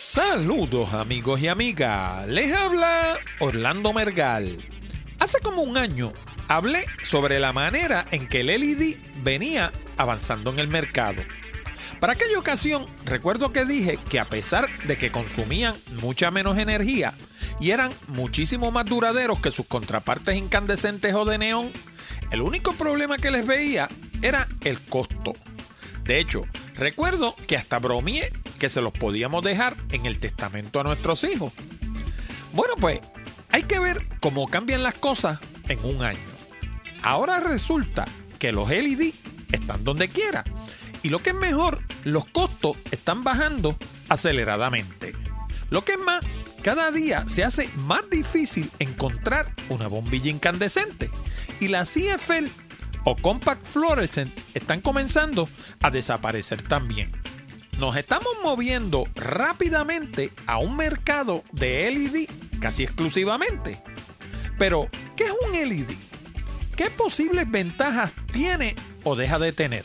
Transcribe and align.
Saludos 0.00 0.94
amigos 0.94 1.40
y 1.40 1.48
amigas, 1.48 2.26
les 2.28 2.52
habla 2.52 3.18
Orlando 3.40 3.92
Mergal. 3.92 4.64
Hace 5.18 5.40
como 5.40 5.62
un 5.62 5.76
año 5.76 6.12
hablé 6.46 6.86
sobre 7.02 7.40
la 7.40 7.52
manera 7.52 8.06
en 8.12 8.28
que 8.28 8.40
el 8.40 8.46
LED 8.46 8.96
venía 9.24 9.72
avanzando 9.96 10.50
en 10.50 10.60
el 10.60 10.68
mercado. 10.68 11.20
Para 11.98 12.12
aquella 12.12 12.38
ocasión 12.38 12.86
recuerdo 13.04 13.52
que 13.52 13.64
dije 13.64 13.98
que 14.08 14.20
a 14.20 14.28
pesar 14.28 14.68
de 14.84 14.96
que 14.96 15.10
consumían 15.10 15.74
mucha 16.00 16.30
menos 16.30 16.58
energía 16.58 17.14
y 17.58 17.72
eran 17.72 17.92
muchísimo 18.06 18.70
más 18.70 18.84
duraderos 18.84 19.40
que 19.40 19.50
sus 19.50 19.66
contrapartes 19.66 20.36
incandescentes 20.36 21.12
o 21.12 21.24
de 21.24 21.38
neón, 21.38 21.72
el 22.30 22.42
único 22.42 22.72
problema 22.74 23.18
que 23.18 23.32
les 23.32 23.44
veía 23.44 23.88
era 24.22 24.46
el 24.62 24.80
costo. 24.80 25.34
De 26.04 26.20
hecho, 26.20 26.44
recuerdo 26.74 27.34
que 27.48 27.56
hasta 27.56 27.80
bromeé 27.80 28.32
que 28.58 28.68
se 28.68 28.80
los 28.80 28.92
podíamos 28.92 29.42
dejar 29.42 29.76
en 29.90 30.06
el 30.06 30.18
testamento 30.18 30.80
a 30.80 30.84
nuestros 30.84 31.24
hijos. 31.24 31.52
Bueno, 32.52 32.74
pues 32.80 33.00
hay 33.50 33.62
que 33.62 33.78
ver 33.78 34.06
cómo 34.20 34.48
cambian 34.48 34.82
las 34.82 34.94
cosas 34.94 35.38
en 35.68 35.84
un 35.84 36.02
año. 36.02 36.18
Ahora 37.02 37.40
resulta 37.40 38.04
que 38.38 38.52
los 38.52 38.68
LED 38.68 39.14
están 39.52 39.84
donde 39.84 40.08
quiera. 40.08 40.44
Y 41.02 41.10
lo 41.10 41.20
que 41.20 41.30
es 41.30 41.36
mejor, 41.36 41.82
los 42.04 42.26
costos 42.26 42.76
están 42.90 43.24
bajando 43.24 43.76
aceleradamente. 44.08 45.14
Lo 45.70 45.84
que 45.84 45.92
es 45.92 45.98
más, 45.98 46.24
cada 46.62 46.90
día 46.90 47.24
se 47.28 47.44
hace 47.44 47.68
más 47.76 48.08
difícil 48.10 48.70
encontrar 48.78 49.54
una 49.68 49.86
bombilla 49.86 50.30
incandescente. 50.30 51.10
Y 51.60 51.68
las 51.68 51.92
CFL 51.92 52.46
o 53.04 53.16
Compact 53.16 53.64
Fluorescent 53.64 54.36
están 54.54 54.80
comenzando 54.80 55.48
a 55.80 55.90
desaparecer 55.90 56.62
también. 56.62 57.12
Nos 57.78 57.94
estamos 57.94 58.32
moviendo 58.42 59.06
rápidamente 59.14 60.32
a 60.46 60.58
un 60.58 60.76
mercado 60.76 61.44
de 61.52 61.88
LED 61.88 62.28
casi 62.58 62.82
exclusivamente. 62.82 63.78
Pero, 64.58 64.88
¿qué 65.16 65.26
es 65.26 65.32
un 65.46 65.52
LED? 65.52 65.86
¿Qué 66.76 66.90
posibles 66.90 67.48
ventajas 67.48 68.12
tiene 68.32 68.74
o 69.04 69.14
deja 69.14 69.38
de 69.38 69.52
tener? 69.52 69.84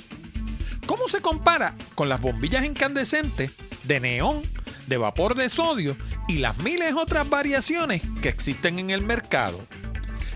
¿Cómo 0.88 1.08
se 1.08 1.22
compara 1.22 1.76
con 1.94 2.10
las 2.10 2.20
bombillas 2.20 2.66
incandescentes 2.66 3.52
de 3.84 4.00
neón, 4.00 4.42
de 4.88 4.98
vapor 4.98 5.36
de 5.36 5.48
sodio 5.48 5.96
y 6.28 6.40
las 6.40 6.58
miles 6.58 6.96
otras 6.96 7.30
variaciones 7.30 8.02
que 8.24 8.30
existen 8.30 8.80
en 8.80 8.90
el 8.90 9.04
mercado? 9.04 9.68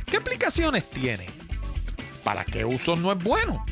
¿Qué 0.05 0.17
aplicaciones 0.17 0.88
tiene? 0.92 1.25
¿Para 2.23 2.45
qué 2.45 2.66
uso 2.66 2.95
no 2.95 3.11
es 3.11 3.17
bueno? 3.17 3.66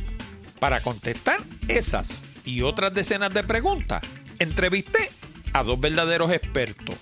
Para 0.59 0.81
contestar 0.81 1.39
esas 1.67 2.23
y 2.45 2.61
otras 2.61 2.93
decenas 2.93 3.33
de 3.33 3.43
preguntas, 3.43 4.01
entrevisté 4.39 5.11
a 5.53 5.63
dos 5.63 5.79
verdaderos 5.79 6.31
expertos. 6.31 6.95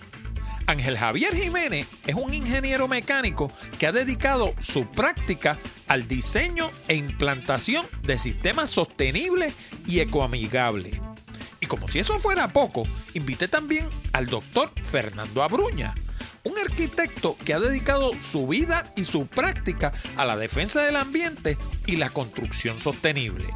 Ángel 0.66 0.98
Javier 0.98 1.36
Jiménez 1.36 1.88
es 2.08 2.16
un 2.16 2.34
ingeniero 2.34 2.88
mecánico 2.88 3.52
que 3.78 3.88
ha 3.88 3.92
dedicado 3.92 4.54
su 4.62 4.90
práctica 4.90 5.58
al 5.88 6.08
diseño 6.08 6.72
e 6.88 6.96
implantación 6.96 7.86
de 8.04 8.18
sistemas 8.18 8.70
sostenibles 8.70 9.54
y 9.86 10.00
ecoamigables. 10.00 11.00
Y 11.60 11.66
como 11.66 11.88
si 11.88 12.00
eso 12.00 12.20
fuera 12.20 12.54
poco, 12.54 12.84
invité 13.14 13.48
también 13.48 13.88
al 14.14 14.28
doctor 14.28 14.72
Fernando 14.84 15.44
Abruña, 15.44 15.96
un 16.44 16.58
arquitecto 16.58 17.38
que 17.44 17.54
ha 17.54 17.60
dedicado 17.60 18.12
su 18.32 18.48
vida 18.48 18.92
y 18.96 19.06
su 19.06 19.28
práctica 19.28 19.94
a 20.18 20.26
la 20.26 20.36
defensa 20.36 20.84
del 20.84 20.98
ambiente 20.98 21.58
y 21.86 21.98
la 21.98 22.10
construcción 22.10 22.80
sostenible. 22.80 23.54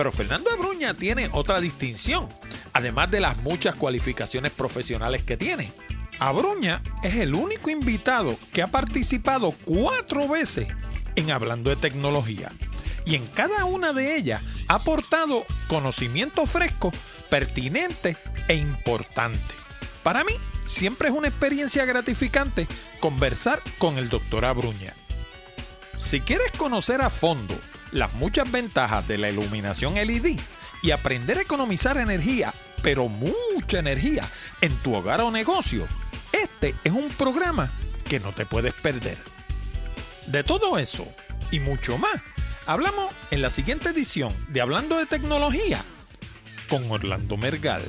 Pero 0.00 0.12
Fernando 0.12 0.48
Abruña 0.50 0.94
tiene 0.94 1.28
otra 1.30 1.60
distinción, 1.60 2.26
además 2.72 3.10
de 3.10 3.20
las 3.20 3.36
muchas 3.36 3.74
cualificaciones 3.74 4.50
profesionales 4.50 5.22
que 5.24 5.36
tiene. 5.36 5.74
Abruña 6.18 6.82
es 7.02 7.16
el 7.16 7.34
único 7.34 7.68
invitado 7.68 8.38
que 8.50 8.62
ha 8.62 8.68
participado 8.68 9.52
cuatro 9.66 10.26
veces 10.26 10.68
en 11.16 11.30
Hablando 11.30 11.68
de 11.68 11.76
Tecnología. 11.76 12.50
Y 13.04 13.14
en 13.14 13.26
cada 13.26 13.66
una 13.66 13.92
de 13.92 14.16
ellas 14.16 14.40
ha 14.68 14.76
aportado 14.76 15.44
conocimiento 15.68 16.46
fresco, 16.46 16.92
pertinente 17.28 18.16
e 18.48 18.54
importante. 18.54 19.54
Para 20.02 20.24
mí, 20.24 20.32
siempre 20.64 21.08
es 21.08 21.14
una 21.14 21.28
experiencia 21.28 21.84
gratificante 21.84 22.66
conversar 23.00 23.60
con 23.76 23.98
el 23.98 24.08
doctor 24.08 24.46
Abruña. 24.46 24.94
Si 25.98 26.20
quieres 26.20 26.52
conocer 26.52 27.02
a 27.02 27.10
fondo 27.10 27.54
las 27.92 28.12
muchas 28.14 28.50
ventajas 28.50 29.06
de 29.06 29.18
la 29.18 29.30
iluminación 29.30 29.94
LED 29.94 30.38
y 30.82 30.90
aprender 30.90 31.38
a 31.38 31.42
economizar 31.42 31.98
energía, 31.98 32.54
pero 32.82 33.08
mucha 33.08 33.78
energía, 33.78 34.28
en 34.60 34.74
tu 34.76 34.94
hogar 34.94 35.20
o 35.20 35.30
negocio, 35.30 35.86
este 36.32 36.74
es 36.84 36.92
un 36.92 37.08
programa 37.10 37.70
que 38.08 38.20
no 38.20 38.32
te 38.32 38.46
puedes 38.46 38.74
perder. 38.74 39.18
De 40.26 40.44
todo 40.44 40.78
eso 40.78 41.06
y 41.50 41.60
mucho 41.60 41.98
más, 41.98 42.22
hablamos 42.66 43.12
en 43.30 43.42
la 43.42 43.50
siguiente 43.50 43.90
edición 43.90 44.34
de 44.48 44.60
Hablando 44.60 44.98
de 44.98 45.06
Tecnología 45.06 45.82
con 46.68 46.90
Orlando 46.90 47.36
Mergal. 47.36 47.82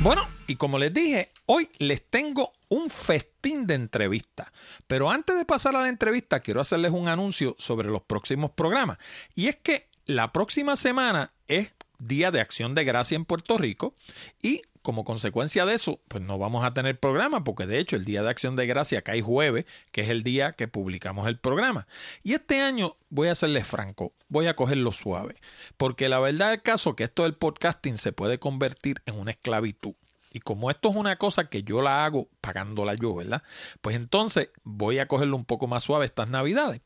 Bueno, 0.00 0.26
y 0.52 0.56
como 0.56 0.78
les 0.78 0.92
dije, 0.92 1.32
hoy 1.46 1.66
les 1.78 2.02
tengo 2.10 2.52
un 2.68 2.90
festín 2.90 3.66
de 3.66 3.72
entrevistas. 3.72 4.48
Pero 4.86 5.10
antes 5.10 5.34
de 5.34 5.46
pasar 5.46 5.74
a 5.74 5.80
la 5.80 5.88
entrevista, 5.88 6.40
quiero 6.40 6.60
hacerles 6.60 6.90
un 6.90 7.08
anuncio 7.08 7.56
sobre 7.58 7.88
los 7.88 8.02
próximos 8.02 8.50
programas. 8.50 8.98
Y 9.34 9.48
es 9.48 9.56
que 9.56 9.88
la 10.04 10.30
próxima 10.30 10.76
semana 10.76 11.32
es 11.48 11.74
Día 11.98 12.30
de 12.30 12.42
Acción 12.42 12.74
de 12.74 12.84
Gracia 12.84 13.16
en 13.16 13.24
Puerto 13.24 13.56
Rico 13.56 13.94
y 14.42 14.60
como 14.82 15.04
consecuencia 15.04 15.64
de 15.64 15.72
eso, 15.72 16.00
pues 16.08 16.22
no 16.22 16.36
vamos 16.36 16.64
a 16.64 16.74
tener 16.74 17.00
programa 17.00 17.44
porque 17.44 17.66
de 17.66 17.78
hecho 17.78 17.96
el 17.96 18.04
Día 18.04 18.22
de 18.22 18.28
Acción 18.28 18.54
de 18.54 18.66
Gracia 18.66 19.00
cae 19.00 19.22
jueves, 19.22 19.64
que 19.90 20.02
es 20.02 20.10
el 20.10 20.22
día 20.22 20.52
que 20.52 20.68
publicamos 20.68 21.28
el 21.28 21.38
programa. 21.38 21.86
Y 22.22 22.34
este 22.34 22.60
año 22.60 22.96
voy 23.08 23.28
a 23.28 23.34
serles 23.34 23.66
franco, 23.66 24.12
voy 24.28 24.48
a 24.48 24.56
cogerlo 24.56 24.92
suave, 24.92 25.36
porque 25.78 26.10
la 26.10 26.20
verdad 26.20 26.50
del 26.50 26.60
caso 26.60 26.90
es 26.90 26.96
que 26.96 27.04
esto 27.04 27.22
del 27.22 27.36
podcasting 27.36 27.96
se 27.96 28.12
puede 28.12 28.38
convertir 28.38 29.00
en 29.06 29.18
una 29.18 29.30
esclavitud. 29.30 29.94
Y 30.32 30.40
como 30.40 30.70
esto 30.70 30.88
es 30.88 30.96
una 30.96 31.16
cosa 31.16 31.48
que 31.48 31.62
yo 31.62 31.82
la 31.82 32.04
hago 32.04 32.28
pagándola 32.40 32.94
yo, 32.94 33.14
¿verdad? 33.14 33.42
Pues 33.82 33.96
entonces 33.96 34.48
voy 34.64 34.98
a 34.98 35.06
cogerlo 35.06 35.36
un 35.36 35.44
poco 35.44 35.66
más 35.66 35.84
suave 35.84 36.06
estas 36.06 36.30
navidades. 36.30 36.80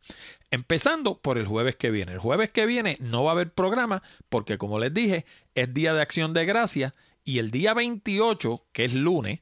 Empezando 0.50 1.18
por 1.18 1.38
el 1.38 1.46
jueves 1.46 1.76
que 1.76 1.90
viene. 1.90 2.12
El 2.12 2.18
jueves 2.18 2.50
que 2.50 2.66
viene 2.66 2.96
no 3.00 3.22
va 3.22 3.30
a 3.30 3.34
haber 3.34 3.52
programa 3.52 4.02
porque 4.28 4.58
como 4.58 4.78
les 4.78 4.92
dije, 4.92 5.26
es 5.54 5.72
día 5.72 5.94
de 5.94 6.02
acción 6.02 6.34
de 6.34 6.44
gracia 6.44 6.92
y 7.24 7.38
el 7.38 7.50
día 7.50 7.72
28, 7.74 8.64
que 8.72 8.84
es 8.84 8.94
lunes, 8.94 9.40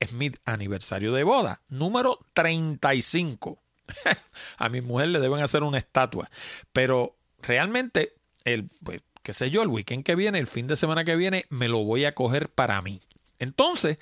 es 0.00 0.12
mi 0.12 0.32
aniversario 0.44 1.12
de 1.12 1.24
boda, 1.24 1.62
número 1.68 2.18
35. 2.34 3.58
a 4.58 4.68
mi 4.68 4.80
mujer 4.80 5.08
le 5.08 5.20
deben 5.20 5.40
hacer 5.40 5.62
una 5.62 5.78
estatua, 5.78 6.30
pero 6.72 7.16
realmente 7.40 8.14
el 8.44 8.68
pues 8.82 9.02
qué 9.22 9.32
sé 9.32 9.50
yo, 9.50 9.62
el 9.62 9.68
weekend 9.68 10.04
que 10.04 10.14
viene, 10.14 10.38
el 10.38 10.46
fin 10.46 10.68
de 10.68 10.76
semana 10.76 11.04
que 11.04 11.16
viene 11.16 11.46
me 11.48 11.68
lo 11.68 11.82
voy 11.82 12.04
a 12.04 12.14
coger 12.14 12.48
para 12.48 12.80
mí. 12.80 13.00
Entonces, 13.38 13.98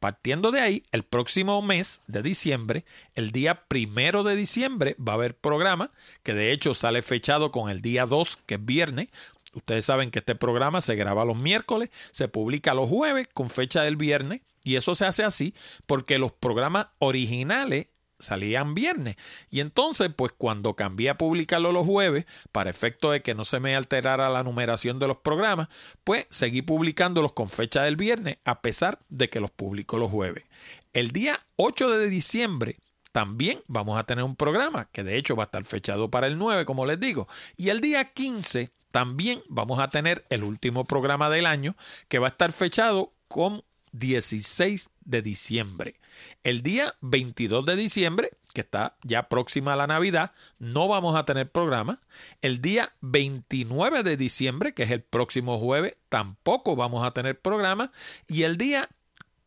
partiendo 0.00 0.50
de 0.50 0.60
ahí, 0.60 0.82
el 0.92 1.02
próximo 1.02 1.62
mes 1.62 2.02
de 2.06 2.22
diciembre, 2.22 2.84
el 3.14 3.30
día 3.30 3.64
primero 3.68 4.22
de 4.22 4.36
diciembre, 4.36 4.96
va 4.96 5.12
a 5.12 5.14
haber 5.14 5.34
programa 5.34 5.88
que 6.22 6.34
de 6.34 6.52
hecho 6.52 6.74
sale 6.74 7.00
fechado 7.00 7.50
con 7.50 7.70
el 7.70 7.80
día 7.80 8.04
2, 8.04 8.38
que 8.44 8.56
es 8.56 8.64
viernes. 8.64 9.08
Ustedes 9.54 9.86
saben 9.86 10.10
que 10.10 10.18
este 10.18 10.34
programa 10.34 10.80
se 10.80 10.96
graba 10.96 11.24
los 11.24 11.38
miércoles, 11.38 11.90
se 12.10 12.28
publica 12.28 12.74
los 12.74 12.88
jueves 12.88 13.28
con 13.32 13.48
fecha 13.48 13.82
del 13.82 13.96
viernes 13.96 14.42
y 14.62 14.76
eso 14.76 14.94
se 14.94 15.04
hace 15.06 15.24
así 15.24 15.54
porque 15.86 16.18
los 16.18 16.32
programas 16.32 16.88
originales 16.98 17.86
salían 18.24 18.74
viernes. 18.74 19.16
Y 19.50 19.60
entonces, 19.60 20.10
pues 20.14 20.32
cuando 20.36 20.74
cambié 20.74 21.10
a 21.10 21.18
publicarlo 21.18 21.72
los 21.72 21.86
jueves, 21.86 22.26
para 22.52 22.70
efecto 22.70 23.10
de 23.10 23.22
que 23.22 23.34
no 23.34 23.44
se 23.44 23.60
me 23.60 23.76
alterara 23.76 24.28
la 24.28 24.42
numeración 24.42 24.98
de 24.98 25.06
los 25.06 25.18
programas, 25.18 25.68
pues 26.02 26.26
seguí 26.30 26.62
publicándolos 26.62 27.32
con 27.32 27.48
fecha 27.48 27.82
del 27.82 27.96
viernes, 27.96 28.38
a 28.44 28.60
pesar 28.60 28.98
de 29.08 29.28
que 29.30 29.40
los 29.40 29.50
publico 29.50 29.98
los 29.98 30.10
jueves. 30.10 30.44
El 30.92 31.10
día 31.10 31.40
8 31.56 31.90
de 31.90 32.08
diciembre 32.08 32.76
también 33.12 33.62
vamos 33.68 33.96
a 33.96 34.04
tener 34.04 34.24
un 34.24 34.34
programa 34.34 34.88
que 34.90 35.04
de 35.04 35.16
hecho 35.16 35.36
va 35.36 35.44
a 35.44 35.46
estar 35.46 35.64
fechado 35.64 36.10
para 36.10 36.26
el 36.26 36.36
9, 36.36 36.64
como 36.64 36.84
les 36.84 36.98
digo. 36.98 37.28
Y 37.56 37.68
el 37.68 37.80
día 37.80 38.12
15 38.12 38.70
también 38.90 39.42
vamos 39.48 39.78
a 39.78 39.88
tener 39.88 40.24
el 40.30 40.42
último 40.42 40.84
programa 40.84 41.30
del 41.30 41.46
año 41.46 41.76
que 42.08 42.18
va 42.18 42.26
a 42.26 42.30
estar 42.30 42.52
fechado 42.52 43.12
con 43.28 43.62
16 43.92 44.88
de 45.04 45.22
diciembre. 45.22 45.94
El 46.42 46.62
día 46.62 46.94
22 47.00 47.64
de 47.64 47.76
diciembre, 47.76 48.30
que 48.52 48.60
está 48.60 48.96
ya 49.02 49.28
próxima 49.28 49.72
a 49.72 49.76
la 49.76 49.86
Navidad, 49.86 50.30
no 50.58 50.88
vamos 50.88 51.16
a 51.16 51.24
tener 51.24 51.50
programa. 51.50 51.98
El 52.42 52.60
día 52.60 52.92
29 53.00 54.02
de 54.02 54.16
diciembre, 54.16 54.74
que 54.74 54.84
es 54.84 54.90
el 54.90 55.02
próximo 55.02 55.58
jueves, 55.58 55.96
tampoco 56.08 56.76
vamos 56.76 57.04
a 57.04 57.12
tener 57.12 57.40
programa. 57.40 57.90
Y 58.28 58.42
el 58.42 58.56
día 58.56 58.88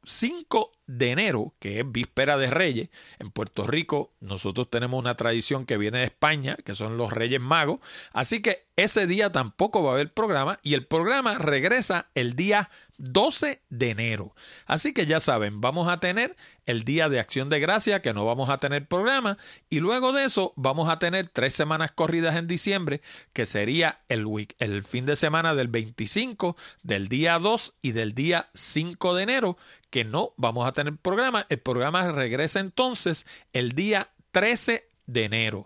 5 0.03 0.71
de 0.87 1.11
enero, 1.11 1.53
que 1.59 1.79
es 1.79 1.91
víspera 1.91 2.37
de 2.37 2.47
Reyes, 2.47 2.89
en 3.19 3.29
Puerto 3.29 3.67
Rico 3.67 4.09
nosotros 4.19 4.69
tenemos 4.69 4.99
una 4.99 5.15
tradición 5.15 5.65
que 5.65 5.77
viene 5.77 5.99
de 5.99 6.05
España, 6.05 6.57
que 6.65 6.75
son 6.75 6.97
los 6.97 7.11
Reyes 7.11 7.41
Magos, 7.41 7.79
así 8.13 8.41
que 8.41 8.65
ese 8.77 9.07
día 9.07 9.31
tampoco 9.31 9.83
va 9.83 9.91
a 9.91 9.93
haber 9.95 10.13
programa 10.13 10.59
y 10.61 10.75
el 10.75 10.85
programa 10.85 11.35
regresa 11.35 12.05
el 12.13 12.35
día 12.35 12.69
12 12.99 13.61
de 13.69 13.89
enero. 13.89 14.35
Así 14.65 14.93
que 14.93 15.05
ya 15.05 15.19
saben, 15.19 15.61
vamos 15.61 15.87
a 15.87 15.99
tener 15.99 16.35
el 16.67 16.83
día 16.83 17.09
de 17.09 17.19
acción 17.19 17.49
de 17.49 17.59
gracia, 17.59 18.01
que 18.01 18.13
no 18.13 18.25
vamos 18.25 18.49
a 18.49 18.57
tener 18.57 18.87
programa, 18.87 19.37
y 19.69 19.79
luego 19.79 20.11
de 20.11 20.25
eso 20.25 20.53
vamos 20.57 20.89
a 20.89 20.99
tener 20.99 21.29
tres 21.29 21.53
semanas 21.53 21.91
corridas 21.91 22.35
en 22.35 22.47
diciembre, 22.47 23.01
que 23.33 23.45
sería 23.45 24.01
el, 24.09 24.25
week, 24.25 24.55
el 24.59 24.83
fin 24.83 25.05
de 25.05 25.15
semana 25.15 25.55
del 25.55 25.69
25, 25.69 26.55
del 26.83 27.07
día 27.07 27.39
2 27.39 27.73
y 27.81 27.93
del 27.93 28.13
día 28.13 28.49
5 28.53 29.15
de 29.15 29.23
enero, 29.23 29.57
que 29.89 30.03
no 30.03 30.33
vamos 30.37 30.67
a 30.67 30.73
tener 30.77 30.95
programa. 30.97 31.47
El 31.49 31.59
programa 31.59 32.11
regresa 32.11 32.59
entonces 32.59 33.25
el 33.51 33.71
día 33.71 34.11
13 34.31 34.87
de 35.07 35.23
enero. 35.23 35.65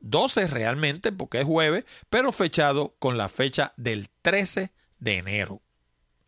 12 0.00 0.46
realmente 0.46 1.12
porque 1.12 1.40
es 1.40 1.44
jueves, 1.44 1.84
pero 2.08 2.32
fechado 2.32 2.94
con 2.98 3.18
la 3.18 3.28
fecha 3.28 3.74
del 3.76 4.08
13 4.22 4.72
de 4.98 5.16
enero. 5.18 5.60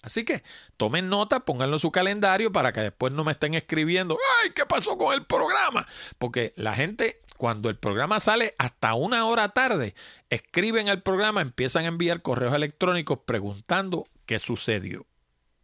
Así 0.03 0.25
que 0.25 0.43
tomen 0.77 1.09
nota, 1.09 1.41
pónganlo 1.41 1.77
en 1.77 1.81
su 1.81 1.91
calendario 1.91 2.53
para 2.53 2.73
que 2.73 2.81
después 2.81 3.15
no 3.15 3.25
me 3.25 3.33
estén 3.33 3.55
escribiendo, 3.55 4.19
ay, 4.43 4.51
¿qué 4.51 4.67
pasó 4.67 4.99
con 4.99 5.15
el 5.15 5.25
programa? 5.25 5.87
Porque 6.19 6.53
la 6.57 6.75
gente, 6.75 7.23
cuando 7.39 7.71
el 7.71 7.79
programa 7.79 8.21
sale 8.21 8.55
hasta 8.59 8.93
una 8.95 9.25
hora 9.25 9.49
tarde, 9.49 9.95
escriben 10.29 10.89
el 10.89 11.03
programa, 11.03 11.41
empiezan 11.41 11.85
a 11.85 11.89
enviar 11.89 12.21
correos 12.21 12.55
electrónicos 12.55 13.21
preguntando 13.25 14.07
qué 14.27 14.39
sucedió. 14.39 15.07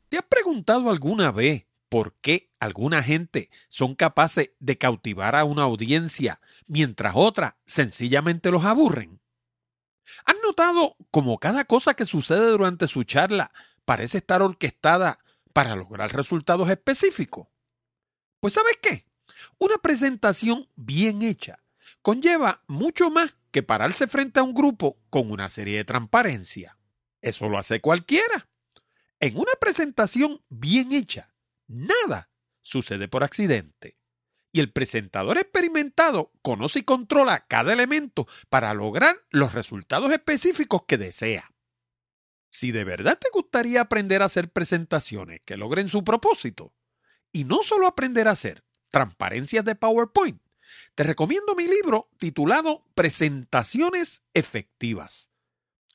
¿Te 0.09 0.17
has 0.17 0.25
preguntado 0.25 0.91
alguna 0.91 1.31
vez 1.31 1.67
por 1.95 2.13
qué 2.15 2.51
alguna 2.59 3.05
gente 3.05 3.51
son 3.69 3.95
capaces 3.95 4.51
de 4.59 4.77
cautivar 4.79 5.37
a 5.37 5.45
una 5.45 5.63
audiencia 5.63 6.41
mientras 6.67 7.13
otras 7.15 7.55
sencillamente 7.67 8.51
los 8.51 8.65
aburren? 8.65 9.21
¿Han 10.25 10.35
notado 10.45 10.97
cómo 11.13 11.39
cada 11.39 11.65
cosa 11.67 11.95
que 11.95 12.05
sucede 12.05 12.51
durante 12.51 12.89
su 12.89 13.05
charla 13.05 13.53
parece 13.85 14.19
estar 14.19 14.43
orquestada 14.43 15.19
para 15.53 15.77
lograr 15.77 16.13
resultados 16.13 16.69
específicos? 16.69 17.47
Pues 18.41 18.55
¿sabes 18.55 18.77
qué? 18.83 19.07
Una 19.59 19.79
presentación 19.79 20.69
bien 20.75 21.23
hecha 21.23 21.63
conlleva 22.03 22.65
mucho 22.67 23.09
más 23.09 23.37
que 23.53 23.63
pararse 23.63 24.09
frente 24.09 24.41
a 24.41 24.43
un 24.43 24.53
grupo 24.53 24.99
con 25.11 25.31
una 25.31 25.49
serie 25.49 25.77
de 25.77 25.85
transparencia. 25.85 26.77
Eso 27.23 27.49
lo 27.49 27.57
hace 27.57 27.81
cualquiera. 27.81 28.49
En 29.21 29.37
una 29.37 29.53
presentación 29.61 30.43
bien 30.49 30.91
hecha, 30.91 31.34
Nada 31.67 32.31
sucede 32.63 33.09
por 33.09 33.25
accidente. 33.25 33.99
Y 34.53 34.61
el 34.61 34.73
presentador 34.73 35.39
experimentado 35.39 36.33
conoce 36.43 36.81
y 36.81 36.83
controla 36.83 37.47
cada 37.47 37.73
elemento 37.73 38.29
para 38.49 38.73
lograr 38.73 39.17
los 39.31 39.53
resultados 39.53 40.13
específicos 40.13 40.85
que 40.87 40.97
desea. 40.97 41.51
Si 42.51 42.71
de 42.71 42.85
verdad 42.85 43.19
te 43.19 43.29
gustaría 43.33 43.81
aprender 43.81 44.23
a 44.23 44.27
hacer 44.27 44.53
presentaciones 44.53 45.41
que 45.45 45.57
logren 45.57 45.89
su 45.89 46.05
propósito, 46.05 46.73
y 47.33 47.43
no 47.43 47.65
solo 47.65 47.89
aprender 47.89 48.29
a 48.29 48.31
hacer 48.31 48.65
transparencias 48.91 49.65
de 49.65 49.75
PowerPoint, 49.75 50.41
te 50.95 51.03
recomiendo 51.03 51.57
mi 51.57 51.67
libro 51.67 52.09
titulado 52.17 52.87
Presentaciones 52.95 54.23
Efectivas. 54.35 55.33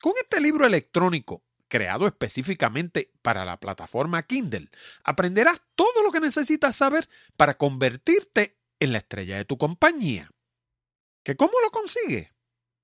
Con 0.02 0.12
este 0.22 0.40
libro 0.40 0.66
electrónico 0.66 1.42
creado 1.70 2.06
específicamente 2.06 3.10
para 3.22 3.46
la 3.46 3.58
plataforma 3.58 4.26
Kindle, 4.26 4.68
aprenderás 5.02 5.62
todo 5.74 6.02
lo 6.02 6.12
que 6.12 6.20
necesitas 6.20 6.76
saber 6.76 7.08
para 7.38 7.56
convertirte 7.56 8.58
en 8.78 8.92
la 8.92 8.98
estrella 8.98 9.38
de 9.38 9.46
tu 9.46 9.56
compañía. 9.56 10.30
¿Que 11.22 11.36
cómo 11.36 11.52
lo 11.64 11.70
consigues? 11.70 12.28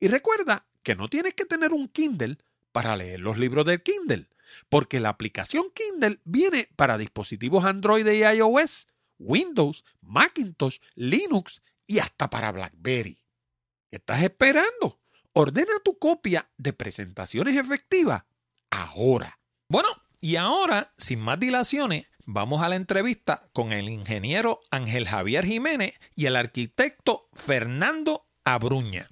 Y 0.00 0.08
recuerda 0.08 0.68
que 0.82 0.94
no 0.94 1.08
tienes 1.08 1.32
que 1.34 1.46
tener 1.46 1.72
un 1.72 1.88
Kindle 1.88 2.36
para 2.72 2.94
leer 2.96 3.20
los 3.20 3.38
libros 3.38 3.64
del 3.64 3.82
Kindle, 3.82 4.28
porque 4.68 5.00
la 5.00 5.08
aplicación 5.10 5.72
Kindle 5.74 6.20
viene 6.24 6.68
para 6.76 6.98
dispositivos 6.98 7.64
Android 7.64 8.06
y 8.06 8.24
iOS 8.24 8.88
Windows, 9.18 9.84
Macintosh, 10.00 10.78
Linux 10.94 11.62
y 11.86 11.98
hasta 11.98 12.30
para 12.30 12.52
BlackBerry. 12.52 13.18
¿Qué 13.90 13.96
estás 13.96 14.22
esperando? 14.22 15.00
Ordena 15.32 15.72
tu 15.84 15.98
copia 15.98 16.50
de 16.56 16.72
presentaciones 16.72 17.56
efectivas 17.56 18.24
ahora. 18.70 19.38
Bueno, 19.68 19.88
y 20.20 20.36
ahora, 20.36 20.92
sin 20.96 21.20
más 21.20 21.38
dilaciones, 21.38 22.06
vamos 22.26 22.62
a 22.62 22.68
la 22.68 22.76
entrevista 22.76 23.44
con 23.52 23.72
el 23.72 23.88
ingeniero 23.88 24.60
Ángel 24.70 25.06
Javier 25.06 25.44
Jiménez 25.44 25.94
y 26.16 26.26
el 26.26 26.36
arquitecto 26.36 27.28
Fernando 27.32 28.26
Abruña. 28.44 29.08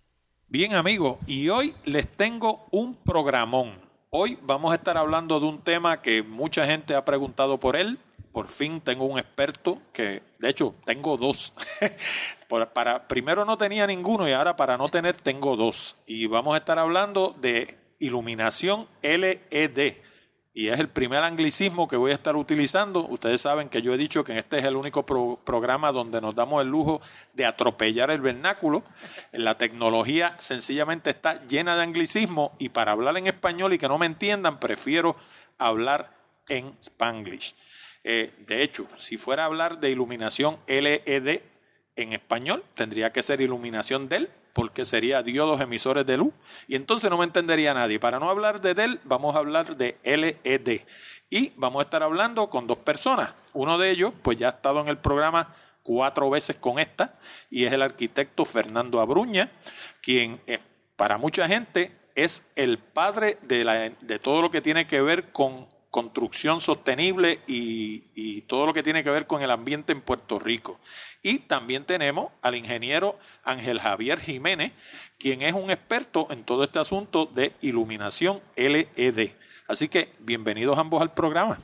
Bien 0.49 0.75
amigos, 0.75 1.19
y 1.27 1.49
hoy 1.49 1.75
les 1.85 2.09
tengo 2.09 2.67
un 2.71 2.95
programón. 2.95 3.81
Hoy 4.11 4.39
vamos 4.43 4.73
a 4.73 4.77
estar 4.77 4.97
hablando 4.97 5.41
de 5.41 5.47
un 5.47 5.61
tema 5.61 6.03
que 6.03 6.23
mucha 6.23 6.67
gente 6.67 6.95
ha 6.95 7.05
preguntado 7.05 7.61
por 7.61 7.77
él, 7.77 7.99
por 8.37 8.49
fin 8.49 8.83
tengo 8.83 9.07
un 9.07 9.19
experto 9.19 9.81
que, 9.95 10.23
de 10.41 10.51
hecho, 10.51 10.75
tengo 10.85 11.17
dos. 11.17 11.55
para, 12.75 13.09
primero 13.09 13.47
no 13.47 13.57
tenía 13.57 13.87
ninguno 13.87 14.29
y 14.29 14.33
ahora 14.33 14.57
para 14.57 14.77
no 14.77 14.91
tener 14.91 15.17
tengo 15.17 15.57
dos. 15.57 15.97
Y 16.07 16.27
vamos 16.27 16.55
a 16.55 16.59
estar 16.59 16.79
hablando 16.79 17.35
de 17.41 17.79
iluminación 17.99 18.89
LED. 19.01 19.95
Y 20.53 20.69
es 20.69 20.79
el 20.79 20.91
primer 20.91 21.23
anglicismo 21.23 21.89
que 21.89 21.97
voy 21.97 22.11
a 22.11 22.15
estar 22.15 22.37
utilizando. 22.37 23.07
Ustedes 23.09 23.41
saben 23.41 23.71
que 23.71 23.81
yo 23.81 23.95
he 23.95 23.97
dicho 23.97 24.23
que 24.23 24.37
este 24.37 24.59
es 24.59 24.67
el 24.67 24.77
único 24.77 25.07
programa 25.07 25.91
donde 25.91 26.21
nos 26.21 26.35
damos 26.35 26.61
el 26.61 26.69
lujo 26.69 27.01
de 27.33 27.47
atropellar 27.47 28.11
el 28.11 28.21
vernáculo. 28.21 28.83
La 29.33 29.57
tecnología 29.57 30.35
sencillamente 30.39 31.09
está 31.09 31.43
llena 31.47 31.75
de 31.75 31.85
anglicismo 31.85 32.55
y 32.59 32.69
para 32.69 32.93
hablar 32.93 33.17
en 33.17 33.29
español 33.29 33.73
y 33.73 33.79
que 33.79 33.89
no 33.89 33.97
me 33.97 34.05
entiendan, 34.05 34.61
prefiero 34.61 35.17
hablar 35.57 36.15
en 36.51 36.75
spanglish. 36.83 37.55
Eh, 38.09 38.33
de 38.47 38.63
hecho, 38.63 38.87
si 38.99 39.17
fuera 39.17 39.43
a 39.43 39.47
hablar 39.47 39.81
de 39.81 39.91
iluminación 39.91 40.61
LED 40.69 41.41
en 41.97 42.13
español, 42.13 42.63
tendría 42.77 43.13
que 43.13 43.21
ser 43.21 43.41
iluminación 43.41 44.09
del 44.09 44.31
porque 44.53 44.87
sería 44.87 45.25
diodos 45.25 45.61
emisores 45.61 46.07
de 46.07 46.17
luz, 46.17 46.33
y 46.69 46.77
entonces 46.77 47.11
no 47.11 47.19
me 47.19 47.25
entendería 47.25 47.75
nadie. 47.75 47.99
Para 47.99 48.21
no 48.21 48.31
hablar 48.31 48.61
de 48.61 48.75
DEL, 48.75 49.01
vamos 49.03 49.35
a 49.35 49.41
hablar 49.41 49.77
de 49.77 49.99
LED. 50.05 50.83
Y 51.31 51.53
vamos 51.57 51.81
a 51.81 51.83
estar 51.83 52.05
hablando 52.05 52.49
con 52.49 52.69
dos 52.69 52.79
personas. 52.79 53.35
Uno 53.55 53.77
de 53.77 53.91
ellos, 53.91 54.13
pues 54.23 54.39
ya 54.39 54.47
ha 54.47 54.51
estado 54.51 54.81
en 54.81 54.87
el 54.87 54.99
programa 54.99 55.55
cuatro 55.83 56.31
veces 56.31 56.57
con 56.57 56.79
esta, 56.79 57.19
y 57.51 57.65
es 57.65 57.73
el 57.73 57.83
arquitecto 57.83 58.45
Fernando 58.45 59.01
Abruña, 59.01 59.51
quien 60.01 60.41
eh, 60.47 60.61
para 60.95 61.19
mucha 61.19 61.49
gente 61.49 61.91
es 62.15 62.45
el 62.55 62.79
padre 62.79 63.39
de, 63.43 63.65
la, 63.65 63.91
de 63.91 64.19
todo 64.21 64.43
lo 64.43 64.51
que 64.53 64.63
tiene 64.63 64.87
que 64.87 65.03
ver 65.03 65.33
con 65.33 65.67
construcción 65.91 66.61
sostenible 66.61 67.41
y, 67.47 68.43
todo 68.43 68.67
lo 68.67 68.75
que 68.75 68.83
tiene 68.83 69.03
que 69.03 69.11
ver 69.11 69.27
con 69.27 69.43
el 69.43 69.51
ambiente 69.51 69.93
en 69.93 70.01
Puerto 70.01 70.39
Rico. 70.39 70.79
Y 71.23 71.41
también 71.41 71.85
tenemos 71.85 72.31
al 72.43 72.55
ingeniero 72.55 73.19
Ángel 73.43 73.81
Javier 73.81 74.21
Jiménez, 74.21 74.73
quien 75.19 75.43
es 75.43 75.55
un 75.55 75.71
experto 75.71 76.29
en 76.31 76.45
todo 76.45 76.65
este 76.65 76.79
asunto 76.79 77.27
de 77.27 77.53
iluminación 77.61 78.41
LED. 78.57 79.31
Así 79.69 79.89
que 79.89 80.13
bienvenidos 80.21 80.79
ambos 80.79 81.03
al 81.03 81.13
programa. 81.13 81.59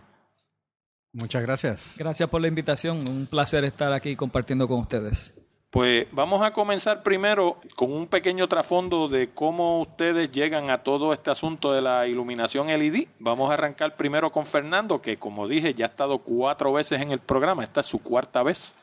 Muchas 1.13 1.43
gracias. 1.43 1.95
Gracias 1.99 2.29
por 2.29 2.41
la 2.41 2.49
invitación. 2.49 3.07
Un 3.09 3.27
placer 3.27 3.65
estar 3.65 3.93
aquí 3.93 4.17
compartiendo 4.17 4.67
con 4.67 4.81
ustedes. 4.81 5.35
Pues 5.73 6.07
vamos 6.13 6.43
a 6.43 6.53
comenzar 6.53 7.03
primero 7.03 7.57
con 7.77 7.91
un 7.91 8.07
pequeño 8.07 8.47
trasfondo 8.47 9.09
de 9.09 9.31
cómo 9.31 9.81
ustedes 9.81 10.31
llegan 10.31 10.69
a 10.69 10.83
todo 10.83 11.15
este 11.15 11.31
asunto 11.31 11.73
de 11.73 11.81
la 11.81 12.07
iluminación 12.07 12.67
LED. 12.67 13.07
Vamos 13.19 13.51
a 13.51 13.55
arrancar 13.55 13.97
primero 13.97 14.31
con 14.31 14.45
Fernando, 14.45 15.01
que 15.01 15.17
como 15.17 15.49
dije 15.49 15.73
ya 15.73 15.87
ha 15.87 15.89
estado 15.89 16.19
cuatro 16.19 16.75
veces 16.75 17.01
en 17.01 17.11
el 17.11 17.21
programa, 17.21 17.65
esta 17.65 17.81
es 17.81 17.87
su 17.87 18.01
cuarta 18.01 18.43
vez. 18.43 18.77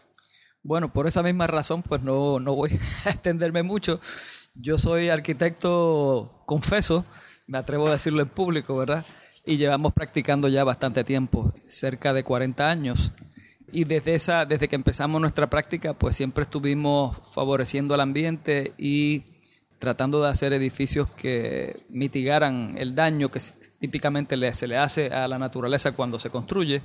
Bueno, 0.64 0.92
por 0.92 1.06
esa 1.06 1.22
misma 1.22 1.46
razón, 1.46 1.84
pues 1.84 2.02
no, 2.02 2.40
no 2.40 2.56
voy 2.56 2.72
a 3.06 3.12
extenderme 3.12 3.62
mucho. 3.62 4.00
Yo 4.56 4.80
soy 4.80 5.10
arquitecto 5.10 6.42
confeso, 6.48 7.06
me 7.46 7.60
atrevo 7.60 7.88
a 7.88 7.92
decirlo 7.92 8.24
en 8.24 8.30
público, 8.30 8.76
¿verdad? 8.76 9.06
Y 9.46 9.58
llevamos 9.58 9.94
practicando 9.94 10.48
ya 10.48 10.64
bastante 10.64 11.04
tiempo, 11.04 11.54
cerca 11.68 12.14
de 12.14 12.24
40 12.24 12.68
años 12.68 13.12
y 13.72 13.84
desde 13.84 14.16
esa 14.16 14.46
desde 14.46 14.68
que 14.68 14.76
empezamos 14.76 15.20
nuestra 15.22 15.50
práctica 15.50 15.94
pues 15.94 16.16
siempre 16.16 16.44
estuvimos 16.44 17.18
favoreciendo 17.34 17.94
al 17.94 18.02
ambiente 18.02 18.74
y 18.78 19.24
tratando 19.80 20.22
de 20.22 20.30
hacer 20.30 20.54
edificios 20.54 21.10
que 21.12 21.78
mitigaran 21.90 22.76
el 22.78 22.96
daño 22.96 23.30
que 23.30 23.40
típicamente 23.80 24.54
se 24.54 24.68
le 24.68 24.78
hace 24.78 25.08
a 25.08 25.28
la 25.28 25.38
naturaleza 25.40 25.94
cuando 25.94 26.20
se 26.20 26.30
construye 26.30 26.82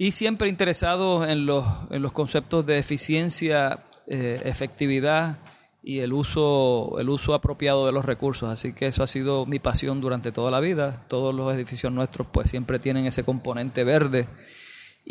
y 0.00 0.12
siempre 0.12 0.48
interesados 0.48 1.28
en 1.28 1.44
los, 1.44 1.66
en 1.90 2.00
los 2.00 2.12
conceptos 2.12 2.64
de 2.64 2.78
eficiencia, 2.78 3.84
eh, 4.06 4.40
efectividad 4.46 5.36
y 5.82 5.98
el 5.98 6.14
uso, 6.14 6.98
el 6.98 7.10
uso 7.10 7.34
apropiado 7.34 7.84
de 7.84 7.92
los 7.92 8.06
recursos. 8.06 8.48
Así 8.48 8.72
que 8.72 8.86
eso 8.86 9.02
ha 9.02 9.06
sido 9.06 9.44
mi 9.44 9.58
pasión 9.58 10.00
durante 10.00 10.32
toda 10.32 10.50
la 10.50 10.60
vida. 10.60 11.04
Todos 11.08 11.34
los 11.34 11.52
edificios 11.54 11.92
nuestros 11.92 12.26
pues 12.32 12.48
siempre 12.48 12.78
tienen 12.78 13.04
ese 13.04 13.24
componente 13.24 13.84
verde 13.84 14.26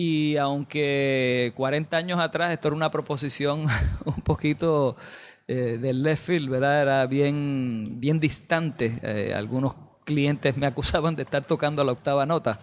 y 0.01 0.38
aunque 0.38 1.51
40 1.58 1.98
años 1.98 2.20
atrás 2.22 2.53
esto 2.53 2.70
era 2.70 2.75
una 2.77 2.89
proposición 2.89 3.65
un 4.06 4.22
poquito 4.22 4.96
eh, 5.46 5.77
del 5.77 6.03
left 6.03 6.25
field, 6.25 6.50
¿verdad? 6.50 6.82
Era 6.84 7.06
bien, 7.06 8.00
bien 8.00 8.18
distante. 8.18 8.98
Eh, 9.03 9.34
algunos 9.36 9.75
clientes 10.06 10.56
me 10.56 10.68
acusaban 10.68 11.18
de 11.18 11.24
estar 11.24 11.44
tocando 11.44 11.84
la 11.84 11.91
octava 11.91 12.25
nota. 12.25 12.62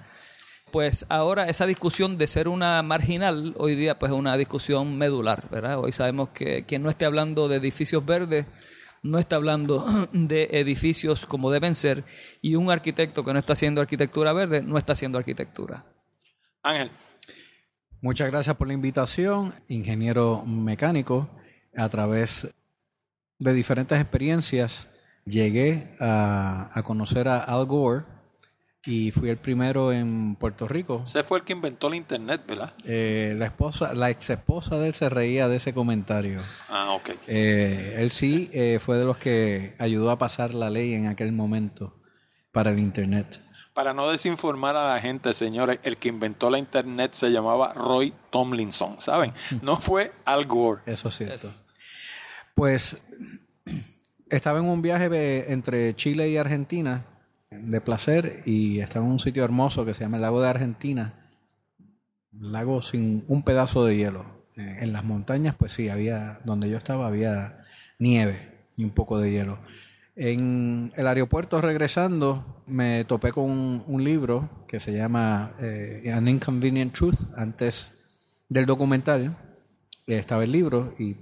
Pues 0.71 1.05
ahora 1.11 1.47
esa 1.47 1.67
discusión 1.67 2.17
de 2.17 2.27
ser 2.27 2.49
una 2.49 2.83
marginal, 2.83 3.55
hoy 3.59 3.75
día 3.75 3.99
pues 3.99 4.13
es 4.13 4.19
una 4.19 4.35
discusión 4.39 4.97
medular, 4.97 5.47
¿verdad? 5.51 5.79
Hoy 5.81 5.93
sabemos 5.93 6.31
que 6.31 6.65
quien 6.65 6.83
no 6.83 6.89
esté 6.89 7.05
hablando 7.05 7.49
de 7.49 7.57
edificios 7.57 8.07
verdes 8.07 8.47
no 9.03 9.19
está 9.19 9.37
hablando 9.37 9.85
de 10.13 10.49
edificios 10.53 11.27
como 11.27 11.51
deben 11.51 11.75
ser 11.75 12.03
y 12.41 12.55
un 12.55 12.71
arquitecto 12.71 13.23
que 13.25 13.35
no 13.35 13.39
está 13.39 13.53
haciendo 13.53 13.83
arquitectura 13.83 14.33
verde 14.33 14.63
no 14.63 14.79
está 14.79 14.95
haciendo 14.95 15.19
arquitectura. 15.19 15.85
Ángel. 16.63 16.91
Muchas 18.01 18.31
gracias 18.31 18.57
por 18.57 18.69
la 18.69 18.75
invitación, 18.75 19.53
ingeniero 19.69 20.45
mecánico. 20.45 21.29
A 21.77 21.89
través 21.89 22.49
de 23.39 23.53
diferentes 23.53 24.01
experiencias 24.01 24.89
llegué 25.25 25.93
a, 26.01 26.71
conocer 26.85 27.29
a 27.29 27.39
Al 27.39 27.67
Gore 27.67 28.05
y 28.85 29.11
fui 29.11 29.29
el 29.31 29.37
primero 29.37 29.93
en 29.93 30.37
Puerto 30.37 30.69
Rico. 30.69 31.03
Ese 31.05 31.25
fue 31.25 31.39
el 31.39 31.45
que 31.45 31.53
inventó 31.53 31.91
la 31.91 31.97
internet, 31.97 32.43
¿verdad? 32.47 32.73
Eh, 32.85 33.35
la 33.37 33.47
esposa, 33.47 33.95
la 33.95 34.11
ex 34.11 34.31
esposa 34.31 34.79
de 34.79 34.89
él 34.89 34.95
se 34.95 35.09
reía 35.09 35.49
de 35.49 35.57
ese 35.57 35.75
comentario. 35.75 36.41
Ah, 36.69 36.93
ok. 36.93 37.11
Eh, 37.27 37.97
él 37.99 38.11
sí 38.13 38.49
eh, 38.53 38.79
fue 38.81 38.97
de 38.97 39.05
los 39.05 39.19
que 39.19 39.75
ayudó 39.79 40.11
a 40.11 40.19
pasar 40.19 40.55
la 40.55 40.71
ley 40.71 40.95
en 40.95 41.09
aquel 41.09 41.33
momento 41.33 42.01
para 42.53 42.71
el 42.71 42.79
internet. 42.79 43.41
Para 43.77 43.93
no 43.93 44.09
desinformar 44.09 44.75
a 44.75 44.95
la 44.95 45.01
gente, 45.03 45.35
señores, 45.35 45.81
el 45.83 45.99
que 45.99 46.09
inventó 46.09 46.49
la 46.49 46.59
internet 46.59 47.13
se 47.13 47.31
llamaba 47.31 47.75
Roy 47.75 48.15
Tomlinson, 48.31 48.99
¿saben? 48.99 49.35
No 49.61 49.79
fue 49.79 50.13
Al 50.25 50.47
Gore. 50.47 50.81
Eso 50.87 51.11
es 51.11 51.17
cierto. 51.19 51.53
Pues 52.55 52.97
estaba 54.31 54.61
en 54.61 54.65
un 54.65 54.81
viaje 54.81 55.53
entre 55.53 55.95
Chile 55.95 56.31
y 56.31 56.39
Argentina 56.39 57.05
de 57.51 57.81
placer 57.83 58.41
y 58.47 58.81
estaba 58.81 59.05
en 59.05 59.13
un 59.13 59.21
sitio 59.21 59.45
hermoso 59.45 59.85
que 59.85 59.93
se 59.93 60.05
llama 60.05 60.17
el 60.17 60.23
lago 60.23 60.41
de 60.41 60.49
Argentina. 60.49 61.29
Lago 62.33 62.81
sin 62.81 63.27
un 63.29 63.43
pedazo 63.43 63.85
de 63.85 63.99
hielo. 63.99 64.47
Eh, 64.57 64.79
en 64.81 64.95
las 64.95 65.05
montañas, 65.05 65.55
pues 65.55 65.73
sí, 65.73 65.91
había, 65.91 66.41
donde 66.47 66.71
yo 66.71 66.79
estaba 66.79 67.09
había 67.09 67.63
nieve 67.99 68.71
y 68.75 68.85
un 68.85 68.91
poco 68.93 69.19
de 69.19 69.33
hielo. 69.33 69.59
En 70.17 70.91
el 70.97 71.07
aeropuerto 71.07 71.61
regresando 71.61 72.63
me 72.67 73.05
topé 73.05 73.33
con 73.33 73.85
un, 73.87 74.03
libro 74.05 74.49
que 74.67 74.81
se 74.81 74.95
llama 74.95 75.53
eh, 75.61 76.11
An 76.11 76.27
Inconvenient 76.27 76.91
Truth, 76.95 77.19
antes 77.37 77.93
del 78.49 78.65
documental. 78.65 79.37
Estaba 80.07 80.45
el 80.45 80.53
libro 80.53 80.95
y 80.99 81.17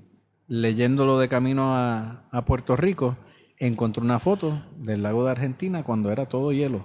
leyéndolo 0.47 1.19
de 1.19 1.27
camino 1.27 1.75
a, 1.75 2.45
Puerto 2.47 2.77
Rico, 2.77 3.17
encontré 3.59 4.01
una 4.01 4.21
foto 4.21 4.63
del 4.77 5.03
lago 5.03 5.25
de 5.25 5.33
Argentina 5.33 5.83
cuando 5.83 6.13
era 6.13 6.27
todo 6.27 6.53
hielo. 6.53 6.85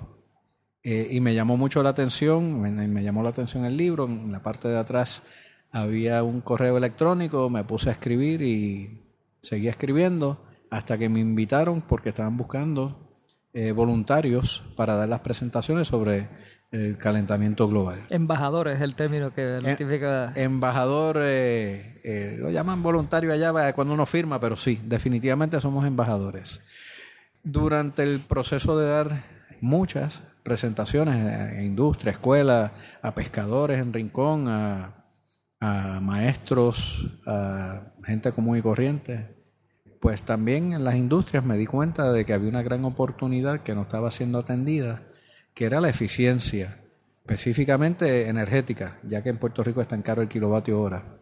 Eh, 0.82 1.10
y 1.12 1.20
me 1.20 1.36
llamó 1.36 1.58
mucho 1.58 1.84
la 1.84 1.89
atención, 1.89 2.60
me, 2.60 3.04
llamó 3.04 3.22
la 3.22 3.30
atención 3.30 3.66
el 3.66 3.78
libro, 3.78 4.06
en 4.06 4.32
la 4.32 4.42
parte 4.42 4.68
de 4.68 4.80
atrás 4.80 5.22
había 5.72 6.24
un 6.24 6.42
correo 6.42 6.75
electrónico, 6.75 7.51
me 7.51 7.63
puse 7.66 7.89
a 7.89 7.92
escribir 7.92 8.42
y 8.42 9.04
seguía 9.42 9.70
escribiendo 9.70 10.49
hasta 10.70 10.98
que 10.98 11.10
me 11.10 11.20
invitaron 11.20 11.82
porque 11.82 12.10
estaban 12.10 12.38
buscando 12.38 13.10
eh, 13.54 13.72
voluntarios 13.72 14.64
para 14.76 14.96
dar 14.96 15.10
las 15.10 15.22
presentaciones 15.22 15.88
sobre 15.88 16.30
el 16.72 17.00
calentamiento 17.00 17.68
global. 17.68 18.00
Embajador 18.12 18.68
es 18.68 18.82
el 18.82 18.94
término 18.94 19.34
que 19.34 19.58
eh, 19.58 19.76
significa. 19.76 20.32
embajador, 20.36 21.18
eh, 21.22 22.38
lo 22.40 22.52
llaman 22.52 22.84
voluntario 22.84 23.34
allá 23.34 23.74
cuando 23.74 23.96
uno 23.96 24.06
firma, 24.06 24.40
pero 24.40 24.56
sí, 24.56 24.80
definitivamente 24.84 25.60
somos 25.62 25.86
embajadores. 25.88 26.62
Durante 27.44 28.04
el 28.04 28.20
proceso 28.20 28.78
de 28.78 28.88
dar 28.88 29.24
muchas 29.62 30.22
presentaciones 30.44 31.16
a 31.16 31.64
industria, 31.64 32.12
escuela, 32.12 32.74
a 33.02 33.16
pescadores 33.16 33.80
en 33.80 33.92
Rincón, 33.92 34.46
a 34.48 36.00
maestros, 36.02 37.20
a 37.26 37.82
gente 38.06 38.32
común 38.32 38.58
y 38.58 38.62
corriente, 38.62 39.38
pues 40.00 40.24
también 40.24 40.72
en 40.72 40.84
las 40.84 40.96
industrias 40.96 41.44
me 41.44 41.58
di 41.58 41.65
cuenta 41.65 42.12
de 42.12 42.25
que 42.25 42.34
había 42.34 42.50
una 42.50 42.63
gran 42.63 42.86
oportunidad 42.86 43.62
que 43.62 43.75
no 43.75 43.82
estaba 43.82 44.12
siendo 44.12 44.39
atendida, 44.39 45.03
que 45.53 45.65
era 45.65 45.82
la 45.82 45.89
eficiencia, 45.89 46.82
específicamente 47.22 48.29
energética, 48.29 48.98
ya 49.03 49.22
que 49.22 49.29
en 49.29 49.38
Puerto 49.38 49.63
Rico 49.63 49.82
es 49.82 49.88
tan 49.88 50.01
caro 50.01 50.22
el 50.22 50.29
kilovatio 50.29 50.79
hora. 50.82 51.20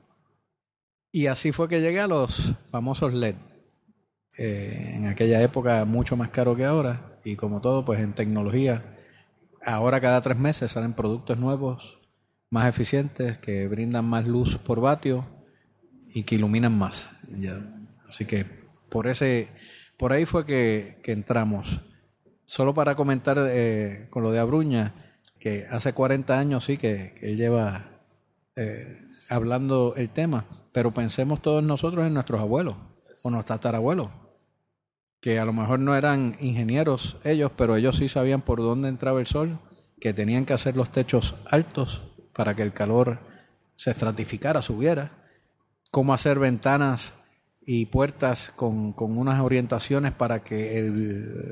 Y 1.12 1.27
así 1.27 1.51
fue 1.51 1.67
que 1.67 1.81
llegué 1.81 2.00
a 2.00 2.07
los 2.07 2.53
famosos 2.69 3.13
LED. 3.13 3.36
Eh, 4.38 4.93
en 4.93 5.07
aquella 5.07 5.41
época 5.41 5.84
mucho 5.86 6.15
más 6.15 6.29
caro 6.29 6.55
que 6.55 6.63
ahora 6.63 7.17
y 7.25 7.36
como 7.36 7.60
todo 7.60 7.84
pues 7.84 8.00
en 8.01 8.13
tecnología 8.13 8.96
ahora 9.65 10.00
cada 10.00 10.22
tres 10.22 10.38
meses 10.38 10.74
salen 10.74 10.93
productos 10.93 11.39
nuevos 11.39 12.00
más 12.51 12.67
eficientes 12.67 13.39
que 13.39 13.67
brindan 13.67 14.05
más 14.05 14.27
luz 14.27 14.60
por 14.60 14.79
vatio 14.79 15.27
y 16.13 16.22
que 16.22 16.36
iluminan 16.36 16.77
más 16.77 17.10
así 18.07 18.25
que 18.25 18.46
por 18.89 19.08
ese, 19.08 19.50
por 19.98 20.13
ahí 20.13 20.25
fue 20.25 20.46
que, 20.46 21.01
entramos. 21.06 21.82
Solo 22.46 22.74
para 22.74 22.96
comentar 22.96 23.38
eh, 23.39 24.08
con 24.10 24.24
lo 24.24 24.32
de 24.32 24.39
Abruña, 24.39 24.94
que 25.39 25.65
hace 25.70 25.94
40 25.94 26.38
años 26.38 26.65
sí 26.65 26.77
que, 26.77 27.15
él 27.22 27.38
lleva 27.38 28.01
eh, 28.56 28.98
hablando 29.29 29.94
el 29.96 30.10
tema, 30.10 30.46
pero 30.72 30.94
pensemos 30.94 31.41
todos 31.41 31.63
nosotros 31.63 32.06
en 32.06 32.13
nuestros 32.13 32.41
abuelos 32.41 32.75
o 33.24 33.29
nuestros 33.29 33.60
tatarabuelos, 33.60 34.10
que 35.20 35.39
a 35.39 35.46
lo 35.46 35.53
mejor 35.53 35.79
no 35.79 35.96
eran 35.96 36.36
ingenieros 36.39 37.17
ellos, 37.24 37.51
pero 37.56 37.75
ellos 37.75 37.98
sí 37.98 38.10
sabían 38.10 38.41
por 38.41 38.60
dónde 38.60 38.89
entraba 38.89 39.20
el 39.20 39.25
sol, 39.25 39.60
que 40.00 40.13
tenían 40.13 40.46
que 40.46 40.53
hacer 40.53 40.75
los 40.77 40.91
techos 40.91 41.36
altos 41.50 42.03
para 42.34 42.56
que 42.56 42.62
el 42.62 42.74
calor 42.74 43.20
se 43.75 43.91
estratificara, 43.91 44.62
subiera, 44.62 45.12
cómo 45.91 46.13
hacer 46.13 46.39
ventanas 46.39 47.13
y 47.69 47.88
puertas 47.88 48.53
con, 48.55 48.93
con 48.93 49.17
unas 49.17 49.41
orientaciones 49.41 50.13
para 50.13 50.41
que 50.41 50.89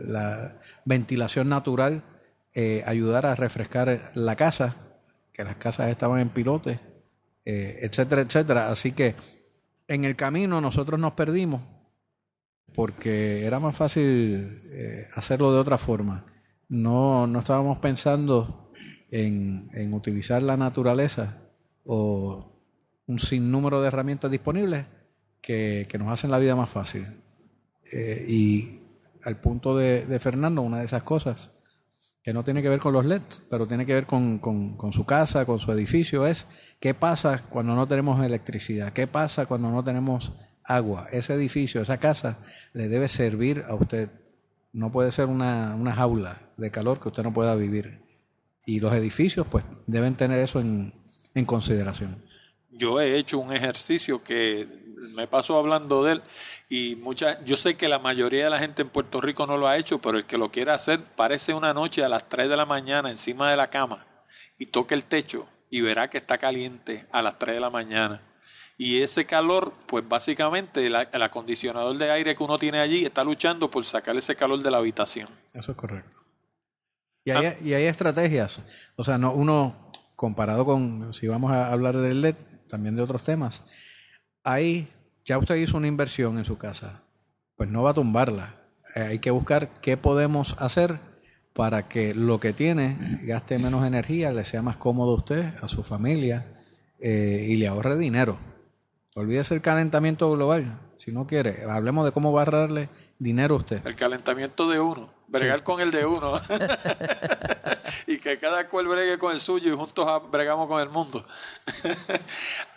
la 0.05 0.61
ventilación 0.85 1.49
natural 1.49 2.03
eh, 2.53 2.83
ayudara 2.85 3.33
a 3.33 3.35
refrescar 3.35 4.13
la 4.15 4.37
casa, 4.37 4.77
que 5.33 5.43
las 5.43 5.57
casas 5.57 5.89
estaban 5.89 6.21
en 6.21 6.29
pilote, 6.29 6.79
eh, 7.43 7.79
etcétera, 7.81 8.21
etcétera. 8.21 8.71
Así 8.71 8.93
que 8.93 9.13
en 9.89 10.05
el 10.05 10.15
camino 10.15 10.61
nosotros 10.61 10.97
nos 11.01 11.11
perdimos 11.11 11.61
porque 12.73 13.45
era 13.45 13.59
más 13.59 13.75
fácil 13.75 14.61
eh, 14.71 15.07
hacerlo 15.15 15.51
de 15.51 15.59
otra 15.59 15.77
forma. 15.77 16.25
No, 16.69 17.27
no 17.27 17.39
estábamos 17.39 17.79
pensando 17.79 18.71
en, 19.11 19.69
en 19.73 19.93
utilizar 19.93 20.41
la 20.41 20.55
naturaleza 20.55 21.41
o 21.83 22.63
un 23.05 23.19
sinnúmero 23.19 23.81
de 23.81 23.89
herramientas 23.89 24.31
disponibles 24.31 24.94
que, 25.45 25.85
que 25.89 25.97
nos 25.97 26.09
hacen 26.09 26.31
la 26.31 26.39
vida 26.39 26.55
más 26.55 26.69
fácil. 26.69 27.05
Eh, 27.91 28.25
y 28.27 28.79
al 29.23 29.39
punto 29.39 29.77
de, 29.77 30.05
de 30.05 30.19
Fernando, 30.19 30.61
una 30.61 30.79
de 30.79 30.85
esas 30.85 31.03
cosas 31.03 31.51
que 32.23 32.33
no 32.33 32.43
tiene 32.43 32.63
que 32.63 32.69
ver 32.69 32.79
con 32.79 32.93
los 32.93 33.05
LEDs, 33.05 33.43
pero 33.51 33.67
tiene 33.67 33.85
que 33.85 33.93
ver 33.93 34.07
con, 34.07 34.39
con- 34.39 34.75
con 34.77 34.91
su 34.91 35.05
casa, 35.05 35.45
con 35.45 35.59
su 35.59 35.71
edificio, 35.71 36.25
es 36.25 36.47
qué 36.79 36.95
pasa 36.95 37.37
cuando 37.49 37.75
no 37.75 37.87
tenemos 37.87 38.23
electricidad, 38.25 38.91
qué 38.93 39.05
pasa 39.05 39.45
cuando 39.45 39.69
no 39.69 39.83
tenemos 39.83 40.31
agua. 40.63 41.05
Ese 41.11 41.35
edificio, 41.35 41.81
esa 41.81 41.99
casa, 41.99 42.39
le 42.73 42.87
debe 42.87 43.07
servir 43.07 43.63
a 43.67 43.75
usted. 43.75 44.09
No 44.73 44.91
puede 44.91 45.11
ser 45.11 45.27
una, 45.27 45.75
una 45.75 45.93
jaula 45.93 46.41
de 46.57 46.71
calor 46.71 46.99
que 46.99 47.09
usted 47.09 47.21
no 47.23 47.31
pueda 47.33 47.55
vivir. 47.55 48.01
Y 48.65 48.79
los 48.79 48.93
edificios, 48.95 49.45
pues, 49.45 49.63
deben 49.85 50.15
tener 50.15 50.39
eso 50.39 50.59
en, 50.59 50.93
en 51.35 51.45
consideración. 51.45 52.23
Yo 52.71 52.99
he 52.99 53.17
hecho 53.17 53.37
un 53.37 53.53
ejercicio 53.53 54.17
que 54.17 54.67
me 55.15 55.27
paso 55.27 55.57
hablando 55.57 56.03
de 56.03 56.13
él 56.13 56.21
y 56.69 56.95
mucha, 56.97 57.43
yo 57.45 57.57
sé 57.57 57.75
que 57.75 57.87
la 57.89 57.99
mayoría 57.99 58.43
de 58.45 58.49
la 58.49 58.59
gente 58.59 58.81
en 58.83 58.89
Puerto 58.89 59.21
Rico 59.21 59.47
no 59.47 59.57
lo 59.57 59.67
ha 59.67 59.77
hecho, 59.77 59.99
pero 60.01 60.17
el 60.17 60.25
que 60.25 60.37
lo 60.37 60.51
quiera 60.51 60.73
hacer, 60.73 61.01
parece 61.01 61.53
una 61.53 61.73
noche 61.73 62.03
a 62.03 62.09
las 62.09 62.27
3 62.29 62.49
de 62.49 62.57
la 62.57 62.65
mañana 62.65 63.09
encima 63.09 63.49
de 63.49 63.57
la 63.57 63.69
cama 63.69 64.05
y 64.57 64.67
toque 64.67 64.93
el 64.93 65.03
techo 65.05 65.47
y 65.69 65.81
verá 65.81 66.09
que 66.09 66.17
está 66.17 66.37
caliente 66.37 67.05
a 67.11 67.21
las 67.21 67.39
3 67.39 67.55
de 67.55 67.61
la 67.61 67.69
mañana. 67.69 68.21
Y 68.77 69.01
ese 69.01 69.25
calor, 69.25 69.73
pues 69.87 70.07
básicamente 70.07 70.89
la- 70.89 71.03
el 71.03 71.21
acondicionador 71.21 71.97
de 71.97 72.11
aire 72.11 72.35
que 72.35 72.43
uno 72.43 72.57
tiene 72.57 72.79
allí 72.79 73.05
está 73.05 73.23
luchando 73.23 73.71
por 73.71 73.85
sacar 73.85 74.15
ese 74.17 74.35
calor 74.35 74.61
de 74.61 74.69
la 74.69 74.77
habitación. 74.77 75.29
Eso 75.53 75.71
es 75.71 75.77
correcto. 75.77 76.17
Y 77.23 77.31
hay, 77.31 77.57
y 77.63 77.73
hay 77.73 77.85
estrategias. 77.85 78.61
O 78.97 79.03
sea, 79.03 79.17
no 79.17 79.31
uno, 79.33 79.91
comparado 80.15 80.65
con, 80.65 81.13
si 81.13 81.27
vamos 81.27 81.51
a 81.51 81.71
hablar 81.71 81.95
del 81.97 82.21
LED, 82.21 82.35
también 82.67 82.95
de 82.95 83.01
otros 83.01 83.21
temas, 83.21 83.63
ahí 84.43 84.87
ya 85.25 85.39
usted 85.39 85.55
hizo 85.55 85.77
una 85.77 85.87
inversión 85.87 86.37
en 86.37 86.45
su 86.45 86.57
casa, 86.57 87.01
pues 87.57 87.69
no 87.69 87.83
va 87.83 87.91
a 87.91 87.93
tumbarla. 87.95 88.55
Eh, 88.95 89.01
hay 89.01 89.19
que 89.19 89.31
buscar 89.31 89.69
qué 89.81 89.97
podemos 89.97 90.55
hacer 90.59 90.99
para 91.53 91.87
que 91.87 92.13
lo 92.13 92.39
que 92.39 92.53
tiene 92.53 92.97
gaste 93.23 93.57
menos 93.57 93.85
energía, 93.85 94.31
le 94.31 94.45
sea 94.45 94.61
más 94.61 94.77
cómodo 94.77 95.11
a 95.11 95.15
usted, 95.15 95.53
a 95.61 95.67
su 95.67 95.83
familia 95.83 96.45
eh, 96.99 97.45
y 97.49 97.55
le 97.55 97.67
ahorre 97.67 97.97
dinero. 97.97 98.37
Olvídese 99.15 99.55
el 99.55 99.61
calentamiento 99.61 100.31
global. 100.31 100.79
Si 100.97 101.11
no 101.11 101.25
quiere, 101.25 101.63
hablemos 101.69 102.05
de 102.05 102.11
cómo 102.11 102.31
va 102.31 102.41
a 102.41 102.45
ahorrarle 102.45 102.89
dinero 103.17 103.55
a 103.55 103.57
usted. 103.59 103.85
El 103.87 103.95
calentamiento 103.95 104.69
de 104.69 104.79
uno, 104.79 105.11
bregar 105.27 105.63
con 105.63 105.81
el 105.81 105.91
de 105.91 106.05
uno. 106.05 106.33
y 108.07 108.19
que 108.19 108.37
cada 108.37 108.67
cual 108.67 108.87
bregue 108.87 109.17
con 109.17 109.33
el 109.33 109.39
suyo 109.39 109.73
y 109.73 109.75
juntos 109.75 110.05
bregamos 110.31 110.67
con 110.67 110.81
el 110.81 110.89
mundo. 110.89 111.25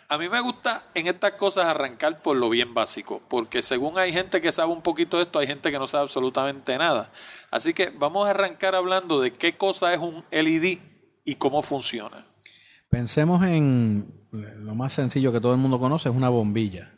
A 0.08 0.16
mí 0.18 0.28
me 0.28 0.40
gusta 0.40 0.86
en 0.94 1.06
estas 1.06 1.32
cosas 1.32 1.66
arrancar 1.66 2.22
por 2.22 2.36
lo 2.36 2.48
bien 2.50 2.72
básico, 2.74 3.20
porque 3.28 3.60
según 3.62 3.98
hay 3.98 4.12
gente 4.12 4.40
que 4.40 4.52
sabe 4.52 4.72
un 4.72 4.82
poquito 4.82 5.16
de 5.18 5.24
esto, 5.24 5.38
hay 5.38 5.46
gente 5.46 5.70
que 5.70 5.78
no 5.78 5.86
sabe 5.86 6.02
absolutamente 6.04 6.76
nada. 6.78 7.12
Así 7.50 7.74
que 7.74 7.90
vamos 7.90 8.26
a 8.26 8.30
arrancar 8.30 8.74
hablando 8.74 9.20
de 9.20 9.32
qué 9.32 9.56
cosa 9.56 9.92
es 9.92 10.00
un 10.00 10.24
LED 10.30 10.78
y 11.24 11.34
cómo 11.34 11.62
funciona. 11.62 12.24
Pensemos 12.88 13.44
en 13.44 14.26
lo 14.32 14.74
más 14.74 14.94
sencillo 14.94 15.30
que 15.32 15.40
todo 15.40 15.52
el 15.52 15.58
mundo 15.60 15.78
conoce, 15.78 16.08
es 16.08 16.14
una 16.14 16.28
bombilla. 16.30 16.94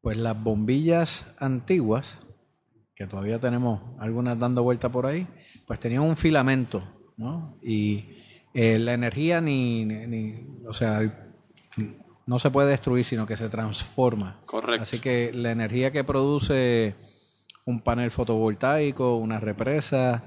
Pues 0.00 0.16
las 0.16 0.40
bombillas 0.42 1.26
antiguas, 1.38 2.18
que 2.94 3.06
todavía 3.06 3.38
tenemos 3.38 3.80
algunas 4.00 4.38
dando 4.38 4.62
vuelta 4.62 4.88
por 4.90 5.04
ahí, 5.06 5.26
pues 5.66 5.78
tenían 5.80 6.02
un 6.02 6.16
filamento, 6.16 6.82
¿no? 7.18 7.58
Y 7.62 8.22
eh, 8.54 8.78
la 8.78 8.94
energía 8.94 9.40
ni, 9.42 9.84
ni- 9.84 10.06
ni- 10.06 10.66
o 10.66 10.72
sea, 10.72 11.00
no 12.28 12.38
se 12.38 12.50
puede 12.50 12.68
destruir, 12.68 13.06
sino 13.06 13.24
que 13.24 13.38
se 13.38 13.48
transforma. 13.48 14.38
Correcto. 14.44 14.82
Así 14.82 15.00
que 15.00 15.32
la 15.32 15.50
energía 15.50 15.90
que 15.92 16.04
produce 16.04 16.94
un 17.64 17.80
panel 17.80 18.10
fotovoltaico, 18.10 19.16
una 19.16 19.40
represa, 19.40 20.22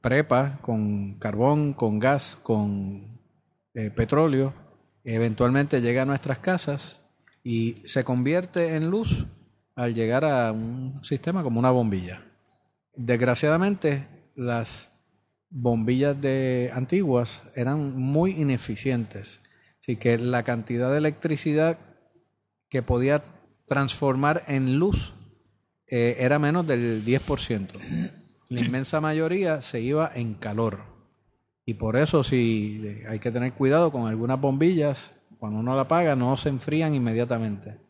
prepa 0.00 0.58
con 0.62 1.14
carbón, 1.20 1.74
con 1.74 2.00
gas, 2.00 2.36
con 2.42 3.20
eh, 3.74 3.90
petróleo, 3.92 4.52
eventualmente 5.04 5.80
llega 5.80 6.02
a 6.02 6.06
nuestras 6.06 6.40
casas 6.40 7.02
y 7.44 7.76
se 7.84 8.02
convierte 8.02 8.74
en 8.74 8.90
luz 8.90 9.26
al 9.76 9.94
llegar 9.94 10.24
a 10.24 10.50
un 10.50 11.04
sistema 11.04 11.44
como 11.44 11.60
una 11.60 11.70
bombilla. 11.70 12.20
Desgraciadamente, 12.96 14.08
las 14.34 14.90
bombillas 15.50 16.20
de 16.20 16.72
antiguas 16.74 17.44
eran 17.54 17.96
muy 17.96 18.32
ineficientes, 18.32 19.39
así 19.90 19.96
que 19.96 20.18
la 20.18 20.44
cantidad 20.44 20.88
de 20.92 20.98
electricidad 20.98 21.76
que 22.68 22.80
podía 22.80 23.22
transformar 23.66 24.42
en 24.46 24.78
luz 24.78 25.14
eh, 25.88 26.18
era 26.20 26.38
menos 26.38 26.64
del 26.64 27.04
10%. 27.04 27.66
La 28.50 28.60
inmensa 28.60 29.00
mayoría 29.00 29.60
se 29.60 29.80
iba 29.80 30.08
en 30.14 30.34
calor. 30.34 30.84
Y 31.66 31.74
por 31.74 31.96
eso 31.96 32.22
sí 32.22 32.80
eh, 32.84 33.04
hay 33.08 33.18
que 33.18 33.32
tener 33.32 33.52
cuidado 33.54 33.90
con 33.90 34.06
algunas 34.06 34.40
bombillas, 34.40 35.14
cuando 35.40 35.58
uno 35.58 35.74
la 35.74 35.82
apaga 35.82 36.14
no 36.14 36.36
se 36.36 36.50
enfrían 36.50 36.94
inmediatamente. 36.94 37.80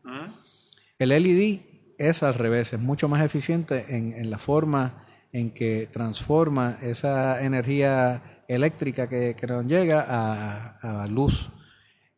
El 0.98 1.10
LED 1.10 1.60
es 1.98 2.22
al 2.22 2.32
revés, 2.32 2.72
es 2.72 2.80
mucho 2.80 3.08
más 3.08 3.22
eficiente 3.22 3.84
en, 3.94 4.14
en 4.14 4.30
la 4.30 4.38
forma 4.38 5.04
en 5.32 5.50
que 5.50 5.86
transforma 5.86 6.78
esa 6.80 7.44
energía 7.44 8.44
eléctrica 8.48 9.06
que, 9.06 9.36
que 9.38 9.46
nos 9.46 9.66
llega 9.66 10.02
a, 10.08 11.02
a 11.02 11.06
luz. 11.06 11.50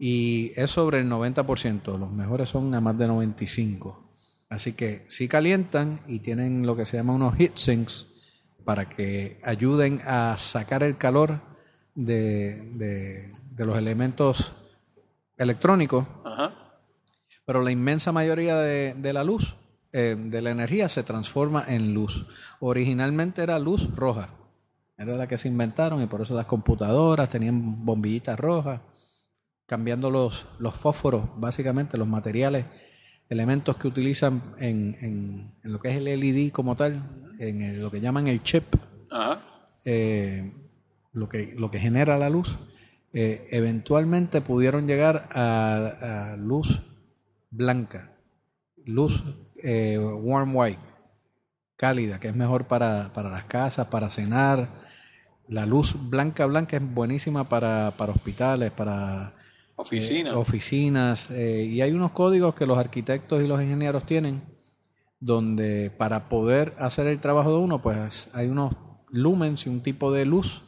Y 0.04 0.50
es 0.56 0.68
sobre 0.72 0.98
el 0.98 1.08
90%, 1.08 1.96
los 1.96 2.10
mejores 2.10 2.48
son 2.48 2.74
a 2.74 2.80
más 2.80 2.98
de 2.98 3.06
95%. 3.06 3.98
Así 4.48 4.72
que 4.72 5.04
sí 5.08 5.28
calientan 5.28 6.00
y 6.08 6.18
tienen 6.18 6.66
lo 6.66 6.74
que 6.74 6.86
se 6.86 6.96
llama 6.96 7.12
unos 7.12 7.36
heat 7.36 7.56
sinks 7.56 8.08
para 8.64 8.88
que 8.88 9.38
ayuden 9.44 10.00
a 10.04 10.34
sacar 10.38 10.82
el 10.82 10.96
calor 10.96 11.40
de, 11.94 12.62
de- 12.74 13.30
de 13.52 13.64
los 13.64 13.78
elementos 13.78 14.54
electrónicos, 15.36 16.06
Ajá. 16.24 16.52
pero 17.44 17.62
la 17.62 17.70
inmensa 17.70 18.10
mayoría 18.10 18.56
de, 18.56 18.94
de 18.94 19.12
la 19.12 19.22
luz, 19.22 19.54
eh, 19.92 20.16
de 20.18 20.40
la 20.42 20.50
energía, 20.50 20.88
se 20.88 21.04
transforma 21.04 21.64
en 21.68 21.94
luz. 21.94 22.26
Originalmente 22.58 23.42
era 23.42 23.58
luz 23.60 23.94
roja, 23.94 24.30
era 24.98 25.14
la 25.16 25.28
que 25.28 25.38
se 25.38 25.46
inventaron 25.48 26.02
y 26.02 26.06
por 26.06 26.22
eso 26.22 26.34
las 26.34 26.46
computadoras 26.46 27.28
tenían 27.30 27.84
bombillitas 27.84 28.38
rojas, 28.40 28.80
cambiando 29.72 30.10
los, 30.10 30.48
los 30.58 30.74
fósforos, 30.76 31.24
básicamente 31.38 31.96
los 31.96 32.06
materiales, 32.06 32.66
elementos 33.30 33.78
que 33.78 33.88
utilizan 33.88 34.42
en, 34.58 34.94
en- 35.00 35.54
en 35.64 35.72
lo 35.72 35.80
que 35.80 35.88
es 35.88 35.96
el 35.96 36.04
LED 36.04 36.50
como 36.52 36.74
tal, 36.74 37.02
en 37.38 37.62
el- 37.62 37.80
lo 37.80 37.90
que 37.90 38.02
llaman 38.02 38.26
el 38.26 38.42
chip, 38.42 38.64
Ajá. 39.10 39.40
eh, 39.86 40.52
lo, 41.14 41.26
que, 41.30 41.54
lo 41.56 41.70
que 41.70 41.78
genera 41.78 42.18
la 42.18 42.28
luz, 42.28 42.58
eh, 43.14 43.46
eventualmente 43.50 44.42
pudieron 44.42 44.86
llegar 44.86 45.22
a, 45.32 46.32
a 46.32 46.36
luz 46.36 46.82
blanca, 47.50 48.12
luz 48.84 49.24
eh, 49.64 49.96
warm 49.98 50.54
white, 50.54 50.82
cálida, 51.76 52.20
que 52.20 52.28
es 52.28 52.36
mejor 52.36 52.66
para, 52.66 53.10
para 53.14 53.30
las 53.30 53.44
casas, 53.44 53.86
para 53.86 54.10
cenar. 54.10 54.68
La 55.48 55.64
luz 55.64 55.96
blanca, 56.10 56.44
blanca 56.44 56.76
es 56.76 56.94
buenísima 56.94 57.48
para, 57.48 57.90
para 57.96 58.12
hospitales, 58.12 58.70
para 58.70 59.32
Oficina. 59.76 60.30
eh, 60.30 60.34
oficinas. 60.34 61.30
eh, 61.30 61.64
y 61.64 61.80
hay 61.80 61.92
unos 61.92 62.12
códigos 62.12 62.54
que 62.54 62.66
los 62.66 62.78
arquitectos 62.78 63.42
y 63.42 63.46
los 63.46 63.60
ingenieros 63.62 64.06
tienen, 64.06 64.42
donde 65.20 65.90
para 65.90 66.28
poder 66.28 66.74
hacer 66.78 67.06
el 67.06 67.20
trabajo 67.20 67.50
de 67.50 67.58
uno, 67.58 67.82
pues 67.82 68.28
hay 68.32 68.48
unos 68.48 68.74
lumens 69.12 69.66
y 69.66 69.70
un 69.70 69.80
tipo 69.80 70.12
de 70.12 70.24
luz 70.24 70.62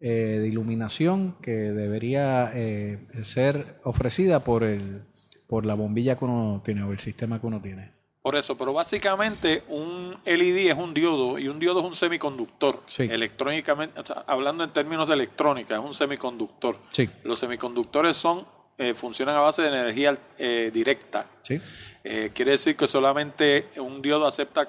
eh, 0.00 0.38
de 0.40 0.46
iluminación 0.46 1.36
que 1.42 1.50
debería 1.50 2.52
eh, 2.54 3.08
ser 3.22 3.80
ofrecida 3.82 4.44
por 4.44 4.62
el 4.62 5.02
por 5.48 5.64
la 5.64 5.74
bombilla 5.74 6.16
que 6.16 6.26
uno 6.26 6.62
tiene 6.64 6.84
o 6.84 6.92
el 6.92 6.98
sistema 7.00 7.40
que 7.40 7.46
uno 7.46 7.60
tiene. 7.60 7.97
Por 8.28 8.36
eso, 8.36 8.58
pero 8.58 8.74
básicamente 8.74 9.62
un 9.68 10.14
LED 10.26 10.70
es 10.70 10.74
un 10.74 10.92
diodo 10.92 11.38
y 11.38 11.48
un 11.48 11.58
diodo 11.58 11.80
es 11.80 11.86
un 11.86 11.96
semiconductor. 11.96 12.82
Sí. 12.86 13.04
Electrónicamente, 13.10 13.98
o 13.98 14.04
sea, 14.04 14.22
hablando 14.26 14.64
en 14.64 14.70
términos 14.70 15.08
de 15.08 15.14
electrónica, 15.14 15.76
es 15.76 15.80
un 15.80 15.94
semiconductor. 15.94 16.76
Sí. 16.90 17.08
Los 17.24 17.38
semiconductores 17.38 18.18
son 18.18 18.46
eh, 18.76 18.92
funcionan 18.92 19.34
a 19.34 19.38
base 19.40 19.62
de 19.62 19.68
energía 19.68 20.18
eh, 20.36 20.70
directa. 20.74 21.26
Sí. 21.40 21.58
Eh, 22.04 22.30
quiere 22.34 22.50
decir 22.50 22.76
que 22.76 22.86
solamente 22.86 23.68
un 23.78 24.02
diodo 24.02 24.26
acepta 24.26 24.68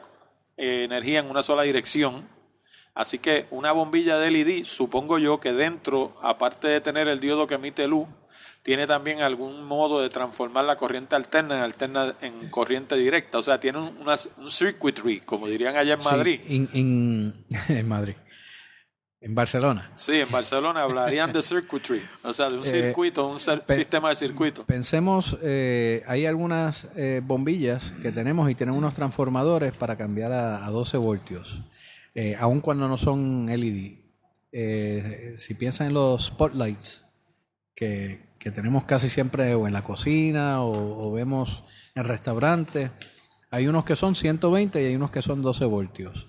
eh, 0.56 0.86
energía 0.86 1.20
en 1.20 1.30
una 1.30 1.44
sola 1.44 1.64
dirección. 1.64 2.30
Así 2.94 3.20
que 3.20 3.46
una 3.50 3.74
bombilla 3.74 4.20
de 4.20 4.32
LED, 4.32 4.64
supongo 4.64 5.20
yo 5.20 5.42
que 5.42 5.52
dentro, 5.52 6.18
aparte 6.22 6.70
de 6.70 6.80
tener 6.80 7.10
el 7.10 7.20
diodo 7.20 7.46
que 7.46 7.56
emite 7.56 7.90
luz, 7.90 8.08
tiene 8.64 8.86
también 8.88 9.22
algún 9.22 9.64
modo 9.66 10.02
de 10.02 10.10
transformar 10.10 10.66
la 10.66 10.76
corriente 10.76 11.16
alterna 11.16 11.58
en, 11.58 11.64
alterna 11.64 12.16
en 12.22 12.50
corriente 12.50 12.96
directa. 12.96 13.38
O 13.38 13.44
sea, 13.44 13.60
tiene 13.60 13.80
un, 13.80 13.98
una- 14.00 14.16
un 14.38 14.52
circuitry, 14.52 15.22
como 15.22 15.48
dirían 15.48 15.76
allá 15.78 15.94
en 15.96 16.02
Sí, 16.02 16.08
Madrid. 16.10 16.42
en, 16.48 16.70
en- 16.74 17.46
en 17.70 17.88
Madrid. 17.88 18.16
En 19.22 19.36
Barcelona. 19.36 19.92
Sí, 19.96 20.14
en 20.22 20.32
Barcelona 20.32 20.84
hablarían 20.84 21.34
de 21.34 21.42
circuitry, 21.42 22.02
o 22.24 22.32
sea, 22.32 22.48
de 22.48 22.56
un 22.58 22.64
Eh, 22.66 22.70
circuito, 22.70 23.28
un 23.28 23.38
sistema 23.38 24.10
de 24.10 24.16
circuito. 24.16 24.66
Pensemos, 24.66 25.38
eh, 25.42 26.04
hay 26.08 26.26
algunas 26.26 26.88
eh, 26.96 27.20
bombillas 27.22 27.92
que 28.02 28.14
tenemos 28.14 28.50
y 28.50 28.56
tienen 28.56 28.76
unos 28.76 28.94
transformadores 28.94 29.74
para 29.74 29.98
cambiar 29.98 30.32
a, 30.32 30.66
a 30.66 30.70
12 30.72 30.96
voltios, 30.96 31.60
eh, 32.16 32.38
aun 32.40 32.62
cuando 32.62 32.88
no 32.88 32.98
son 32.98 33.48
LED. 33.48 33.98
Eh, 34.54 35.34
si 35.36 35.54
piensan 35.54 35.88
en 35.88 35.96
los 35.96 36.28
spotlights 36.28 37.04
que, 37.76 38.26
que 38.40 38.52
tenemos 38.52 38.86
casi 38.86 39.10
siempre 39.10 39.54
o 39.56 39.68
en 39.68 39.74
la 39.74 39.82
cocina 39.84 40.62
o, 40.64 41.08
o 41.08 41.12
vemos 41.12 41.64
en 41.96 42.06
restaurantes, 42.06 42.92
hay 43.52 43.68
unos 43.68 43.84
que 43.86 43.96
son 43.96 44.16
120 44.16 44.82
y 44.82 44.86
hay 44.86 44.96
unos 44.96 45.12
que 45.12 45.22
son 45.22 45.42
12 45.42 45.66
voltios. 45.66 46.28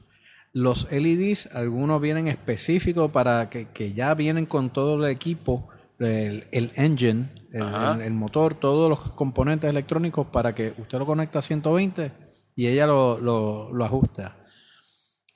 Los 0.52 0.90
LEDs, 0.90 1.48
algunos 1.54 2.00
vienen 2.00 2.26
específicos 2.26 3.10
para 3.12 3.48
que, 3.50 3.68
que 3.68 3.92
ya 3.92 4.14
vienen 4.14 4.46
con 4.46 4.70
todo 4.70 4.96
el 5.04 5.10
equipo, 5.10 5.68
el, 6.00 6.46
el 6.50 6.70
engine, 6.76 7.28
el, 7.52 7.62
Ajá. 7.62 7.92
el- 7.94 8.00
el 8.00 8.12
motor, 8.14 8.54
todos 8.54 8.88
los 8.88 9.12
componentes 9.12 9.70
electrónicos 9.70 10.26
para 10.26 10.54
que 10.54 10.74
usted 10.78 10.98
lo 10.98 11.06
conecta 11.06 11.38
a 11.38 11.42
120 11.42 12.10
y 12.56 12.66
ella 12.66 12.86
lo, 12.88 13.20
lo- 13.20 13.72
lo 13.72 13.84
ajusta. 13.84 14.38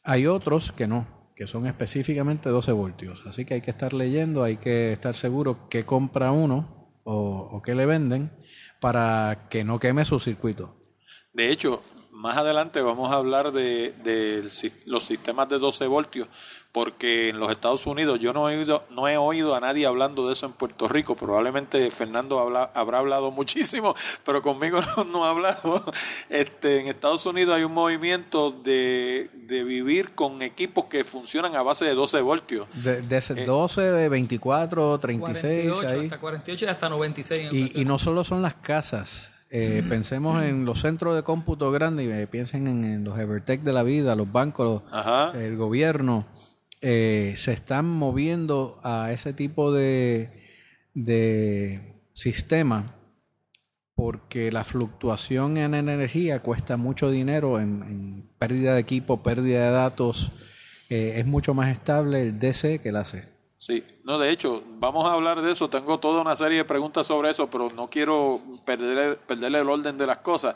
Hay 0.02 0.26
otros 0.26 0.72
que 0.72 0.86
no, 0.86 1.06
que 1.34 1.46
son 1.46 1.66
específicamente 1.66 2.48
12 2.48 2.72
voltios. 2.72 3.22
Así 3.26 3.44
que 3.44 3.54
hay 3.54 3.60
que 3.60 3.70
estar 3.70 3.92
leyendo, 3.92 4.44
hay 4.44 4.56
que 4.56 4.92
estar 4.92 5.14
seguro 5.14 5.68
qué 5.68 5.84
compra 5.84 6.32
uno 6.32 7.00
o, 7.04 7.48
o 7.50 7.62
qué 7.62 7.74
le 7.74 7.86
venden 7.86 8.30
para 8.80 9.48
que 9.50 9.64
no 9.64 9.78
queme 9.78 10.04
su 10.04 10.20
circuito. 10.20 10.78
De 11.32 11.50
hecho, 11.50 11.82
más 12.24 12.38
adelante 12.38 12.80
vamos 12.80 13.12
a 13.12 13.16
hablar 13.16 13.52
de, 13.52 13.92
de 14.02 14.48
los 14.86 15.04
sistemas 15.04 15.46
de 15.50 15.58
12 15.58 15.86
voltios, 15.88 16.26
porque 16.72 17.28
en 17.28 17.38
los 17.38 17.50
Estados 17.50 17.86
Unidos 17.86 18.18
yo 18.18 18.32
no 18.32 18.48
he 18.48 18.56
oído, 18.58 18.84
no 18.90 19.06
he 19.08 19.18
oído 19.18 19.54
a 19.54 19.60
nadie 19.60 19.84
hablando 19.84 20.26
de 20.26 20.32
eso 20.32 20.46
en 20.46 20.52
Puerto 20.54 20.88
Rico. 20.88 21.14
Probablemente 21.16 21.90
Fernando 21.90 22.38
habla- 22.40 22.72
habrá 22.74 23.00
hablado 23.00 23.30
muchísimo, 23.30 23.94
pero 24.24 24.40
conmigo 24.40 24.80
no, 24.96 25.04
no 25.04 25.24
ha 25.26 25.30
hablado. 25.30 25.84
Este, 26.30 26.80
en 26.80 26.88
Estados 26.88 27.26
Unidos 27.26 27.54
hay 27.56 27.64
un 27.64 27.72
movimiento 27.74 28.50
de, 28.52 29.28
de 29.34 29.62
vivir 29.62 30.14
con 30.14 30.40
equipos 30.40 30.86
que 30.86 31.04
funcionan 31.04 31.54
a 31.56 31.62
base 31.62 31.84
de 31.84 31.94
12 31.94 32.22
voltios. 32.22 32.66
De, 32.72 33.02
de 33.02 33.16
ese 33.18 33.44
12, 33.44 33.82
de 33.82 34.08
24, 34.08 34.98
36, 34.98 35.68
48, 35.74 35.88
ahí. 35.88 36.04
hasta 36.04 36.18
48 36.18 36.64
y 36.64 36.68
hasta 36.68 36.88
96. 36.88 37.40
en 37.40 37.48
Y, 37.52 37.82
y 37.82 37.84
no 37.84 37.98
solo 37.98 38.24
son 38.24 38.40
las 38.40 38.54
casas. 38.54 39.30
Eh, 39.56 39.84
Pensemos 39.88 40.42
en 40.42 40.64
los 40.64 40.80
centros 40.80 41.14
de 41.14 41.22
cómputo 41.22 41.70
grandes 41.70 42.08
eh, 42.12 42.26
piensen 42.26 42.66
en, 42.66 42.82
en 42.84 43.04
los 43.04 43.16
Evertech 43.18 43.62
de 43.62 43.72
la 43.72 43.84
vida, 43.84 44.16
los 44.16 44.30
bancos, 44.32 44.82
el 45.34 45.56
gobierno. 45.56 46.26
eh, 46.80 47.34
se 47.36 47.52
están 47.52 47.86
moviendo 47.88 48.78
a 48.82 49.12
ese 49.12 49.32
tipo 49.32 49.70
de, 49.72 50.28
de 50.92 52.00
sistema 52.12 52.96
porque 53.94 54.50
la 54.50 54.64
fluctuación 54.64 55.56
en 55.56 55.74
energía 55.74 56.40
cuesta 56.40 56.76
mucho 56.76 57.10
dinero 57.10 57.60
en, 57.60 57.82
en 57.84 58.28
pérdida 58.38 58.74
de 58.74 58.80
equipo, 58.80 59.22
pérdida 59.22 59.66
de 59.66 59.70
datos. 59.70 60.86
eh, 60.90 61.14
es 61.20 61.26
mucho 61.26 61.54
más 61.54 61.70
estable 61.70 62.22
el 62.22 62.38
DC 62.38 62.80
que 62.80 62.88
el 62.88 62.96
AC. 62.96 63.28
Sí, 63.66 63.82
no, 64.04 64.18
de 64.18 64.28
hecho, 64.30 64.62
vamos 64.78 65.06
a 65.06 65.12
hablar 65.14 65.40
de 65.40 65.50
eso. 65.50 65.70
Tengo 65.70 65.98
toda 65.98 66.20
una 66.20 66.36
serie 66.36 66.58
de 66.58 66.64
preguntas 66.66 67.06
sobre 67.06 67.30
eso, 67.30 67.48
pero 67.48 67.70
no 67.74 67.88
quiero 67.88 68.38
perder, 68.66 69.16
perderle 69.20 69.60
el 69.60 69.70
orden 69.70 69.96
de 69.96 70.06
las 70.06 70.18
cosas. 70.18 70.54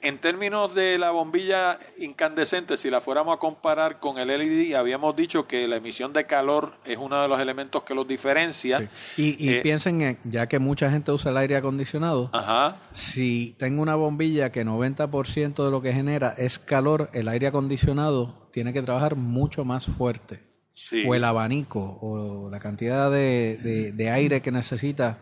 En 0.00 0.16
términos 0.16 0.72
de 0.74 0.96
la 0.98 1.10
bombilla 1.10 1.78
incandescente, 1.98 2.78
si 2.78 2.88
la 2.88 3.02
fuéramos 3.02 3.36
a 3.36 3.38
comparar 3.38 4.00
con 4.00 4.18
el 4.18 4.28
LED, 4.28 4.72
habíamos 4.76 5.14
dicho 5.14 5.44
que 5.44 5.68
la 5.68 5.76
emisión 5.76 6.14
de 6.14 6.24
calor 6.24 6.72
es 6.86 6.96
uno 6.96 7.20
de 7.20 7.28
los 7.28 7.38
elementos 7.38 7.82
que 7.82 7.94
los 7.94 8.08
diferencia. 8.08 8.80
Y, 9.18 9.36
y 9.46 9.52
Eh, 9.56 9.60
piensen, 9.62 10.00
en- 10.00 10.18
ya 10.24 10.46
que 10.46 10.58
mucha 10.58 10.90
gente 10.90 11.12
usa 11.12 11.30
el 11.32 11.36
aire 11.36 11.56
acondicionado, 11.56 12.30
Ajá, 12.32 12.78
si 12.94 13.54
tengo 13.58 13.82
una 13.82 13.94
bombilla 13.94 14.50
que 14.50 14.64
90% 14.64 15.66
de 15.66 15.70
lo 15.70 15.82
que 15.82 15.92
genera 15.92 16.32
es 16.38 16.58
calor, 16.58 17.10
el 17.12 17.28
aire 17.28 17.48
acondicionado 17.48 18.48
tiene 18.52 18.72
que 18.72 18.80
trabajar 18.80 19.16
mucho 19.16 19.66
más 19.66 19.84
fuerte. 19.84 20.40
Sí. 20.74 21.04
O 21.06 21.14
el 21.14 21.24
abanico, 21.24 21.98
o 22.00 22.48
la 22.50 22.58
cantidad 22.60 23.10
de, 23.10 23.58
de- 23.62 23.92
de 23.92 24.10
aire 24.10 24.40
que 24.42 24.50
necesita 24.52 25.18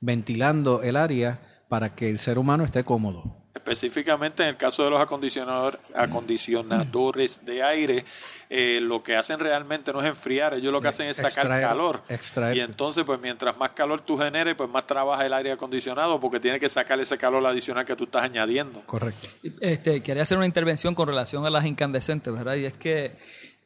ventilando 0.00 0.82
el 0.82 0.96
área 0.96 1.40
para 1.68 1.94
que 1.94 2.10
el 2.10 2.18
ser 2.18 2.38
humano 2.38 2.64
esté 2.64 2.84
cómodo. 2.84 3.40
Específicamente 3.54 4.42
en 4.42 4.50
el 4.50 4.56
caso 4.56 4.84
de 4.84 4.90
los 4.90 5.00
acondicionador- 5.00 5.78
acondicionadores 5.94 7.44
de 7.44 7.62
aire, 7.62 8.04
eh, 8.50 8.80
lo 8.82 9.02
que 9.02 9.16
hacen 9.16 9.38
realmente 9.38 9.92
no 9.92 10.00
es 10.00 10.06
enfriar, 10.06 10.54
ellos 10.54 10.72
lo 10.72 10.80
que 10.80 10.88
hacen 10.88 11.06
es 11.08 11.16
sacar 11.16 11.46
Extraer- 11.46 11.60
calor. 11.60 12.02
extraer. 12.08 12.56
Y 12.56 12.60
entonces, 12.60 13.04
pues 13.04 13.20
mientras 13.20 13.56
más 13.56 13.70
calor 13.70 14.00
tú 14.02 14.18
generes, 14.18 14.54
pues 14.56 14.68
más 14.68 14.86
trabaja 14.86 15.24
el 15.24 15.32
aire 15.32 15.52
acondicionado 15.52 16.20
porque 16.20 16.40
tiene 16.40 16.60
que 16.60 16.68
sacar 16.68 16.98
ese 17.00 17.16
calor 17.16 17.44
adicional 17.46 17.84
que 17.84 17.96
tú 17.96 18.04
estás 18.04 18.24
añadiendo. 18.24 18.82
Correcto. 18.86 19.28
Este, 19.60 20.02
quería 20.02 20.22
hacer 20.24 20.36
una 20.36 20.46
intervención 20.46 20.94
con 20.94 21.08
relación 21.08 21.46
a 21.46 21.50
las 21.50 21.64
incandescentes, 21.64 22.32
¿verdad? 22.34 22.54
Y 22.56 22.64
es 22.66 22.74
que 22.74 23.16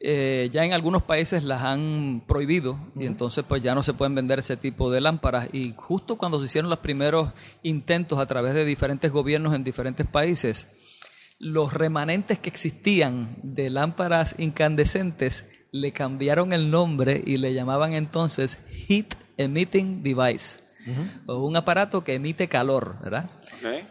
eh, 0.01 0.47
ya 0.51 0.63
en 0.63 0.71
algunos 0.71 1.03
países 1.03 1.43
las 1.43 1.63
han 1.63 2.23
prohibido 2.25 2.79
y 2.95 3.05
entonces 3.05 3.43
pues 3.45 3.61
ya 3.61 3.75
no 3.75 3.83
se 3.83 3.93
pueden 3.93 4.15
vender 4.15 4.39
ese 4.39 4.55
tipo 4.55 4.89
de 4.91 5.01
lámparas. 5.01 5.49
Y 5.51 5.73
justo 5.75 6.17
cuando 6.17 6.39
se 6.39 6.45
hicieron 6.45 6.69
los 6.69 6.79
primeros 6.79 7.29
intentos 7.63 8.19
a 8.19 8.25
través 8.25 8.53
de 8.53 8.63
diferentes 8.63 9.11
gobiernos 9.11 9.53
en 9.53 9.63
diferentes 9.63 10.07
países, 10.07 10.99
los 11.37 11.73
remanentes 11.73 12.39
que 12.39 12.49
existían 12.49 13.37
de 13.43 13.69
lámparas 13.69 14.35
incandescentes 14.37 15.45
le 15.71 15.91
cambiaron 15.91 16.53
el 16.53 16.71
nombre 16.71 17.21
y 17.25 17.37
le 17.37 17.53
llamaban 17.53 17.93
entonces 17.93 18.59
Heat 18.87 19.15
Emitting 19.37 20.03
Device. 20.03 20.63
O 21.27 21.45
un 21.45 21.55
aparato 21.55 22.03
que 22.03 22.15
emite 22.15 22.47
calor, 22.47 22.97
¿verdad? 23.01 23.29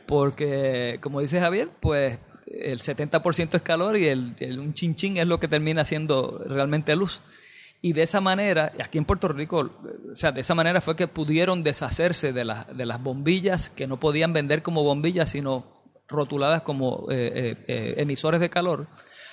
Porque, 0.06 0.98
como 1.00 1.20
dice 1.20 1.38
Javier, 1.38 1.70
pues 1.80 2.18
el 2.62 2.80
70% 2.80 3.54
es 3.56 3.62
calor 3.62 3.96
y 3.96 4.06
el, 4.06 4.34
el- 4.40 4.58
un 4.60 4.74
chinchín 4.74 5.16
es 5.16 5.26
lo 5.26 5.38
que 5.40 5.48
termina 5.48 5.84
siendo 5.84 6.42
realmente 6.46 6.94
luz. 6.96 7.20
Y 7.80 7.92
de 7.92 8.02
esa 8.02 8.20
manera, 8.20 8.72
aquí 8.82 8.98
en 8.98 9.04
Puerto 9.04 9.28
Rico, 9.28 9.70
o 10.12 10.16
sea, 10.16 10.32
de 10.32 10.40
esa 10.40 10.54
manera 10.56 10.80
fue 10.80 10.96
que 10.96 11.06
pudieron 11.06 11.62
deshacerse 11.62 12.32
de, 12.32 12.44
las 12.44 12.76
de 12.76 12.86
las 12.86 13.00
bombillas 13.00 13.70
que 13.70 13.86
no 13.86 14.00
podían 14.00 14.32
vender 14.32 14.62
como 14.62 14.82
bombillas, 14.82 15.30
sino 15.30 15.64
rotuladas 16.08 16.62
como 16.62 17.06
eh, 17.10 17.30
eh, 17.34 17.64
eh, 17.68 17.94
emisores 17.98 18.40
de 18.40 18.50
calor. 18.50 18.88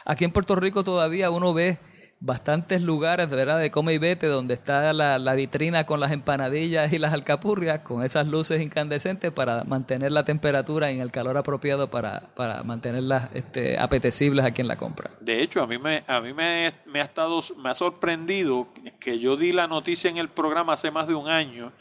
Aquí 0.06 0.26
en 0.26 0.32
Puerto 0.32 0.56
Rico 0.56 0.84
todavía 0.84 1.32
uno 1.32 1.54
ve 1.56 1.80
bastantes 2.20 2.82
lugares 2.82 3.30
¿verdad? 3.30 3.60
de 3.60 3.72
come 3.72 3.94
y 3.94 3.98
vete 3.98 4.28
donde 4.28 4.54
está 4.54 4.94
la, 4.94 5.20
la 5.20 5.36
vitrina 5.36 5.86
con 5.86 6.00
las 6.00 6.12
empanadillas 6.12 6.92
y 6.94 7.00
las 7.00 7.14
alcapurrias 7.14 7.80
con 7.80 8.04
esas 8.04 8.28
luces 8.28 8.62
incandescentes 8.62 9.32
para 9.32 9.64
mantener 9.64 10.12
la 10.12 10.26
temperatura 10.26 10.90
en 10.90 11.02
el 11.02 11.12
calor 11.12 11.38
apropiado 11.38 11.90
para, 11.90 12.22
para 12.36 12.64
mantenerlas 12.64 13.30
este, 13.34 13.78
apetecibles 13.78 14.46
a 14.46 14.52
quien 14.52 14.68
la 14.68 14.78
compra. 14.78 15.12
De 15.20 15.42
hecho, 15.42 15.62
a 15.62 15.68
mí 15.68 15.78
me, 15.78 16.04
a 16.08 16.22
mí 16.22 16.34
me, 16.34 16.72
me 16.86 17.02
ha 17.02 17.04
estado, 17.04 17.40
me 17.58 17.70
ha 17.70 17.74
sorprendido 17.74 18.68
que 18.94 19.20
yo 19.20 19.36
di 19.38 19.52
la 19.52 19.68
noticia 19.68 20.10
en 20.10 20.18
el 20.18 20.30
programa 20.30 20.74
hace 20.74 20.92
más 20.92 21.08
de 21.08 21.16
un 21.16 21.28
año 21.28 21.72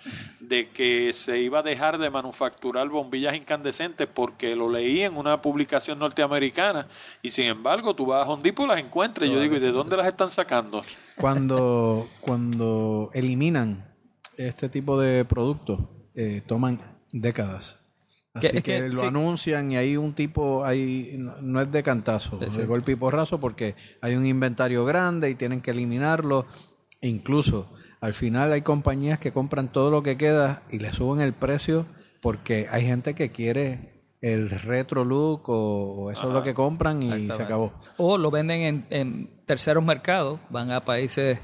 de 0.40 0.68
que 0.68 1.12
se 1.12 1.40
iba 1.40 1.60
a 1.60 1.62
dejar 1.62 1.98
de 1.98 2.10
manufacturar 2.10 2.88
bombillas 2.88 3.34
incandescentes 3.34 4.06
porque 4.06 4.56
lo 4.56 4.70
leí 4.70 5.02
en 5.02 5.16
una 5.16 5.40
publicación 5.42 5.98
norteamericana 5.98 6.86
y 7.22 7.30
sin 7.30 7.46
embargo 7.46 7.94
tú 7.94 8.06
vas 8.06 8.26
a 8.26 8.30
Home 8.30 8.42
Depot 8.42 8.66
y 8.66 8.68
las 8.68 8.78
encuentras 8.78 9.28
y 9.28 9.32
yo 9.32 9.40
digo, 9.40 9.56
¿y 9.56 9.60
de 9.60 9.72
dónde 9.72 9.96
las 9.96 10.06
están 10.06 10.30
sacando? 10.30 10.82
Cuando, 11.16 12.08
cuando 12.20 13.10
eliminan 13.12 13.84
este 14.36 14.68
tipo 14.68 15.00
de 15.00 15.24
productos, 15.24 15.80
eh, 16.14 16.42
toman 16.46 16.80
décadas. 17.12 17.78
Así 18.34 18.48
que, 18.48 18.62
que, 18.62 18.88
lo 18.88 19.00
sí. 19.00 19.06
anuncian 19.06 19.70
y 19.70 19.76
hay 19.76 19.96
un 19.96 20.12
tipo, 20.12 20.64
hay, 20.64 21.14
no, 21.18 21.40
no 21.40 21.60
es 21.60 21.70
de 21.70 21.84
cantazo, 21.84 22.36
de 22.36 22.66
golpe 22.66 22.90
y 22.92 22.96
porrazo, 22.96 23.38
porque 23.38 23.76
hay 24.00 24.16
un 24.16 24.26
inventario 24.26 24.84
grande 24.84 25.30
y 25.30 25.36
tienen 25.36 25.60
que 25.60 25.70
eliminarlo. 25.70 26.46
Incluso 27.04 27.70
al 28.00 28.14
final 28.14 28.52
hay 28.52 28.62
compañías 28.62 29.18
que 29.18 29.32
compran 29.32 29.70
todo 29.70 29.90
lo 29.90 30.02
que 30.02 30.16
queda 30.16 30.62
y 30.70 30.78
le 30.78 30.92
suben 30.92 31.20
el 31.20 31.34
precio 31.34 31.86
porque 32.20 32.66
hay 32.70 32.86
gente 32.86 33.14
que 33.14 33.30
quiere 33.30 33.94
el 34.22 34.48
retro 34.48 35.04
look 35.04 35.42
o, 35.48 36.10
eso 36.10 36.28
es 36.28 36.32
lo 36.32 36.42
que 36.42 36.54
compran 36.54 37.02
y 37.02 37.30
se 37.30 37.42
acabó. 37.42 37.74
O 37.98 38.16
lo 38.16 38.30
venden 38.30 38.62
en, 38.62 38.86
en 38.88 39.30
terceros 39.44 39.84
mercados, 39.84 40.40
van 40.48 40.72
a 40.72 40.84
países 40.84 41.38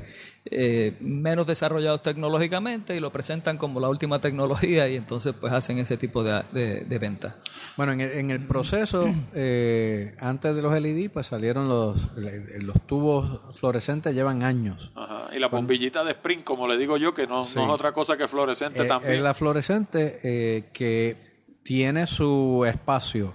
eh, 0.47 0.97
menos 1.01 1.47
desarrollados 1.47 2.01
tecnológicamente 2.01 2.97
y 2.97 3.01
lo 3.01 3.13
presentan 3.13 3.59
como 3.59 3.79
la 3.79 3.91
última 3.91 4.23
tecnología 4.23 4.89
y 4.89 4.97
entonces 4.97 5.35
pues 5.39 5.53
hacen 5.53 5.79
ese 5.79 5.99
tipo 5.99 6.25
de, 6.25 6.43
de, 6.85 6.99
venta. 6.99 7.37
Bueno, 7.77 7.93
en 7.93 8.01
el, 8.01 8.13
en 8.13 8.31
el 8.31 8.41
proceso, 8.47 9.07
eh, 9.35 10.17
antes 10.19 10.55
de 10.55 10.63
los 10.63 10.73
LED, 10.81 11.11
pues 11.11 11.27
salieron 11.27 11.69
los, 11.69 12.11
los 12.17 12.87
tubos 12.87 13.55
fluorescentes, 13.55 14.15
llevan 14.15 14.43
años. 14.43 14.93
Ajá. 14.95 15.29
Y 15.37 15.39
la 15.39 15.49
bombillita 15.49 16.05
de 16.05 16.13
Sprint, 16.13 16.43
como 16.43 16.67
le 16.67 16.79
digo 16.79 16.97
yo, 16.97 17.13
que 17.13 17.27
no, 17.27 17.43
es 17.43 17.57
otra 17.59 17.93
cosa 17.93 18.17
que 18.17 18.27
fluorescente 18.27 18.83
eh, 18.83 18.87
también. 18.87 19.17
Es 19.17 19.23
la 19.23 19.35
fluorescente 19.35 20.71
que 20.73 21.19
tiene 21.63 22.07
su 22.07 22.65
espacio. 22.67 23.35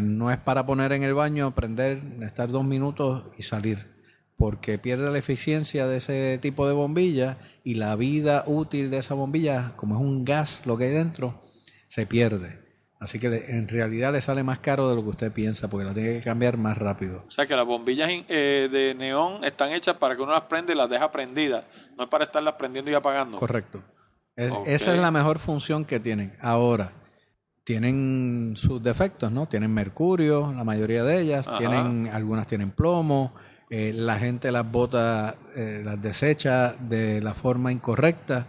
no 0.00 0.30
es 0.30 0.38
para 0.38 0.64
poner 0.64 0.92
en 0.92 1.02
el 1.02 1.14
baño, 1.14 1.56
prender, 1.56 2.00
estar 2.22 2.48
dos 2.50 2.64
minutos 2.64 3.24
y 3.36 3.42
salir 3.42 3.97
porque 4.38 4.78
pierde 4.78 5.10
la 5.10 5.18
eficiencia 5.18 5.88
de 5.88 5.96
ese 5.96 6.38
tipo 6.40 6.68
de 6.68 6.72
bombilla 6.72 7.38
y 7.64 7.74
la 7.74 7.96
vida 7.96 8.44
útil 8.46 8.88
de 8.88 8.98
esa 8.98 9.14
bombilla, 9.14 9.72
como 9.74 9.96
es 9.96 10.00
un 10.00 10.24
gas 10.24 10.62
lo 10.64 10.78
que 10.78 10.84
hay 10.84 10.90
dentro, 10.90 11.40
se 11.88 12.06
pierde. 12.06 12.60
Así 13.00 13.18
que 13.18 13.26
en 13.26 13.66
realidad 13.68 14.12
le 14.12 14.20
sale 14.20 14.44
más 14.44 14.60
caro 14.60 14.88
de 14.88 14.94
lo 14.94 15.02
que 15.02 15.10
usted 15.10 15.32
piensa, 15.32 15.68
porque 15.68 15.84
la 15.84 15.92
tiene 15.92 16.18
que 16.18 16.24
cambiar 16.24 16.56
más 16.56 16.78
rápido. 16.78 17.24
O 17.26 17.30
sea 17.30 17.46
que 17.46 17.56
las 17.56 17.66
bombillas 17.66 18.10
eh, 18.28 18.68
de 18.70 18.94
neón 18.94 19.42
están 19.44 19.72
hechas 19.72 19.96
para 19.96 20.14
que 20.14 20.22
uno 20.22 20.32
las 20.32 20.42
prende 20.42 20.72
y 20.72 20.76
las 20.76 20.88
deja 20.88 21.10
prendidas, 21.10 21.64
no 21.96 22.04
es 22.04 22.08
para 22.08 22.22
estarlas 22.22 22.54
prendiendo 22.54 22.92
y 22.92 22.94
apagando. 22.94 23.36
Correcto. 23.36 23.82
Esa 24.36 24.94
es 24.94 25.00
la 25.00 25.10
mejor 25.10 25.40
función 25.40 25.84
que 25.84 25.98
tienen. 25.98 26.32
Ahora, 26.40 26.92
tienen 27.64 28.54
sus 28.56 28.80
defectos, 28.80 29.32
¿no? 29.32 29.46
Tienen 29.46 29.74
mercurio, 29.74 30.52
la 30.56 30.62
mayoría 30.62 31.02
de 31.02 31.20
ellas, 31.20 31.48
tienen 31.58 32.08
algunas 32.12 32.46
tienen 32.46 32.70
plomo, 32.70 33.34
eh, 33.70 33.92
la 33.94 34.18
gente 34.18 34.50
las 34.50 34.70
bota, 34.70 35.36
eh, 35.56 35.82
las 35.84 36.00
desecha 36.00 36.74
de 36.80 37.20
la 37.20 37.34
forma 37.34 37.72
incorrecta. 37.72 38.46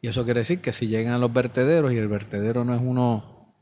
Y 0.00 0.08
eso 0.08 0.24
quiere 0.24 0.40
decir 0.40 0.60
que 0.60 0.72
si 0.72 0.88
llegan 0.88 1.14
a 1.14 1.18
los 1.18 1.32
vertederos 1.32 1.92
y 1.92 1.96
el 1.96 2.08
vertedero 2.08 2.64
no 2.64 2.74
es 2.74 2.80
uno, 2.82 3.54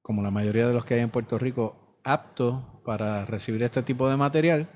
como 0.00 0.22
la 0.22 0.30
mayoría 0.30 0.66
de 0.66 0.74
los 0.74 0.84
que 0.84 0.94
hay 0.94 1.00
en 1.00 1.10
Puerto 1.10 1.38
Rico, 1.38 1.98
apto 2.04 2.80
para 2.84 3.24
recibir 3.24 3.62
este 3.62 3.82
tipo 3.82 4.08
de 4.08 4.16
material, 4.16 4.68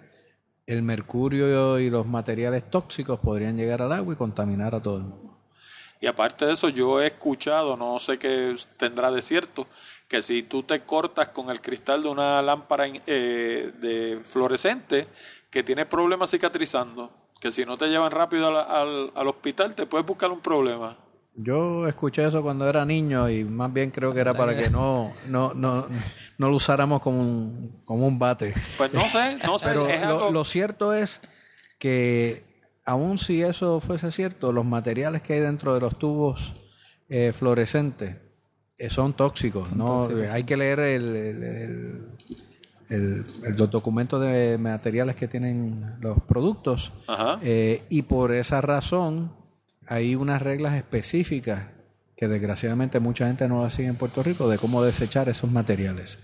el 0.66 0.82
mercurio 0.82 1.78
y 1.78 1.88
los 1.90 2.06
materiales 2.06 2.68
tóxicos 2.68 3.20
podrían 3.20 3.56
llegar 3.56 3.80
al 3.80 3.92
agua 3.92 4.14
y 4.14 4.16
contaminar 4.16 4.74
a 4.74 4.82
todo 4.82 4.98
el 4.98 5.04
mundo. 5.04 5.38
Y 6.00 6.06
aparte 6.06 6.46
de 6.46 6.52
eso, 6.52 6.68
yo 6.68 7.00
he 7.00 7.06
escuchado, 7.08 7.76
no 7.76 7.98
sé 7.98 8.18
qué 8.18 8.54
tendrá 8.76 9.10
de 9.10 9.20
cierto, 9.20 9.66
que 10.06 10.22
si 10.22 10.42
tú 10.42 10.62
te 10.62 10.80
cortas 10.84 11.28
con 11.28 11.50
el 11.50 11.60
cristal 11.60 12.02
de 12.02 12.08
una 12.08 12.40
lámpara 12.40 12.86
eh, 12.86 13.72
de 13.80 14.20
fluorescente, 14.22 15.08
que 15.50 15.62
tienes 15.62 15.86
problemas 15.86 16.30
cicatrizando, 16.30 17.10
que 17.40 17.50
si 17.50 17.64
no 17.64 17.76
te 17.76 17.88
llevan 17.88 18.10
rápido 18.10 18.48
al, 18.48 19.10
al, 19.14 19.28
hospital 19.28 19.74
te 19.74 19.86
puedes 19.86 20.06
buscar 20.06 20.30
un 20.30 20.40
problema. 20.40 20.96
Yo 21.34 21.86
escuché 21.86 22.26
eso 22.26 22.42
cuando 22.42 22.68
era 22.68 22.84
niño 22.84 23.30
y 23.30 23.44
más 23.44 23.72
bien 23.72 23.90
creo 23.90 24.12
que 24.12 24.20
era 24.20 24.34
para 24.34 24.56
que 24.56 24.70
no, 24.70 25.12
no, 25.28 25.54
no, 25.54 25.86
no 26.36 26.50
lo 26.50 26.56
usáramos 26.56 27.00
como 27.00 27.20
un, 27.20 27.70
como 27.84 28.08
un 28.08 28.18
bate. 28.18 28.52
Pues 28.76 28.92
no 28.92 29.08
sé, 29.08 29.38
no 29.44 29.56
sé. 29.58 29.68
Pero 29.68 30.32
lo, 30.32 30.44
cierto 30.44 30.92
es 30.92 31.20
que 31.78 32.44
aun 32.84 33.18
si 33.18 33.42
eso 33.42 33.78
fuese 33.78 34.10
cierto, 34.10 34.52
los 34.52 34.64
materiales 34.64 35.22
que 35.22 35.34
hay 35.34 35.40
dentro 35.40 35.74
de 35.74 35.80
los 35.80 35.96
tubos 35.96 36.54
eh, 37.08 37.32
fluorescentes 37.32 38.16
eh, 38.76 38.90
son 38.90 39.14
tóxicos. 39.14 39.72
¿no? 39.72 40.02
Hay 40.32 40.42
que 40.42 40.56
leer 40.56 40.80
el 40.80 41.16
el, 41.16 42.08
los 42.88 43.70
documentos 43.70 44.20
de 44.20 44.56
materiales 44.58 45.16
que 45.16 45.28
tienen 45.28 45.96
los 46.00 46.22
productos. 46.22 46.92
Eh, 47.42 47.82
y 47.88 48.02
por 48.02 48.32
esa 48.32 48.60
razón 48.60 49.32
hay 49.86 50.14
unas 50.14 50.42
reglas 50.42 50.74
específicas 50.74 51.70
que 52.16 52.28
desgraciadamente 52.28 52.98
mucha 53.00 53.26
gente 53.26 53.48
no 53.48 53.62
las 53.62 53.74
sigue 53.74 53.88
en 53.88 53.96
Puerto 53.96 54.22
Rico 54.22 54.48
de 54.48 54.58
cómo 54.58 54.82
desechar 54.82 55.28
esos 55.28 55.50
materiales. 55.50 56.18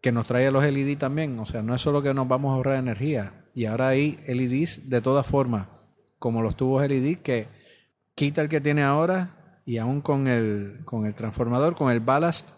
Que 0.00 0.12
nos 0.12 0.26
trae 0.26 0.50
los 0.50 0.64
LED 0.64 0.98
también, 0.98 1.38
o 1.38 1.46
sea, 1.46 1.62
no 1.62 1.74
es 1.74 1.80
solo 1.80 2.02
que 2.02 2.12
nos 2.12 2.28
vamos 2.28 2.50
a 2.50 2.54
ahorrar 2.56 2.78
energía, 2.78 3.44
y 3.54 3.66
ahora 3.66 3.88
hay 3.88 4.18
LEDs 4.26 4.90
de 4.90 5.00
todas 5.00 5.26
formas, 5.26 5.68
como 6.18 6.42
los 6.42 6.56
tubos 6.56 6.86
LED 6.86 7.18
que 7.18 7.46
quita 8.14 8.42
el 8.42 8.48
que 8.48 8.60
tiene 8.60 8.82
ahora 8.82 9.60
y 9.64 9.78
aún 9.78 10.00
con 10.00 10.26
el, 10.26 10.80
con 10.84 11.06
el 11.06 11.14
transformador, 11.14 11.76
con 11.76 11.92
el 11.92 12.00
ballast 12.00 12.50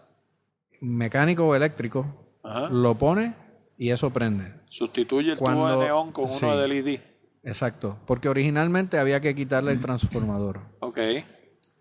mecánico 0.81 1.45
o 1.45 1.55
eléctrico, 1.55 2.26
lo 2.71 2.95
pone 2.95 3.35
y 3.77 3.91
eso 3.91 4.11
prende. 4.11 4.53
Sustituye 4.69 5.33
el 5.33 5.37
tubo 5.37 5.69
de 5.69 5.77
neón 5.77 6.11
con 6.11 6.29
uno 6.29 6.57
de 6.57 6.67
LED. 6.67 6.99
Exacto, 7.43 7.97
porque 8.05 8.29
originalmente 8.29 8.97
había 8.97 9.21
que 9.21 9.35
quitarle 9.35 9.71
el 9.71 9.79
transformador. 9.79 10.61
Ok. 10.81 10.99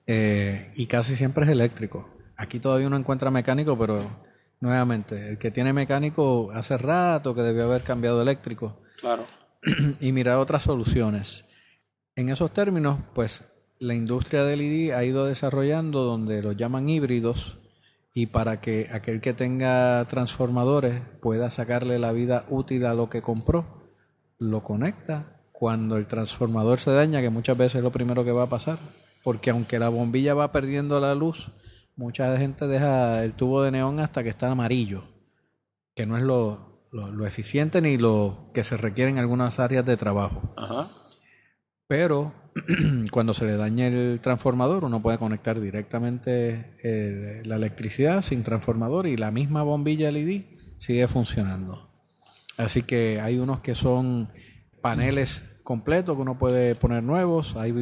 Eh, 0.07 0.71
y 0.77 0.87
casi 0.87 1.17
siempre 1.17 1.45
es 1.45 1.51
eléctrico. 1.51 2.15
Aquí 2.37 2.61
todavía 2.61 2.87
uno 2.87 2.97
encuentra 2.97 3.31
mecánico, 3.31 3.77
pero 3.79 4.05
nuevamente, 4.61 5.31
el 5.31 5.39
que 5.39 5.51
tiene 5.51 5.73
mecánico 5.73 6.51
hace 6.53 6.77
rato 6.79 7.35
que 7.35 7.43
debió 7.43 7.65
haber 7.65 7.83
cambiado 7.83 8.23
eléctrico. 8.23 8.83
Claro. 9.01 9.27
y 10.01 10.13
mirar 10.13 10.39
otras 10.39 10.63
soluciones. 10.63 11.45
En 12.15 12.29
esos 12.29 12.53
términos, 12.53 12.99
pues 13.15 13.45
la 13.79 13.95
industria 13.95 14.45
del 14.45 14.61
LED 14.61 14.93
ha 14.93 15.05
ido 15.05 15.27
desarrollando 15.27 16.03
donde 16.03 16.43
lo 16.43 16.53
llaman 16.53 16.89
híbridos, 16.89 17.59
y 18.17 18.29
para 18.29 18.63
que 18.63 18.89
aquel 18.93 19.21
que 19.21 19.35
tenga 19.35 20.03
transformadores 20.07 21.03
pueda 21.21 21.51
sacarle 21.51 21.99
la 21.99 22.13
vida 22.13 22.47
útil 22.49 22.87
a 22.87 22.95
lo 22.95 23.11
que 23.11 23.21
compró, 23.21 23.67
lo 24.39 24.63
conecta 24.63 25.43
cuando 25.53 25.99
el 25.99 26.07
transformador 26.07 26.81
se 26.81 26.93
daña, 26.93 27.21
que 27.21 27.29
muchas 27.29 27.59
veces 27.59 27.75
es 27.75 27.83
lo 27.83 27.93
primero 27.93 28.25
que 28.25 28.33
va 28.33 28.45
a 28.45 28.49
pasar, 28.49 28.79
porque 29.23 29.51
aunque 29.51 29.79
la 29.79 29.91
bombilla 29.91 30.33
va 30.33 30.51
perdiendo 30.51 30.99
la 30.99 31.15
luz, 31.15 31.51
mucha 31.95 32.39
gente 32.39 32.67
deja 32.67 33.13
el 33.23 33.35
tubo 33.35 33.63
de 33.63 33.73
neón 33.73 34.01
hasta 34.01 34.23
que 34.23 34.31
está 34.31 34.51
amarillo, 34.51 35.05
que 35.95 36.07
no 36.07 36.17
es 36.17 36.23
lo, 36.23 36.89
lo, 36.93 37.27
eficiente 37.27 37.83
ni 37.83 37.99
lo 37.99 38.51
que 38.55 38.65
se 38.65 38.79
requiere 38.79 39.11
en 39.11 39.19
algunas 39.19 39.61
áreas 39.61 39.85
de 39.85 39.99
trabajo. 39.99 40.55
Pero 41.87 42.33
cuando 43.11 43.35
se 43.35 43.45
le 43.45 43.57
dañe 43.57 43.87
el 43.89 44.21
transformador, 44.21 44.85
uno 44.85 45.03
puede 45.03 45.19
conectar 45.19 45.61
directamente 45.61 46.75
eh, 46.83 47.43
la 47.45 47.57
electricidad 47.57 48.23
sin 48.23 48.43
transformador 48.43 49.07
y 49.07 49.17
la 49.17 49.31
misma 49.31 49.63
bombilla 49.63 50.11
LED 50.11 50.43
sigue 50.79 51.07
funcionando. 51.09 51.91
Así 52.57 52.83
que 52.83 53.21
hay 53.21 53.39
unos 53.39 53.61
que 53.61 53.75
son 53.75 54.29
paneles 54.81 55.45
completos 55.63 56.17
que 56.17 56.23
uno 56.23 56.39
puede 56.39 56.75
poner 56.75 57.03
nuevos, 57.03 57.57
hay 57.57 57.73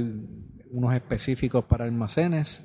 unos 0.71 0.95
específicos 0.95 1.65
para 1.65 1.85
almacenes, 1.85 2.65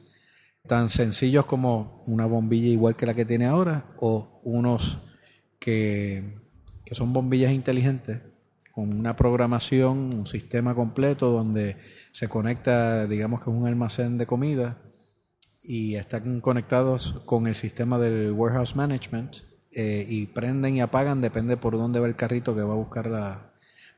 tan 0.66 0.90
sencillos 0.90 1.46
como 1.46 2.04
una 2.08 2.26
bombilla 2.26 2.68
igual 2.70 2.96
que 2.96 3.06
la 3.06 3.14
que 3.14 3.26
tiene 3.26 3.46
ahora, 3.46 3.86
o 3.98 4.42
unos 4.44 5.00
que, 5.60 6.40
que 6.86 6.96
son 6.96 7.14
bombillas 7.14 7.52
inteligentes 7.52 8.22
con 8.80 8.98
una 8.98 9.16
programación, 9.16 9.98
un 10.14 10.26
sistema 10.26 10.74
completo 10.74 11.32
donde 11.32 11.76
se 12.12 12.28
conecta, 12.28 13.08
digamos 13.08 13.42
que 13.42 13.50
es 13.50 13.56
un 13.56 13.68
almacén 13.68 14.18
de 14.18 14.26
comida 14.26 14.78
y 15.62 15.96
están 15.96 16.40
conectados 16.42 17.22
con 17.26 17.48
el 17.48 17.56
sistema 17.56 17.98
del 17.98 18.32
warehouse 18.32 18.76
management 18.76 19.38
eh, 19.72 20.06
y 20.08 20.28
prenden 20.28 20.76
y 20.76 20.82
apagan, 20.82 21.22
depende 21.22 21.58
por 21.58 21.78
dónde 21.78 22.00
va 22.00 22.08
el 22.08 22.16
carrito 22.16 22.56
que 22.56 22.64
va 22.64 22.74
a 22.74 22.78
buscar 22.78 23.08
la 23.08 23.46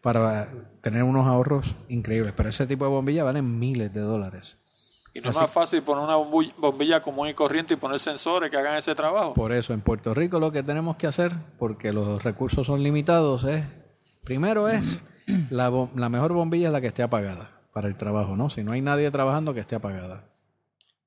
para 0.01 0.47
tener 0.81 1.03
unos 1.03 1.27
ahorros 1.27 1.75
increíbles. 1.87 2.33
Pero 2.35 2.49
ese 2.49 2.65
tipo 2.65 2.85
de 2.85 2.89
bombilla 2.89 3.23
valen 3.23 3.59
miles 3.59 3.93
de 3.93 4.01
dólares. 4.01 4.57
¿Y 5.13 5.19
no 5.21 5.29
es 5.29 5.37
más 5.37 5.51
fácil 5.51 5.83
poner 5.83 6.03
una 6.03 6.15
bombilla 6.15 7.01
común 7.01 7.27
y 7.27 7.33
corriente 7.33 7.75
y 7.75 7.77
poner 7.77 7.99
sensores 7.99 8.49
que 8.49 8.57
hagan 8.57 8.77
ese 8.77 8.95
trabajo? 8.95 9.35
Por 9.35 9.51
eso, 9.51 9.73
en 9.73 9.81
Puerto 9.81 10.13
Rico 10.13 10.39
lo 10.39 10.51
que 10.51 10.63
tenemos 10.63 10.95
que 10.95 11.05
hacer, 11.05 11.33
porque 11.59 11.93
los 11.93 12.23
recursos 12.23 12.65
son 12.65 12.81
limitados, 12.81 13.43
es, 13.43 13.63
primero 14.23 14.69
es, 14.69 15.01
la, 15.51 15.69
la 15.95 16.09
mejor 16.09 16.33
bombilla 16.33 16.67
es 16.67 16.73
la 16.73 16.81
que 16.81 16.87
esté 16.87 17.03
apagada 17.03 17.60
para 17.73 17.87
el 17.87 17.95
trabajo, 17.95 18.35
¿no? 18.35 18.49
Si 18.49 18.63
no 18.63 18.71
hay 18.71 18.81
nadie 18.81 19.09
trabajando, 19.11 19.53
que 19.53 19.59
esté 19.59 19.75
apagada. 19.75 20.29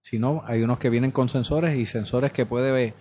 Si 0.00 0.18
no, 0.18 0.42
hay 0.44 0.62
unos 0.62 0.79
que 0.79 0.90
vienen 0.90 1.11
con 1.11 1.29
sensores 1.29 1.77
y 1.79 1.87
sensores 1.87 2.33
que 2.33 2.44
puede 2.44 2.94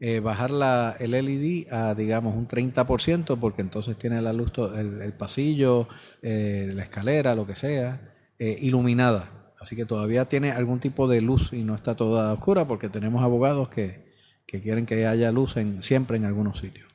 eh, 0.00 0.20
bajar 0.20 0.50
la, 0.50 0.94
el 1.00 1.10
LED 1.10 1.72
a, 1.72 1.94
digamos, 1.94 2.36
un 2.36 2.46
30%, 2.46 3.38
porque 3.38 3.62
entonces 3.62 3.96
tiene 3.96 4.20
la 4.22 4.32
luz, 4.32 4.52
el, 4.76 5.02
el 5.02 5.12
pasillo, 5.12 5.88
eh, 6.22 6.70
la 6.72 6.82
escalera, 6.82 7.34
lo 7.34 7.46
que 7.46 7.56
sea, 7.56 8.14
eh, 8.38 8.56
iluminada. 8.60 9.30
Así 9.60 9.74
que 9.74 9.84
todavía 9.84 10.26
tiene 10.26 10.52
algún 10.52 10.78
tipo 10.78 11.08
de 11.08 11.20
luz 11.20 11.52
y 11.52 11.64
no 11.64 11.74
está 11.74 11.96
toda 11.96 12.32
oscura, 12.32 12.66
porque 12.66 12.88
tenemos 12.88 13.22
abogados 13.24 13.68
que, 13.68 14.06
que 14.46 14.60
quieren 14.60 14.86
que 14.86 15.06
haya 15.06 15.32
luz 15.32 15.56
en, 15.56 15.82
siempre 15.82 16.16
en 16.16 16.24
algunos 16.24 16.58
sitios. 16.60 16.87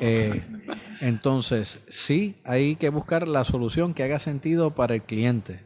Eh, 0.00 0.42
entonces, 1.00 1.80
sí, 1.88 2.36
hay 2.44 2.76
que 2.76 2.88
buscar 2.88 3.28
la 3.28 3.44
solución 3.44 3.94
que 3.94 4.02
haga 4.02 4.18
sentido 4.18 4.74
para 4.74 4.94
el 4.94 5.02
cliente. 5.02 5.62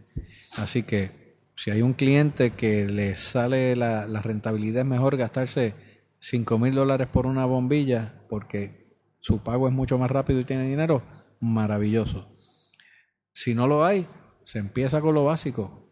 Así 0.58 0.82
que 0.82 1.20
si 1.54 1.70
hay 1.70 1.82
un 1.82 1.92
cliente 1.92 2.52
que 2.52 2.86
le 2.86 3.16
sale 3.16 3.76
la, 3.76 4.06
rentabilidad 4.22 4.82
es 4.82 4.88
mejor 4.88 5.16
gastarse 5.16 5.74
5 6.18 6.58
mil 6.58 6.74
dólares 6.74 7.06
por 7.06 7.26
una 7.26 7.44
bombilla 7.44 8.14
porque 8.28 8.96
su 9.20 9.42
pago 9.42 9.68
es 9.68 9.74
mucho 9.74 9.98
más 9.98 10.10
rápido 10.10 10.40
y 10.40 10.44
tiene 10.44 10.66
dinero, 10.66 11.02
maravilloso. 11.38 12.28
Si 13.32 13.54
no 13.54 13.66
lo 13.66 13.84
hay, 13.84 14.06
se 14.44 14.58
empieza 14.58 15.00
con 15.00 15.14
lo 15.14 15.24
básico. 15.24 15.86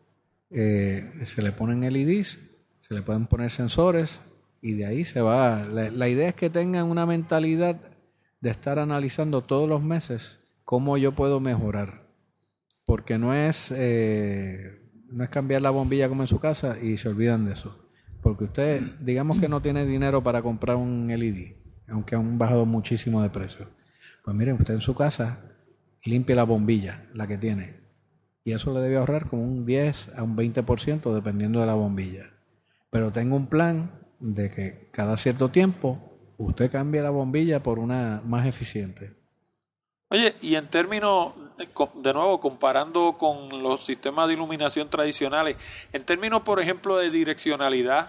Eh, 0.50 1.12
se 1.24 1.42
le 1.42 1.52
ponen 1.52 1.81
LEDs, 1.81 2.38
se 2.81 2.94
le 2.94 3.02
pueden 3.02 3.26
poner 3.26 3.50
sensores 3.50 4.22
y 4.61 4.72
de 4.72 4.87
ahí 4.87 5.04
se 5.04 5.20
va. 5.20 5.62
La, 5.64 6.09
idea 6.09 6.31
es 6.31 6.35
que 6.35 6.50
tengan 6.50 6.87
una 6.87 7.07
mentalidad 7.07 7.78
de 8.40 8.51
estar 8.51 8.79
analizando 8.79 9.42
todos 9.42 9.68
los 9.68 9.83
meses 9.83 10.40
cómo 10.64 10.96
yo 10.96 11.12
puedo 11.12 11.40
mejorar. 11.40 12.07
Porque 12.85 13.18
no 13.18 13.35
es, 13.35 13.72
eh, 13.77 14.81
no 15.11 15.24
es 15.24 15.31
cambiar 15.31 15.62
la 15.62 15.70
bombilla 15.70 16.09
como 16.09 16.22
en 16.22 16.29
su 16.29 16.38
casa 16.38 16.77
y 16.81 16.96
se 16.96 17.09
olvidan 17.09 17.44
de 17.44 17.53
eso. 17.53 17.88
Porque 18.22 18.44
usted, 18.44 18.81
digamos 19.01 19.38
que 19.38 19.48
no 19.48 19.61
tiene 19.61 19.87
dinero 19.87 20.22
para 20.22 20.42
comprar 20.42 20.77
un 20.77 21.07
LED, 21.09 21.57
aunque 21.88 22.16
han 22.16 22.38
bajado 22.38 22.66
muchísimo 22.66 23.22
de 23.22 23.31
precio. 23.31 23.70
Pues 24.24 24.37
miren, 24.37 24.57
usted 24.57 24.74
en 24.74 24.81
su 24.81 24.94
casa 24.94 25.40
limpie 26.05 26.35
la 26.37 26.44
bombilla, 26.44 27.03
la 27.14 27.27
que 27.27 27.38
tiene. 27.38 27.81
Y 28.44 28.53
eso 28.53 28.72
le 28.72 28.81
debe 28.81 28.96
ahorrar 28.96 29.27
como 29.27 29.42
un 29.42 29.64
10 29.64 30.12
a 30.16 30.22
un 30.22 30.37
20% 30.37 31.14
dependiendo 31.14 31.61
de 31.61 31.66
la 31.66 31.74
bombilla. 31.74 32.24
Pero 32.90 33.12
tengo 33.12 33.37
un 33.37 33.46
plan 33.46 33.90
de 34.20 34.51
que 34.51 34.88
cada 34.92 35.16
cierto 35.16 35.51
tiempo 35.51 36.08
usted 36.38 36.70
cambie 36.70 37.03
la 37.03 37.11
bombilla 37.11 37.62
por 37.62 37.79
una 37.79 38.22
más 38.24 38.46
eficiente. 38.46 39.12
Oye, 40.11 40.35
y 40.40 40.55
en 40.55 40.66
términos, 40.68 41.35
de 41.96 42.12
nuevo, 42.14 42.40
comparando 42.40 43.18
con 43.18 43.62
los 43.62 43.85
sistemas 43.85 44.27
de 44.29 44.35
iluminación 44.35 44.88
tradicionales, 44.88 45.57
en 45.92 46.03
términos, 46.03 46.42
por 46.42 46.61
ejemplo, 46.61 46.96
de 46.96 47.11
direccionalidad, 47.11 48.09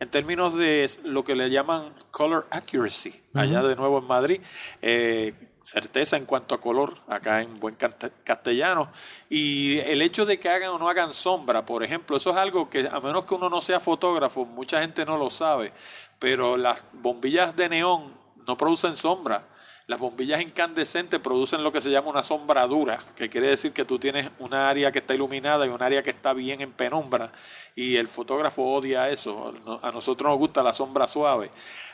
en 0.00 0.10
términos 0.10 0.54
de 0.54 0.90
lo 1.04 1.22
que 1.22 1.36
le 1.36 1.50
llaman 1.50 1.92
color 2.10 2.46
accuracy, 2.50 3.20
allá 3.34 3.62
de 3.62 3.76
nuevo 3.76 3.98
en 3.98 4.04
Madrid, 4.06 4.40
eh, 4.82 5.34
certeza 5.60 6.16
en 6.16 6.24
cuanto 6.24 6.54
a 6.54 6.60
color, 6.60 6.94
acá 7.08 7.42
en 7.42 7.58
buen 7.58 7.76
castellano, 8.24 8.90
y 9.28 9.78
el 9.78 10.02
hecho 10.02 10.24
de 10.24 10.38
que 10.38 10.48
hagan 10.48 10.70
o 10.70 10.78
no 10.78 10.88
hagan 10.88 11.12
sombra, 11.12 11.66
por 11.66 11.82
ejemplo, 11.82 12.16
eso 12.16 12.30
es 12.30 12.36
algo 12.36 12.70
que 12.70 12.88
a 12.90 13.00
menos 13.00 13.26
que 13.26 13.34
uno 13.34 13.48
no 13.48 13.60
sea 13.60 13.80
fotógrafo, 13.80 14.44
mucha 14.44 14.80
gente 14.80 15.04
no 15.04 15.16
lo 15.16 15.30
sabe, 15.30 15.72
pero 16.18 16.56
las 16.56 16.84
bombillas 16.92 17.54
de 17.56 17.68
neón 17.68 18.12
no 18.46 18.56
producen 18.56 18.96
sombra 18.96 19.44
las 19.88 19.98
bombillas 19.98 20.42
incandescentes 20.42 21.18
producen 21.18 21.64
lo 21.64 21.72
que 21.72 21.80
se 21.80 21.90
llama 21.90 22.10
una 22.10 22.22
sombradura, 22.22 23.02
que 23.16 23.30
quiere 23.30 23.48
decir 23.48 23.72
que 23.72 23.86
tú 23.86 23.98
tienes 23.98 24.30
una 24.38 24.68
área 24.68 24.92
que 24.92 24.98
está 24.98 25.14
iluminada 25.14 25.64
y 25.64 25.70
un 25.70 25.82
área 25.82 26.02
que 26.02 26.10
está 26.10 26.34
bien 26.34 26.60
en 26.60 26.72
penumbra. 26.72 27.32
Y 27.74 27.96
el 27.96 28.06
fotógrafo 28.06 28.64
odia 28.64 29.08
eso. 29.08 29.54
A 29.82 29.90
nosotros 29.90 30.28
nos 30.28 30.38
gusta 30.38 30.62
la 30.62 30.74
sombra 30.74 31.08
suave. 31.08 31.50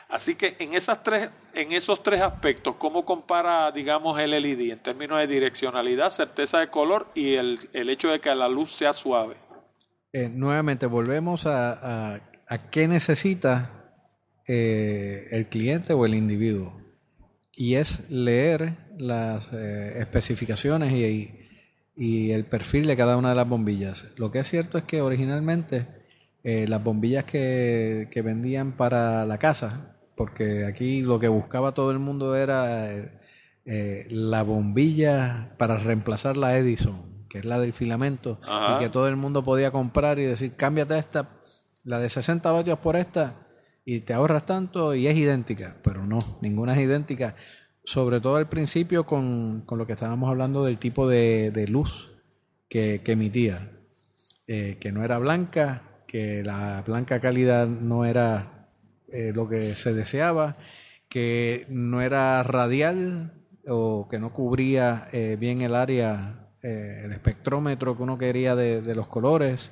Así 0.09 0.35
que 0.35 0.57
en, 0.59 0.73
esas 0.73 1.03
tres, 1.03 1.29
en 1.53 1.71
esos 1.71 2.03
tres 2.03 2.19
aspectos, 2.19 2.75
¿cómo 2.75 3.05
compara, 3.05 3.71
digamos, 3.71 4.19
el 4.19 4.31
LED 4.31 4.71
en 4.71 4.79
términos 4.79 5.17
de 5.19 5.27
direccionalidad, 5.27 6.09
certeza 6.09 6.59
de 6.59 6.69
color 6.69 7.07
y 7.15 7.35
el, 7.35 7.69
hecho 7.71 8.09
de 8.09 8.19
que 8.19 8.35
la 8.35 8.49
luz 8.49 8.73
sea 8.73 8.91
suave? 8.91 9.37
Eh, 10.11 10.27
nuevamente, 10.27 10.85
volvemos 10.85 11.45
a, 11.45 12.15
a, 12.49 12.57
qué 12.71 12.89
necesita 12.89 13.71
eh, 14.47 15.27
el 15.31 15.47
cliente 15.47 15.93
o 15.93 16.05
el 16.05 16.15
individuo 16.15 16.85
y 17.55 17.75
es 17.75 18.03
leer 18.09 18.75
las 18.97 19.51
eh, 19.53 19.99
especificaciones 19.99 20.91
y, 20.93 21.31
el 21.97 22.43
perfil 22.43 22.87
de 22.87 22.97
cada 22.97 23.15
una 23.15 23.29
de 23.29 23.35
las 23.35 23.47
bombillas. 23.47 24.07
Lo 24.17 24.29
que 24.29 24.39
es 24.39 24.47
cierto 24.49 24.77
es 24.77 24.83
que 24.83 24.99
originalmente 24.99 25.87
eh, 26.43 26.65
las 26.67 26.83
bombillas 26.83 27.23
que, 27.23 28.21
vendían 28.21 28.73
para 28.73 29.25
la 29.25 29.37
casa, 29.37 29.95
porque 30.17 30.65
aquí 30.65 31.01
lo 31.01 31.19
que 31.19 31.29
buscaba 31.29 31.73
todo 31.73 31.91
el 31.91 31.99
mundo 31.99 32.35
era 32.35 32.89
eh, 33.65 34.07
la 34.09 34.43
bombilla 34.43 35.47
para 35.57 35.77
reemplazar 35.77 36.35
la 36.35 36.57
Edison, 36.57 37.25
que 37.29 37.37
es 37.37 37.45
la 37.45 37.59
del 37.59 37.71
filamento, 37.71 38.41
y 38.43 38.83
que 38.83 38.89
todo 38.89 39.07
el 39.07 39.15
mundo 39.15 39.45
podía 39.45 39.71
comprar 39.71 40.19
y 40.19 40.23
decir, 40.23 40.51
cámbiate 40.51 40.99
esta, 40.99 41.29
la 41.85 41.99
de 41.99 42.09
60 42.09 42.51
vatios 42.51 42.77
por 42.79 42.97
esta, 42.97 43.44
y 43.85 43.99
te 43.99 44.13
ahorras 44.13 44.47
tanto 44.47 44.95
y 44.95 45.07
es 45.07 45.15
idéntica, 45.15 45.77
pero 45.83 46.05
no, 46.07 46.19
ninguna 46.41 46.73
es 46.73 46.79
idéntica. 46.79 47.35
Sobre 47.83 48.19
todo 48.19 48.37
al 48.37 48.49
principio 48.49 49.05
con, 49.05 49.63
lo 49.69 49.85
que 49.85 49.93
estábamos 49.93 50.27
hablando 50.29 50.65
del 50.65 50.79
tipo 50.79 51.07
de, 51.07 51.67
luz 51.69 52.11
que, 52.67 52.99
emitía, 53.05 53.71
eh, 54.47 54.77
que 54.79 54.91
no 54.91 55.03
era 55.03 55.19
blanca, 55.19 55.83
que 56.07 56.41
la 56.43 56.81
blanca 56.81 57.19
calidad 57.19 57.67
no 57.67 58.05
era 58.05 58.71
eh, 59.13 59.31
lo 59.35 59.47
que 59.47 59.75
se 59.75 59.93
deseaba, 59.93 60.57
que 61.07 61.67
no 61.69 62.01
era 62.01 62.41
radial 62.41 63.45
o 63.67 64.07
que 64.09 64.17
no 64.17 64.33
cubría 64.33 65.07
eh, 65.13 65.37
bien 65.39 65.61
el 65.61 65.75
área, 65.75 66.49
el 66.63 67.11
espectrómetro 67.11 67.95
que 67.95 68.01
uno 68.01 68.17
quería 68.17 68.55
de, 68.55 68.81
de 68.81 68.95
los 68.95 69.07
colores. 69.07 69.71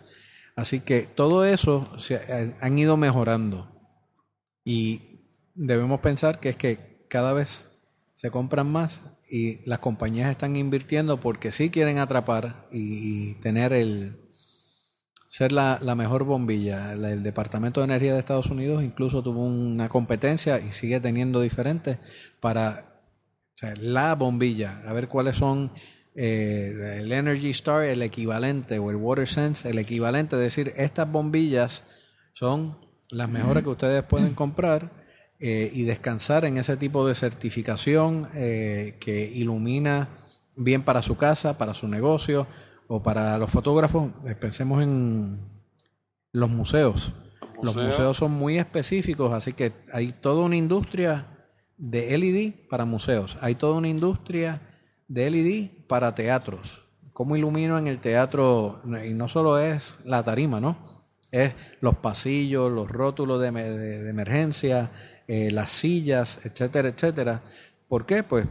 Así 0.56 0.82
que 0.82 1.02
todo 1.02 1.44
eso 1.46 1.92
se 1.98 2.54
han 2.62 2.78
ido 2.78 2.96
mejorando. 2.96 3.73
Y 4.64 5.02
debemos 5.56 6.02
pensar 6.02 6.40
que 6.40 6.50
es 6.50 6.58
que 6.58 7.06
cada 7.10 7.34
vez 7.34 7.68
se 8.16 8.32
compran 8.32 8.72
más 8.72 9.02
y 9.30 9.68
las 9.68 9.80
compañías 9.80 10.30
están 10.30 10.56
invirtiendo 10.56 11.20
porque 11.20 11.52
sí 11.52 11.70
quieren 11.70 11.98
atrapar 11.98 12.68
y, 12.72 13.36
tener 13.36 13.74
el 13.74 14.18
ser 15.28 15.52
la, 15.52 15.80
mejor 15.96 16.24
bombilla. 16.24 16.94
El, 16.94 17.24
Departamento 17.24 17.82
de 17.82 17.86
Energía 17.86 18.14
de 18.14 18.20
Estados 18.20 18.48
Unidos 18.48 18.84
incluso 18.84 19.24
tuvo 19.24 19.44
una 19.44 19.90
competencia 19.90 20.60
y 20.60 20.72
sigue 20.72 21.00
teniendo 21.00 21.42
diferentes 21.42 21.98
para 22.40 22.94
la 23.80 24.16
bombilla, 24.16 24.82
a 24.86 24.94
ver 24.94 25.08
cuáles 25.08 25.38
son 25.38 25.72
eh, 26.16 27.00
el 27.00 27.12
Energy 27.12 27.52
Star, 27.52 27.86
el 27.86 28.02
equivalente, 28.02 28.78
o 28.78 28.92
el 28.92 28.98
Water 28.98 29.28
Sense, 29.28 29.70
el 29.70 29.80
equivalente, 29.80 30.36
es 30.36 30.42
decir, 30.42 30.74
estas 30.76 31.10
bombillas 31.10 31.86
son 32.34 32.83
las 33.10 33.30
mejores 33.30 33.64
que 33.64 33.70
ustedes 33.70 34.04
pueden 34.04 34.34
comprar 34.34 34.92
eh, 35.40 35.70
y 35.74 35.84
descansar 35.84 36.46
en 36.46 36.58
ese 36.58 36.78
tipo 36.78 37.06
de 37.06 37.16
certificación 37.16 38.28
eh, 38.34 38.98
que 39.00 39.30
ilumina 39.30 40.10
bien 40.56 40.84
para 40.84 41.02
su 41.02 41.18
casa, 41.18 41.58
para 41.58 41.74
su 41.74 41.88
negocio 41.88 42.48
o 42.88 43.04
para 43.04 43.38
los 43.38 43.50
fotógrafos. 43.52 44.12
Eh, 44.28 44.36
pensemos 44.36 44.82
en 44.82 45.40
los 46.32 46.50
museos. 46.50 47.14
Los 47.62 47.76
museos 47.76 48.18
son 48.18 48.32
muy 48.32 48.58
específicos, 48.58 49.34
así 49.34 49.54
que 49.54 49.72
hay 49.94 50.12
toda 50.12 50.44
una 50.44 50.56
industria 50.56 51.28
de 51.78 52.18
LED 52.18 52.68
para 52.70 52.86
museos. 52.86 53.38
Hay 53.42 53.56
toda 53.56 53.76
una 53.76 53.88
industria 53.88 54.62
de 55.08 55.30
LED 55.30 55.88
para 55.88 56.14
teatros. 56.14 56.82
¿Cómo 57.14 57.36
ilumino 57.36 57.78
en 57.78 57.88
el 57.88 58.00
teatro? 58.00 58.82
Y 59.06 59.14
no 59.14 59.30
solo 59.30 59.60
es 59.60 59.96
la 60.04 60.24
tarima, 60.24 60.60
¿no? 60.60 60.93
Es 61.34 61.54
los 61.82 61.98
pasillos, 61.98 62.72
los 62.72 62.90
rótulos 62.90 63.42
de, 63.42 63.48
emergencia, 63.48 64.92
eh, 65.28 65.50
las 65.52 65.72
sillas, 65.72 66.40
etcétera, 66.46 66.90
etcétera. 66.90 67.42
¿Por 67.88 68.06
qué? 68.06 68.24
Pues 68.24 68.46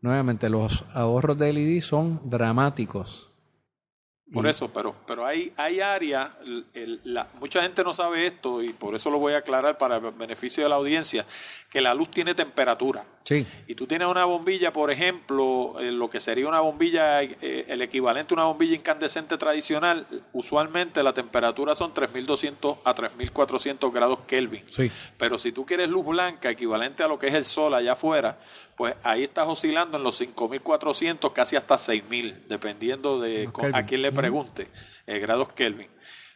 nuevamente 0.00 0.48
los 0.48 0.84
ahorros 0.94 1.38
de 1.38 1.52
LED 1.52 1.80
son 1.82 2.20
dramáticos. 2.24 3.28
Por 4.32 4.46
eso, 4.46 4.72
pero, 4.72 4.96
pero 5.06 5.26
hay, 5.26 5.52
hay 5.58 5.80
áreas, 5.80 6.30
mucha 7.38 7.60
gente 7.60 7.84
no 7.84 7.92
sabe 7.92 8.26
esto 8.26 8.62
y 8.62 8.72
por 8.72 8.94
eso 8.94 9.10
lo 9.10 9.18
voy 9.18 9.34
a 9.34 9.38
aclarar 9.38 9.76
para 9.76 9.96
el 9.96 10.10
beneficio 10.12 10.62
de 10.62 10.70
la 10.70 10.76
audiencia, 10.76 11.26
que 11.68 11.82
la 11.82 11.92
luz 11.92 12.10
tiene 12.10 12.34
temperatura. 12.34 13.04
Sí. 13.22 13.46
Y 13.66 13.74
tú 13.74 13.86
tienes 13.86 14.08
una 14.08 14.24
bombilla, 14.24 14.72
por 14.72 14.90
ejemplo, 14.90 15.76
eh, 15.80 15.92
lo 15.92 16.08
que 16.08 16.20
sería 16.20 16.48
una 16.48 16.60
bombilla, 16.60 17.22
eh, 17.22 17.66
el 17.68 17.80
equivalente 17.82 18.34
a 18.34 18.36
una 18.36 18.44
bombilla 18.44 18.74
incandescente 18.74 19.38
tradicional, 19.38 20.06
usualmente 20.32 21.02
la 21.02 21.14
temperatura 21.14 21.74
son 21.74 21.94
3200 21.94 22.78
a 22.84 22.94
3400 22.94 23.92
grados 23.92 24.18
Kelvin. 24.26 24.64
Sí. 24.70 24.90
Pero 25.18 25.38
si 25.38 25.52
tú 25.52 25.64
quieres 25.64 25.88
luz 25.88 26.06
blanca, 26.06 26.50
equivalente 26.50 27.02
a 27.02 27.08
lo 27.08 27.18
que 27.18 27.28
es 27.28 27.34
el 27.34 27.44
sol 27.44 27.74
allá 27.74 27.92
afuera, 27.92 28.38
pues 28.76 28.94
ahí 29.04 29.22
estás 29.22 29.46
oscilando 29.46 29.96
en 29.96 30.02
los 30.02 30.20
5.400, 30.20 31.32
casi 31.32 31.56
hasta 31.56 31.76
6.000, 31.76 32.46
dependiendo 32.48 33.20
de 33.20 33.48
a 33.72 33.86
quién 33.86 34.02
le 34.02 34.12
pregunte, 34.12 34.68
eh, 35.06 35.18
grados 35.18 35.48
Kelvin. 35.52 35.88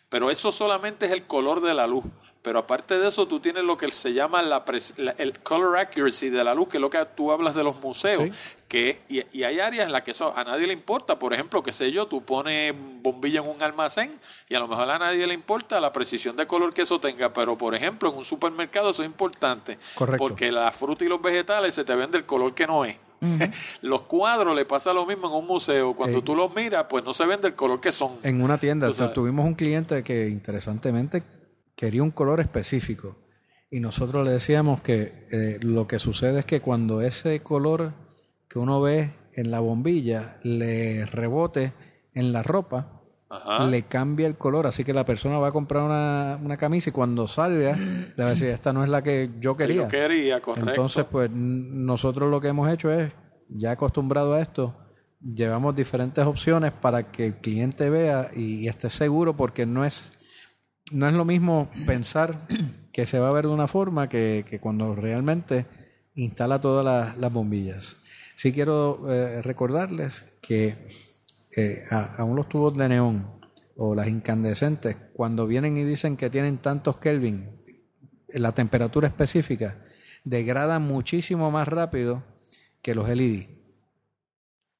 Pero 0.08 0.30
eso 0.30 0.52
solamente 0.52 1.06
es 1.06 1.12
el 1.12 1.26
color 1.26 1.60
de 1.60 1.74
la 1.74 1.86
luz. 1.86 2.04
Pero 2.46 2.60
aparte 2.60 2.96
de 3.00 3.08
eso, 3.08 3.26
tú 3.26 3.40
tienes 3.40 3.64
lo 3.64 3.76
que 3.76 3.90
se 3.90 4.12
llama 4.12 4.40
la, 4.40 4.64
el 5.18 5.36
color 5.40 5.78
accuracy 5.78 6.30
de 6.30 6.44
la 6.44 6.54
luz, 6.54 6.68
que 6.68 6.76
es 6.76 6.80
lo 6.80 6.88
que 6.88 7.04
tú 7.16 7.32
hablas 7.32 7.56
de 7.56 7.64
los 7.64 7.80
museos. 7.80 8.30
Que, 8.68 9.00
y, 9.08 9.42
hay 9.42 9.58
áreas 9.58 9.86
en 9.86 9.92
las 9.92 10.02
que 10.02 10.12
eso 10.12 10.32
a 10.36 10.44
nadie 10.44 10.68
le 10.68 10.72
importa. 10.72 11.18
Por 11.18 11.34
ejemplo, 11.34 11.60
qué 11.60 11.72
sé 11.72 11.90
yo, 11.90 12.06
tú 12.06 12.24
pones 12.24 12.72
bombilla 13.02 13.40
en 13.40 13.48
un 13.48 13.60
almacén 13.60 14.16
y 14.48 14.54
a 14.54 14.60
lo 14.60 14.68
mejor 14.68 14.88
a 14.88 14.96
nadie 14.96 15.26
le 15.26 15.34
importa 15.34 15.80
la 15.80 15.92
precisión 15.92 16.36
de 16.36 16.46
color 16.46 16.72
que 16.72 16.82
eso 16.82 17.00
tenga. 17.00 17.32
Pero, 17.32 17.58
por 17.58 17.74
ejemplo, 17.74 18.10
en 18.10 18.16
un 18.16 18.24
supermercado 18.24 18.90
eso 18.90 19.02
es 19.02 19.06
importante. 19.06 19.76
Correcto. 19.96 20.18
Porque 20.18 20.52
la 20.52 20.70
fruta 20.70 21.04
y 21.04 21.08
los 21.08 21.20
vegetales 21.20 21.74
se 21.74 21.82
te 21.82 21.96
ven 21.96 22.12
del 22.12 22.26
color 22.26 22.54
que 22.54 22.68
no 22.68 22.84
es. 22.84 22.96
los 23.82 24.02
cuadros 24.02 24.54
le 24.54 24.64
pasa 24.64 24.92
lo 24.92 25.06
mismo 25.06 25.28
en 25.28 25.34
un 25.34 25.46
museo. 25.46 25.94
Cuando 25.94 26.22
tú 26.22 26.34
los 26.34 26.54
miras, 26.54 26.86
pues 26.88 27.04
no 27.04 27.14
se 27.14 27.26
ven 27.26 27.40
del 27.40 27.54
color 27.54 27.80
que 27.80 27.92
son. 27.92 28.12
En 28.22 28.42
una 28.42 28.58
tienda, 28.58 28.92
tuvimos 29.12 29.46
un 29.46 29.54
cliente 29.54 30.02
que 30.02 30.28
interesantemente 30.28 31.22
quería 31.74 32.02
un 32.02 32.10
color 32.10 32.40
específico. 32.40 33.16
y 33.70 33.80
nosotros 33.80 34.24
le 34.24 34.30
decíamos 34.30 34.80
que 34.80 35.26
eh, 35.32 35.58
lo 35.60 35.86
que 35.86 35.98
sucede 35.98 36.40
es 36.40 36.44
que 36.44 36.60
cuando 36.60 37.02
ese 37.02 37.40
color 37.40 37.92
que 38.48 38.58
uno 38.58 38.80
ve 38.80 39.12
en 39.34 39.50
la 39.50 39.60
bombilla 39.60 40.38
le 40.42 41.04
rebote 41.04 41.72
en 42.14 42.32
la 42.32 42.42
ropa, 42.42 42.95
le 43.70 43.82
cambia 43.82 44.26
el 44.26 44.36
color. 44.36 44.66
Así 44.66 44.84
que 44.84 44.92
la 44.92 45.04
persona 45.04 45.38
va 45.38 45.48
a 45.48 45.52
comprar 45.52 45.82
una, 45.82 46.38
una 46.42 46.56
camisa 46.56 46.90
y 46.90 46.92
cuando 46.92 47.26
salga 47.28 47.76
le 47.76 48.22
va 48.22 48.26
a 48.26 48.30
decir, 48.30 48.48
esta 48.48 48.72
no 48.72 48.84
es 48.84 48.90
la 48.90 49.02
que 49.02 49.30
yo 49.40 49.56
quería. 49.56 49.82
yo 49.82 49.88
quería, 49.88 50.40
correcto. 50.40 50.70
Entonces, 50.70 51.04
pues 51.10 51.30
nosotros 51.30 52.30
lo 52.30 52.40
que 52.40 52.48
hemos 52.48 52.70
hecho 52.70 52.90
es, 52.90 53.12
ya 53.48 53.72
acostumbrado 53.72 54.34
a 54.34 54.40
esto, 54.40 54.74
llevamos 55.20 55.74
diferentes 55.74 56.24
opciones 56.24 56.72
para 56.72 57.10
que 57.10 57.26
el 57.26 57.34
cliente 57.36 57.90
vea 57.90 58.28
y, 58.34 58.68
esté 58.68 58.90
seguro 58.90 59.36
porque 59.36 59.66
no 59.66 59.84
es, 59.84 60.12
no 60.92 61.08
es 61.08 61.14
lo 61.14 61.24
mismo 61.24 61.68
pensar 61.86 62.38
que 62.92 63.06
se 63.06 63.18
va 63.18 63.28
a 63.28 63.32
ver 63.32 63.46
de 63.46 63.52
una 63.52 63.68
forma 63.68 64.08
que, 64.08 64.44
que 64.48 64.60
cuando 64.60 64.94
realmente 64.94 65.66
instala 66.14 66.60
todas 66.60 67.16
las 67.16 67.32
bombillas. 67.32 67.98
Sí 68.36 68.52
quiero 68.52 69.10
eh, 69.10 69.40
recordarles 69.42 70.24
que 70.42 70.86
eh, 71.56 71.84
aún 72.18 72.36
los 72.36 72.48
tubos 72.48 72.76
de 72.76 72.88
neón 72.88 73.40
o 73.76 73.94
las 73.94 74.08
incandescentes, 74.08 74.96
cuando 75.14 75.46
vienen 75.46 75.76
y 75.76 75.84
dicen 75.84 76.16
que 76.16 76.30
tienen 76.30 76.58
tantos 76.58 76.98
Kelvin, 76.98 77.62
la 78.28 78.52
temperatura 78.52 79.08
específica, 79.08 79.82
degradan 80.24 80.82
muchísimo 80.82 81.50
más 81.50 81.68
rápido 81.68 82.24
que 82.82 82.94
los 82.94 83.08
LED. 83.08 83.46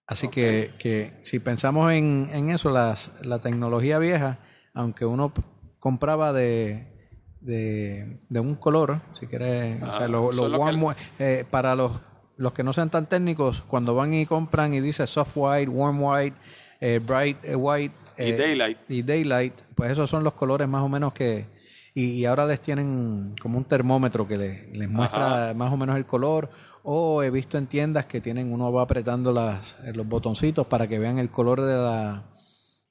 Así 0.07 0.29
que, 0.29 0.72
que, 0.79 1.12
si 1.22 1.41
pensamos 1.41 1.93
en, 1.93 2.31
en 2.33 2.51
eso, 2.51 2.70
las, 2.70 3.12
la 3.22 3.39
tecnología 3.39 3.99
vieja, 3.99 4.39
aunque 4.72 5.05
uno 5.05 5.33
compraba 5.79 6.33
de, 6.33 6.97
de, 7.41 8.41
un 8.41 8.55
color, 8.55 9.01
si 9.18 9.27
quieres, 9.27 9.83
o 9.83 9.93
sea, 9.93 10.05
ah, 10.05 10.09
lo, 10.09 10.95
eh, 11.18 11.45
para 11.51 11.74
los, 11.74 12.01
los 12.37 12.53
que 12.53 12.62
no 12.62 12.72
sean 12.72 12.91
tan 12.91 13.09
técnicos, 13.09 13.62
cuando 13.62 13.95
van 13.95 14.12
y 14.12 14.27
compran 14.27 14.74
y 14.74 14.81
dice 14.81 15.07
soft 15.07 15.33
white, 15.35 15.70
warm 15.70 16.03
white, 16.03 16.37
eh, 16.81 17.01
bright 17.05 17.45
eh, 17.45 17.57
white 17.57 17.95
y 18.18 18.33
daylight. 18.33 18.79
Y 18.89 19.03
daylight, 19.03 19.55
pues 19.74 19.91
esos 19.91 20.09
son 20.09 20.24
los 20.24 20.35
colores 20.35 20.68
más 20.68 20.83
o 20.83 20.89
menos 20.89 21.12
que... 21.12 21.55
Y, 21.95 22.27
ahora 22.27 22.47
les 22.47 22.61
tienen 22.61 23.35
como 23.41 23.57
un 23.57 23.64
termómetro 23.64 24.29
que 24.29 24.37
les, 24.37 24.91
muestra 24.91 25.55
más 25.55 25.72
o 25.72 25.79
menos 25.79 25.97
el 25.97 26.05
color 26.05 26.51
o 26.83 27.22
he 27.22 27.31
visto 27.31 27.57
en 27.57 27.66
tiendas 27.66 28.05
que 28.05 28.20
tienen, 28.20 28.53
uno 28.53 28.70
va 28.70 28.83
apretando 28.83 29.33
las, 29.33 29.77
los 29.95 30.07
botoncitos 30.07 30.66
para 30.66 30.87
que 30.89 30.99
vean 30.99 31.18
el 31.18 31.31
color 31.31 31.62
de 31.62 31.74
la, 31.74 32.24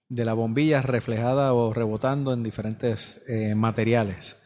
de 0.09 0.25
la 0.25 0.33
bombilla 0.33 0.81
reflejada 0.81 1.53
o 1.53 1.73
rebotando 1.73 2.33
en 2.33 2.43
diferentes 2.43 3.21
eh, 3.27 3.53
materiales. 3.55 4.38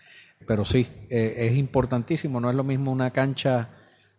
Pero 0.48 0.66
sí, 0.66 0.88
eh, 1.10 1.36
es 1.38 1.58
importantísimo, 1.58 2.40
no 2.40 2.50
es 2.50 2.56
lo 2.56 2.64
mismo 2.64 2.92
una 2.92 3.12
cancha 3.12 3.70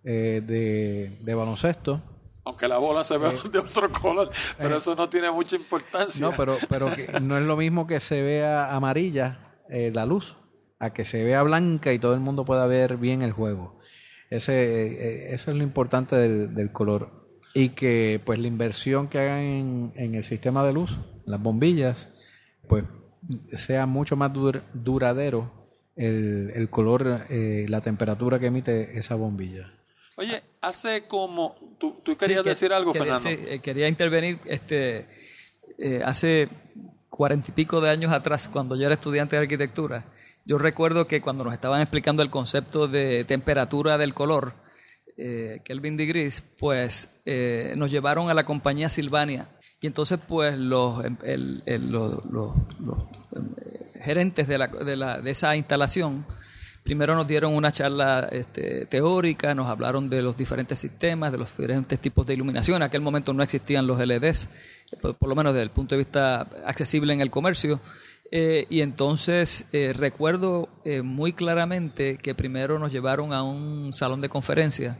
eh, 0.04 0.42
de, 0.46 1.10
de, 1.24 1.34
baloncesto. 1.34 2.02
Aunque 2.50 2.66
la 2.66 2.78
bola 2.78 3.04
se 3.04 3.16
vea 3.16 3.32
de 3.52 3.58
otro 3.60 3.90
color, 3.90 4.30
pero 4.58 4.76
eso 4.76 4.96
no 4.96 5.08
tiene 5.08 5.30
mucha 5.30 5.54
importancia. 5.56 6.20
No, 6.20 6.32
pero, 6.36 6.58
pero 6.68 6.90
no 7.22 7.38
es 7.38 7.44
lo 7.44 7.56
mismo 7.56 7.86
que 7.86 8.00
se 8.00 8.22
vea 8.22 8.74
amarilla 8.74 9.38
la 9.68 10.04
luz, 10.04 10.34
a 10.80 10.92
que 10.92 11.04
se 11.04 11.22
vea 11.22 11.44
blanca 11.44 11.92
y 11.92 12.00
todo 12.00 12.14
el 12.14 12.20
mundo 12.20 12.44
pueda 12.44 12.66
ver 12.66 12.96
bien 12.96 13.22
el 13.22 13.30
juego. 13.30 13.78
Ese, 14.30 14.86
eh, 14.86 15.34
eso 15.34 15.50
es 15.50 15.56
lo 15.56 15.62
importante 15.62 16.16
del, 16.16 16.72
color. 16.72 17.10
Y 17.54 17.70
que 17.70 18.20
pues 18.24 18.38
la 18.38 18.46
inversión 18.46 19.08
que 19.08 19.18
hagan 19.18 19.92
en, 19.96 20.14
el 20.14 20.24
sistema 20.24 20.64
de 20.64 20.72
luz, 20.72 20.98
las 21.26 21.40
bombillas, 21.40 22.10
pues 22.68 22.84
sea 23.44 23.86
mucho 23.86 24.16
más 24.16 24.32
duradero 24.72 25.68
el, 25.96 26.68
color, 26.70 27.26
eh, 27.28 27.66
la 27.68 27.80
temperatura 27.80 28.38
que 28.38 28.46
emite 28.46 28.98
esa 28.98 29.16
bombilla. 29.16 29.70
Oye, 30.16 30.42
hace 30.60 31.04
como... 31.04 31.54
¿Tú, 31.78 31.94
querías 32.18 32.44
decir 32.44 32.72
algo, 32.72 32.92
quería, 32.92 33.18
Fernando? 33.18 33.42
Sí, 33.42 33.48
eh, 33.48 33.58
quería 33.60 33.88
intervenir. 33.88 34.38
este 34.44 35.06
Hace 36.04 36.50
cuarenta 37.08 37.50
y 37.50 37.52
pico 37.52 37.80
de 37.80 37.88
años 37.88 38.12
atrás, 38.12 38.48
cuando 38.48 38.76
yo 38.76 38.84
era 38.84 38.94
estudiante 38.94 39.36
de 39.36 39.42
arquitectura, 39.42 40.04
yo 40.44 40.58
recuerdo 40.58 41.06
que 41.06 41.20
cuando 41.20 41.44
nos 41.44 41.52
estaban 41.52 41.80
explicando 41.80 42.22
el 42.22 42.30
concepto 42.30 42.88
de 42.88 43.24
temperatura 43.24 43.98
del 43.98 44.14
color, 44.14 44.54
eh, 45.16 45.60
Kelvin 45.64 45.96
Degrees, 45.98 46.42
pues 46.58 47.10
eh, 47.26 47.74
nos 47.76 47.90
llevaron 47.90 48.30
a 48.30 48.34
la 48.34 48.44
compañía 48.44 48.88
Silvania. 48.88 49.48
Y 49.82 49.86
entonces, 49.86 50.18
pues, 50.26 50.58
los, 50.58 51.04
em, 51.04 51.16
los, 51.90 52.24
em, 53.36 53.54
gerentes 54.02 54.48
de, 54.48 54.58
la, 54.58 54.68
de, 54.68 54.96
la, 54.96 55.20
de, 55.20 55.30
esa 55.30 55.54
instalación 55.56 56.26
primero 56.82 57.14
nos 57.14 57.26
dieron 57.26 57.54
una 57.54 57.72
charla 57.72 58.28
este, 58.32 58.86
teórica, 58.86 59.54
nos 59.54 59.68
hablaron 59.68 60.10
de 60.10 60.22
los 60.22 60.36
diferentes 60.36 60.78
sistemas, 60.78 61.32
de 61.32 61.38
los 61.38 61.48
diferentes 61.56 61.98
tipos 62.00 62.26
de 62.26 62.34
iluminación. 62.34 62.76
En 62.76 62.82
aquel 62.82 63.00
momento 63.00 63.32
no 63.32 63.42
existían 63.42 63.86
los 63.86 63.98
LEDs, 63.98 64.48
por, 65.00 65.16
por 65.16 65.28
lo 65.28 65.36
menos 65.36 65.52
desde 65.52 65.64
el 65.64 65.70
punto 65.70 65.94
de 65.94 65.98
vista 65.98 66.40
accesible 66.64 67.12
en 67.12 67.20
el 67.20 67.30
comercio. 67.30 67.80
Eh, 68.32 68.66
y 68.70 68.80
entonces 68.82 69.66
eh, 69.72 69.92
recuerdo 69.92 70.68
eh, 70.84 71.02
muy 71.02 71.32
claramente 71.32 72.16
que 72.16 72.34
primero 72.34 72.78
nos 72.78 72.92
llevaron 72.92 73.32
a 73.32 73.42
un 73.42 73.92
salón 73.92 74.20
de 74.20 74.28
conferencia 74.28 74.98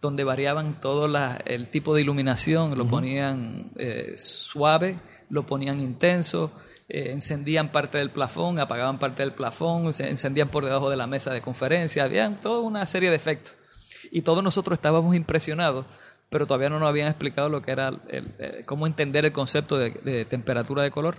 donde 0.00 0.24
variaban 0.24 0.80
todo 0.80 1.08
el 1.44 1.70
tipo 1.70 1.94
de 1.94 2.00
iluminación, 2.00 2.76
lo 2.76 2.88
ponían 2.88 3.70
suave, 4.16 4.98
lo 5.30 5.46
ponían 5.46 5.80
intenso, 5.80 6.50
encendían 6.94 7.72
parte 7.72 7.96
del 7.96 8.10
plafón, 8.10 8.60
apagaban 8.60 8.98
parte 8.98 9.22
del 9.22 9.32
plafón, 9.32 9.94
se 9.94 10.10
encendían 10.10 10.48
por 10.48 10.64
debajo 10.64 10.90
de 10.90 10.96
la 10.96 11.06
mesa 11.06 11.32
de 11.32 11.40
conferencia, 11.40 12.04
habían 12.04 12.40
toda 12.40 12.60
una 12.60 12.86
serie 12.86 13.08
de 13.08 13.16
efectos. 13.16 13.56
Y 14.10 14.22
todos 14.22 14.44
nosotros 14.44 14.76
estábamos 14.76 15.16
impresionados, 15.16 15.86
pero 16.28 16.46
todavía 16.46 16.68
no 16.68 16.78
nos 16.78 16.88
habían 16.88 17.08
explicado 17.08 17.48
lo 17.48 17.62
que 17.62 17.72
era, 17.72 17.92
cómo 18.66 18.86
entender 18.86 19.24
el 19.24 19.32
concepto 19.32 19.78
de 19.78 20.26
temperatura 20.26 20.82
de 20.82 20.90
color. 20.90 21.16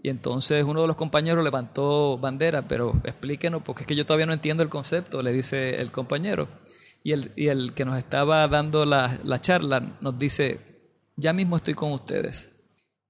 Y 0.00 0.10
entonces 0.10 0.64
uno 0.64 0.82
de 0.82 0.86
los 0.86 0.96
compañeros 0.96 1.42
levantó 1.42 2.16
bandera, 2.18 2.62
pero 2.62 3.00
explíquenos, 3.02 3.62
porque 3.62 3.82
es 3.82 3.86
que 3.88 3.96
yo 3.96 4.06
todavía 4.06 4.26
no 4.26 4.32
entiendo 4.32 4.62
el 4.62 4.68
concepto, 4.68 5.22
le 5.22 5.32
dice 5.32 5.80
el 5.80 5.90
compañero. 5.90 6.46
Y 7.02 7.12
el, 7.12 7.32
el 7.34 7.74
que 7.74 7.84
nos 7.84 7.98
estaba 7.98 8.46
dando 8.46 8.86
la 8.86 9.40
charla 9.40 9.96
nos 10.00 10.16
dice, 10.16 10.60
ya 11.16 11.32
mismo 11.32 11.56
estoy 11.56 11.74
con 11.74 11.90
ustedes. 11.90 12.50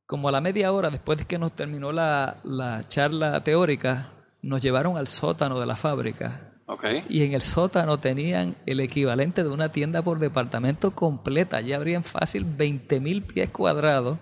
Como 0.09 0.31
a 0.31 0.33
la 0.33 0.41
media 0.41 0.73
hora 0.73 0.89
después 0.89 1.19
de 1.19 1.27
que 1.27 1.39
nos 1.39 1.53
terminó 1.53 1.93
la, 1.93 2.39
la 2.43 2.83
charla 2.89 3.45
teórica, 3.45 4.11
nos 4.41 4.63
llevaron 4.63 4.97
al 4.97 5.07
sótano 5.07 5.61
de 5.61 5.67
la 5.67 5.77
fábrica. 5.77 6.55
Okay. 6.65 7.05
Y 7.11 7.25
en 7.25 7.35
el 7.35 7.43
sótano 7.43 8.01
tenían 8.01 8.57
el 8.65 8.81
equivalente 8.81 9.43
de 9.43 9.51
una 9.51 9.71
tienda 9.71 10.01
por 10.01 10.19
departamento 10.19 10.93
completa. 10.93 11.61
Ya 11.61 11.77
habrían 11.77 12.05
fácil 12.05 12.47
20 12.47 13.01
mil 13.01 13.21
pies 13.21 13.51
cuadrados 13.51 14.17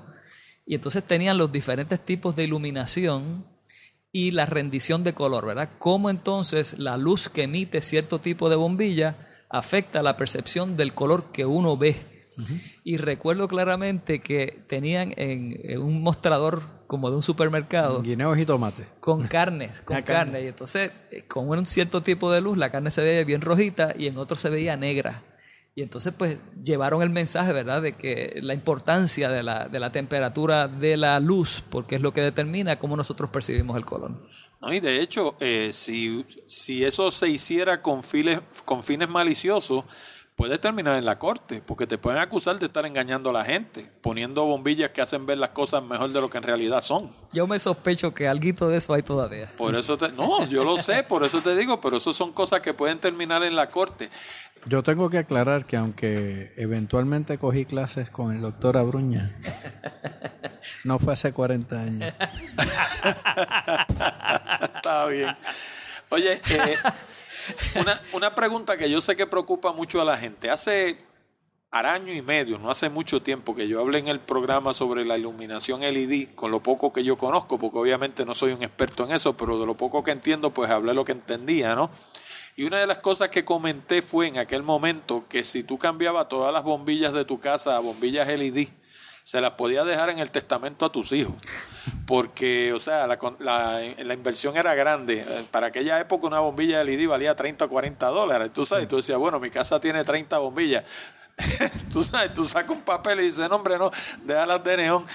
y 0.66 0.74
entonces 0.74 1.04
tenían 1.04 1.38
los 1.38 1.52
diferentes 1.52 2.04
tipos 2.04 2.34
de 2.34 2.42
iluminación 2.42 3.46
y 4.10 4.32
la 4.32 4.44
rendición 4.44 5.04
de 5.04 5.14
color, 5.14 5.46
¿verdad? 5.46 5.68
Cómo 5.78 6.10
entonces 6.10 6.80
la 6.80 6.96
luz 6.96 7.28
que 7.28 7.44
emite 7.44 7.80
cierto 7.80 8.20
tipo 8.20 8.50
de 8.50 8.56
bombilla 8.56 9.14
afecta 9.48 10.02
la 10.02 10.16
percepción 10.16 10.76
del 10.76 10.94
color 10.94 11.26
que 11.30 11.46
uno 11.46 11.76
ve. 11.76 12.15
Y 12.84 12.96
recuerdo 12.98 13.48
claramente 13.48 14.20
que 14.20 14.62
tenían 14.66 15.12
en, 15.16 15.80
un 15.80 16.02
mostrador 16.02 16.62
como 16.86 17.10
de 17.10 17.16
un 17.16 17.22
supermercado. 17.22 18.02
Guineos 18.02 18.38
y 18.38 18.46
tomate. 18.46 18.86
Con 19.00 19.26
carnes, 19.26 19.80
con 19.84 20.00
carne. 20.02 20.42
Y 20.42 20.46
entonces, 20.48 20.90
eh, 21.10 21.24
con 21.26 21.48
un 21.48 21.66
cierto 21.66 22.02
tipo 22.02 22.30
de 22.32 22.40
luz, 22.40 22.56
la 22.56 22.70
carne 22.70 22.90
se 22.90 23.02
veía 23.02 23.24
bien 23.24 23.40
rojita 23.40 23.94
y 23.96 24.06
en 24.06 24.18
otro 24.18 24.36
se 24.36 24.50
veía 24.50 24.76
negra. 24.76 25.22
Y 25.74 25.82
entonces 25.82 26.14
pues 26.16 26.38
llevaron 26.64 27.02
el 27.02 27.10
mensaje, 27.10 27.52
¿verdad?, 27.52 27.82
de 27.82 27.92
que 27.92 28.38
la 28.42 28.54
importancia 28.54 29.28
de 29.28 29.42
la, 29.42 29.68
de 29.68 29.78
la 29.78 29.92
temperatura 29.92 30.68
de 30.68 30.96
la 30.96 31.20
luz, 31.20 31.62
porque 31.68 31.96
es 31.96 32.00
lo 32.00 32.14
que 32.14 32.22
determina 32.22 32.78
cómo 32.78 32.96
nosotros 32.96 33.28
percibimos 33.28 33.76
el 33.76 33.84
color. 33.84 34.26
No, 34.62 34.72
y 34.72 34.80
de 34.80 35.02
hecho, 35.02 35.36
eh, 35.38 35.70
si, 35.74 36.24
si 36.46 36.82
eso 36.82 37.10
se 37.10 37.28
hiciera 37.28 37.82
con, 37.82 38.02
files, 38.02 38.40
con 38.64 38.82
fines 38.82 39.10
maliciosos, 39.10 39.84
puede 40.36 40.58
terminar 40.58 40.98
en 40.98 41.06
la 41.06 41.18
corte, 41.18 41.62
porque 41.64 41.86
te 41.86 41.96
pueden 41.96 42.20
acusar 42.20 42.58
de 42.58 42.66
estar 42.66 42.84
engañando 42.84 43.30
a 43.30 43.32
la 43.32 43.44
gente, 43.44 43.90
poniendo 44.02 44.44
bombillas 44.44 44.90
que 44.90 45.00
hacen 45.00 45.24
ver 45.24 45.38
las 45.38 45.50
cosas 45.50 45.82
mejor 45.82 46.12
de 46.12 46.20
lo 46.20 46.28
que 46.28 46.36
en 46.36 46.44
realidad 46.44 46.82
son. 46.82 47.10
Yo 47.32 47.46
me 47.46 47.58
sospecho 47.58 48.14
que 48.14 48.28
algo 48.28 48.68
de 48.68 48.76
eso 48.76 48.92
hay 48.92 49.02
todavía. 49.02 49.50
Por 49.56 49.74
eso 49.74 49.96
te, 49.96 50.10
no, 50.10 50.46
yo 50.46 50.62
lo 50.62 50.76
sé, 50.76 51.02
por 51.02 51.24
eso 51.24 51.40
te 51.40 51.56
digo, 51.56 51.80
pero 51.80 51.96
eso 51.96 52.12
son 52.12 52.32
cosas 52.32 52.60
que 52.60 52.74
pueden 52.74 52.98
terminar 52.98 53.42
en 53.42 53.56
la 53.56 53.70
corte. 53.70 54.10
Yo 54.66 54.82
tengo 54.82 55.08
que 55.08 55.18
aclarar 55.18 55.64
que 55.64 55.76
aunque 55.76 56.52
eventualmente 56.56 57.38
cogí 57.38 57.64
clases 57.64 58.10
con 58.10 58.34
el 58.34 58.42
doctor 58.42 58.76
Abruña, 58.76 59.34
no 60.84 60.98
fue 60.98 61.14
hace 61.14 61.32
40 61.32 61.80
años. 61.80 62.12
Está 64.74 65.06
bien. 65.06 65.34
Oye, 66.10 66.40
eh, 66.50 66.76
una, 67.80 68.02
una 68.12 68.34
pregunta 68.34 68.76
que 68.76 68.90
yo 68.90 69.00
sé 69.00 69.16
que 69.16 69.26
preocupa 69.26 69.72
mucho 69.72 70.00
a 70.00 70.04
la 70.04 70.16
gente. 70.16 70.50
Hace 70.50 70.98
año 71.84 72.12
y 72.12 72.22
medio, 72.22 72.58
no 72.58 72.70
hace 72.70 72.88
mucho 72.88 73.20
tiempo 73.20 73.54
que 73.54 73.68
yo 73.68 73.80
hablé 73.80 73.98
en 73.98 74.08
el 74.08 74.20
programa 74.20 74.72
sobre 74.72 75.04
la 75.04 75.18
iluminación 75.18 75.80
LED, 75.80 76.28
con 76.34 76.50
lo 76.50 76.60
poco 76.60 76.92
que 76.92 77.04
yo 77.04 77.18
conozco, 77.18 77.58
porque 77.58 77.78
obviamente 77.78 78.24
no 78.24 78.34
soy 78.34 78.52
un 78.52 78.62
experto 78.62 79.04
en 79.04 79.12
eso, 79.12 79.36
pero 79.36 79.58
de 79.58 79.66
lo 79.66 79.74
poco 79.74 80.02
que 80.02 80.12
entiendo, 80.12 80.50
pues 80.52 80.70
hablé 80.70 80.94
lo 80.94 81.04
que 81.04 81.12
entendía, 81.12 81.74
¿no? 81.74 81.90
Y 82.56 82.64
una 82.64 82.78
de 82.78 82.86
las 82.86 82.98
cosas 82.98 83.28
que 83.28 83.44
comenté 83.44 84.00
fue 84.00 84.28
en 84.28 84.38
aquel 84.38 84.62
momento 84.62 85.26
que 85.28 85.44
si 85.44 85.62
tú 85.62 85.76
cambiabas 85.76 86.28
todas 86.28 86.52
las 86.54 86.62
bombillas 86.62 87.12
de 87.12 87.26
tu 87.26 87.38
casa 87.38 87.76
a 87.76 87.80
bombillas 87.80 88.26
LED, 88.28 88.68
se 89.26 89.40
las 89.40 89.50
podías 89.52 89.84
dejar 89.84 90.08
en 90.10 90.20
el 90.20 90.30
testamento 90.30 90.86
a 90.86 90.92
tus 90.92 91.10
hijos. 91.10 91.34
Porque, 92.06 92.72
o 92.72 92.78
sea, 92.78 93.08
la, 93.08 93.18
la, 93.40 93.80
la, 94.04 94.14
inversión 94.14 94.56
era 94.56 94.76
grande. 94.76 95.26
Para 95.50 95.66
aquella 95.66 95.98
época 95.98 96.28
una 96.28 96.38
bombilla 96.38 96.84
LED 96.84 97.08
valía 97.08 97.34
30 97.34 97.64
o 97.64 97.68
40 97.68 98.06
dólares. 98.06 98.52
Tú 98.52 98.64
sabes, 98.64 98.86
tú 98.86 98.98
decías, 98.98 99.18
bueno, 99.18 99.40
mi 99.40 99.50
casa 99.50 99.80
tiene 99.80 100.04
30 100.04 100.38
bombillas. 100.38 100.84
tú 101.92 102.04
sabes, 102.04 102.34
tú 102.34 102.46
sacas 102.46 102.70
un 102.70 102.82
papel 102.82 103.18
y 103.18 103.24
dices, 103.24 103.48
no, 103.50 103.56
hombre, 103.56 103.78
no, 103.78 103.90
déjalas 104.22 104.62
de 104.62 104.76
neón. 104.76 105.06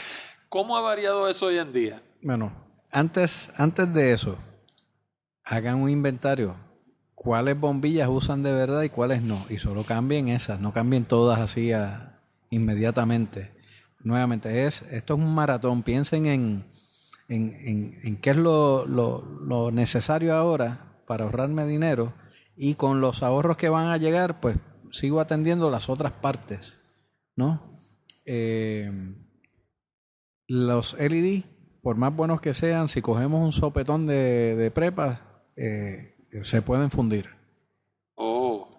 ¿Cómo 0.50 0.76
ha 0.76 0.82
variado 0.82 1.30
eso 1.30 1.46
hoy 1.46 1.60
en 1.60 1.72
día? 1.72 2.02
Bueno, 2.22 2.52
antes, 2.92 3.50
antes 3.56 3.94
de 3.94 4.12
eso, 4.12 4.38
hagan 5.46 5.78
un 5.78 5.90
inventario. 5.90 6.58
¿Cuáles 7.16 7.58
bombillas 7.58 8.10
usan 8.10 8.44
de 8.44 8.52
verdad 8.52 8.82
y 8.82 8.90
cuáles 8.90 9.22
no? 9.22 9.42
Y 9.50 9.60
solo 9.60 9.86
cambien 9.86 10.28
esas, 10.28 10.60
no 10.60 10.74
cambien 10.74 11.06
todas 11.06 11.40
así 11.40 11.72
a, 11.72 12.20
inmediatamente. 12.50 13.61
Nuevamente, 14.04 14.66
es, 14.66 14.82
esto 14.84 15.14
es 15.14 15.20
un 15.20 15.34
maratón. 15.34 15.84
Piensen 15.84 16.26
en, 16.26 16.66
en, 17.28 17.56
en, 17.60 18.00
en 18.04 18.18
qué 18.18 18.32
es 18.32 18.38
lo, 18.38 18.86
lo, 18.86 19.22
lo 19.22 19.72
necesario 19.72 20.36
ahora 20.36 21.02
para 21.08 21.26
ahorrarme 21.26 21.66
dinero 21.66 22.14
y 22.56 22.76
con 22.76 23.02
los 23.02 23.24
ahorros 23.24 23.58
que 23.58 23.70
van 23.70 23.88
a 23.88 23.98
llegar, 23.98 24.40
pues 24.40 24.58
sigo 24.92 25.20
atendiendo 25.20 25.70
las 25.70 25.90
otras 25.90 26.12
partes, 26.14 26.78
¿no? 27.36 27.80
Eh, 28.26 28.92
los 30.48 30.94
LED, 31.00 31.44
por 31.82 31.98
más 31.98 32.16
buenos 32.16 32.42
que 32.42 32.54
sean, 32.54 32.88
si 32.88 33.02
cogemos 33.02 33.44
un 33.44 33.54
sopetón 33.54 34.06
de, 34.06 34.56
de 34.56 34.72
prepa, 34.72 35.44
eh, 35.56 36.16
se 36.44 36.62
pueden 36.62 36.92
fundir. 36.92 37.30
Oh. 38.16 38.70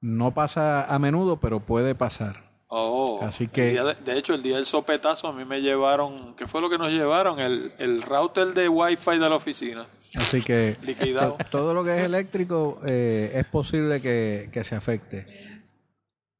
No 0.00 0.32
pasa 0.32 0.84
a 0.84 0.98
menudo, 0.98 1.40
pero 1.40 1.66
puede 1.66 1.94
pasar. 1.94 2.47
Oh. 2.68 3.20
Así 3.22 3.48
que. 3.48 3.72
De, 3.72 3.94
de, 3.94 4.18
hecho, 4.18 4.34
el 4.34 4.42
día 4.42 4.56
del 4.56 4.66
sopetazo 4.66 5.28
a 5.28 5.32
mí 5.32 5.44
me 5.44 5.60
llevaron. 5.60 6.34
¿Qué 6.34 6.46
fue 6.46 6.60
lo 6.60 6.68
que 6.68 6.78
nos 6.78 6.90
llevaron? 6.90 7.40
El, 7.40 7.72
el 7.78 8.02
router 8.02 8.48
de 8.48 8.68
Wi-Fi 8.68 9.18
de 9.18 9.28
la 9.28 9.36
oficina. 9.36 9.86
Así 10.16 10.42
que. 10.42 10.76
Liquidado. 10.82 11.38
Todo 11.50 11.74
lo 11.74 11.82
que 11.82 11.98
es 11.98 12.04
eléctrico 12.04 12.78
eh, 12.86 13.32
es 13.34 13.46
posible 13.46 14.00
que, 14.00 14.50
que 14.52 14.64
se 14.64 14.74
afecte. 14.74 15.26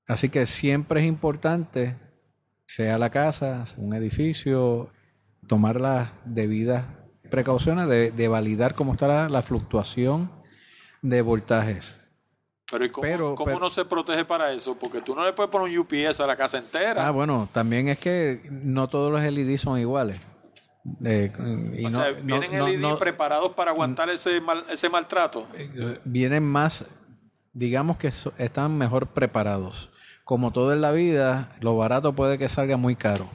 Así 0.07 0.29
que 0.29 0.47
siempre 0.47 1.01
es 1.01 1.07
importante 1.07 1.97
sea 2.69 2.99
la 2.99 3.11
casa, 3.11 3.65
sea 3.67 3.83
un 3.83 3.95
edificio, 3.95 4.91
tomar 5.47 5.81
las 5.81 6.11
debidas 6.27 6.85
precauciones 7.31 7.89
de, 7.89 8.11
de 8.11 8.29
validar 8.29 8.75
cómo 8.75 8.93
está 8.93 9.09
la, 9.09 9.29
la, 9.29 9.43
fluctuación 9.43 10.31
de 11.01 11.23
voltajes. 11.23 12.01
Pero 12.71 12.85
¿y 12.85 12.91
cómo, 12.91 13.03
pero, 13.03 13.35
cómo 13.35 13.45
pero, 13.47 13.57
uno 13.59 13.71
se 13.71 13.85
protege 13.85 14.25
para 14.25 14.53
eso? 14.53 14.79
Porque 14.79 15.01
tú 15.01 15.15
no 15.15 15.25
le 15.25 15.33
puedes 15.33 15.51
poner 15.51 15.69
un 15.69 15.79
UPS 15.79 16.21
a 16.21 16.27
la 16.27 16.37
casa 16.37 16.59
entera. 16.59 17.07
Ah, 17.07 17.11
bueno, 17.11 17.49
también 17.53 17.89
es 17.89 17.99
que 17.99 18.43
no 18.51 18.89
todos 18.89 19.11
los 19.11 19.23
LED 19.23 19.57
son 19.57 19.79
iguales. 19.79 20.21
Eh, 21.05 21.33
y 21.75 21.85
o 21.85 21.91
no, 21.91 21.99
sea, 21.99 22.11
¿vienen 22.13 22.57
no, 22.57 22.67
LED 22.67 22.79
no, 22.79 22.99
preparados 22.99 23.53
para 23.53 23.71
aguantar 23.71 24.09
ese, 24.11 24.41
mal, 24.41 24.65
ese 24.71 24.89
maltrato? 24.89 25.47
Vienen 26.05 26.45
más, 26.45 26.85
digamos 27.53 27.97
que 27.97 28.13
están 28.39 28.77
mejor 28.77 29.09
preparados 29.09 29.91
como 30.29 30.53
todo 30.53 30.75
en 30.75 30.83
la 30.83 30.93
vida, 30.93 31.49
lo 31.63 31.75
barato 31.75 32.13
puede 32.13 32.37
que 32.37 32.51
salga 32.51 32.77
muy 32.77 32.97
caro. 32.97 33.31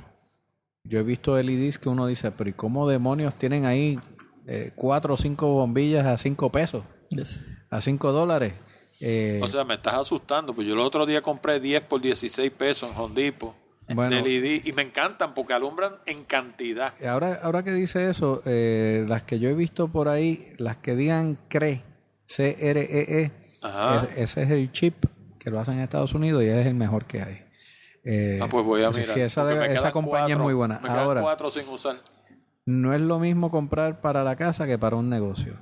Yo 0.84 1.00
he 1.00 1.04
visto 1.04 1.42
LEDs 1.42 1.80
que 1.80 1.90
uno 1.90 2.06
dice, 2.06 2.30
pero 2.30 2.52
¿y 2.52 2.54
cómo 2.54 2.88
demonios 2.88 3.34
tienen 3.34 3.66
ahí 3.66 4.00
eh, 4.46 4.72
cuatro 4.76 5.16
o 5.16 5.18
cinco 5.18 5.48
bombillas 5.48 6.06
a 6.06 6.20
cinco 6.20 6.52
pesos? 6.52 6.84
Yes. 7.10 7.40
A 7.72 7.82
cinco 7.82 8.12
dólares. 8.12 8.54
Eh, 9.06 9.42
o 9.44 9.50
sea, 9.50 9.66
me 9.66 9.74
estás 9.74 9.96
asustando, 9.96 10.54
pues 10.56 10.66
yo 10.66 10.76
el 10.76 10.80
otro 10.80 11.06
día 11.06 11.22
compré 11.22 11.60
10 11.60 11.82
por 11.82 12.00
16 12.00 12.50
pesos 12.52 12.90
en 12.90 12.98
Hondipo. 12.98 13.54
Bueno, 13.94 14.16
de 14.16 14.22
LED, 14.22 14.62
y 14.64 14.72
me 14.72 14.82
encantan 14.82 15.34
porque 15.34 15.54
alumbran 15.54 15.96
en 16.06 16.24
cantidad. 16.24 16.94
Ahora, 17.06 17.38
ahora 17.44 17.64
que 17.64 17.72
dice 17.72 18.10
eso, 18.10 18.42
eh, 18.46 19.06
las 19.10 19.24
que 19.24 19.40
yo 19.40 19.50
he 19.50 19.54
visto 19.54 19.90
por 19.90 20.08
ahí, 20.08 20.40
las 20.58 20.78
que 20.78 20.96
digan 20.96 21.38
CRE, 21.50 21.84
C-R-E-E, 22.28 23.32
-E, 23.62 24.10
ese 24.16 24.44
es 24.44 24.50
el 24.52 24.72
chip 24.72 25.06
que 25.38 25.52
lo 25.52 25.60
hacen 25.60 25.74
en 25.74 25.82
Estados 25.82 26.14
Unidos 26.14 26.42
y 26.42 26.48
es 26.48 26.66
el 26.66 26.76
mejor 26.76 27.04
que 27.04 27.22
hay. 27.22 27.46
Eh, 28.06 28.40
ah, 28.42 28.48
pues 28.50 28.64
voy 28.64 28.84
a 28.84 28.90
mirar. 28.90 29.06
Si 29.06 29.20
esa, 29.20 29.44
de, 29.44 29.76
esa 29.76 29.92
compañía 29.92 30.22
cuatro, 30.22 30.36
es 30.36 30.44
muy 30.44 30.54
buena. 30.54 30.80
Me 30.80 30.88
Ahora, 30.88 31.22
cuatro 31.22 31.52
sin 31.52 31.68
usar. 31.68 31.98
no 32.66 32.94
es 32.94 33.02
lo 33.02 33.20
mismo 33.20 33.52
comprar 33.52 34.00
para 34.00 34.24
la 34.24 34.38
casa 34.38 34.66
que 34.66 34.78
para 34.78 34.96
un 34.96 35.10
negocio. 35.10 35.56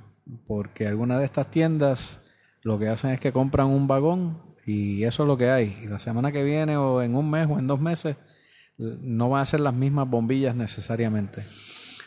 Porque 0.46 0.86
algunas 0.86 1.18
de 1.18 1.24
estas 1.24 1.50
tiendas 1.50 2.21
lo 2.62 2.78
que 2.78 2.88
hacen 2.88 3.10
es 3.10 3.20
que 3.20 3.32
compran 3.32 3.68
un 3.68 3.86
vagón 3.86 4.40
y 4.66 5.04
eso 5.04 5.24
es 5.24 5.26
lo 5.26 5.36
que 5.36 5.50
hay. 5.50 5.76
Y 5.82 5.88
la 5.88 5.98
semana 5.98 6.32
que 6.32 6.44
viene 6.44 6.76
o 6.76 7.02
en 7.02 7.14
un 7.14 7.30
mes 7.30 7.46
o 7.50 7.58
en 7.58 7.66
dos 7.66 7.80
meses 7.80 8.16
no 8.78 9.28
van 9.28 9.42
a 9.42 9.46
ser 9.46 9.60
las 9.60 9.74
mismas 9.74 10.08
bombillas 10.08 10.56
necesariamente. 10.56 11.44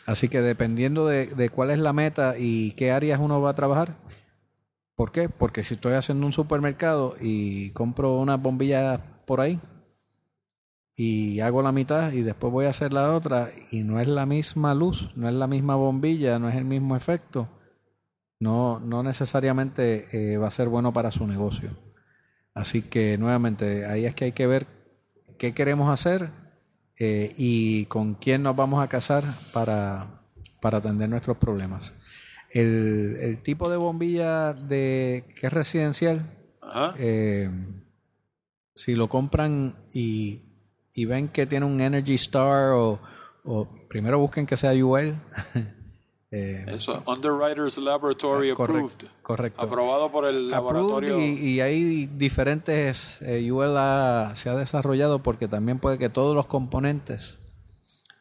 Así 0.06 0.28
que 0.28 0.40
dependiendo 0.40 1.06
de, 1.06 1.26
de 1.26 1.48
cuál 1.48 1.70
es 1.70 1.80
la 1.80 1.92
meta 1.92 2.34
y 2.38 2.72
qué 2.72 2.92
áreas 2.92 3.20
uno 3.20 3.40
va 3.40 3.50
a 3.50 3.54
trabajar, 3.54 3.96
¿Por 4.96 5.12
qué? 5.12 5.28
Porque 5.28 5.62
si 5.62 5.74
estoy 5.74 5.92
haciendo 5.92 6.26
un 6.26 6.32
supermercado 6.32 7.14
y 7.20 7.70
compro 7.72 8.16
unas 8.16 8.40
bombillas 8.40 8.98
por 9.26 9.42
ahí 9.42 9.60
y 10.96 11.40
hago 11.40 11.60
la 11.60 11.70
mitad 11.70 12.12
y 12.12 12.22
después 12.22 12.50
voy 12.50 12.64
a 12.64 12.70
hacer 12.70 12.94
la 12.94 13.12
otra 13.12 13.50
y 13.70 13.82
no 13.82 14.00
es 14.00 14.08
la 14.08 14.24
misma 14.24 14.74
luz, 14.74 15.10
no 15.14 15.28
es 15.28 15.34
la 15.34 15.46
misma 15.46 15.76
bombilla, 15.76 16.38
no 16.38 16.48
es 16.48 16.54
el 16.56 16.64
mismo 16.64 16.96
efecto, 16.96 17.46
no, 18.38 18.80
no 18.80 19.02
necesariamente 19.02 20.04
eh, 20.12 20.36
va 20.38 20.48
a 20.48 20.50
ser 20.50 20.68
bueno 20.68 20.92
para 20.92 21.10
su 21.10 21.26
negocio. 21.26 21.70
Así 22.54 22.82
que 22.82 23.18
nuevamente 23.18 23.86
ahí 23.86 24.06
es 24.06 24.14
que 24.14 24.26
hay 24.26 24.32
que 24.32 24.46
ver 24.46 24.66
qué 25.38 25.52
queremos 25.52 25.90
hacer 25.90 26.30
eh, 26.98 27.32
y 27.36 27.86
con 27.86 28.14
quién 28.14 28.42
nos 28.42 28.56
vamos 28.56 28.82
a 28.82 28.88
casar 28.88 29.24
para, 29.52 30.22
para 30.60 30.78
atender 30.78 31.08
nuestros 31.08 31.36
problemas 31.36 31.92
el, 32.50 33.16
el 33.20 33.42
tipo 33.42 33.68
de 33.70 33.76
bombilla 33.76 34.52
de 34.54 35.24
que 35.38 35.46
es 35.46 35.52
residencial, 35.52 36.24
eh, 36.98 37.50
si 38.74 38.94
lo 38.94 39.08
compran 39.08 39.76
y, 39.94 40.42
y, 40.94 41.04
ven 41.04 41.28
que 41.28 41.46
tiene 41.46 41.66
un 41.66 41.80
Energy 41.80 42.14
Star 42.14 42.72
o, 42.72 43.00
o 43.44 43.68
primero 43.88 44.18
busquen 44.18 44.46
que 44.46 44.56
sea 44.56 44.72
UL. 44.72 45.14
eh, 46.36 46.64
Eso, 46.68 47.02
Underwriters 47.06 47.78
Laboratory 47.78 48.52
correcto, 48.52 48.62
Approved. 48.62 49.08
Correcto. 49.22 49.62
Aprobado 49.62 50.12
por 50.12 50.26
el 50.26 50.50
laboratorio. 50.50 51.18
Y, 51.18 51.32
y, 51.32 51.60
hay 51.60 52.06
diferentes, 52.06 53.20
eh, 53.22 53.50
UL 53.50 54.36
se 54.36 54.50
ha 54.50 54.54
desarrollado 54.54 55.22
porque 55.22 55.48
también 55.48 55.78
puede 55.78 55.98
que 55.98 56.08
todos 56.08 56.34
los 56.34 56.46
componentes 56.46 57.38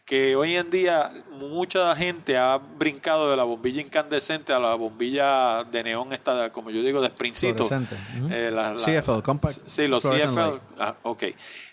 que 0.09 0.35
hoy 0.35 0.55
en 0.55 0.71
día 0.71 1.11
mucha 1.33 1.95
gente 1.95 2.35
ha 2.35 2.57
brincado 2.57 3.29
de 3.29 3.37
la 3.37 3.43
bombilla 3.43 3.79
incandescente 3.79 4.51
a 4.51 4.57
la 4.57 4.73
bombilla 4.73 5.63
de 5.65 5.83
neón 5.83 6.11
esta, 6.13 6.51
como 6.51 6.71
yo 6.71 6.81
digo, 6.81 6.99
de 6.99 7.09
sprincito. 7.09 7.69
Eh, 8.31 8.51
CFL, 8.75 9.21
Compact. 9.21 9.59
Sí, 9.67 9.87
los 9.87 10.01
CFL. 10.01 10.57
Ah, 10.79 10.95
ok. 11.03 11.25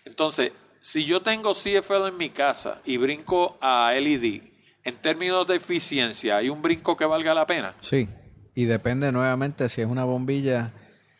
Entonces, 0.04 0.52
si 0.78 1.06
yo 1.06 1.22
tengo 1.22 1.54
CFL 1.54 2.08
en 2.08 2.18
mi 2.18 2.28
casa 2.28 2.82
y 2.84 2.98
brinco 2.98 3.56
a 3.62 3.94
LED, 3.94 4.42
en 4.84 4.96
términos 4.96 5.46
de 5.46 5.56
eficiencia, 5.56 6.36
¿hay 6.36 6.50
un 6.50 6.60
brinco 6.60 6.94
que 6.94 7.06
valga 7.06 7.32
la 7.32 7.46
pena? 7.46 7.72
Sí, 7.80 8.06
y 8.54 8.66
depende 8.66 9.12
nuevamente 9.12 9.66
si 9.70 9.80
es 9.80 9.86
una 9.86 10.04
bombilla 10.04 10.72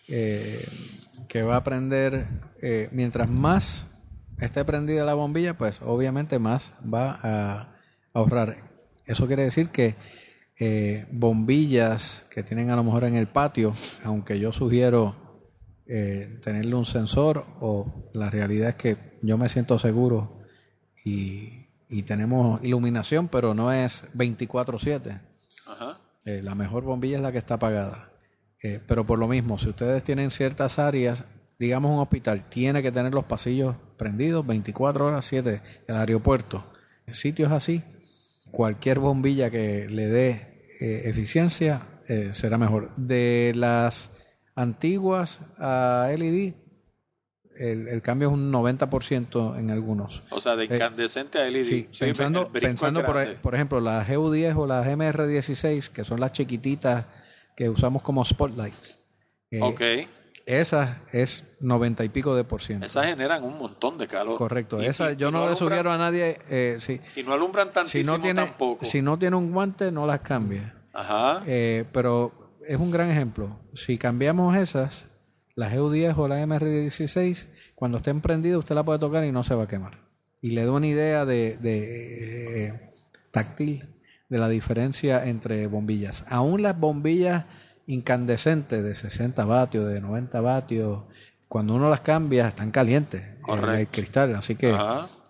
eh, 0.09 0.69
que 1.29 1.43
va 1.43 1.57
a 1.57 1.65
prender, 1.65 2.27
eh, 2.61 2.91
mientras 2.93 3.27
más 3.27 3.87
esté 4.39 4.65
prendida 4.65 5.05
la 5.05 5.15
bombilla, 5.15 5.57
pues 5.57 5.81
obviamente 5.83 6.39
más 6.39 6.75
va 6.83 7.19
a 7.23 7.77
ahorrar. 8.13 8.57
Eso 9.07 9.27
quiere 9.27 9.45
decir 9.45 9.69
que 9.71 9.95
eh, 10.59 11.07
bombillas 11.11 12.25
que 12.31 12.43
tienen 12.43 12.71
a 12.71 12.77
lo 12.77 12.85
mejor 12.85 13.05
en 13.05 13.15
el 13.15 13.27
patio, 13.27 13.73
aunque 14.05 14.39
yo 14.39 14.53
sugiero 14.53 15.17
eh, 15.87 16.39
tenerle 16.43 16.75
un 16.75 16.87
sensor 16.87 17.47
o 17.61 18.11
la 18.15 18.31
realidad 18.31 18.71
es 18.71 18.75
que 18.75 18.97
yo 19.23 19.39
me 19.39 19.49
siento 19.49 19.79
seguro 19.79 20.41
y, 21.05 21.65
tenemos 22.05 22.63
iluminación, 22.65 23.29
pero 23.29 23.55
no 23.55 23.73
es 23.73 24.05
24/7. 24.15 25.21
Eh, 26.25 26.43
la 26.43 26.57
mejor 26.57 26.83
bombilla 26.83 27.17
es 27.17 27.23
la 27.23 27.33
que 27.33 27.39
está 27.39 27.55
apagada. 27.55 28.13
pero 28.89 29.07
por 29.07 29.19
lo 29.19 29.29
mismo, 29.29 29.59
si 29.59 29.69
ustedes 29.69 30.03
tienen 30.03 30.33
ciertas 30.33 30.81
áreas 30.81 31.25
digamos 31.59 31.91
un 31.91 31.99
hospital, 31.99 32.49
tiene 32.49 32.83
que 32.83 32.93
tener 32.93 33.15
los 33.15 33.25
pasillos 33.25 33.77
prendidos 33.97 34.47
24 34.47 35.07
horas 35.07 35.25
7, 35.27 35.63
el 35.87 35.97
aeropuerto, 35.97 36.71
en 37.07 37.15
sitios 37.15 37.53
así, 37.53 37.83
cualquier 38.51 38.99
bombilla 38.99 39.51
que 39.51 39.89
le 39.89 40.07
dé 40.07 40.67
eh, 40.81 41.03
eficiencia 41.07 41.83
eh, 42.09 42.31
será 42.33 42.59
mejor. 42.59 42.95
De 42.97 43.53
las 43.55 44.11
antiguas 44.55 45.41
a 45.59 46.11
LED, 46.17 46.55
el, 47.59 48.03
cambio 48.03 48.29
es 48.29 48.35
un 48.35 48.53
90% 48.53 49.59
en 49.59 49.71
algunos. 49.71 50.23
O 50.31 50.41
sea, 50.41 50.57
de 50.57 50.65
eh, 50.65 50.69
incandescente 50.71 51.39
a 51.39 51.51
LED. 51.51 51.65
Sí, 51.65 51.89
pensando, 51.99 52.53
pensando 52.53 53.03
por, 53.05 53.37
por, 53.37 53.55
ejemplo, 53.55 53.81
las 53.81 54.07
GU10 54.07 54.57
o 54.57 54.67
las 54.67 54.87
MR16, 54.87 55.89
que 55.89 56.05
son 56.05 56.21
las 56.21 56.33
chiquititas 56.33 57.07
que 57.57 57.71
usamos 57.71 58.03
como 58.03 58.23
spotlights. 58.25 58.99
ok 59.61 59.81
esa 60.47 61.03
es 61.13 61.45
noventa 61.61 62.05
y 62.05 62.09
pico 62.09 62.37
de 62.37 62.45
por 62.45 62.63
ciento. 62.63 62.87
Esas 62.87 63.07
generan 63.07 63.43
un 63.43 63.59
montón 63.59 63.99
de 63.99 64.07
calor. 64.07 64.39
Correcto. 64.39 64.81
Esa, 64.81 65.13
yo 65.13 65.33
no, 65.33 65.49
le 65.49 65.57
sugiero 65.57 65.91
a 65.91 65.99
nadie. 65.99 66.39
Eh, 66.49 66.79
y 67.17 67.23
no 67.25 67.33
alumbran 67.33 67.73
tantísimo 67.73 68.05
si 68.05 68.07
no 68.07 68.21
tiene, 68.23 68.47
tampoco. 68.47 68.85
Si 68.85 69.03
no 69.03 69.19
tiene 69.19 69.37
un 69.37 69.51
guante, 69.51 69.91
no 69.91 70.07
las 70.07 70.21
cambia. 70.21 70.75
Ajá. 70.93 71.43
Eh, 71.47 71.85
pero 71.93 72.59
es 72.67 72.79
un 72.79 72.93
gran 72.93 73.11
ejemplo. 73.11 73.59
Si 73.75 73.99
cambiamos 73.99 74.57
esas, 74.57 75.09
la 75.57 75.69
GU10 75.69 76.17
o 76.17 76.29
la 76.29 76.41
MR16, 76.47 77.49
cuando 77.75 77.97
esté 77.97 78.15
prendidas, 78.15 78.61
usted 78.61 78.77
la 78.77 78.85
puede 78.85 79.01
tocar 79.01 79.25
y 79.25 79.33
no 79.33 79.43
se 79.43 79.57
va 79.57 79.65
a 79.65 79.69
quemar. 79.69 79.99
Y 80.41 80.53
le 80.53 80.63
doy 80.63 80.77
una 80.77 80.87
idea 80.87 81.25
de, 81.25 81.57
de 81.59 82.67
eh, 82.67 82.93
táctil 83.33 83.97
de 84.29 84.39
la 84.39 84.49
diferencia 84.49 85.27
entre 85.27 85.67
bombillas. 85.67 86.25
Aún 86.29 86.63
las 86.63 86.79
bombillas 86.79 87.47
incandescentes 87.87 88.83
de 88.83 88.95
60 88.95 89.45
vatios, 89.45 89.91
de 89.93 90.01
90 90.01 90.41
vatios, 90.41 91.05
cuando 91.49 91.75
uno 91.75 91.89
las 91.89 92.01
cambia 92.01 92.49
están 92.49 92.71
calientes 92.71 93.23
en 93.49 93.69
el 93.69 93.89
cristal. 93.89 94.35
Así 94.35 94.57
que 94.57 94.75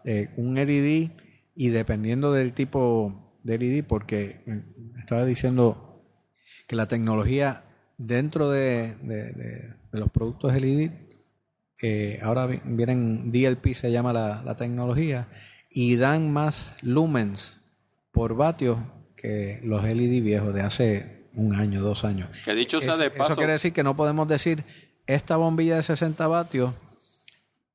eh, 0.05 0.31
un 0.37 0.55
LED 0.55 1.11
y 1.55 1.69
dependiendo 1.69 2.33
del 2.33 2.53
tipo 2.53 3.39
de 3.43 3.59
LED, 3.59 3.85
porque 3.87 4.41
estaba 4.99 5.25
diciendo 5.25 6.05
que 6.67 6.77
la 6.77 6.87
tecnología 6.87 7.65
dentro 7.99 8.51
de, 8.51 8.95
los 9.93 10.11
productos 10.11 10.55
LED, 10.55 10.91
eh, 11.83 12.19
ahora 12.23 12.47
vienen 12.47 13.31
DLP, 13.31 13.75
se 13.75 13.93
llama 13.93 14.13
la, 14.13 14.43
la 14.43 14.57
tecnología, 14.57 15.29
y 15.71 15.97
dan 15.97 16.33
más 16.33 16.75
lumens 16.83 17.61
por 18.13 18.35
vatio 18.35 18.93
que 19.17 19.61
los 19.65 19.83
LED 19.85 20.23
viejos 20.23 20.55
de 20.55 20.63
hace 20.63 21.16
un 21.37 21.55
año, 21.55 21.82
dos 21.82 22.05
años. 22.05 22.28
Que 22.45 22.55
dicho 22.55 22.80
sea 22.80 22.97
de 22.97 23.11
paso. 23.11 23.32
Eso 23.32 23.37
quiere 23.37 23.53
decir 23.53 23.72
que 23.72 23.82
no 23.82 23.95
podemos 23.95 24.26
decir, 24.26 24.64
esta 25.07 25.37
bombilla 25.37 25.76
de 25.76 25.82
60 25.82 26.26
vatios 26.26 26.74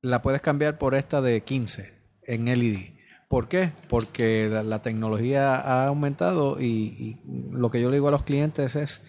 la 0.02 0.20
puedes 0.20 0.42
cambiar 0.42 0.78
por 0.78 0.94
esta 0.94 1.22
de 1.22 1.42
15 1.42 1.94
en 2.24 2.44
LED. 2.44 2.92
¿Por 3.28 3.48
qué? 3.48 3.72
Porque 3.88 4.48
la, 4.50 4.82
tecnología 4.82 5.56
ha 5.56 5.86
aumentado 5.86 6.60
y, 6.60 7.16
lo 7.50 7.70
que 7.70 7.80
yo 7.80 7.88
le 7.88 7.96
digo 7.96 8.08
a 8.08 8.10
los 8.10 8.24
clientes 8.24 8.76
es 8.76 9.00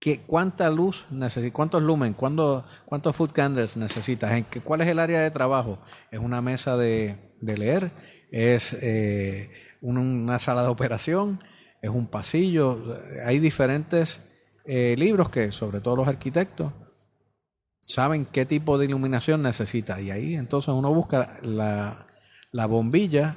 que 0.00 0.20
cuánta 0.22 0.70
luz 0.70 1.06
necesitas, 1.10 1.54
cuántos 1.54 1.82
lumen, 1.82 2.14
cuántos 2.14 2.64
food 3.14 3.30
candles 3.30 3.76
necesitas, 3.76 4.32
¿En 4.32 4.44
cuál 4.64 4.80
es 4.80 4.88
el 4.88 4.98
área 4.98 5.20
de 5.20 5.30
trabajo. 5.30 5.78
Es 6.10 6.18
una 6.18 6.40
mesa 6.42 6.76
de, 6.76 7.16
leer, 7.40 7.92
es 8.32 8.76
eh, 8.80 9.50
una 9.80 10.38
sala 10.40 10.62
de 10.62 10.68
operación, 10.68 11.38
es 11.82 11.90
un 11.90 12.06
pasillo. 12.06 12.96
Hay 13.24 13.38
diferentes 13.38 14.20
eh, 14.64 14.94
libros 14.98 15.28
que, 15.28 15.52
sobre 15.52 15.80
todo 15.80 15.96
los 15.96 16.08
arquitectos, 16.08 16.72
saben 17.80 18.26
qué 18.26 18.44
tipo 18.44 18.78
de 18.78 18.86
iluminación 18.86 19.42
necesita. 19.42 20.00
Y 20.00 20.10
ahí 20.10 20.34
entonces 20.34 20.74
uno 20.74 20.92
busca 20.92 21.38
la, 21.42 22.06
la 22.52 22.66
bombilla 22.66 23.36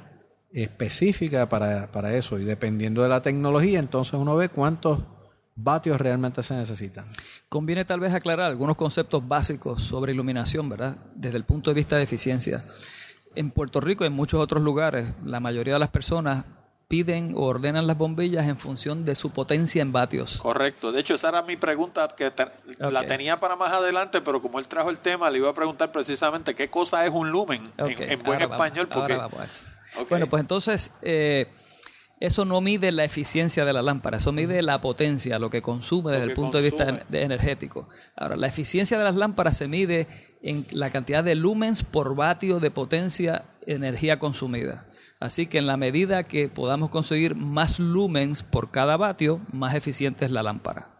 específica 0.52 1.48
para, 1.48 1.90
para 1.90 2.14
eso. 2.14 2.38
Y 2.38 2.44
dependiendo 2.44 3.02
de 3.02 3.08
la 3.08 3.22
tecnología, 3.22 3.78
entonces 3.78 4.14
uno 4.14 4.36
ve 4.36 4.48
cuántos 4.48 5.02
vatios 5.54 6.00
realmente 6.00 6.42
se 6.42 6.54
necesitan. 6.54 7.04
Conviene 7.48 7.84
tal 7.84 8.00
vez 8.00 8.12
aclarar 8.12 8.46
algunos 8.46 8.76
conceptos 8.76 9.26
básicos 9.26 9.82
sobre 9.82 10.12
iluminación, 10.12 10.68
¿verdad? 10.68 10.96
Desde 11.14 11.36
el 11.36 11.44
punto 11.44 11.70
de 11.70 11.74
vista 11.74 11.96
de 11.96 12.02
eficiencia. 12.02 12.64
En 13.34 13.50
Puerto 13.50 13.80
Rico 13.80 14.04
y 14.04 14.08
en 14.08 14.12
muchos 14.12 14.40
otros 14.40 14.62
lugares, 14.62 15.08
la 15.24 15.40
mayoría 15.40 15.74
de 15.74 15.80
las 15.80 15.88
personas 15.88 16.44
piden 16.92 17.32
o 17.34 17.46
ordenan 17.46 17.86
las 17.86 17.96
bombillas 17.96 18.46
en 18.46 18.58
función 18.58 19.06
de 19.06 19.14
su 19.14 19.30
potencia 19.30 19.80
en 19.80 19.92
vatios. 19.92 20.36
Correcto. 20.42 20.92
De 20.92 21.00
hecho, 21.00 21.14
esa 21.14 21.30
era 21.30 21.40
mi 21.40 21.56
pregunta, 21.56 22.06
que 22.14 22.30
te- 22.30 22.48
la 22.78 23.06
tenía 23.06 23.40
para 23.40 23.56
más 23.56 23.72
adelante, 23.72 24.20
pero 24.20 24.42
como 24.42 24.58
él 24.58 24.66
trajo 24.68 24.90
el 24.90 24.98
tema, 24.98 25.30
le 25.30 25.38
iba 25.38 25.48
a 25.48 25.54
preguntar 25.54 25.90
precisamente 25.90 26.54
qué 26.54 26.68
cosa 26.68 27.06
es 27.06 27.10
un 27.10 27.30
lumen 27.30 27.62
en- 27.78 27.96
buen 28.22 28.42
ahora 28.42 28.46
vamos, 28.46 28.66
español. 28.66 28.88
Porque, 28.92 29.14
ahora 29.14 29.28
vamos. 29.28 29.68
Bueno, 30.10 30.28
pues 30.28 30.42
entonces, 30.42 30.90
eh, 31.00 31.46
eso 32.20 32.44
no 32.44 32.60
mide 32.60 32.92
la 32.92 33.04
eficiencia 33.04 33.64
de 33.64 33.72
la 33.72 33.80
lámpara, 33.80 34.18
eso 34.18 34.30
mide 34.30 34.60
la 34.60 34.82
potencia, 34.82 35.38
lo 35.38 35.48
que 35.48 35.62
consume 35.62 36.12
desde 36.12 36.26
que 36.26 36.30
el 36.32 36.36
punto 36.36 36.58
de 36.58 36.64
vista 36.64 37.04
de- 37.08 37.22
energético. 37.22 37.88
Ahora, 38.16 38.36
la 38.36 38.48
eficiencia 38.48 38.98
de 38.98 39.04
las 39.04 39.16
lámparas 39.16 39.56
se 39.56 39.66
mide 39.66 40.06
en 40.42 40.66
la 40.72 40.90
cantidad 40.90 41.24
de 41.24 41.36
lumens 41.36 41.84
por 41.84 42.14
vatio 42.14 42.60
de 42.60 42.70
potencia 42.70 43.44
energía 43.66 44.18
consumida. 44.18 44.84
Así 45.22 45.46
que 45.46 45.58
en 45.58 45.68
la 45.68 45.76
medida 45.76 46.24
que 46.24 46.48
podamos 46.48 46.90
conseguir 46.90 47.36
más 47.36 47.78
lumens 47.78 48.42
por 48.42 48.72
cada 48.72 48.96
vatio, 48.96 49.40
más 49.52 49.76
eficiente 49.76 50.24
es 50.24 50.32
la 50.32 50.42
lámpara. 50.42 50.90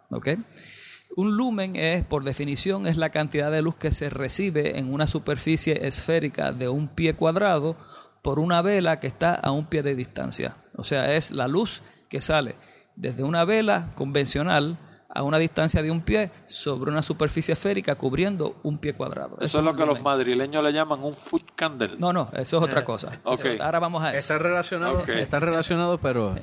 Un 1.16 1.36
lumen 1.36 1.74
es, 1.74 2.04
por 2.04 2.22
definición, 2.22 2.86
es 2.86 2.96
la 2.96 3.10
cantidad 3.10 3.50
de 3.50 3.62
luz 3.62 3.74
que 3.74 3.90
se 3.90 4.10
recibe 4.10 4.78
en 4.78 4.94
una 4.94 5.08
superficie 5.08 5.88
esférica 5.88 6.52
de 6.52 6.68
un 6.68 6.86
pie 6.86 7.14
cuadrado 7.14 7.76
por 8.22 8.38
una 8.38 8.62
vela 8.62 9.00
que 9.00 9.08
está 9.08 9.34
a 9.34 9.50
un 9.50 9.66
pie 9.66 9.82
de 9.82 9.96
distancia. 9.96 10.56
O 10.76 10.84
sea, 10.84 11.16
es 11.16 11.32
la 11.32 11.48
luz 11.48 11.82
que 12.08 12.20
sale 12.20 12.54
desde 12.94 13.24
una 13.24 13.44
vela 13.44 13.90
convencional 13.96 14.78
a 15.14 15.22
una 15.22 15.38
distancia 15.38 15.82
de 15.82 15.90
un 15.90 16.00
pie 16.00 16.30
sobre 16.46 16.90
una 16.90 17.02
superficie 17.02 17.52
esférica 17.52 17.96
cubriendo 17.96 18.58
un 18.62 18.78
pie 18.78 18.94
cuadrado. 18.94 19.36
eso 19.40 19.58
es 19.58 19.64
lo 19.64 19.76
que 19.76 19.84
los 19.84 20.00
madrileños 20.00 20.64
le 20.64 20.72
llaman 20.72 21.02
un 21.02 21.14
foot 21.14 21.50
candle. 21.54 21.90
No, 21.98 22.12
no, 22.12 22.30
eso 22.32 22.56
es 22.58 22.62
otra 22.64 22.84
cosa. 22.84 23.18
ok. 23.24 23.44
Eso- 23.44 23.62
ahora 23.62 23.78
vamos 23.78 24.02
a 24.02 24.08
eso. 24.10 24.16
Está 24.18 24.38
relacionado, 24.38 24.98
Ok. 25.00 25.08
está 25.10 25.38
relacionado, 25.40 25.98
pero 25.98 26.34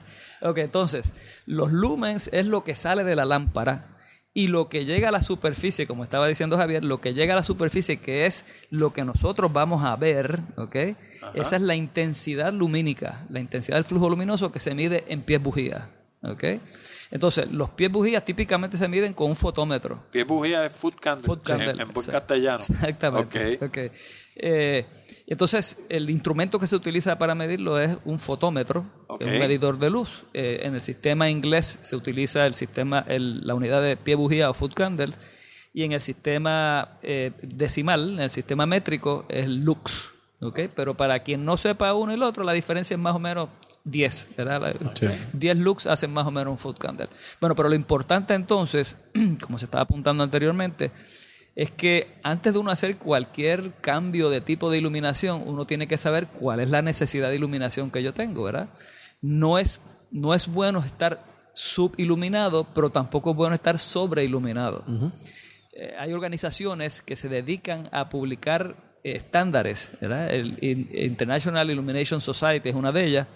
Ok, 0.42 0.60
entonces, 0.60 1.14
los 1.46 1.72
lumens 1.72 2.30
es 2.32 2.46
lo 2.46 2.64
que 2.64 2.76
sale 2.76 3.04
de 3.04 3.16
la 3.16 3.26
lámpara 3.26 3.98
y 4.34 4.48
lo 4.48 4.70
que 4.70 4.86
llega 4.86 5.10
a 5.10 5.12
la 5.12 5.22
superficie, 5.24 5.88
como 5.88 6.04
estaba 6.04 6.28
diciendo 6.28 6.56
Javier, 6.56 6.86
lo 6.86 7.02
que 7.02 7.14
llega 7.16 7.34
a 7.34 7.38
la 7.38 7.44
superficie, 7.44 7.98
que 7.98 8.26
es 8.28 8.46
lo 8.70 8.94
que 8.94 9.04
nosotros 9.04 9.52
vamos 9.52 9.84
a 9.84 9.96
ver, 9.96 10.40
¿ok? 10.56 10.76
Esa 11.34 11.56
es 11.56 11.62
la 11.64 11.74
intensidad 11.76 12.54
lumínica, 12.54 13.26
la 13.30 13.40
intensidad 13.40 13.78
del 13.78 13.84
flujo 13.86 14.08
luminoso 14.10 14.52
que 14.52 14.60
se 14.60 14.76
mide 14.76 15.04
en 15.10 15.24
pies 15.24 15.42
bujía, 15.42 15.90
¿ok? 16.22 16.44
Entonces, 17.12 17.52
los 17.52 17.72
pies 17.72 17.92
bujías 17.92 18.24
típicamente 18.24 18.78
se 18.78 18.88
miden 18.88 19.14
con 19.14 19.30
un 19.30 19.36
fotómetro. 19.36 20.00
Pie 20.12 20.24
bujía 20.26 20.66
es 20.66 20.72
foot 20.72 21.00
candle, 21.00 21.26
Foot 21.26 21.50
en- 21.50 21.58
candle, 21.58 21.72
en, 21.72 21.78
buen 21.90 21.90
exacto. 22.06 22.12
castellano. 22.12 22.58
Exactamente. 22.60 23.56
Ok. 23.56 23.64
ok. 23.64 23.78
Eh, 24.36 24.86
entonces, 25.28 25.78
el 25.90 26.10
instrumento 26.10 26.60
que 26.60 26.68
se 26.68 26.76
utiliza 26.76 27.18
para 27.18 27.36
medirlo 27.36 27.80
es 27.80 27.98
un 28.06 28.20
fotómetro, 28.20 28.86
es 29.20 29.28
un 29.28 29.40
medidor 29.40 29.78
de 29.80 29.90
luz. 29.90 30.24
Eh, 30.34 30.62
en 30.64 30.76
el 30.76 30.82
sistema 30.82 31.30
inglés 31.30 31.80
se 31.82 31.96
utiliza 31.96 32.46
el 32.46 32.56
sistema, 32.56 33.04
el- 33.08 33.46
la 33.46 33.54
unidad 33.56 33.82
de 33.82 33.96
pie 33.98 34.16
bujía 34.16 34.50
o 34.50 34.54
foot 34.54 34.74
candle, 34.74 35.14
y 35.74 35.84
en 35.84 35.92
el 35.92 36.02
sistema 36.02 36.98
eh, 37.04 37.32
decimal, 37.44 38.14
en 38.14 38.20
el 38.22 38.30
sistema 38.32 38.66
métrico, 38.66 39.26
es 39.30 39.48
lux. 39.48 40.12
¿ok? 40.42 40.62
Pero 40.76 40.96
para 40.96 41.20
quien 41.20 41.44
no 41.44 41.58
sepa 41.58 41.94
uno 41.94 42.12
y 42.12 42.16
el 42.16 42.24
otro, 42.24 42.44
la 42.44 42.54
diferencia 42.54 42.94
es 42.96 43.00
más 43.00 43.14
o 43.16 43.20
menos 43.20 43.50
10, 43.86 44.30
¿verdad? 44.38 44.62
La- 44.62 44.74
10 45.34 45.58
lux 45.58 45.86
hacen 45.88 46.12
más 46.14 46.26
o 46.28 46.32
menos 46.32 46.52
un 46.52 46.58
foot 46.58 46.78
candle. 46.78 47.08
Bueno, 47.40 47.56
pero 47.56 47.70
lo 47.70 47.76
importante 47.76 48.34
entonces, 48.34 48.98
como 49.42 49.58
se 49.58 49.66
estaba 49.66 49.84
apuntando 49.84 50.24
anteriormente, 50.24 50.92
es 51.56 51.72
que 51.72 52.08
antes 52.24 52.54
de 52.54 52.60
uno 52.60 52.72
hacer 52.72 52.98
cualquier 52.98 53.74
cambio 53.82 54.30
de 54.30 54.40
tipo 54.42 54.70
de 54.72 54.78
iluminación, 54.78 55.44
uno 55.46 55.66
tiene 55.66 55.88
que 55.88 55.98
saber 55.98 56.28
cuál 56.28 56.60
es 56.62 56.70
la 56.70 56.82
necesidad 56.82 57.30
de 57.30 57.36
iluminación 57.36 57.92
que 57.92 58.02
yo 58.04 58.14
tengo, 58.14 58.44
¿verdad? 58.44 58.70
No 59.22 59.60
es, 59.60 59.82
no 60.12 60.34
es 60.34 60.48
bueno 60.48 60.80
estar 60.80 61.20
subiluminado, 61.54 62.66
pero 62.74 62.90
tampoco 62.92 63.32
es 63.32 63.36
bueno 63.36 63.56
estar 63.56 63.78
sobreiluminado. 63.80 64.84
Eh, 65.74 65.94
hay 66.00 66.14
organizaciones 66.14 67.02
que 67.02 67.16
se 67.16 67.30
dedican 67.30 67.90
a 67.92 68.10
publicar 68.10 68.76
eh, 69.04 69.14
estándares, 69.18 69.92
¿verdad? 70.02 70.30
El 70.34 70.58
In- 70.62 70.90
International 70.94 71.70
Illumination 71.70 72.22
Society 72.22 72.70
es 72.70 72.76
una 72.76 72.92
de 72.92 73.06
ellas, 73.06 73.28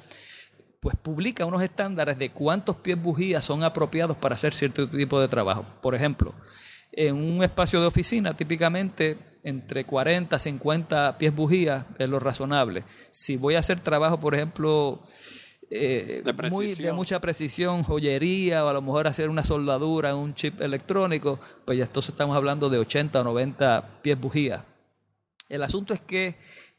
pues 0.83 0.97
publica 0.97 1.45
unos 1.45 1.63
estándares 1.63 2.19
de 2.19 2.29
cuántos 2.29 2.75
pies 2.75 3.01
bujías 3.01 3.45
son 3.45 3.63
apropiados 3.63 4.17
para 4.17 4.35
hacer 4.35 4.53
cierto 4.53 4.89
tipo 4.89 5.17
de 5.21 5.29
trabajo. 5.29 5.65
Por 5.81 5.95
ejemplo, 5.95 6.35
en 6.91 7.15
un 7.15 7.41
espacio 7.41 7.79
de 7.79 7.87
oficina, 7.87 8.35
típicamente 8.35 9.17
entre 9.43 9.85
40 9.85 10.35
a 10.35 10.39
50 10.39 11.17
pies 11.17 11.33
bujías 11.33 11.85
es 11.97 12.09
lo 12.09 12.19
razonable. 12.19 12.83
Si 13.11 13.37
voy 13.37 13.55
a 13.55 13.59
hacer 13.59 13.79
trabajo, 13.79 14.19
por 14.19 14.35
ejemplo, 14.35 15.01
eh, 15.69 16.21
De 16.25 16.49
muy 16.49 16.73
de 16.73 16.91
mucha 16.91 17.21
precisión, 17.21 17.83
joyería, 17.83 18.65
o 18.65 18.67
a 18.67 18.73
lo 18.73 18.81
mejor 18.81 19.07
hacer 19.07 19.29
una 19.29 19.45
soldadura 19.45 20.15
un 20.15 20.35
chip 20.35 20.59
electrónico, 20.59 21.39
pues 21.63 21.77
ya 21.77 21.85
entonces 21.85 22.09
estamos 22.09 22.35
hablando 22.35 22.69
de 22.69 22.77
80 22.79 23.21
o 23.21 23.23
90 23.23 24.01
pies 24.01 24.19
bujías. 24.19 24.63
El 25.47 25.63
asunto 25.63 25.93
es 25.93 26.01
que 26.01 26.35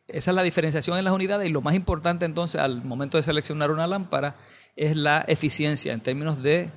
esa 0.09 0.31
es 0.31 0.35
la 0.35 0.43
diferenciación 0.43 0.99
en 0.99 1.05
las 1.05 1.15
unidades 1.15 1.49
y 1.49 1.53
lo 1.53 1.63
más 1.63 1.75
importante 1.75 2.27
entonces 2.27 2.61
al 2.61 2.85
momento 2.85 3.17
de 3.17 3.23
seleccionar 3.23 3.71
una 3.71 3.87
lámpara 3.87 4.35
es 4.77 4.97
la 4.97 5.25
eficiencia 5.29 5.93
en 5.93 6.01
términos 6.01 6.43
de 6.43 6.71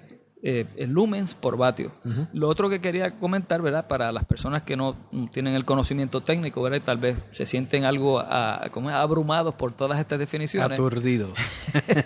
eh, 0.50 0.66
lumens 0.88 1.36
por 1.36 1.58
vatio. 1.58 1.92
Lo 2.32 2.48
otro 2.48 2.70
que 2.70 2.80
quería 2.80 3.20
comentar, 3.20 3.62
¿verdad? 3.62 3.86
Para 3.88 4.14
las 4.14 4.24
personas 4.24 4.64
que 4.64 4.78
no 4.78 4.96
tienen 5.34 5.56
el 5.56 5.66
conocimiento 5.66 6.22
técnico, 6.22 6.62
¿verdad? 6.62 6.78
Y 6.78 6.82
tal 6.82 7.00
vez 7.00 7.18
se 7.32 7.46
sienten 7.46 7.84
algo 7.84 8.20
ah, 8.20 8.70
como 8.72 8.90
abrumados 8.90 9.56
por 9.56 9.74
todas 9.74 10.00
estas 10.00 10.20
definiciones 10.20 10.72
aturdidos. 10.72 11.34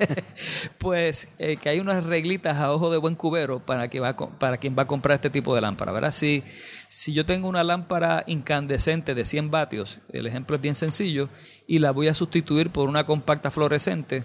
pues 0.79 1.29
eh, 1.37 1.57
que 1.57 1.69
hay 1.69 1.79
unas 1.79 2.03
reglitas 2.03 2.57
a 2.57 2.71
ojo 2.71 2.89
de 2.89 2.97
buen 2.97 3.13
cubero 3.13 3.63
para, 3.63 3.89
que 3.89 3.99
va 3.99 4.09
a 4.09 4.15
para 4.15 4.57
quien 4.57 4.75
va 4.75 4.83
a 4.83 4.87
comprar 4.87 5.13
este 5.13 5.29
tipo 5.29 5.53
de 5.53 5.61
lámpara, 5.61 5.91
¿verdad? 5.91 6.11
Si, 6.11 6.43
si 6.89 7.13
yo 7.13 7.27
tengo 7.27 7.47
una 7.47 7.63
lámpara 7.63 8.23
incandescente 8.25 9.13
de 9.13 9.23
100 9.23 9.51
vatios, 9.51 9.99
el 10.11 10.25
ejemplo 10.25 10.55
es 10.55 10.63
bien 10.63 10.73
sencillo, 10.73 11.29
y 11.67 11.77
la 11.77 11.91
voy 11.91 12.07
a 12.07 12.15
sustituir 12.15 12.71
por 12.71 12.89
una 12.89 13.05
compacta 13.05 13.51
fluorescente, 13.51 14.23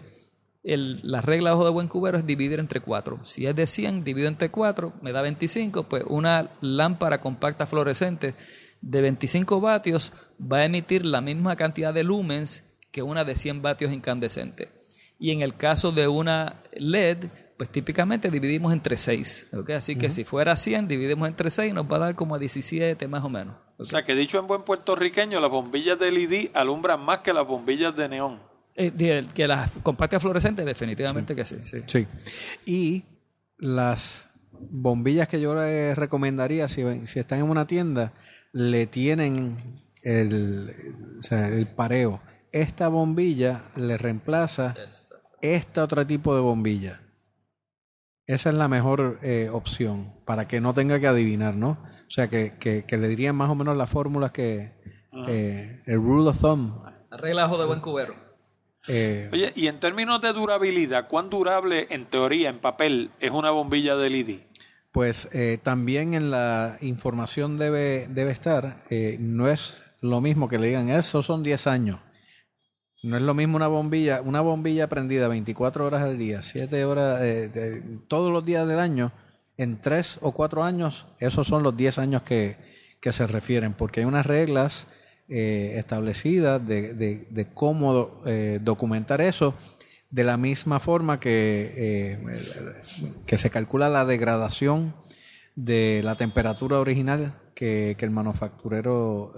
el- 0.66 1.00
la 1.02 1.20
regla 1.20 1.50
a 1.50 1.54
ojo 1.54 1.64
de 1.64 1.70
buen 1.70 1.88
cubero 1.88 2.18
es 2.18 2.26
dividir 2.26 2.58
entre 2.60 2.80
4. 2.80 3.20
Si 3.24 3.46
es 3.46 3.54
de 3.56 3.66
100, 3.66 4.04
divido 4.04 4.28
entre 4.28 4.50
4, 4.50 4.92
me 5.00 5.12
da 5.12 5.22
25, 5.22 5.84
pues 5.84 6.04
una 6.08 6.50
lámpara 6.60 7.20
compacta 7.20 7.66
fluorescente 7.66 8.34
de 8.80 9.00
25 9.00 9.60
vatios 9.60 10.12
va 10.40 10.58
a 10.58 10.64
emitir 10.64 11.04
la 11.06 11.20
misma 11.20 11.56
cantidad 11.56 11.94
de 11.94 12.04
lumens 12.04 12.64
que 12.90 13.02
una 13.02 13.24
de 13.24 13.36
100 13.36 13.62
vatios 13.62 13.92
incandescente. 13.92 14.68
Y 15.18 15.30
en 15.30 15.40
el 15.40 15.56
caso 15.56 15.92
de 15.92 16.08
una 16.08 16.62
LED, 16.74 17.26
pues 17.56 17.70
típicamente 17.70 18.30
dividimos 18.30 18.72
entre 18.72 18.96
6. 18.98 19.48
¿ok? 19.54 19.70
Así 19.70 19.96
que 19.96 20.10
si 20.10 20.24
fuera 20.24 20.56
100, 20.56 20.88
dividimos 20.88 21.26
entre 21.28 21.48
6, 21.50 21.72
nos 21.72 21.86
va 21.90 21.96
a 21.96 22.00
dar 22.00 22.14
como 22.14 22.34
a 22.34 22.38
17 22.38 23.08
más 23.08 23.24
o 23.24 23.28
menos. 23.30 23.56
O 23.78 23.84
sea, 23.84 24.04
que 24.04 24.14
dicho 24.14 24.38
en 24.38 24.46
buen 24.46 24.62
puertorriqueño, 24.62 25.40
las 25.40 25.50
bombillas 25.50 25.98
de 25.98 26.10
LED 26.12 26.50
alumbran 26.54 27.00
más 27.00 27.20
que 27.20 27.32
las 27.32 27.46
bombillas 27.46 27.94
de 27.96 28.08
neón. 28.08 28.40
Eh, 28.76 28.90
de- 28.90 29.26
que 29.34 29.48
las 29.48 29.72
compactas 29.82 30.20
fluorescentes, 30.22 30.64
definitivamente 30.66 31.34
que 31.34 31.44
sí. 31.44 31.56
sí. 31.64 31.78
Sí. 31.86 32.06
Y 32.66 33.04
las 33.58 34.28
bombillas 34.50 35.28
que 35.28 35.40
yo 35.40 35.54
les 35.54 35.96
recomendaría, 35.96 36.68
si, 36.68 36.82
si 37.06 37.18
están 37.18 37.38
en 37.40 37.50
una 37.50 37.66
tienda, 37.66 38.12
le 38.52 38.86
tienen 38.86 39.56
el, 40.02 40.70
o 41.18 41.22
sea, 41.22 41.48
el 41.48 41.66
pareo. 41.66 42.20
Esta 42.52 42.88
bombilla 42.88 43.64
le 43.76 43.96
reemplaza 43.98 44.74
este 45.42 45.80
otro 45.80 46.06
tipo 46.06 46.34
de 46.34 46.40
bombilla. 46.40 47.00
Esa 48.26 48.50
es 48.50 48.56
la 48.56 48.68
mejor 48.68 49.18
eh, 49.22 49.48
opción 49.52 50.12
para 50.24 50.48
que 50.48 50.60
no 50.60 50.74
tenga 50.74 50.98
que 50.98 51.06
adivinar, 51.06 51.54
¿no? 51.54 51.70
O 51.82 52.10
sea, 52.10 52.28
que, 52.28 52.50
que, 52.50 52.84
que 52.84 52.96
le 52.96 53.08
dirían 53.08 53.36
más 53.36 53.50
o 53.50 53.54
menos 53.54 53.76
las 53.76 53.88
fórmulas 53.88 54.32
que... 54.32 54.74
eh, 55.28 55.82
el 55.86 55.96
rule 55.96 56.28
of 56.30 56.40
thumb. 56.40 56.82
La 57.10 57.16
regla 57.16 57.46
de 57.48 57.64
buen 57.66 57.80
cubero. 57.80 58.25
Eh, 58.88 59.28
Oye, 59.32 59.52
y 59.56 59.66
en 59.68 59.78
términos 59.80 60.20
de 60.20 60.32
durabilidad, 60.32 61.08
¿cuán 61.08 61.30
durable 61.30 61.86
en 61.90 62.06
teoría, 62.06 62.48
en 62.50 62.58
papel, 62.58 63.10
es 63.20 63.30
una 63.30 63.50
bombilla 63.50 63.96
de 63.96 64.10
LED? 64.10 64.38
Pues 64.92 65.28
eh, 65.32 65.58
también 65.62 66.14
en 66.14 66.30
la 66.30 66.78
información 66.80 67.58
debe, 67.58 68.06
debe 68.08 68.30
estar, 68.30 68.78
eh, 68.90 69.16
no 69.20 69.48
es 69.50 69.82
lo 70.00 70.20
mismo 70.20 70.48
que 70.48 70.58
le 70.58 70.68
digan, 70.68 70.88
eso 70.88 71.22
son 71.22 71.42
10 71.42 71.66
años. 71.66 72.00
No 73.02 73.16
es 73.16 73.22
lo 73.22 73.34
mismo 73.34 73.56
una 73.56 73.68
bombilla, 73.68 74.22
una 74.22 74.40
bombilla 74.40 74.88
prendida 74.88 75.28
24 75.28 75.86
horas 75.86 76.02
al 76.02 76.16
día, 76.18 76.42
7 76.42 76.84
horas, 76.84 77.20
eh, 77.22 77.48
de- 77.48 77.80
todos 78.08 78.32
los 78.32 78.44
días 78.44 78.66
del 78.66 78.78
año, 78.78 79.12
en 79.58 79.80
3 79.80 80.18
o 80.22 80.32
4 80.32 80.64
años, 80.64 81.06
esos 81.20 81.46
son 81.46 81.62
los 81.62 81.76
10 81.76 81.98
años 81.98 82.22
que, 82.22 82.56
que 83.00 83.12
se 83.12 83.26
refieren, 83.26 83.74
porque 83.74 84.00
hay 84.00 84.06
unas 84.06 84.26
reglas 84.26 84.86
eh, 85.28 85.74
establecidas 85.76 86.64
de, 86.66 86.94
de, 86.94 87.26
de 87.30 87.44
cómo 87.46 88.22
eh, 88.26 88.60
documentar 88.62 89.20
eso, 89.20 89.54
de 90.10 90.24
la 90.24 90.36
misma 90.36 90.78
forma 90.80 91.18
que, 91.18 91.72
eh, 91.76 92.18
que 93.26 93.38
se 93.38 93.50
calcula 93.50 93.88
la 93.88 94.04
degradación 94.04 94.94
de 95.56 96.00
la 96.04 96.14
temperatura 96.14 96.78
original 96.78 97.34
que, 97.54 97.96
que 97.98 98.04
el 98.04 98.10
manufacturero 98.10 99.32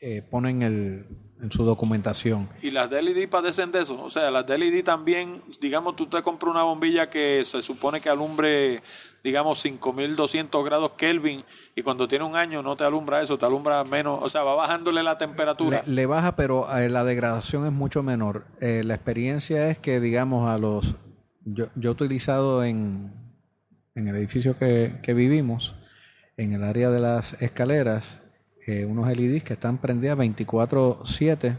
eh, 0.00 0.22
pone 0.30 0.50
en, 0.50 0.62
el, 0.62 1.06
en 1.40 1.52
su 1.52 1.64
documentación. 1.64 2.48
Y 2.62 2.70
las 2.70 2.90
LED 2.90 3.28
padecen 3.28 3.70
de 3.72 3.82
eso. 3.82 4.02
O 4.02 4.10
sea, 4.10 4.30
las 4.30 4.46
de 4.46 4.58
LED 4.58 4.84
también, 4.84 5.40
digamos, 5.60 5.96
tú 5.96 6.06
te 6.06 6.22
compras 6.22 6.50
una 6.50 6.62
bombilla 6.64 7.10
que 7.10 7.44
se 7.44 7.62
supone 7.62 8.00
que 8.00 8.08
alumbre, 8.08 8.82
digamos, 9.22 9.60
5200 9.60 10.64
grados 10.64 10.92
Kelvin 10.96 11.44
y 11.74 11.82
cuando 11.82 12.08
tiene 12.08 12.24
un 12.24 12.36
año 12.36 12.62
no 12.62 12.76
te 12.76 12.84
alumbra 12.84 13.22
eso, 13.22 13.38
te 13.38 13.46
alumbra 13.46 13.84
menos. 13.84 14.18
O 14.22 14.28
sea, 14.28 14.42
va 14.42 14.54
bajándole 14.54 15.02
la 15.02 15.18
temperatura. 15.18 15.82
Le, 15.86 15.94
le 15.94 16.06
baja, 16.06 16.36
pero 16.36 16.66
eh, 16.76 16.88
la 16.88 17.04
degradación 17.04 17.66
es 17.66 17.72
mucho 17.72 18.02
menor. 18.02 18.44
Eh, 18.60 18.82
la 18.84 18.94
experiencia 18.94 19.70
es 19.70 19.78
que, 19.78 20.00
digamos, 20.00 20.48
a 20.48 20.58
los. 20.58 20.96
Yo, 21.44 21.66
yo 21.76 21.90
he 21.90 21.92
utilizado 21.92 22.64
en, 22.64 23.12
en 23.94 24.08
el 24.08 24.16
edificio 24.16 24.58
que, 24.58 24.98
que 25.02 25.14
vivimos, 25.14 25.76
en 26.36 26.52
el 26.52 26.62
área 26.62 26.90
de 26.90 27.00
las 27.00 27.40
escaleras, 27.42 28.20
eh, 28.68 28.84
unos 28.84 29.08
LEDs 29.08 29.44
que 29.44 29.54
están 29.54 29.78
prendidas 29.78 30.18
24-7 30.18 31.56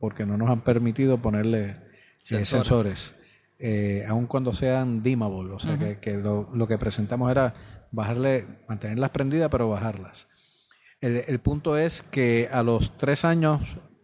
porque 0.00 0.24
no 0.24 0.38
nos 0.38 0.48
han 0.48 0.62
permitido 0.62 1.20
ponerle 1.20 1.64
eh, 1.64 1.76
Sensores. 2.22 2.48
sensores, 2.48 3.14
eh, 3.58 4.04
aun 4.08 4.26
cuando 4.26 4.54
sean 4.54 5.02
dimmable. 5.02 5.52
O 5.52 5.58
sea, 5.58 5.78
que, 5.78 5.98
que 5.98 6.14
lo, 6.14 6.48
lo 6.54 6.66
que 6.66 6.78
presentamos 6.78 7.30
era 7.30 7.52
bajarle, 7.92 8.46
mantenerlas 8.70 9.10
prendidas, 9.10 9.50
pero 9.50 9.68
bajarlas. 9.68 10.28
El, 11.02 11.22
el 11.28 11.38
punto 11.40 11.76
es 11.76 12.02
que 12.10 12.48
a 12.50 12.62
los 12.62 12.96
tres 12.96 13.26
años 13.26 13.60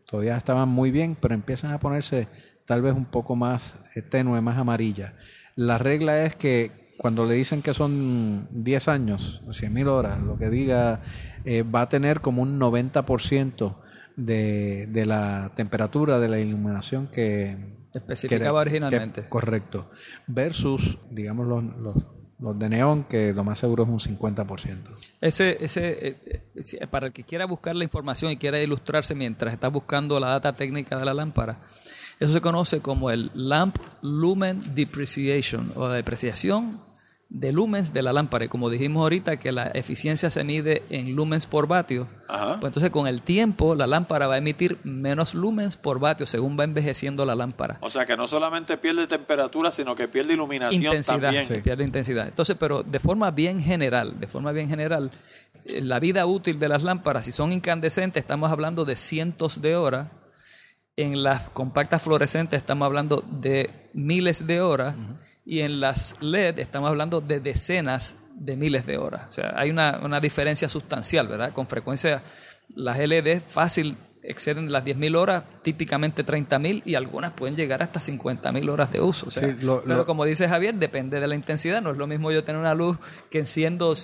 todavía 0.07 0.37
estaban 0.37 0.69
muy 0.69 0.91
bien, 0.91 1.17
pero 1.19 1.33
empiezan 1.33 1.73
a 1.73 1.81
ponerse 1.81 2.29
tal 2.67 2.83
vez 2.83 2.93
un 2.93 3.07
poco 3.07 3.35
más 3.35 3.77
eh, 3.95 4.03
tenue, 4.03 4.43
más 4.43 4.59
amarilla. 4.59 5.15
La 5.57 5.79
regla 5.79 6.25
es 6.25 6.37
que 6.37 6.71
cuando 6.99 7.27
le 7.27 7.35
dicen 7.35 7.63
que 7.63 7.75
son 7.75 8.47
10 8.51 8.89
años, 8.89 9.43
100 9.51 9.73
mil 9.73 9.89
horas, 9.89 10.21
lo 10.23 10.37
que 10.39 10.51
diga, 10.51 11.01
eh, 11.45 11.63
va 11.63 11.83
a 11.83 11.89
tener 11.89 12.21
como 12.21 12.43
un 12.43 12.59
90% 12.61 13.77
de, 14.17 14.87
de 14.89 15.07
la 15.07 15.53
temperatura 15.57 16.19
de 16.19 16.29
la 16.29 16.39
iluminación 16.39 17.07
que 17.09 17.57
Especificaba 17.95 18.63
que- 18.63 18.71
originalmente. 18.71 19.23
que- 19.23 19.29
correcto. 19.29 19.91
Versus, 20.27 20.99
digamos, 21.11 21.47
los, 21.47 21.65
los, 21.77 21.95
los 22.39 22.59
de 22.59 22.69
neón, 22.69 23.05
que 23.05 23.33
lo 23.33 23.45
más 23.45 23.59
seguro 23.59 23.83
es 23.85 23.89
un 23.89 23.99
50%. 24.01 24.77
Ese, 25.21 25.59
ese, 25.65 26.09
eh, 26.09 26.43
eh, 26.55 26.87
para 26.89 27.09
el 27.09 27.13
que 27.13 27.25
quiera 27.25 27.47
buscar 27.47 27.75
la 27.77 27.85
información 27.85 28.31
y 28.33 28.37
quiera 28.37 28.61
ilustrarse 28.61 29.15
mientras 29.15 29.53
está 29.53 29.69
buscando 29.69 30.19
la 30.21 30.29
data 30.31 30.53
técnica 30.55 30.99
de 30.99 31.05
la 31.05 31.15
lámpara, 31.15 31.59
eso 32.23 32.33
se 32.33 32.41
conoce 32.41 32.81
como 32.81 33.11
el 33.11 33.31
Lamp 33.35 33.77
Lumen 34.01 34.63
Depreciation 34.75 35.73
o 35.75 35.89
la 35.89 35.95
depreciación 35.95 36.81
de 37.33 37.51
lumens 37.51 37.95
de 37.95 38.03
la 38.03 38.13
lámpara. 38.13 38.45
Y 38.45 38.49
como 38.49 38.69
dijimos 38.69 39.03
ahorita 39.03 39.39
que 39.39 39.53
la 39.53 39.69
eficiencia 39.69 40.29
se 40.29 40.45
mide 40.45 40.83
en 40.91 41.17
lumens 41.17 41.47
por 41.47 41.67
vatio, 41.67 42.07
Ajá. 42.29 42.59
pues 42.61 42.69
entonces 42.71 42.91
con 42.91 43.07
el 43.07 43.23
tiempo 43.23 43.75
la 43.75 43.87
lámpara 43.87 44.27
va 44.27 44.35
a 44.35 44.39
emitir 44.39 44.79
menos 44.85 45.33
lumens 45.33 45.77
por 45.77 45.99
vatio 45.99 46.27
según 46.27 46.59
va 46.61 46.65
envejeciendo 46.65 47.25
la 47.25 47.35
lámpara. 47.35 47.79
O 47.81 47.89
sea, 47.89 48.05
que 48.05 48.19
no 48.19 48.29
solamente 48.29 48.77
pierde 48.77 49.07
temperatura, 49.07 49.73
sino 49.73 49.95
que 49.95 50.09
pierde 50.09 50.35
iluminación 50.35 50.83
intensidad, 50.83 51.21
también. 51.21 51.47
sí, 51.47 51.55
pierde 51.63 51.85
intensidad. 51.85 52.29
Entonces, 52.29 52.55
pero 52.59 52.83
de 52.83 52.99
forma 52.99 53.31
bien 53.31 53.63
general, 53.63 54.21
de 54.21 54.27
forma 54.27 54.53
bien 54.53 54.69
general, 54.69 55.11
eh, 55.65 55.81
la 55.81 56.01
vida 56.01 56.27
útil 56.27 56.59
de 56.59 56.69
las 56.69 56.83
lámparas, 56.83 57.25
si 57.25 57.33
son 57.33 57.51
incandescentes, 57.51 58.21
estamos 58.21 58.53
hablando 58.53 58.85
de 58.85 58.97
cientos 58.97 59.63
de 59.63 59.75
horas. 59.75 60.09
En 60.97 61.23
las 61.23 61.49
compactas 61.51 62.03
fluorescentes 62.03 62.59
estamos 62.59 62.85
hablando 62.87 63.25
de 63.31 63.71
miles 63.95 64.47
de 64.47 64.61
horas. 64.61 64.95
Y 65.45 65.61
en 65.61 65.81
las 65.81 66.17
LED 66.21 66.59
estamos 66.59 66.89
hablando 66.91 67.21
de 67.21 67.41
decenas 67.41 68.17
de 68.35 68.57
miles 68.57 68.87
de 68.87 68.99
horas. 68.99 69.27
O 69.29 69.33
sea, 69.33 69.55
hay 69.57 69.71
una, 69.71 70.01
una 70.03 70.21
diferencia 70.21 70.69
sustancial, 70.69 71.29
¿verdad? 71.29 71.53
Con 71.53 71.67
frecuencia 71.67 72.23
las 72.75 72.99
LED 72.99 73.41
fácil 73.47 73.97
exceden 74.23 74.71
las 74.71 74.85
10.000 74.85 75.17
horas, 75.17 75.43
típicamente 75.63 76.25
30.000 76.25 76.83
y 76.85 76.95
algunas 76.95 77.33
pueden 77.33 77.57
llegar 77.57 77.83
hasta 77.83 77.99
50.000 77.99 78.69
horas 78.71 78.93
de 78.93 79.01
uso. 79.01 79.27
O 79.27 79.31
sea, 79.33 79.49
Sí, 79.49 79.57
lo- 79.65 79.83
pero 79.83 79.97
lo- 79.97 80.05
como 80.07 80.25
dice 80.25 80.49
Javier, 80.49 80.75
depende 80.77 81.19
de 81.19 81.27
la 81.27 81.35
intensidad. 81.35 81.83
No 81.83 81.91
es 81.91 81.99
lo 81.99 82.07
mismo 82.07 82.31
yo 82.31 82.45
tener 82.45 82.61
una 82.61 82.75
luz 82.75 82.99
que 83.31 83.41
enciendo 83.41 83.95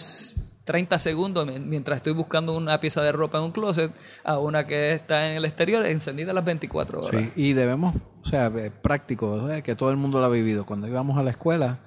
30 0.69 0.99
segundos 0.99 1.47
mi- 1.47 1.59
mientras 1.61 1.97
estoy 1.97 2.13
buscando 2.13 2.55
una 2.55 2.79
pieza 2.79 3.01
de 3.03 3.11
ropa 3.11 3.39
en 3.39 3.45
un 3.45 3.53
closet 3.53 3.91
a 4.23 4.39
una 4.39 4.67
que 4.67 4.93
está 4.93 5.31
en 5.31 5.39
el 5.39 5.47
exterior 5.47 5.87
encendida 5.87 6.35
las 6.35 6.45
24 6.45 7.01
horas. 7.01 7.11
Sí, 7.11 7.33
y 7.37 7.53
debemos, 7.55 7.95
o 8.21 8.25
sea, 8.27 8.49
eh, 8.49 8.71
práctico, 8.71 9.49
que 9.65 9.75
todo 9.75 9.91
el 9.91 9.97
mundo 9.97 10.21
lo 10.21 10.27
ha 10.27 10.29
vivido. 10.29 10.67
Cuando 10.67 10.87
íbamos 10.87 11.17
a 11.17 11.23
la 11.23 11.31
escuela, 11.31 11.79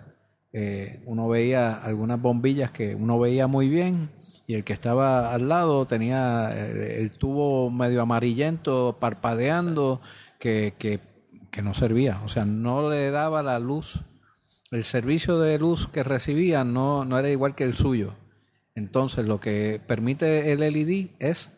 eh, 0.52 1.00
uno 1.06 1.30
veía 1.30 1.76
algunas 1.76 2.20
bombillas 2.20 2.72
que 2.72 2.96
uno 2.96 3.20
veía 3.20 3.46
muy 3.46 3.70
bien 3.70 4.10
y 4.48 4.56
el 4.56 4.64
que 4.64 4.74
estaba 4.74 5.32
al 5.32 5.48
lado 5.48 5.86
tenía 5.86 6.50
eh, 6.52 6.98
el 7.02 7.12
tubo 7.12 7.70
medio 7.70 8.02
amarillento, 8.02 8.98
parpadeando, 9.00 10.02
que, 10.40 10.74
que, 10.80 11.00
que 11.52 11.62
no 11.62 11.76
servía, 11.76 12.20
o 12.26 12.28
sea, 12.28 12.46
no 12.46 12.90
le 12.90 13.12
daba 13.12 13.44
la 13.44 13.60
luz. 13.60 14.00
El 14.72 14.84
servicio 14.84 15.38
de 15.38 15.60
luz 15.60 15.88
que 15.88 16.02
recibía 16.02 16.64
no, 16.64 17.06
no 17.06 17.20
era 17.20 17.30
igual 17.30 17.54
que 17.56 17.64
el 17.66 17.76
suyo. 17.76 18.16
Entonces, 18.76 19.26
lo 19.26 19.40
que 19.40 19.82
permite 19.86 20.52
el 20.52 20.60
LED 20.60 21.10
es 21.20 21.50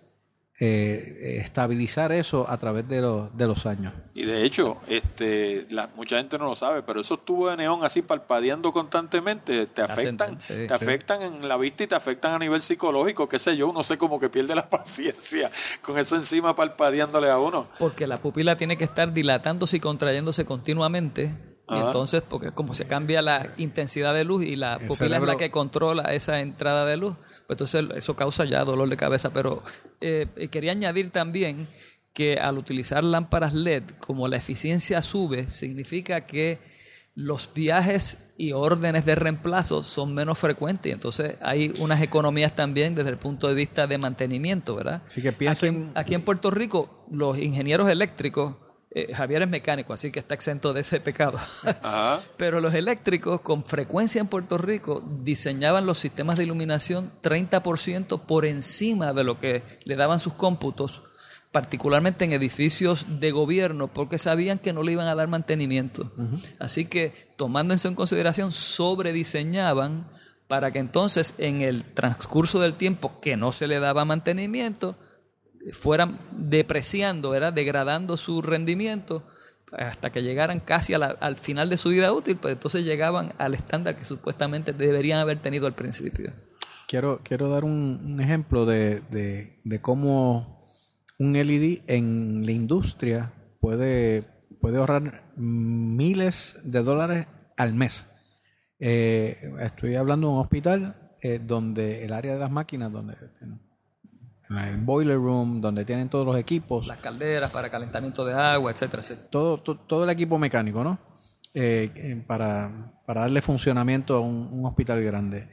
eh, 0.59 1.39
estabilizar 1.43 2.11
eso 2.11 2.47
a 2.47 2.57
través 2.57 2.88
de, 2.88 3.01
los 3.01 3.36
de 3.36 3.47
los 3.47 3.66
años. 3.66 3.91
Y 4.14 4.22
de 4.24 4.45
hecho, 4.45 4.80
este, 4.88 5.66
la, 5.72 5.89
mucha 5.95 6.18
gente 6.18 6.38
no 6.38 6.45
lo 6.45 6.55
sabe, 6.55 6.84
pero 6.84 7.01
esos 7.01 7.26
tubos 7.26 7.49
de 7.49 7.57
neón 7.57 7.84
así 7.84 8.03
parpadeando 8.03 8.72
constantemente 8.72 9.66
te 9.66 9.82
afectan, 9.82 10.39
sí, 10.39 10.53
te 10.53 10.68
sí. 10.68 10.74
afectan 10.74 11.24
en 11.24 11.47
la 11.47 11.57
vista 11.57 11.84
y 11.84 11.88
te 11.88 11.95
afectan 11.95 12.34
a 12.34 12.39
nivel 12.39 12.61
psicológico, 12.61 13.28
qué 13.28 13.39
sé 13.39 13.57
yo, 13.57 13.68
uno 13.68 13.84
sé 13.84 13.97
como 13.97 14.20
que 14.20 14.30
pierde 14.30 14.53
la 14.53 14.70
paciencia 14.70 15.49
con 15.82 15.97
eso 15.97 16.16
encima 16.16 16.55
parpadeándole 16.55 17.32
a 17.32 17.39
uno. 17.39 17.68
Porque 17.80 18.05
la 18.05 18.22
pupila 18.22 18.55
tiene 18.55 18.78
que 18.78 18.84
estar 18.84 19.11
dilatándose 19.11 19.78
y 19.78 19.80
contrayéndose 19.80 20.45
continuamente. 20.45 21.34
Y 21.70 21.76
entonces, 21.88 22.22
porque 22.28 22.51
como 22.51 22.74
se 22.74 22.86
cambia 22.86 23.22
la 23.22 23.53
intensidad 23.57 24.14
de 24.14 24.26
luz 24.26 24.43
y 24.43 24.55
la 24.57 24.80
pupila 24.80 25.16
es 25.18 25.22
la 25.24 25.38
que 25.38 25.49
controla 25.51 26.14
esa 26.14 26.39
entrada 26.41 26.86
de 26.86 26.97
luz, 26.97 27.16
pues 27.47 27.51
entonces 27.51 27.86
eso 27.95 28.16
causa 28.16 28.43
ya 28.45 28.66
dolor 28.66 28.89
de 28.89 28.97
cabeza. 28.97 29.32
Pero 29.32 29.64
eh, 30.01 30.28
quería 30.51 30.74
añadir 30.74 31.09
también 31.09 31.70
que 32.14 32.36
al 32.38 32.57
utilizar 32.57 33.03
lámparas 33.03 33.53
LED, 33.53 33.84
como 33.99 34.28
la 34.28 34.36
eficiencia 34.38 35.01
sube, 35.01 35.49
significa 35.49 36.26
que 36.26 36.59
los 37.16 37.49
viajes 37.53 38.18
y 38.38 38.51
órdenes 38.51 39.05
de 39.05 39.16
reemplazo 39.16 39.84
son 39.84 40.14
menos 40.14 40.38
frecuentes. 40.39 40.89
y 40.89 40.93
Entonces 40.93 41.36
hay 41.41 41.74
unas 41.80 42.01
economías 42.01 42.53
también 42.55 42.93
desde 42.95 43.11
el 43.11 43.18
punto 43.18 43.47
de 43.47 43.53
vista 43.55 43.88
de 43.88 43.97
mantenimiento, 43.99 44.76
¿verdad? 44.76 45.01
Así 45.07 45.22
que 45.22 45.32
piensen- 45.32 45.68
en, 45.68 45.91
aquí 45.95 46.14
en 46.16 46.24
Puerto 46.26 46.51
Rico, 46.51 47.05
los 47.11 47.38
ingenieros 47.39 47.88
eléctricos, 47.89 48.55
eh, 48.96 49.14
Javier 49.14 49.41
es 49.41 49.50
mecánico, 49.50 49.91
así 49.91 50.12
que 50.12 50.20
está 50.20 50.36
exento 50.36 50.72
de 50.72 50.82
ese 50.82 51.00
pecado. 51.00 51.39
Ajá. 51.82 52.22
Pero 52.38 52.62
los 52.62 52.74
eléctricos, 52.76 53.41
con 53.41 53.66
frecuencia 53.66 54.22
en 54.22 54.28
Puerto 54.28 54.58
Rico, 54.58 55.04
diseñaban 55.24 55.88
los 55.88 55.98
sistemas 55.98 56.38
de 56.38 56.44
iluminación 56.44 57.12
30% 57.24 58.22
por 58.22 58.46
encima 58.46 59.14
de 59.14 59.24
lo 59.24 59.39
que 59.39 59.64
le 59.84 59.96
daban 59.96 60.20
sus 60.20 60.36
cómputos, 60.36 61.02
particularmente 61.52 62.26
en 62.26 62.34
edificios 62.34 63.06
de 63.20 63.32
gobierno, 63.32 63.91
porque 63.91 64.20
sabían 64.20 64.60
que 64.60 64.74
no 64.74 64.84
le 64.84 64.91
iban 64.91 65.08
a 65.08 65.16
dar 65.16 65.28
mantenimiento. 65.28 66.12
Así 66.60 66.86
que, 66.86 67.14
tomando 67.36 67.74
eso 67.74 67.88
en 67.88 67.96
consideración, 67.96 68.52
sobrediseñaban 68.52 70.08
para 70.48 70.72
que 70.72 70.80
entonces 70.80 71.34
en 71.39 71.62
el 71.62 71.84
transcurso 71.84 72.60
del 72.60 72.76
tiempo 72.76 73.20
que 73.22 73.38
no 73.38 73.52
se 73.54 73.68
le 73.68 73.80
daba 73.80 74.06
mantenimiento, 74.06 74.96
fueran 75.72 76.18
depreciando, 76.32 77.30
¿verdad? 77.30 77.53
degradando 77.53 78.18
su 78.18 78.41
rendimiento 78.41 79.24
hasta 79.72 80.11
que 80.11 80.22
llegaran 80.22 80.59
casi 80.59 80.93
la- 80.93 81.18
al 81.20 81.38
final 81.38 81.70
de 81.70 81.78
su 81.78 81.89
vida 81.89 82.11
útil, 82.14 82.36
pues 82.38 82.53
entonces 82.53 82.84
llegaban 82.84 83.34
al 83.39 83.53
estándar 83.55 83.97
que 83.97 84.05
supuestamente 84.05 84.74
deberían 84.74 85.20
haber 85.20 85.39
tenido 85.39 85.66
al 85.66 85.74
principio. 85.74 86.32
Quiero, 86.88 87.22
quiero 87.24 87.49
dar 87.49 87.64
un, 87.64 88.18
ejemplo 88.20 88.66
de, 88.66 88.99
de- 89.09 89.59
de 89.64 89.82
cómo 89.82 90.61
un 91.18 91.34
LED 91.34 91.82
en 91.88 92.45
la 92.45 92.51
industria 92.51 93.34
puede, 93.61 94.24
puede 94.61 94.78
ahorrar 94.78 95.24
miles 95.38 96.57
de 96.64 96.84
dólares 96.84 97.28
al 97.57 97.74
mes. 97.74 98.07
Eh, 98.80 99.38
estoy 99.61 99.95
hablando 99.95 100.28
de 100.28 100.34
un 100.34 100.39
hospital 100.39 101.11
eh, 101.22 101.39
donde 101.41 102.03
el 102.05 102.14
área 102.14 102.34
de 102.34 102.39
las 102.39 102.51
máquinas, 102.51 102.91
donde 102.91 103.16
el 104.58 104.78
boiler 104.82 105.18
room, 105.18 105.62
donde 105.62 105.86
tienen 105.86 106.10
todos 106.10 106.26
los 106.26 106.38
equipos, 106.38 106.88
Las 106.88 106.99
calderas 106.99 107.51
para 107.51 107.70
calentamiento 107.70 108.24
de 108.26 108.34
agua, 108.34 108.72
etcétera, 108.72 109.01
etcétera. 109.01 109.30
todo, 109.30 109.60
to- 109.62 109.78
todo 109.80 110.04
el 110.04 110.10
equipo 110.10 110.38
mecánico, 110.38 110.84
¿no? 110.84 110.99
Eh, 111.54 111.91
eh, 111.95 112.24
para, 112.28 112.93
para 113.06 113.22
darle 113.22 113.41
funcionamiento 113.41 114.16
a 114.16 114.20
un, 114.22 114.49
un 114.51 114.66
hospital 114.66 115.04
grande. 115.04 115.47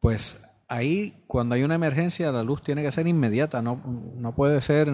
Pues 0.00 0.36
ahí 0.68 1.14
cuando 1.26 1.54
hay 1.54 1.62
una 1.62 1.76
emergencia 1.76 2.32
la 2.32 2.42
luz 2.42 2.62
tiene 2.62 2.82
que 2.82 2.90
ser 2.90 3.06
inmediata, 3.06 3.62
no, 3.62 3.80
no 4.16 4.34
puede 4.34 4.60
ser, 4.60 4.88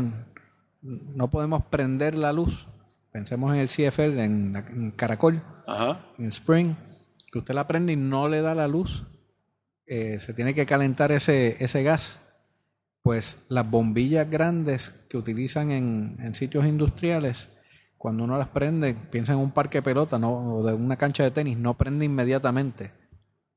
no 0.83 1.31
podemos 1.31 1.65
prender 1.67 2.15
la 2.15 2.33
luz. 2.33 2.67
Pensemos 3.13 3.53
en 3.55 3.61
el 3.61 3.69
CFL, 3.69 4.19
en, 4.21 4.55
en 4.57 4.91
Caracol, 4.93 5.43
Ajá. 5.67 6.01
en 6.19 6.27
Spring, 6.27 6.75
que 7.33 7.39
usted 7.39 7.55
la 7.55 7.67
prende 7.67 7.93
y 7.93 7.97
no 7.97 8.29
le 8.29 8.41
da 8.43 8.55
la 8.55 8.69
luz, 8.69 9.05
eh, 9.87 10.19
se 10.21 10.33
tiene 10.35 10.55
que 10.55 10.67
calentar 10.67 11.11
ese, 11.11 11.57
ese 11.65 11.83
gas. 11.83 12.21
Pues 13.03 13.39
las 13.49 13.71
bombillas 13.71 14.29
grandes 14.31 14.91
que 15.09 15.17
utilizan 15.17 15.71
en, 15.71 16.17
en 16.21 16.35
sitios 16.35 16.67
industriales, 16.67 17.49
cuando 18.01 18.25
uno 18.25 18.39
las 18.39 18.49
prende, 18.49 18.95
piensa 19.11 19.35
en 19.35 19.39
un 19.39 19.51
parque 19.51 19.79
de 19.79 19.83
pelota 19.83 20.19
¿no? 20.19 20.33
o 20.33 20.67
de 20.67 20.73
una 20.73 20.97
cancha 20.97 21.23
de 21.23 21.31
tenis, 21.31 21.59
no 21.59 21.77
prende 21.77 22.07
inmediatamente, 22.07 22.93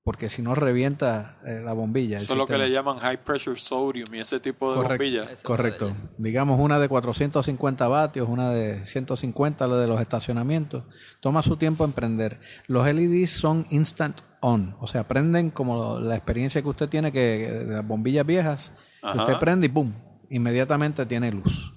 porque 0.03 0.29
si 0.29 0.41
no 0.41 0.53
revienta 0.53 1.39
eh, 1.45 1.61
la 1.63 1.71
bombilla. 1.71 2.17
Eso 2.17 2.33
es 2.33 2.37
lo 2.37 2.45
que 2.45 2.57
le 2.57 2.69
llaman 2.69 2.99
high 2.99 3.23
pressure 3.23 3.57
sodium 3.57 4.13
y 4.13 4.19
ese 4.19 4.41
tipo 4.41 4.71
de 4.71 4.75
Correcto. 4.75 5.03
bombillas. 5.03 5.43
Correcto. 5.43 5.95
Digamos 6.17 6.59
una 6.59 6.77
de 6.77 6.89
450 6.89 7.87
vatios, 7.87 8.27
una 8.27 8.51
de 8.51 8.85
150, 8.85 9.65
la 9.65 9.77
de 9.77 9.87
los 9.87 10.01
estacionamientos. 10.01 10.83
Toma 11.21 11.41
su 11.41 11.55
tiempo 11.55 11.85
en 11.85 11.93
prender. 11.93 12.41
Los 12.67 12.85
LEDs 12.85 13.29
son 13.29 13.65
instant 13.69 14.19
on, 14.41 14.75
o 14.81 14.87
sea, 14.87 15.07
prenden 15.07 15.51
como 15.51 15.99
la 15.99 16.15
experiencia 16.17 16.61
que 16.61 16.67
usted 16.67 16.89
tiene 16.89 17.13
que 17.13 17.49
de 17.49 17.73
las 17.75 17.87
bombillas 17.87 18.25
viejas, 18.25 18.73
Ajá. 19.03 19.23
usted 19.23 19.37
prende 19.39 19.67
y 19.67 19.69
¡pum! 19.69 19.93
Inmediatamente 20.29 21.05
tiene 21.05 21.31
luz. 21.31 21.73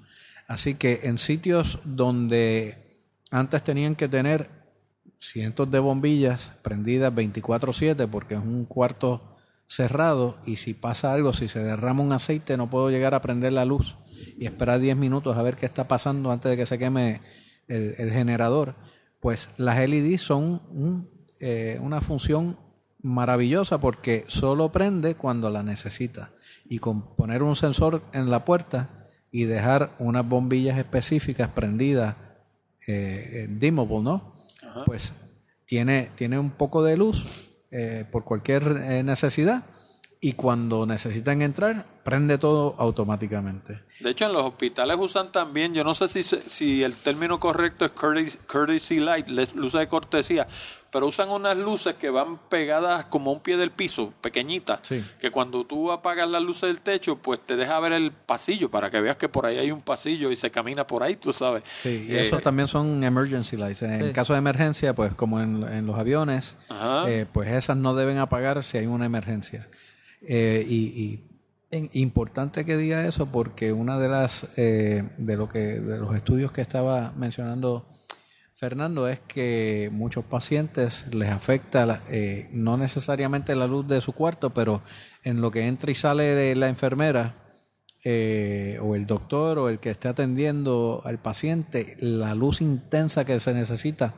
Así 0.48 0.74
que 0.74 1.00
en 1.04 1.18
sitios 1.18 1.80
donde 1.84 3.04
antes 3.30 3.62
tenían 3.62 3.96
que 3.96 4.08
tener 4.08 4.48
cientos 5.18 5.70
de 5.70 5.78
bombillas 5.78 6.52
prendidas 6.62 7.12
24/7 7.12 8.08
porque 8.08 8.34
es 8.34 8.40
un 8.40 8.64
cuarto 8.64 9.36
cerrado 9.66 10.36
y 10.46 10.56
si 10.56 10.74
pasa 10.74 11.12
algo, 11.12 11.32
si 11.32 11.48
se 11.48 11.62
derrama 11.62 12.02
un 12.02 12.12
aceite, 12.12 12.56
no 12.56 12.70
puedo 12.70 12.90
llegar 12.90 13.14
a 13.14 13.20
prender 13.20 13.52
la 13.52 13.64
luz 13.64 13.96
y 14.38 14.46
esperar 14.46 14.80
10 14.80 14.96
minutos 14.96 15.36
a 15.36 15.42
ver 15.42 15.56
qué 15.56 15.66
está 15.66 15.88
pasando 15.88 16.30
antes 16.30 16.50
de 16.50 16.56
que 16.56 16.66
se 16.66 16.78
queme 16.78 17.20
el, 17.68 17.94
el 17.98 18.12
generador. 18.12 18.76
Pues 19.20 19.48
las 19.56 19.78
LED 19.78 20.18
son 20.18 20.62
un, 20.68 21.10
eh, 21.40 21.78
una 21.82 22.00
función 22.00 22.58
maravillosa 23.02 23.78
porque 23.78 24.24
solo 24.28 24.70
prende 24.72 25.14
cuando 25.16 25.50
la 25.50 25.62
necesita. 25.62 26.30
Y 26.68 26.78
con 26.78 27.14
poner 27.16 27.42
un 27.42 27.56
sensor 27.56 28.02
en 28.12 28.30
la 28.30 28.44
puerta 28.44 29.08
y 29.30 29.44
dejar 29.44 29.90
unas 29.98 30.28
bombillas 30.28 30.78
específicas 30.78 31.48
prendidas, 31.48 32.16
eh, 32.86 33.46
dimmable, 33.50 34.00
¿no? 34.00 34.32
Pues 34.84 35.12
tiene, 35.66 36.10
tiene 36.14 36.38
un 36.38 36.50
poco 36.50 36.82
de 36.82 36.96
luz 36.96 37.50
eh, 37.70 38.04
por 38.10 38.24
cualquier 38.24 38.62
eh, 38.88 39.02
necesidad 39.02 39.64
y 40.20 40.32
cuando 40.32 40.86
necesitan 40.86 41.42
entrar, 41.42 41.84
prende 42.04 42.38
todo 42.38 42.74
automáticamente. 42.78 43.82
De 44.00 44.10
hecho, 44.10 44.26
en 44.26 44.32
los 44.32 44.44
hospitales 44.44 44.96
usan 44.98 45.30
también, 45.30 45.74
yo 45.74 45.84
no 45.84 45.94
sé 45.94 46.08
si, 46.08 46.22
si 46.22 46.82
el 46.82 46.94
término 46.94 47.38
correcto 47.38 47.84
es 47.84 47.90
courtesy, 47.90 48.38
courtesy 48.50 48.98
light, 48.98 49.28
luces 49.28 49.80
de 49.80 49.88
cortesía, 49.88 50.48
pero 50.96 51.08
usan 51.08 51.28
unas 51.28 51.54
luces 51.58 51.94
que 51.96 52.08
van 52.08 52.38
pegadas 52.48 53.04
como 53.04 53.30
a 53.30 53.34
un 53.34 53.40
pie 53.40 53.58
del 53.58 53.70
piso, 53.70 54.14
pequeñitas, 54.22 54.78
Sí. 54.82 55.04
que 55.20 55.30
cuando 55.30 55.62
tú 55.66 55.92
apagas 55.92 56.26
las 56.26 56.42
luces 56.42 56.62
del 56.70 56.80
techo, 56.80 57.16
pues 57.18 57.38
te 57.44 57.54
deja 57.54 57.78
ver 57.80 57.92
el 57.92 58.12
pasillo 58.12 58.70
para 58.70 58.90
que 58.90 58.98
veas 59.02 59.18
que 59.18 59.28
por 59.28 59.44
ahí 59.44 59.58
hay 59.58 59.70
un 59.70 59.82
pasillo 59.82 60.30
y 60.30 60.36
se 60.36 60.50
camina 60.50 60.86
por 60.86 61.02
ahí, 61.02 61.16
tú 61.16 61.34
sabes. 61.34 61.64
Sí, 61.82 62.06
y 62.08 62.14
Eh, 62.14 62.22
esos 62.22 62.40
también 62.40 62.66
son 62.66 63.04
emergency 63.04 63.58
lights. 63.58 63.82
En 63.82 64.06
Sí. 64.06 64.12
caso 64.14 64.32
de 64.32 64.38
emergencia, 64.38 64.94
pues 64.94 65.14
como 65.14 65.38
en, 65.38 65.64
en 65.70 65.84
los 65.86 65.98
aviones, 65.98 66.56
eh, 67.06 67.26
pues 67.30 67.50
esas 67.50 67.76
no 67.76 67.94
deben 67.94 68.16
apagar 68.16 68.64
si 68.64 68.78
hay 68.78 68.86
una 68.86 69.04
emergencia. 69.04 69.68
Eh, 70.22 70.64
y, 70.66 71.20
y 71.70 72.00
importante 72.00 72.64
que 72.64 72.78
diga 72.78 73.06
eso 73.06 73.26
porque 73.26 73.74
una 73.74 73.98
de 73.98 74.08
las 74.08 74.46
eh, 74.56 75.02
de 75.18 75.36
lo 75.36 75.46
que 75.46 75.58
de 75.58 75.98
los 75.98 76.14
estudios 76.16 76.52
que 76.52 76.62
estaba 76.62 77.12
mencionando 77.16 77.86
Fernando 78.58 79.06
es 79.06 79.20
que 79.20 79.90
muchos 79.92 80.24
pacientes 80.24 81.04
les 81.10 81.28
afecta 81.28 82.02
eh, 82.08 82.48
no 82.52 82.78
necesariamente 82.78 83.54
la 83.54 83.66
luz 83.66 83.86
de 83.86 84.00
su 84.00 84.12
cuarto, 84.12 84.54
pero 84.54 84.82
en 85.24 85.42
lo 85.42 85.50
que 85.50 85.66
entra 85.66 85.90
y 85.90 85.94
sale 85.94 86.24
de 86.24 86.56
la 86.56 86.68
enfermera 86.68 87.34
eh, 88.02 88.78
o 88.80 88.94
el 88.94 89.06
doctor 89.06 89.58
o 89.58 89.68
el 89.68 89.78
que 89.78 89.90
esté 89.90 90.08
atendiendo 90.08 91.02
al 91.04 91.18
paciente, 91.18 91.96
la 91.98 92.34
luz 92.34 92.62
intensa 92.62 93.26
que 93.26 93.38
se 93.40 93.52
necesita, 93.52 94.14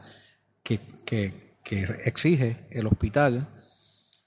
que, 0.62 0.78
que, 1.04 1.56
que 1.64 1.82
exige 2.04 2.68
el 2.70 2.86
hospital, 2.86 3.48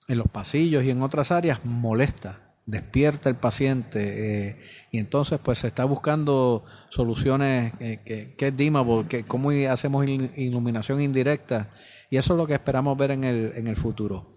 en 0.09 0.17
los 0.17 0.27
pasillos 0.27 0.83
y 0.83 0.89
en 0.89 1.03
otras 1.03 1.31
áreas, 1.31 1.63
molesta, 1.63 2.50
despierta 2.65 3.29
el 3.29 3.35
paciente 3.35 4.49
eh, 4.49 4.59
y 4.91 4.99
entonces 4.99 5.39
pues 5.43 5.59
se 5.59 5.67
está 5.67 5.83
buscando 5.85 6.63
soluciones 6.89 7.73
eh, 7.79 8.35
que, 8.37 8.47
es 8.47 8.55
dimmable, 8.55 9.07
que 9.07 9.23
cómo 9.23 9.49
hacemos 9.69 10.05
il- 10.05 10.31
iluminación 10.37 11.01
indirecta 11.01 11.69
y 12.09 12.17
eso 12.17 12.33
es 12.33 12.37
lo 12.37 12.47
que 12.47 12.53
esperamos 12.53 12.97
ver 12.97 13.11
en 13.11 13.23
el, 13.23 13.53
en 13.55 13.67
el 13.67 13.75
futuro. 13.75 14.29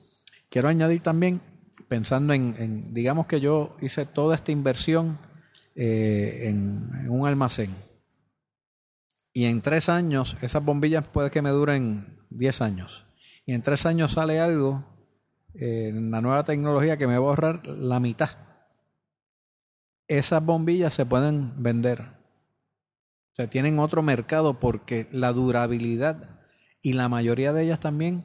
Quiero 0.48 0.68
añadir 0.68 1.00
también, 1.02 1.40
pensando 1.88 2.32
en, 2.32 2.54
en- 2.58 2.94
digamos 2.94 3.26
que 3.26 3.40
yo 3.40 3.70
hice 3.82 4.06
toda 4.06 4.34
esta 4.36 4.52
inversión 4.52 5.18
eh, 5.76 6.44
en, 6.48 6.88
en 7.00 7.10
un 7.10 7.26
almacén 7.26 7.70
y 9.32 9.46
en 9.46 9.60
tres 9.60 9.88
años 9.88 10.36
esas 10.42 10.64
bombillas 10.64 11.08
puede 11.08 11.30
que 11.30 11.42
me 11.42 11.50
duren 11.50 12.06
10 12.30 12.60
años 12.62 13.06
y 13.46 13.52
en 13.52 13.62
tres 13.62 13.84
años 13.84 14.12
sale 14.12 14.38
algo 14.40 14.84
eh, 15.54 15.88
en 15.88 16.10
la 16.10 16.20
nueva 16.20 16.44
tecnología 16.44 16.96
que 16.96 17.06
me 17.06 17.18
va 17.18 17.26
a 17.26 17.28
ahorrar 17.28 17.66
la 17.66 18.00
mitad. 18.00 18.30
Esas 20.08 20.44
bombillas 20.44 20.94
se 20.94 21.06
pueden 21.06 21.62
vender. 21.62 22.00
O 22.00 23.36
sea, 23.36 23.48
tienen 23.48 23.78
otro 23.78 24.02
mercado 24.02 24.60
porque 24.60 25.08
la 25.10 25.32
durabilidad 25.32 26.40
y 26.82 26.92
la 26.92 27.08
mayoría 27.08 27.52
de 27.52 27.64
ellas 27.64 27.80
también, 27.80 28.24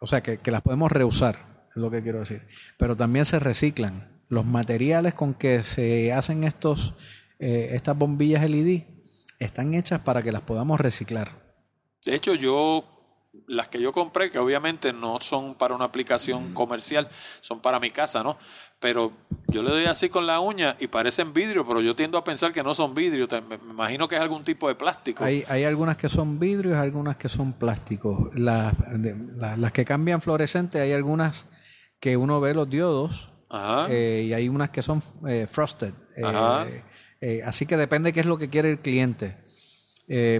o 0.00 0.06
sea, 0.06 0.22
que, 0.22 0.38
que 0.38 0.50
las 0.50 0.62
podemos 0.62 0.92
reusar, 0.92 1.66
es 1.70 1.76
lo 1.76 1.90
que 1.90 2.02
quiero 2.02 2.20
decir. 2.20 2.46
Pero 2.78 2.96
también 2.96 3.24
se 3.24 3.38
reciclan. 3.38 4.22
Los 4.28 4.44
materiales 4.46 5.14
con 5.14 5.34
que 5.34 5.64
se 5.64 6.12
hacen 6.12 6.44
estos, 6.44 6.94
eh, 7.38 7.70
estas 7.72 7.96
bombillas 7.96 8.48
LED 8.48 8.84
están 9.38 9.74
hechas 9.74 10.00
para 10.00 10.22
que 10.22 10.32
las 10.32 10.42
podamos 10.42 10.80
reciclar. 10.80 11.30
De 12.04 12.14
hecho, 12.14 12.34
yo, 12.34 12.84
las 13.46 13.68
que 13.68 13.80
yo 13.80 13.92
compré, 13.92 14.30
que 14.30 14.38
obviamente 14.38 14.92
no 14.92 15.20
son 15.20 15.54
para 15.54 15.74
una 15.74 15.86
aplicación 15.86 16.52
comercial, 16.52 17.08
son 17.40 17.60
para 17.60 17.80
mi 17.80 17.90
casa, 17.90 18.22
¿no? 18.22 18.36
Pero 18.78 19.12
yo 19.48 19.62
le 19.62 19.70
doy 19.70 19.84
así 19.84 20.08
con 20.08 20.26
la 20.26 20.40
uña 20.40 20.76
y 20.80 20.88
parecen 20.88 21.32
vidrio, 21.32 21.66
pero 21.66 21.80
yo 21.80 21.94
tiendo 21.94 22.18
a 22.18 22.24
pensar 22.24 22.52
que 22.52 22.62
no 22.62 22.74
son 22.74 22.94
vidrio. 22.94 23.28
Me 23.48 23.54
imagino 23.70 24.08
que 24.08 24.16
es 24.16 24.20
algún 24.20 24.42
tipo 24.42 24.68
de 24.68 24.74
plástico. 24.74 25.24
Hay, 25.24 25.44
hay 25.48 25.64
algunas 25.64 25.96
que 25.96 26.08
son 26.08 26.38
vidrios, 26.38 26.76
algunas 26.76 27.16
que 27.16 27.28
son 27.28 27.52
plásticos. 27.52 28.34
Las, 28.34 28.74
que 29.72 29.84
cambian 29.84 30.20
fluorescente, 30.20 30.80
hay 30.80 30.92
algunas 30.92 31.46
que 32.00 32.16
uno 32.16 32.40
ve 32.40 32.54
los 32.54 32.68
diodos 32.68 33.30
Ajá. 33.48 33.86
eh, 33.88 34.24
y 34.26 34.32
hay 34.32 34.48
unas 34.48 34.70
que 34.70 34.82
son 34.82 35.00
eh, 35.28 35.46
frosted. 35.48 35.94
Eh, 36.16 36.24
Ajá. 36.24 36.66
así 37.46 37.66
que 37.66 37.76
depende 37.76 38.12
qué 38.12 38.20
es 38.20 38.26
lo 38.26 38.36
que 38.36 38.50
quiere 38.50 38.72
el 38.72 38.80
cliente. 38.80 39.38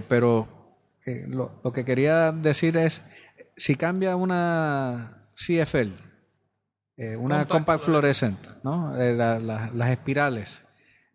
Pero 0.09 0.62
eh, 1.05 1.25
lo, 1.27 1.59
lo 1.63 1.71
que 1.71 1.85
quería 1.85 2.31
decir 2.31 2.77
es, 2.77 3.01
si 3.57 3.75
cambia 3.75 4.15
una 4.15 5.21
CFL, 5.35 5.89
eh, 6.97 7.15
una 7.15 7.37
Compact 7.45 7.49
compact, 7.49 7.83
fluorescent, 7.83 8.47
¿no? 8.63 8.99
Eh, 8.99 9.13
la- 9.13 9.39
la- 9.39 9.69
las 9.73 9.89
espirales, 9.89 10.65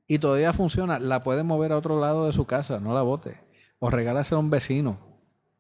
y 0.07 0.19
todavía 0.19 0.53
funciona, 0.53 0.99
la 0.99 1.23
puede 1.23 1.43
mover 1.43 1.73
a 1.73 1.77
otro 1.77 2.01
lado 2.01 2.27
de 2.27 2.33
su 2.33 2.47
casa, 2.47 2.81
no 2.81 2.95
la 2.95 3.03
bote. 3.03 3.41
O 3.79 3.91
regálasela 3.91 4.39
a 4.39 4.41
un 4.41 4.51
vecino. 4.51 4.91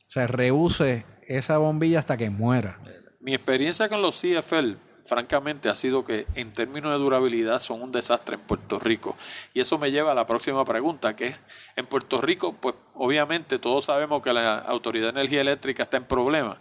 O 0.07 0.11
sea, 0.11 0.27
reuse 0.27 1.05
esa 1.27 1.59
bombilla 1.59 1.99
hasta 1.99 2.17
que 2.17 2.31
muera. 2.31 2.81
Mi 3.21 3.35
experiencia 3.35 3.89
con 3.89 4.01
los 4.03 4.21
CFL, 4.21 4.77
francamente, 5.09 5.69
ha 5.69 5.75
sido 5.75 6.05
que 6.05 6.27
en 6.35 6.53
términos 6.53 6.93
de 6.93 6.99
durabilidad 6.99 7.59
son 7.61 7.83
un 7.83 7.91
desastre 7.91 8.35
en 8.35 8.43
Puerto 8.43 8.79
Rico. 8.79 9.17
Y 9.55 9.61
eso 9.61 9.79
me 9.79 9.91
lleva 9.91 10.13
a 10.13 10.15
la 10.15 10.27
próxima 10.27 10.65
pregunta, 10.65 11.17
que 11.17 11.29
es, 11.29 11.37
en 11.77 11.87
Puerto 11.87 12.21
Rico, 12.21 12.53
pues 12.53 12.75
obviamente 12.95 13.59
todos 13.59 13.87
sabemos 13.87 14.23
que 14.23 14.33
la 14.33 14.59
Autoridad 14.59 15.07
de 15.07 15.21
Energía 15.21 15.41
Eléctrica 15.41 15.85
está 15.85 15.97
en 15.97 16.05
problemas. 16.05 16.59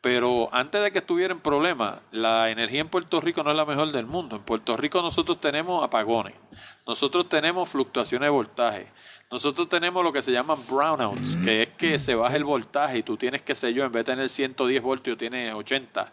Pero 0.00 0.48
antes 0.52 0.80
de 0.80 0.92
que 0.92 0.98
estuviera 0.98 1.34
en 1.34 1.40
problemas, 1.40 1.96
la 2.12 2.50
energía 2.50 2.80
en 2.80 2.88
Puerto 2.88 3.20
Rico 3.20 3.42
no 3.42 3.50
es 3.50 3.56
la 3.56 3.64
mejor 3.64 3.90
del 3.90 4.06
mundo. 4.06 4.36
En 4.36 4.42
Puerto 4.42 4.76
Rico 4.76 5.02
nosotros 5.02 5.40
tenemos 5.40 5.82
apagones, 5.82 6.34
nosotros 6.88 7.28
tenemos 7.28 7.68
fluctuaciones 7.68 8.26
de 8.26 8.30
voltaje, 8.30 8.88
nosotros 9.30 9.68
tenemos 9.68 10.02
lo 10.02 10.10
que 10.10 10.22
se 10.22 10.32
llaman 10.32 10.56
brownouts, 10.70 11.36
que 11.44 11.62
es 11.62 11.68
que 11.68 11.98
se 11.98 12.14
baja 12.14 12.34
el 12.34 12.44
voltaje 12.44 12.96
y 12.98 13.02
tú 13.02 13.18
tienes, 13.18 13.42
qué 13.42 13.54
sé 13.54 13.74
yo, 13.74 13.84
en 13.84 13.92
vez 13.92 14.06
de 14.06 14.12
tener 14.12 14.26
110 14.26 14.82
voltios, 14.82 15.18
tienes 15.18 15.52
80. 15.52 16.10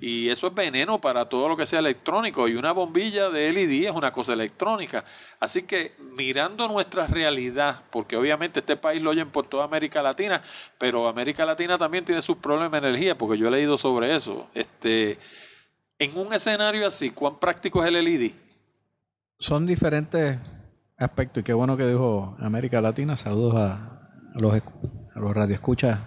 Y 0.00 0.28
eso 0.30 0.48
es 0.48 0.54
veneno 0.54 1.00
para 1.00 1.28
todo 1.28 1.48
lo 1.48 1.56
que 1.56 1.64
sea 1.64 1.78
electrónico. 1.78 2.48
Y 2.48 2.56
una 2.56 2.72
bombilla 2.72 3.30
de 3.30 3.52
LED 3.52 3.86
es 3.86 3.92
una 3.92 4.10
cosa 4.10 4.32
electrónica. 4.32 5.04
Así 5.38 5.62
que 5.62 5.94
mirando 6.16 6.66
nuestra 6.66 7.06
realidad, 7.06 7.84
porque 7.90 8.16
obviamente 8.16 8.58
este 8.58 8.76
país 8.76 9.00
lo 9.00 9.10
oyen 9.10 9.30
por 9.30 9.46
toda 9.46 9.62
América 9.62 10.02
Latina, 10.02 10.42
pero 10.76 11.06
América 11.06 11.46
Latina 11.46 11.78
también 11.78 12.04
tiene 12.04 12.20
sus 12.20 12.38
problemas 12.38 12.82
de 12.82 12.88
energía, 12.88 13.16
porque 13.16 13.38
yo 13.38 13.46
he 13.46 13.50
leído 13.52 13.78
sobre 13.78 14.16
eso. 14.16 14.48
Este, 14.54 15.20
En 16.00 16.18
un 16.18 16.34
escenario 16.34 16.84
así, 16.88 17.10
¿cuán 17.10 17.38
práctico 17.38 17.84
es 17.84 17.88
el 17.88 18.04
LED? 18.04 18.32
Son 19.38 19.66
diferentes 19.66 20.38
aspectos 20.98 21.42
y 21.42 21.44
qué 21.44 21.52
bueno 21.52 21.76
que 21.76 21.86
dijo 21.86 22.36
América 22.38 22.80
Latina. 22.80 23.16
Saludos 23.16 23.54
a, 23.56 24.00
los, 24.34 24.54
a 24.54 25.20
los 25.20 25.34
radioescuchas 25.34 25.98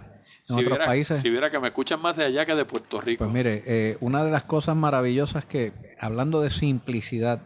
en 0.49 0.55
si 0.55 0.61
otros 0.61 0.69
viera, 0.69 0.85
países. 0.85 1.21
Si 1.21 1.29
viera 1.29 1.51
que 1.51 1.59
me 1.59 1.67
escuchan 1.67 2.01
más 2.01 2.17
de 2.17 2.25
allá 2.25 2.45
que 2.45 2.55
de 2.55 2.65
Puerto 2.65 2.99
Rico. 2.99 3.23
Pues 3.25 3.33
mire, 3.33 3.63
eh, 3.67 3.97
una 4.01 4.23
de 4.23 4.31
las 4.31 4.43
cosas 4.43 4.75
maravillosas 4.75 5.45
que, 5.45 5.73
hablando 5.99 6.41
de 6.41 6.49
simplicidad 6.49 7.41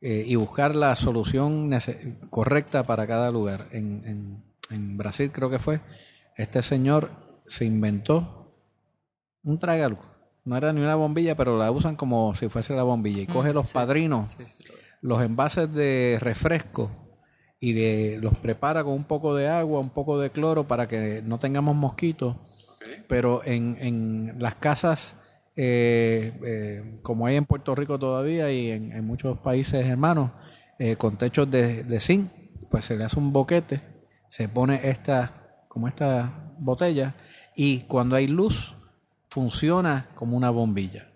eh, 0.00 0.24
y 0.26 0.36
buscar 0.36 0.74
la 0.74 0.96
solución 0.96 1.70
correcta 2.30 2.84
para 2.84 3.06
cada 3.06 3.30
lugar, 3.30 3.68
en, 3.72 4.02
en, 4.06 4.44
en, 4.70 4.96
Brasil 4.96 5.30
creo 5.32 5.50
que 5.50 5.58
fue, 5.58 5.80
este 6.36 6.62
señor 6.62 7.10
se 7.46 7.66
inventó 7.66 8.54
un 9.42 9.58
tragaluz. 9.58 10.00
No 10.44 10.56
era 10.56 10.72
ni 10.72 10.80
una 10.80 10.94
bombilla, 10.94 11.36
pero 11.36 11.58
la 11.58 11.70
usan 11.70 11.96
como 11.96 12.34
si 12.34 12.48
fuese 12.48 12.74
la 12.74 12.82
bombilla. 12.82 13.20
Y 13.20 13.26
Mm, 13.26 13.32
coge 13.32 13.52
los 13.52 13.70
padrinos, 13.70 14.32
Sí, 14.32 14.44
sí. 14.46 14.64
Los 15.00 15.22
envases 15.22 15.72
de 15.72 16.18
refresco 16.20 16.90
y 17.58 17.72
de, 17.74 18.18
los 18.20 18.36
prepara 18.38 18.82
con 18.84 18.94
un 18.94 19.04
poco 19.04 19.34
de 19.34 19.48
agua, 19.48 19.80
un 19.80 19.90
poco 19.90 20.18
de 20.18 20.30
cloro 20.30 20.66
para 20.66 20.88
que 20.88 21.22
no 21.24 21.38
tengamos 21.38 21.76
mosquitos. 21.76 22.36
Pero 23.06 23.42
en, 23.44 23.76
en 23.80 24.36
las 24.38 24.54
casas, 24.54 25.16
eh, 25.56 26.32
eh, 26.44 26.98
como 27.02 27.26
hay 27.26 27.36
en 27.36 27.44
Puerto 27.44 27.74
Rico 27.74 27.98
todavía 27.98 28.50
y 28.50 28.70
en, 28.70 28.92
en 28.92 29.04
muchos 29.04 29.38
países 29.38 29.84
hermanos, 29.86 30.30
eh, 30.78 30.96
con 30.96 31.18
techos 31.18 31.50
de, 31.50 31.84
de 31.84 32.00
zinc, 32.00 32.30
pues 32.70 32.86
se 32.86 32.96
le 32.96 33.04
hace 33.04 33.18
un 33.18 33.32
boquete, 33.32 33.82
se 34.30 34.48
pone 34.48 34.80
esta, 34.88 35.64
como 35.68 35.88
esta 35.88 36.54
botella, 36.58 37.14
y 37.54 37.80
cuando 37.80 38.16
hay 38.16 38.28
luz, 38.28 38.76
funciona 39.28 40.08
como 40.14 40.36
una 40.36 40.48
bombilla. 40.48 41.09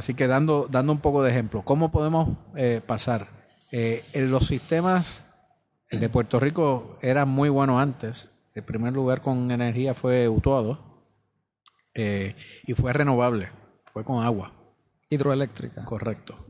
Así 0.00 0.14
que 0.14 0.26
dando, 0.26 0.66
dando 0.70 0.92
un 0.94 1.00
poco 1.00 1.22
de 1.22 1.30
ejemplo, 1.30 1.60
¿cómo 1.62 1.90
podemos 1.90 2.38
eh, 2.56 2.80
pasar? 2.86 3.28
Eh, 3.70 4.02
en 4.14 4.30
los 4.30 4.46
sistemas 4.46 5.24
el 5.90 6.00
de 6.00 6.08
Puerto 6.08 6.40
Rico 6.40 6.96
era 7.02 7.26
muy 7.26 7.50
bueno 7.50 7.78
antes. 7.78 8.30
El 8.54 8.62
primer 8.64 8.94
lugar 8.94 9.20
con 9.20 9.50
energía 9.50 9.92
fue 9.92 10.26
Utuado 10.26 11.04
eh, 11.94 12.34
y 12.66 12.72
fue 12.72 12.94
renovable, 12.94 13.50
fue 13.92 14.02
con 14.02 14.24
agua, 14.24 14.54
Hidroeléctrica. 15.10 15.84
correcto. 15.84 16.46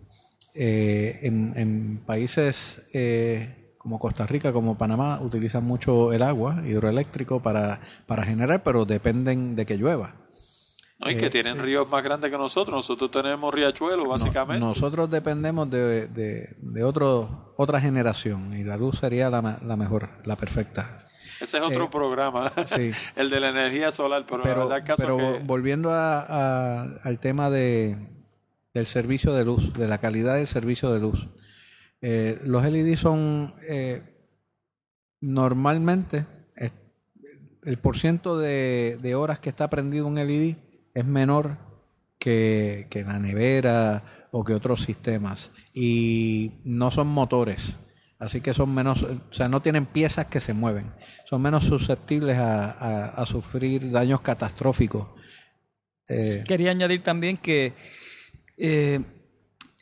Eh, 0.54 1.18
en, 1.22 1.52
en 1.56 2.04
países 2.06 2.82
eh, 2.94 3.74
como 3.78 3.98
Costa 3.98 4.26
Rica, 4.28 4.52
como 4.52 4.78
Panamá, 4.78 5.20
utilizan 5.20 5.64
mucho 5.64 6.12
el 6.12 6.22
agua 6.22 6.62
hidroeléctrico 6.64 7.42
para, 7.42 7.80
para 8.06 8.22
generar, 8.22 8.62
pero 8.62 8.84
dependen 8.84 9.56
de 9.56 9.66
que 9.66 9.76
llueva. 9.76 10.14
¿No? 11.00 11.10
Y 11.10 11.16
que 11.16 11.30
tienen 11.30 11.58
ríos 11.58 11.88
más 11.88 12.02
grandes 12.02 12.30
que 12.30 12.36
nosotros. 12.38 12.76
Nosotros 12.76 13.10
tenemos 13.10 13.52
riachuelos, 13.54 14.06
básicamente. 14.06 14.60
Nosotros 14.60 15.10
dependemos 15.10 15.70
de, 15.70 16.08
de, 16.08 16.56
de 16.60 16.84
otro, 16.84 17.54
otra 17.56 17.80
generación 17.80 18.56
y 18.56 18.64
la 18.64 18.76
luz 18.76 18.98
sería 18.98 19.30
la, 19.30 19.58
la 19.64 19.76
mejor, 19.76 20.10
la 20.24 20.36
perfecta. 20.36 21.06
Ese 21.40 21.56
es 21.56 21.62
otro 21.62 21.88
programa, 21.88 22.52
sí. 22.66 22.90
el 23.16 23.30
de 23.30 23.40
la 23.40 23.48
energía 23.48 23.90
solar. 23.92 24.24
Pero, 24.28 24.38
la 24.38 24.44
Pero, 24.44 24.68
caso 24.84 24.94
pero 25.02 25.16
que 25.16 25.40
volviendo 25.44 25.90
a- 25.90 26.20
a- 26.20 26.82
al 27.02 27.18
tema 27.18 27.48
de, 27.48 27.96
del 28.74 28.86
servicio 28.86 29.32
de 29.32 29.46
luz, 29.46 29.72
de 29.72 29.88
la 29.88 29.96
calidad 29.98 30.34
del 30.36 30.48
servicio 30.48 30.92
de 30.92 31.00
luz. 31.00 31.28
Eh, 32.02 32.38
los 32.44 32.62
LED 32.64 32.94
son 32.96 33.54
eh, 33.70 34.02
normalmente 35.20 36.26
el 37.62 37.76
porciento 37.78 38.38
de, 38.38 38.98
de 39.02 39.14
horas 39.14 39.38
que 39.38 39.50
está 39.50 39.68
prendido 39.68 40.06
un 40.06 40.14
LED 40.14 40.56
es 40.94 41.04
menor 41.04 41.58
que, 42.18 42.86
que 42.90 43.02
la 43.04 43.18
nevera 43.18 44.28
o 44.32 44.44
que 44.44 44.54
otros 44.54 44.82
sistemas 44.82 45.50
y 45.74 46.52
no 46.64 46.90
son 46.90 47.06
motores. 47.08 47.74
Así 48.18 48.40
que 48.42 48.52
son 48.52 48.74
menos, 48.74 49.02
o 49.02 49.32
sea, 49.32 49.48
no 49.48 49.62
tienen 49.62 49.86
piezas 49.86 50.26
que 50.26 50.40
se 50.40 50.52
mueven. 50.52 50.92
Son 51.24 51.40
menos 51.40 51.64
susceptibles 51.64 52.36
a, 52.36 53.10
a- 53.22 53.24
sufrir 53.26 53.90
daños 53.90 54.20
catastróficos. 54.20 55.08
Eh, 56.08 56.44
Quería 56.46 56.70
añadir 56.72 57.02
también 57.02 57.36
que 57.38 57.72
eh, 58.58 59.00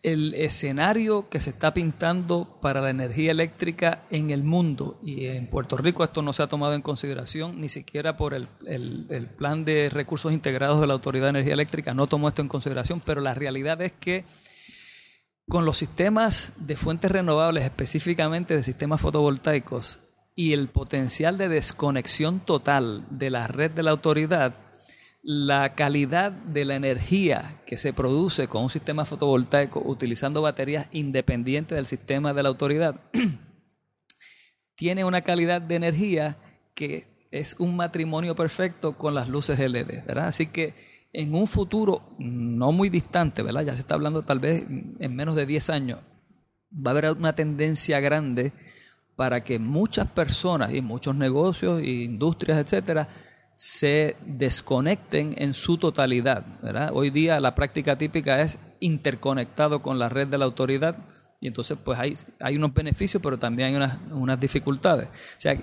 el 0.02 0.34
escenario 0.34 1.28
que 1.28 1.40
se 1.40 1.50
está 1.50 1.74
pintando 1.74 2.58
para 2.62 2.80
la 2.80 2.90
energía 2.90 3.32
eléctrica 3.32 4.04
en 4.10 4.30
el 4.30 4.44
mundo. 4.44 4.98
Y 5.02 5.26
en 5.26 5.48
Puerto 5.48 5.76
Rico 5.76 6.04
esto 6.04 6.22
no 6.22 6.32
se 6.32 6.42
ha 6.42 6.46
tomado 6.48 6.74
en 6.74 6.82
consideración 6.82 7.60
ni 7.60 7.68
siquiera 7.68 8.16
por 8.16 8.34
el, 8.34 8.48
el- 8.66 9.28
plan 9.36 9.64
de 9.64 9.88
recursos 9.92 10.32
integrados 10.32 10.80
de 10.80 10.86
la 10.86 10.92
Autoridad 10.94 11.26
de 11.26 11.30
Energía 11.30 11.54
Eléctrica, 11.54 11.94
no 11.94 12.06
tomó 12.06 12.28
esto 12.28 12.42
en 12.42 12.48
consideración, 12.48 13.00
pero 13.04 13.20
la 13.20 13.34
realidad 13.34 13.80
es 13.82 13.92
que 13.92 14.24
con 15.48 15.64
los 15.64 15.78
sistemas 15.78 16.52
de 16.58 16.76
fuentes 16.76 17.10
renovables, 17.10 17.64
específicamente 17.64 18.54
de 18.54 18.62
sistemas 18.62 19.00
fotovoltaicos, 19.00 20.00
y 20.34 20.52
el 20.52 20.68
potencial 20.68 21.36
de 21.36 21.48
desconexión 21.48 22.38
total 22.38 23.04
de 23.10 23.30
la 23.30 23.48
red 23.48 23.72
de 23.72 23.82
la 23.82 23.90
autoridad, 23.90 24.54
la 25.30 25.74
calidad 25.74 26.32
de 26.32 26.64
la 26.64 26.74
energía 26.74 27.60
que 27.66 27.76
se 27.76 27.92
produce 27.92 28.48
con 28.48 28.62
un 28.62 28.70
sistema 28.70 29.04
fotovoltaico 29.04 29.82
utilizando 29.84 30.40
baterías 30.40 30.86
independientes 30.90 31.76
del 31.76 31.84
sistema 31.84 32.32
de 32.32 32.42
la 32.42 32.48
autoridad 32.48 32.98
tiene 34.74 35.04
una 35.04 35.20
calidad 35.20 35.60
de 35.60 35.74
energía 35.74 36.38
que 36.74 37.26
es 37.30 37.56
un 37.58 37.76
matrimonio 37.76 38.34
perfecto 38.34 38.96
con 38.96 39.14
las 39.14 39.28
luces 39.28 39.58
LED, 39.58 40.06
¿verdad? 40.06 40.28
Así 40.28 40.46
que 40.46 40.74
en 41.12 41.34
un 41.34 41.46
futuro 41.46 42.16
no 42.18 42.72
muy 42.72 42.88
distante, 42.88 43.42
¿verdad? 43.42 43.66
Ya 43.66 43.74
se 43.74 43.80
está 43.80 43.96
hablando 43.96 44.22
tal 44.22 44.38
vez 44.38 44.64
en 44.66 45.14
menos 45.14 45.36
de 45.36 45.44
10 45.44 45.68
años, 45.68 46.00
va 46.72 46.92
a 46.92 46.96
haber 46.96 47.12
una 47.12 47.34
tendencia 47.34 48.00
grande 48.00 48.54
para 49.14 49.44
que 49.44 49.58
muchas 49.58 50.06
personas 50.06 50.72
y 50.72 50.80
muchos 50.80 51.16
negocios 51.16 51.82
e 51.82 52.04
industrias, 52.04 52.56
etcétera, 52.56 53.08
se 53.60 54.14
desconecten 54.24 55.34
en 55.36 55.52
su 55.52 55.78
totalidad. 55.78 56.46
¿verdad? 56.62 56.92
Hoy 56.94 57.10
día 57.10 57.40
la 57.40 57.56
práctica 57.56 57.98
típica 57.98 58.40
es 58.40 58.60
interconectado 58.78 59.82
con 59.82 59.98
la 59.98 60.08
red 60.08 60.28
de 60.28 60.38
la 60.38 60.44
autoridad 60.44 60.96
y 61.40 61.48
entonces 61.48 61.76
pues 61.82 61.98
hay, 61.98 62.14
hay 62.38 62.54
unos 62.54 62.72
beneficios 62.72 63.20
pero 63.20 63.36
también 63.36 63.70
hay 63.70 63.74
unas, 63.74 63.98
unas 64.12 64.38
dificultades. 64.38 65.08
O 65.08 65.40
sea, 65.40 65.58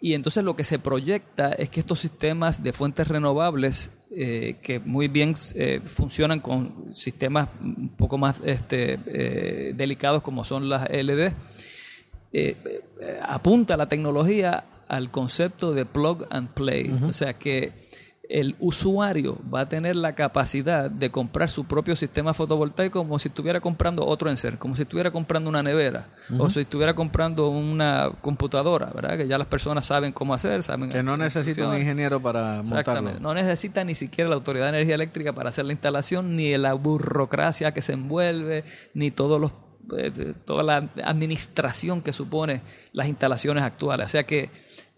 y 0.00 0.14
entonces 0.14 0.44
lo 0.44 0.54
que 0.54 0.62
se 0.62 0.78
proyecta 0.78 1.48
es 1.50 1.70
que 1.70 1.80
estos 1.80 1.98
sistemas 1.98 2.62
de 2.62 2.72
fuentes 2.72 3.08
renovables 3.08 3.90
eh, 4.12 4.58
que 4.62 4.78
muy 4.78 5.08
bien 5.08 5.34
eh, 5.56 5.80
funcionan 5.84 6.38
con 6.38 6.94
sistemas 6.94 7.48
un 7.60 7.96
poco 7.96 8.16
más 8.16 8.40
este, 8.44 9.00
eh, 9.06 9.72
delicados 9.74 10.22
como 10.22 10.44
son 10.44 10.68
las 10.68 10.86
eh, 12.36 12.56
apunta 13.22 13.76
la 13.76 13.86
tecnología 13.88 14.64
al 14.88 15.10
concepto 15.10 15.72
de 15.72 15.86
plug 15.86 16.26
and 16.30 16.48
play. 16.50 16.96
O 17.08 17.12
sea 17.12 17.34
que 17.34 17.72
el 18.28 18.56
usuario 18.58 19.38
va 19.52 19.60
a 19.60 19.68
tener 19.68 19.96
la 19.96 20.14
capacidad 20.14 20.90
de 20.90 21.10
comprar 21.10 21.50
su 21.50 21.64
propio 21.64 21.94
sistema 21.94 22.32
fotovoltaico 22.32 23.00
como 23.00 23.18
si 23.18 23.28
estuviera 23.28 23.60
comprando 23.60 24.04
otro 24.04 24.30
enser, 24.30 24.58
como 24.58 24.76
si 24.76 24.82
estuviera 24.82 25.10
comprando 25.10 25.50
una 25.50 25.62
nevera 25.62 26.08
o 26.38 26.48
si 26.48 26.60
estuviera 26.60 26.94
comprando 26.94 27.48
una 27.48 28.10
computadora, 28.22 28.86
¿verdad? 28.94 29.18
Que 29.18 29.28
ya 29.28 29.36
las 29.36 29.46
personas 29.46 29.84
saben 29.84 30.12
cómo 30.12 30.32
hacer, 30.34 30.62
saben 30.62 30.88
que 30.88 31.02
no 31.02 31.16
necesita 31.16 31.68
un 31.68 31.76
ingeniero 31.76 32.20
para 32.20 32.62
montarlo. 32.62 33.20
No 33.20 33.34
necesita 33.34 33.84
ni 33.84 33.94
siquiera 33.94 34.30
la 34.30 34.36
Autoridad 34.36 34.64
de 34.64 34.70
Energía 34.70 34.94
Eléctrica 34.94 35.32
para 35.32 35.50
hacer 35.50 35.66
la 35.66 35.72
instalación, 35.72 36.34
ni 36.36 36.56
la 36.56 36.74
burocracia 36.74 37.74
que 37.74 37.82
se 37.82 37.92
envuelve, 37.92 38.64
ni 38.94 39.10
todos 39.10 39.40
los 39.40 39.52
eh, 39.98 40.32
toda 40.46 40.62
la 40.62 40.76
administración 41.04 42.00
que 42.00 42.14
supone 42.14 42.62
las 42.92 43.06
instalaciones 43.06 43.64
actuales. 43.64 44.06
O 44.06 44.08
sea 44.08 44.24
que 44.24 44.50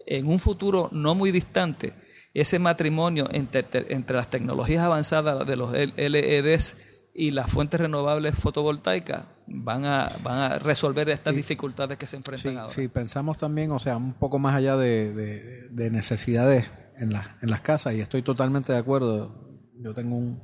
en 0.07 0.27
un 0.27 0.39
futuro 0.39 0.89
no 0.91 1.13
muy 1.15 1.31
distante, 1.31 1.93
ese 2.33 2.59
matrimonio 2.59 3.27
entre, 3.31 3.65
entre 3.89 4.15
las 4.15 4.29
tecnologías 4.29 4.83
avanzadas 4.83 5.45
de 5.47 5.55
los 5.55 5.71
LEDs 5.73 6.77
y 7.13 7.31
las 7.31 7.49
fuentes 7.49 7.79
renovables 7.79 8.35
fotovoltaicas 8.35 9.23
van 9.47 9.85
a, 9.85 10.09
van 10.23 10.37
a 10.51 10.59
resolver 10.59 11.09
estas 11.09 11.35
dificultades 11.35 11.97
que 11.97 12.05
se 12.05 12.15
enfrentan 12.15 12.51
Sí, 12.51 12.57
ahora. 12.57 12.73
sí, 12.73 12.87
pensamos 12.89 13.37
también, 13.39 13.71
o 13.71 13.79
sea, 13.79 13.97
un 13.97 14.13
poco 14.13 14.37
más 14.39 14.53
allá 14.55 14.77
de, 14.77 15.13
de- 15.13 15.69
de 15.69 15.89
necesidades 15.89 16.65
en, 16.97 17.11
las 17.13 17.27
en 17.41 17.49
las 17.49 17.61
casas, 17.61 17.95
y 17.95 18.01
estoy 18.01 18.21
totalmente 18.21 18.71
de 18.73 18.77
acuerdo. 18.79 19.47
Yo 19.79 19.93
tengo 19.93 20.15
un 20.15 20.41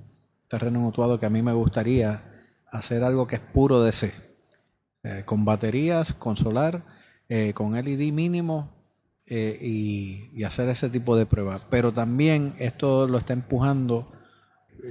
terreno 0.48 0.80
en 0.80 0.85
Utuado 0.85 1.19
que 1.19 1.26
a 1.26 1.30
mí 1.30 1.41
me 1.44 1.53
gustaría 1.53 2.23
hacer 2.72 3.03
algo 3.03 3.27
que 3.27 3.35
es 3.35 3.41
puro 3.41 3.84
DC, 3.84 4.11
eh, 5.03 5.23
con 5.26 5.45
baterías, 5.45 6.14
con 6.14 6.38
solar, 6.38 6.84
eh, 7.30 7.53
con 7.53 7.73
LED 7.73 8.11
mínimo 8.11 8.72
eh, 9.27 9.57
y, 9.61 10.43
hacer 10.43 10.69
ese 10.69 10.89
tipo 10.89 11.15
de 11.15 11.25
pruebas. 11.25 11.61
Pero 11.69 11.91
también 11.91 12.53
esto 12.59 13.07
lo 13.07 13.17
está 13.17 13.33
empujando 13.33 14.11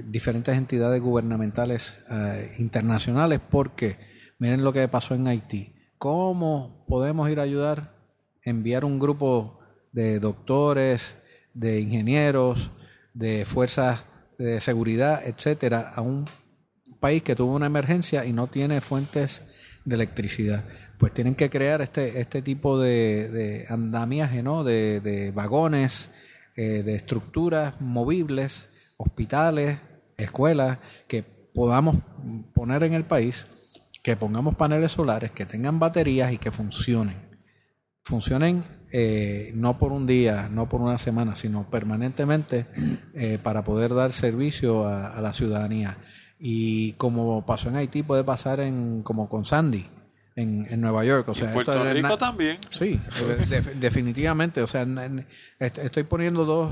diferentes 0.05 0.55
entidades 0.55 1.01
gubernamentales 1.01 1.99
eh, 2.09 2.55
internacionales 2.57 3.39
porque 3.47 3.97
miren 4.39 4.63
lo 4.63 4.73
que 4.73 4.87
pasó 4.87 5.13
en 5.13 5.27
Haití. 5.27 5.75
¿Cómo 5.97 6.85
podemos 6.87 7.29
ir 7.29 7.39
a 7.39 7.43
ayudar? 7.43 7.95
Enviar 8.41 8.85
un 8.85 8.99
grupo 8.99 9.59
de 9.91 10.19
doctores, 10.19 11.15
de 11.53 11.79
ingenieros, 11.79 12.71
de 13.13 13.45
fuerzas 13.45 14.05
de 14.37 14.59
seguridad, 14.59 15.21
etcétera, 15.25 15.91
a 15.95 16.01
un 16.01 16.25
país 16.99 17.23
que 17.23 17.35
tuvo 17.35 17.55
una 17.55 17.67
emergencia 17.67 18.25
y 18.25 18.33
no 18.33 18.47
tiene 18.47 18.81
fuentes 18.81 19.43
de 19.85 19.95
electricidad. 19.95 20.63
Pues 21.03 21.13
tienen 21.13 21.35
que 21.35 21.49
crear 21.49 21.81
este, 21.81 22.21
este 22.21 22.41
tipo 22.41 22.79
de, 22.79 23.27
de 23.27 23.65
andamiaje, 23.67 24.41
¿no? 24.41 24.63
De, 24.63 25.33
vagones, 25.35 26.09
eh, 26.55 26.81
de 26.81 26.95
estructuras 26.95 27.81
movibles, 27.81 28.69
hospitales, 28.95 29.79
escuelas, 30.15 30.77
que 31.09 31.23
podamos 31.23 31.97
poner 32.53 32.83
en 32.83 32.93
el 32.93 33.03
país, 33.03 33.47
que 34.01 34.15
pongamos 34.15 34.55
paneles 34.55 34.93
solares, 34.93 35.31
que 35.31 35.45
tengan 35.45 35.77
baterías 35.77 36.31
y 36.31 36.37
que 36.37 36.51
funcionen. 36.51 37.17
Funcionen 38.05 38.63
eh, 38.93 39.51
no 39.55 39.77
por 39.77 39.91
un 39.91 40.07
día, 40.07 40.47
no 40.49 40.69
por 40.69 40.79
una 40.79 40.97
semana, 40.97 41.35
sino 41.35 41.69
permanentemente 41.69 42.65
eh, 43.13 43.39
para 43.43 43.65
poder 43.65 43.93
dar 43.93 44.13
servicio 44.13 44.87
a, 44.87 45.07
a, 45.07 45.19
la 45.19 45.33
ciudadanía. 45.33 45.97
Y 46.39 46.93
como 46.93 47.45
pasó 47.45 47.67
en 47.67 47.75
Haití, 47.75 48.03
puede 48.03 48.23
pasar 48.23 48.61
en 48.61 49.03
como 49.03 49.27
con 49.27 49.43
Sandy. 49.43 49.85
En, 50.35 50.65
en 50.69 50.81
Nueva 50.81 51.05
York, 51.05 51.29
o 51.29 51.35
sea, 51.35 51.47
en 51.47 51.53
Puerto 51.53 51.71
esto 51.73 51.93
Rico 51.93 52.17
también. 52.17 52.57
Sí, 52.69 52.99
de- 53.49 53.75
definitivamente. 53.75 54.61
O 54.63 54.67
sea, 54.67 54.81
en- 54.81 54.97
en- 54.97 55.27
est- 55.59 55.77
estoy 55.77 56.03
poniendo 56.03 56.43
dos, 56.43 56.71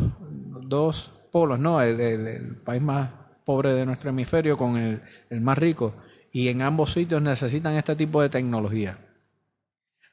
dos 0.67 1.11
polos, 1.31 1.59
¿no? 1.59 1.79
El, 1.81 1.99
el- 1.99 2.27
el 2.27 2.55
país 2.57 2.81
más 2.81 3.11
pobre 3.45 3.73
de 3.73 3.85
nuestro 3.85 4.09
hemisferio 4.09 4.57
con 4.57 4.77
el, 4.77 5.01
el 5.29 5.41
más 5.41 5.57
rico. 5.59 5.93
Y 6.31 6.47
en 6.47 6.61
ambos 6.63 6.93
sitios 6.93 7.21
necesitan 7.21 7.73
este 7.73 7.95
tipo 7.95 8.21
de 8.21 8.29
tecnología. 8.29 8.97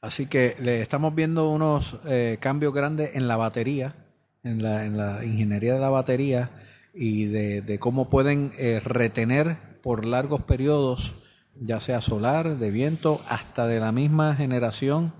Así 0.01 0.27
que 0.27 0.55
le 0.61 0.81
estamos 0.81 1.13
viendo 1.15 1.49
unos 1.49 1.97
eh, 2.05 2.37
cambios 2.39 2.73
grandes 2.73 3.15
en 3.15 3.27
la 3.27 3.35
batería, 3.35 3.95
en 4.43 4.61
la, 4.63 4.85
en 4.85 4.95
la 4.97 5.25
ingeniería 5.25 5.73
de 5.73 5.79
la 5.79 5.89
batería 5.89 6.51
y 6.93 7.25
de, 7.25 7.61
de 7.61 7.79
cómo 7.79 8.09
pueden 8.09 8.51
eh, 8.57 8.79
retener 8.83 9.57
por 9.81 10.05
largos 10.05 10.43
periodos, 10.43 11.13
ya 11.61 11.79
sea 11.79 12.01
solar, 12.01 12.57
de 12.57 12.71
viento, 12.71 13.19
hasta 13.29 13.67
de 13.67 13.79
la 13.79 13.91
misma 13.91 14.35
generación 14.35 15.13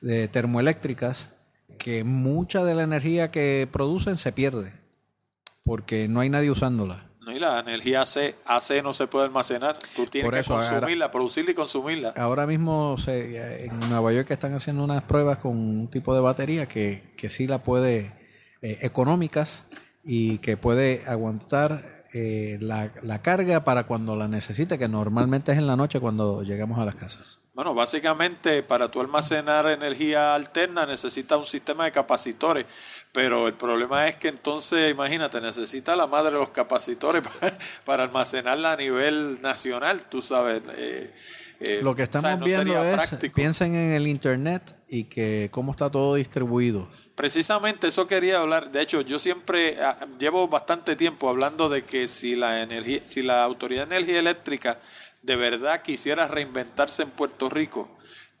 de 0.00 0.28
termoeléctricas, 0.28 1.28
que 1.78 2.04
mucha 2.04 2.64
de 2.64 2.74
la 2.74 2.82
energía 2.82 3.30
que 3.30 3.68
producen 3.70 4.16
se 4.16 4.32
pierde, 4.32 4.72
porque 5.64 6.08
no 6.08 6.20
hay 6.20 6.28
nadie 6.28 6.50
usándola. 6.50 7.10
No, 7.20 7.32
y 7.32 7.38
la 7.38 7.58
energía 7.58 8.02
AC, 8.02 8.34
AC 8.44 8.82
no 8.82 8.92
se 8.92 9.06
puede 9.06 9.24
almacenar. 9.24 9.78
Tú 9.96 10.04
tienes 10.06 10.26
Por 10.26 10.34
que 10.34 10.40
eso, 10.40 10.54
ahora- 10.54 10.68
consumirla, 10.68 11.10
producirla 11.10 11.50
y 11.52 11.54
consumirla. 11.54 12.12
Ahora 12.18 12.46
mismo 12.46 12.96
se- 12.98 13.64
en 13.64 13.80
Nueva 13.88 14.12
York 14.12 14.30
están 14.30 14.52
haciendo 14.52 14.84
unas 14.84 15.04
pruebas 15.04 15.38
con 15.38 15.56
un 15.56 15.88
tipo 15.88 16.14
de 16.14 16.20
batería 16.20 16.66
que, 16.68 17.14
que 17.16 17.30
sí 17.30 17.46
la 17.46 17.62
puede, 17.62 18.12
eh, 18.60 18.78
económicas 18.82 19.64
y 20.02 20.36
que 20.38 20.58
puede 20.58 21.02
aguantar 21.06 21.93
eh, 22.14 22.58
la, 22.60 22.90
la 23.02 23.20
carga 23.20 23.64
para 23.64 23.84
cuando 23.86 24.14
la 24.16 24.28
necesite, 24.28 24.78
que 24.78 24.88
normalmente 24.88 25.50
es 25.52 25.58
en 25.58 25.66
la 25.66 25.74
noche 25.76 25.98
cuando 26.00 26.42
llegamos 26.44 26.78
a 26.78 26.84
las 26.84 26.94
casas. 26.94 27.40
Bueno, 27.54 27.74
básicamente 27.74 28.62
para 28.62 28.88
tú 28.88 29.00
almacenar 29.00 29.66
energía 29.68 30.34
alterna 30.34 30.86
necesitas 30.86 31.38
un 31.38 31.44
sistema 31.46 31.84
de 31.84 31.92
capacitores, 31.92 32.66
pero 33.12 33.46
el 33.48 33.54
problema 33.54 34.08
es 34.08 34.16
que 34.16 34.28
entonces, 34.28 34.90
imagínate, 34.90 35.40
necesita 35.40 35.94
la 35.96 36.06
madre 36.06 36.32
de 36.32 36.38
los 36.38 36.48
capacitores 36.50 37.22
para, 37.40 37.58
para 37.84 38.02
almacenarla 38.04 38.72
a 38.72 38.76
nivel 38.76 39.42
nacional, 39.42 40.02
tú 40.08 40.22
sabes. 40.22 40.62
eh, 40.76 41.12
eh, 41.60 41.80
Lo 41.82 41.94
que 41.94 42.02
o 42.02 42.04
estamos 42.04 42.28
sea, 42.28 42.36
no 42.36 42.44
viendo 42.44 42.84
es, 42.84 42.94
práctico. 42.94 43.34
piensen 43.34 43.74
en 43.74 43.92
el 43.92 44.06
Internet 44.06 44.74
y 44.88 45.04
que 45.04 45.48
cómo 45.52 45.72
está 45.72 45.90
todo 45.90 46.14
distribuido. 46.16 46.88
Precisamente 47.14 47.88
eso 47.88 48.06
quería 48.06 48.40
hablar. 48.40 48.72
De 48.72 48.82
hecho, 48.82 49.00
yo 49.00 49.18
siempre 49.18 49.76
ah, 49.80 49.96
llevo 50.18 50.48
bastante 50.48 50.96
tiempo 50.96 51.28
hablando 51.28 51.68
de 51.68 51.84
que 51.84 52.08
si 52.08 52.34
la 52.34 52.62
energía, 52.62 53.00
si 53.04 53.22
la 53.22 53.44
Autoridad 53.44 53.86
de 53.86 53.96
Energía 53.96 54.18
Eléctrica 54.18 54.80
de 55.22 55.36
verdad 55.36 55.82
quisiera 55.82 56.26
reinventarse 56.26 57.02
en 57.02 57.10
Puerto 57.10 57.48
Rico, 57.48 57.88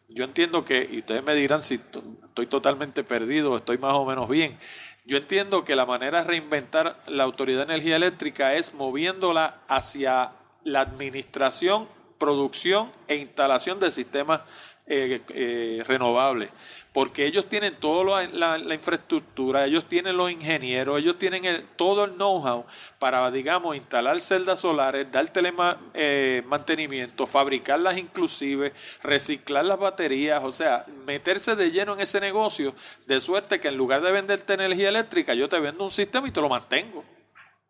yo 0.08 0.24
entiendo 0.24 0.64
que, 0.64 0.86
y 0.90 0.98
ustedes 0.98 1.22
me 1.22 1.34
dirán 1.34 1.62
si 1.62 1.78
to- 1.78 2.02
estoy 2.24 2.46
totalmente 2.46 3.04
perdido 3.04 3.56
estoy 3.56 3.78
más 3.78 3.94
o 3.94 4.04
menos 4.04 4.28
bien, 4.28 4.58
yo 5.06 5.16
entiendo 5.16 5.64
que 5.64 5.76
la 5.76 5.86
manera 5.86 6.22
de 6.22 6.28
reinventar 6.28 7.00
la 7.06 7.24
Autoridad 7.24 7.66
de 7.66 7.74
Energía 7.74 7.96
Eléctrica 7.96 8.54
es 8.54 8.74
moviéndola 8.74 9.60
hacia 9.68 10.32
la 10.64 10.80
administración, 10.80 11.88
producción 12.18 12.90
e 13.08 13.16
instalación 13.16 13.80
de 13.80 13.92
sistemas 13.92 14.40
eh, 14.86 15.20
eh, 15.30 15.82
renovables. 15.86 16.50
Porque 16.94 17.26
ellos 17.26 17.46
tienen 17.48 17.74
toda 17.74 18.24
la, 18.32 18.56
la 18.56 18.74
infraestructura, 18.74 19.64
ellos 19.66 19.84
tienen 19.88 20.16
los 20.16 20.30
ingenieros, 20.30 20.96
ellos 21.00 21.18
tienen 21.18 21.44
el- 21.44 21.64
todo 21.76 22.04
el 22.04 22.12
know-how 22.12 22.66
para, 23.00 23.28
digamos, 23.32 23.74
instalar 23.74 24.20
celdas 24.20 24.60
solares, 24.60 25.10
dar 25.10 25.28
telema, 25.30 25.76
eh, 25.92 26.44
mantenimiento, 26.46 27.26
fabricarlas 27.26 27.98
inclusive, 27.98 28.72
reciclar 29.02 29.64
las 29.64 29.76
baterías, 29.80 30.40
o 30.44 30.52
sea, 30.52 30.86
meterse 31.04 31.56
de 31.56 31.72
lleno 31.72 31.94
en 31.94 32.00
ese 32.00 32.20
negocio, 32.20 32.72
de 33.08 33.20
suerte 33.20 33.58
que 33.60 33.68
en 33.68 33.76
lugar 33.76 34.00
de 34.00 34.12
venderte 34.12 34.52
energía 34.52 34.88
eléctrica, 34.88 35.34
yo 35.34 35.48
te 35.48 35.58
vendo 35.58 35.82
un 35.82 35.90
sistema 35.90 36.28
y 36.28 36.30
te 36.30 36.40
lo 36.40 36.48
mantengo. 36.48 37.04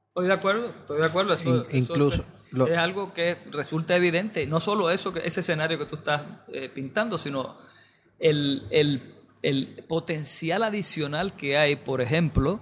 Estoy 0.08 0.26
de 0.26 0.34
acuerdo, 0.34 0.66
estoy 0.80 0.98
de 0.98 1.06
acuerdo. 1.06 1.32
Eso, 1.32 1.48
In- 1.48 1.60
eso 1.62 1.68
incluso 1.76 2.16
es, 2.16 2.52
lo- 2.52 2.66
es 2.66 2.76
algo 2.76 3.14
que 3.14 3.38
resulta 3.50 3.96
evidente. 3.96 4.46
No 4.46 4.60
solo 4.60 4.90
eso, 4.90 5.14
que 5.14 5.20
ese 5.26 5.40
escenario 5.40 5.78
que 5.78 5.86
tú 5.86 5.96
estás 5.96 6.20
eh, 6.52 6.68
pintando, 6.68 7.16
sino 7.16 7.56
el, 8.18 8.66
el- 8.70 9.13
el 9.44 9.74
potencial 9.88 10.62
adicional 10.62 11.34
que 11.34 11.58
hay, 11.58 11.76
por 11.76 12.00
ejemplo, 12.00 12.60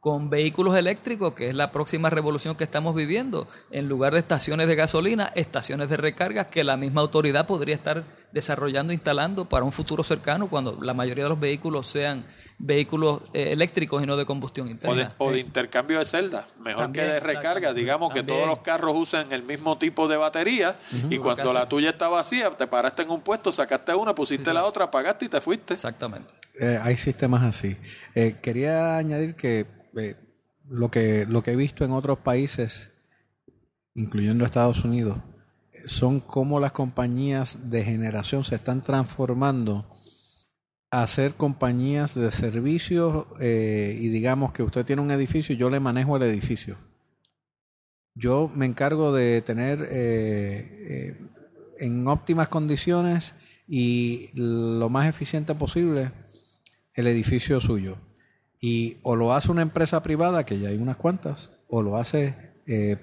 con 0.00 0.30
vehículos 0.30 0.76
eléctricos, 0.76 1.32
que 1.32 1.48
es 1.48 1.54
la 1.54 1.72
próxima 1.72 2.08
revolución 2.10 2.54
que 2.54 2.64
estamos 2.64 2.94
viviendo. 2.94 3.48
En 3.70 3.88
lugar 3.88 4.12
de 4.12 4.20
estaciones 4.20 4.68
de 4.68 4.76
gasolina, 4.76 5.32
estaciones 5.34 5.88
de 5.88 5.96
recarga 5.96 6.50
que 6.50 6.64
la 6.64 6.76
misma 6.76 7.00
autoridad 7.00 7.46
podría 7.46 7.74
estar 7.74 8.04
desarrollando, 8.32 8.92
instalando 8.92 9.44
para 9.46 9.64
un 9.64 9.72
futuro 9.72 10.04
cercano, 10.04 10.48
cuando 10.48 10.78
la 10.82 10.94
mayoría 10.94 11.24
de 11.24 11.30
los 11.30 11.40
vehículos 11.40 11.88
sean 11.88 12.24
vehículos 12.58 13.22
eh, 13.32 13.52
eléctricos 13.52 14.02
y 14.02 14.06
no 14.06 14.16
de 14.16 14.26
combustión 14.26 14.66
O 14.66 14.68
de, 14.68 14.74
interna. 14.74 15.14
o 15.18 15.30
de 15.30 15.40
intercambio 15.40 15.98
de 15.98 16.04
celdas, 16.04 16.46
mejor 16.60 16.84
También, 16.84 17.06
que 17.06 17.12
de 17.12 17.20
recarga. 17.20 17.72
Digamos 17.72 18.12
que 18.12 18.22
todos 18.22 18.46
los 18.46 18.58
carros 18.58 18.96
usan 18.96 19.32
el 19.32 19.42
mismo 19.42 19.78
tipo 19.78 20.08
de 20.08 20.16
batería 20.16 20.76
y 21.08 21.18
cuando 21.18 21.52
la 21.52 21.68
tuya 21.68 21.90
está 21.90 22.08
vacía, 22.08 22.50
te 22.56 22.66
paraste 22.66 23.02
en 23.02 23.10
un 23.10 23.20
puesto, 23.20 23.52
sacaste 23.52 23.94
una, 23.94 24.14
pusiste 24.14 24.52
la 24.52 24.64
otra, 24.64 24.90
pagaste 24.90 25.24
y 25.26 25.28
te 25.28 25.40
fuiste. 25.40 25.74
Exactamente. 25.74 26.32
Eh, 26.60 26.78
hay 26.82 26.96
sistemas 26.96 27.42
así. 27.42 27.76
Eh, 28.14 28.36
quería 28.42 28.96
añadir 28.96 29.36
que 29.36 29.66
eh, 29.96 30.16
lo 30.68 30.90
que 30.90 31.24
lo 31.26 31.42
que 31.42 31.52
he 31.52 31.56
visto 31.56 31.84
en 31.84 31.92
otros 31.92 32.18
países, 32.18 32.90
incluyendo 33.94 34.44
Estados 34.44 34.84
Unidos, 34.84 35.18
son 35.86 36.20
cómo 36.20 36.60
las 36.60 36.72
compañías 36.72 37.70
de 37.70 37.84
generación 37.84 38.44
se 38.44 38.54
están 38.54 38.82
transformando 38.82 39.86
a 40.90 41.06
ser 41.06 41.34
compañías 41.34 42.14
de 42.14 42.30
servicios 42.30 43.26
eh, 43.40 43.96
y 44.00 44.08
digamos 44.08 44.52
que 44.52 44.62
usted 44.62 44.84
tiene 44.84 45.02
un 45.02 45.10
edificio 45.10 45.54
y 45.54 45.58
yo 45.58 45.68
le 45.68 45.80
manejo 45.80 46.16
el 46.16 46.22
edificio. 46.22 46.76
Yo 48.14 48.50
me 48.54 48.66
encargo 48.66 49.12
de 49.12 49.42
tener 49.42 49.82
eh, 49.82 49.88
eh, 49.90 51.20
en 51.78 52.06
óptimas 52.08 52.48
condiciones 52.48 53.34
y 53.66 54.30
lo 54.34 54.88
más 54.88 55.06
eficiente 55.08 55.54
posible 55.54 56.10
el 56.94 57.06
edificio 57.06 57.60
suyo. 57.60 57.98
Y 58.60 58.96
o 59.02 59.14
lo 59.14 59.34
hace 59.34 59.52
una 59.52 59.62
empresa 59.62 60.02
privada, 60.02 60.44
que 60.44 60.58
ya 60.58 60.70
hay 60.70 60.78
unas 60.78 60.96
cuantas, 60.96 61.52
o 61.68 61.82
lo 61.82 61.96
hace 61.96 62.48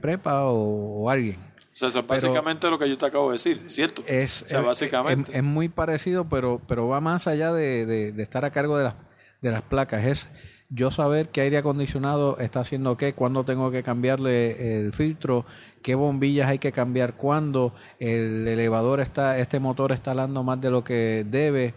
Prepa 0.02 0.44
o 0.44 1.10
alguien. 1.10 1.40
O 1.76 1.78
sea, 1.78 1.90
eso 1.90 2.00
es 2.00 2.06
Pero- 2.06 2.22
básicamente 2.22 2.70
lo 2.70 2.80
que 2.80 2.88
yo 2.88 2.98
te 2.98 3.06
acabo 3.06 3.28
de 3.30 3.34
decir, 3.34 3.62
¿cierto? 3.68 4.02
Es, 4.08 4.44
o 4.44 4.48
sea, 4.48 4.60
es- 4.62 4.66
básicamente. 4.66 5.32
es- 5.32 5.38
es 5.38 5.44
muy 5.44 5.68
parecido, 5.68 6.30
pero, 6.30 6.62
pero 6.68 6.88
va 6.88 7.02
más 7.02 7.28
allá 7.28 7.52
de, 7.52 7.86
de- 7.86 8.12
de 8.14 8.24
estar 8.24 8.46
a 8.46 8.52
cargo 8.52 8.78
de 8.78 8.86
las, 8.86 8.94
de 9.42 9.52
las 9.52 9.62
placas. 9.62 10.06
Es 10.06 10.30
yo 10.70 10.90
saber 10.90 11.30
qué 11.30 11.42
aire 11.42 11.58
acondicionado 11.58 12.38
está 12.40 12.62
haciendo 12.62 12.96
qué, 12.96 13.14
cuándo 13.14 13.44
tengo 13.44 13.72
que 13.72 13.84
cambiarle 13.84 14.80
el 14.86 14.94
filtro, 14.94 15.46
qué 15.84 15.96
bombillas 15.96 16.48
hay 16.50 16.60
que 16.60 16.72
cambiar 16.72 17.16
cuándo, 17.18 17.74
el 18.00 18.48
elevador 18.48 19.02
está, 19.02 19.38
este 19.38 19.60
motor 19.60 19.92
está 19.92 20.14
dando 20.14 20.44
más 20.44 20.62
de 20.62 20.72
lo 20.72 20.84
que 20.84 21.26
debe. 21.30 21.74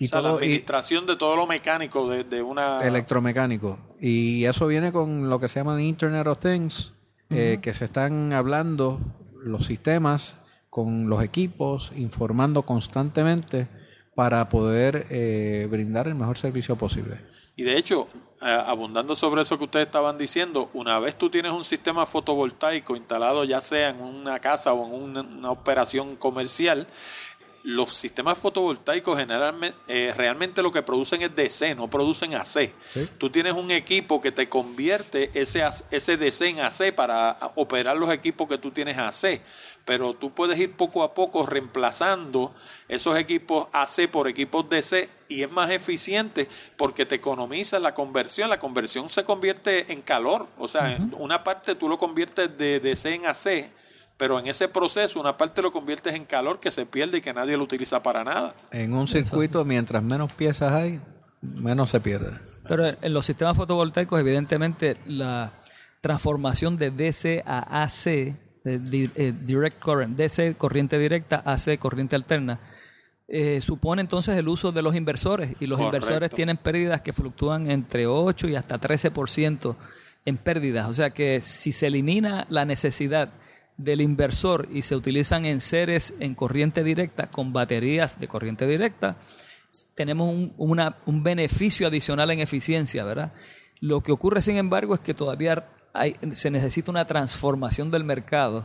Y 0.00 0.06
o 0.06 0.08
sea, 0.08 0.20
la 0.20 0.30
todo, 0.30 0.40
y- 0.40 0.44
administración 0.46 1.06
de 1.06 1.14
todo 1.16 1.36
lo 1.36 1.46
mecánico 1.46 2.08
de, 2.10 2.24
de 2.24 2.42
una... 2.42 2.82
electromecánico. 2.84 3.78
Y 4.00 4.44
eso 4.46 4.66
viene 4.66 4.90
con 4.92 5.30
lo 5.30 5.38
que 5.38 5.46
se 5.48 5.60
llama 5.60 5.80
Internet 5.80 6.26
of 6.26 6.38
Things, 6.38 6.92
eh, 7.30 7.58
que 7.62 7.72
se 7.72 7.84
están 7.84 8.32
hablando 8.32 9.00
los 9.48 9.66
sistemas 9.66 10.36
con 10.70 11.08
los 11.08 11.22
equipos, 11.22 11.92
informando 11.96 12.62
constantemente 12.62 13.68
para 14.14 14.48
poder 14.48 15.06
eh, 15.10 15.66
brindar 15.70 16.08
el 16.08 16.14
mejor 16.14 16.38
servicio 16.38 16.76
posible. 16.76 17.20
Y 17.56 17.64
de 17.64 17.76
hecho, 17.76 18.06
eh, 18.40 18.62
abundando 18.66 19.16
sobre 19.16 19.42
eso 19.42 19.58
que 19.58 19.64
ustedes 19.64 19.86
estaban 19.86 20.16
diciendo, 20.16 20.70
una 20.74 21.00
vez 21.00 21.16
tú 21.16 21.28
tienes 21.28 21.50
un 21.50 21.64
sistema 21.64 22.06
fotovoltaico 22.06 22.94
instalado 22.94 23.42
ya 23.44 23.60
sea 23.60 23.90
en 23.90 24.00
una 24.00 24.38
casa 24.38 24.72
o 24.72 24.86
en 24.86 25.02
una, 25.02 25.20
una 25.22 25.50
operación 25.50 26.14
comercial, 26.14 26.86
los 27.68 27.90
sistemas 27.90 28.38
fotovoltaicos 28.38 29.18
generalmente 29.18 29.76
eh, 29.88 30.14
realmente 30.16 30.62
lo 30.62 30.72
que 30.72 30.80
producen 30.80 31.20
es 31.20 31.36
DC, 31.36 31.74
no 31.74 31.90
producen 31.90 32.34
AC. 32.34 32.72
Tú 33.18 33.28
tienes 33.28 33.52
un 33.52 33.70
equipo 33.70 34.22
que 34.22 34.32
te 34.32 34.48
convierte 34.48 35.30
ese, 35.34 35.62
ese 35.90 36.16
DC 36.16 36.48
en 36.48 36.60
AC 36.60 36.94
para 36.94 37.38
operar 37.56 37.94
los 37.98 38.10
equipos 38.10 38.48
que 38.48 38.56
tú 38.56 38.70
tienes 38.70 38.96
AC, 38.96 39.42
pero 39.84 40.14
tú 40.14 40.32
puedes 40.32 40.58
ir 40.58 40.76
poco 40.76 41.02
a 41.02 41.12
poco 41.12 41.44
reemplazando 41.44 42.54
esos 42.88 43.18
equipos 43.18 43.68
AC 43.74 44.08
por 44.10 44.28
equipos 44.28 44.66
DC 44.70 45.10
y 45.28 45.42
es 45.42 45.50
más 45.50 45.70
eficiente 45.70 46.48
porque 46.78 47.04
te 47.04 47.16
economiza 47.16 47.78
la 47.78 47.92
conversión. 47.92 48.48
La 48.48 48.58
conversión 48.58 49.10
se 49.10 49.24
convierte 49.24 49.92
en 49.92 50.00
calor, 50.00 50.48
o 50.56 50.68
sea, 50.68 50.96
una 51.18 51.44
parte 51.44 51.74
tú 51.74 51.86
lo 51.86 51.98
conviertes 51.98 52.56
de 52.56 52.80
DC 52.80 53.14
en 53.14 53.26
AC 53.26 53.70
pero 54.18 54.38
en 54.38 54.48
ese 54.48 54.68
proceso 54.68 55.18
una 55.20 55.38
parte 55.38 55.62
lo 55.62 55.72
conviertes 55.72 56.14
en 56.14 56.24
calor 56.24 56.60
que 56.60 56.70
se 56.70 56.84
pierde 56.84 57.18
y 57.18 57.20
que 57.20 57.32
nadie 57.32 57.56
lo 57.56 57.62
utiliza 57.62 58.02
para 58.02 58.24
nada. 58.24 58.54
En 58.72 58.92
un 58.92 59.08
circuito, 59.08 59.64
mientras 59.64 60.02
menos 60.02 60.32
piezas 60.32 60.72
hay, 60.72 61.00
menos 61.40 61.90
se 61.90 62.00
pierde. 62.00 62.32
Pero 62.68 62.84
en 63.00 63.14
los 63.14 63.24
sistemas 63.24 63.56
fotovoltaicos, 63.56 64.20
evidentemente, 64.20 64.98
la 65.06 65.52
transformación 66.00 66.76
de 66.76 66.90
DC 66.90 67.44
a 67.46 67.84
AC, 67.84 68.04
de, 68.64 69.10
eh, 69.14 69.32
direct 69.40 69.78
current, 69.80 70.16
DC 70.16 70.56
corriente 70.56 70.98
directa, 70.98 71.42
AC 71.46 71.78
corriente 71.78 72.16
alterna, 72.16 72.58
eh, 73.28 73.60
supone 73.60 74.00
entonces 74.00 74.36
el 74.36 74.48
uso 74.48 74.72
de 74.72 74.82
los 74.82 74.96
inversores 74.96 75.54
y 75.60 75.66
los 75.66 75.80
inversores 75.80 76.30
tienen 76.30 76.56
pérdidas 76.56 77.02
que 77.02 77.12
fluctúan 77.12 77.70
entre 77.70 78.06
8 78.06 78.48
y 78.48 78.56
hasta 78.56 78.80
13% 78.80 79.76
en 80.24 80.36
pérdidas. 80.38 80.88
O 80.88 80.94
sea 80.94 81.10
que 81.10 81.40
si 81.40 81.70
se 81.70 81.86
elimina 81.86 82.46
la 82.50 82.64
necesidad 82.64 83.30
del 83.78 84.02
inversor 84.02 84.68
y 84.70 84.82
se 84.82 84.96
utilizan 84.96 85.46
en 85.46 85.60
seres 85.60 86.12
en 86.20 86.34
corriente 86.34 86.84
directa 86.84 87.30
con 87.30 87.52
baterías 87.52 88.20
de 88.20 88.28
corriente 88.28 88.66
directa, 88.66 89.16
tenemos 89.94 90.28
un, 90.28 90.52
un 91.06 91.22
beneficio 91.22 91.86
adicional 91.86 92.30
en 92.30 92.40
eficiencia, 92.40 93.04
¿verdad? 93.04 93.32
Lo 93.80 94.02
que 94.02 94.12
ocurre, 94.12 94.42
sin 94.42 94.56
embargo, 94.56 94.94
es 94.94 95.00
que 95.00 95.14
todavía 95.14 95.68
hay, 95.94 96.16
se 96.32 96.50
necesita 96.50 96.90
una 96.90 97.06
transformación 97.06 97.90
del 97.90 98.04
mercado 98.04 98.64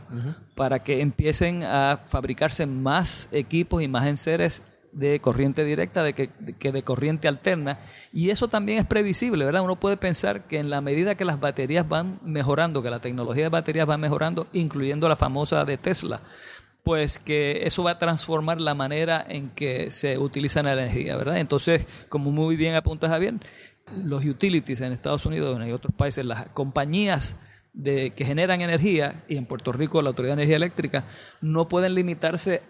para 0.54 0.82
que 0.82 1.00
empiecen 1.00 1.62
a 1.62 2.04
fabricarse 2.06 2.66
más 2.66 3.28
equipos 3.32 3.82
y 3.82 3.88
más 3.88 4.06
enseres 4.06 4.62
de 4.94 5.20
corriente 5.20 5.64
directa 5.64 6.02
de 6.02 6.14
que, 6.14 6.30
de 6.72 6.82
corriente 6.82 7.28
alterna. 7.28 7.80
Y 8.12 8.30
eso 8.30 8.48
también 8.48 8.78
es 8.78 8.84
previsible, 8.84 9.44
¿verdad? 9.44 9.62
Uno 9.62 9.78
puede 9.78 9.96
pensar 9.96 10.46
que 10.46 10.58
en 10.58 10.70
la 10.70 10.80
medida 10.80 11.16
que 11.16 11.24
las 11.24 11.40
baterías 11.40 11.88
van 11.88 12.20
mejorando, 12.24 12.82
que 12.82 12.90
la 12.90 13.00
tecnología 13.00 13.44
de 13.44 13.48
baterías 13.50 13.88
va 13.88 13.98
mejorando, 13.98 14.46
incluyendo 14.52 15.08
la 15.08 15.16
famosa 15.16 15.64
de 15.64 15.76
Tesla, 15.76 16.20
pues 16.84 17.18
que 17.18 17.66
eso 17.66 17.82
va 17.82 17.92
a 17.92 17.98
transformar 17.98 18.60
la 18.60 18.74
manera 18.74 19.24
en 19.28 19.50
que 19.50 19.90
se 19.90 20.18
utiliza 20.18 20.62
la 20.62 20.72
energía, 20.72 21.16
¿verdad? 21.16 21.38
Entonces, 21.38 21.86
como 22.08 22.30
muy 22.30 22.56
bien 22.56 22.74
apunta 22.74 23.08
Javier, 23.08 23.34
los 24.04 24.24
utilities 24.24 24.80
en 24.80 24.92
Estados 24.92 25.26
Unidos 25.26 25.58
y 25.58 25.62
en 25.62 25.72
otros 25.72 25.94
países, 25.94 26.24
las 26.24 26.52
compañías 26.52 27.36
de, 27.72 28.12
que 28.12 28.24
generan 28.24 28.60
energía, 28.60 29.24
y 29.28 29.36
en 29.36 29.46
Puerto 29.46 29.72
Rico 29.72 30.00
la 30.00 30.10
Autoridad 30.10 30.36
de 30.36 30.42
Energía 30.42 30.56
Eléctrica, 30.56 31.04
no 31.40 31.68
pueden 31.68 31.94
limitarse 31.94 32.62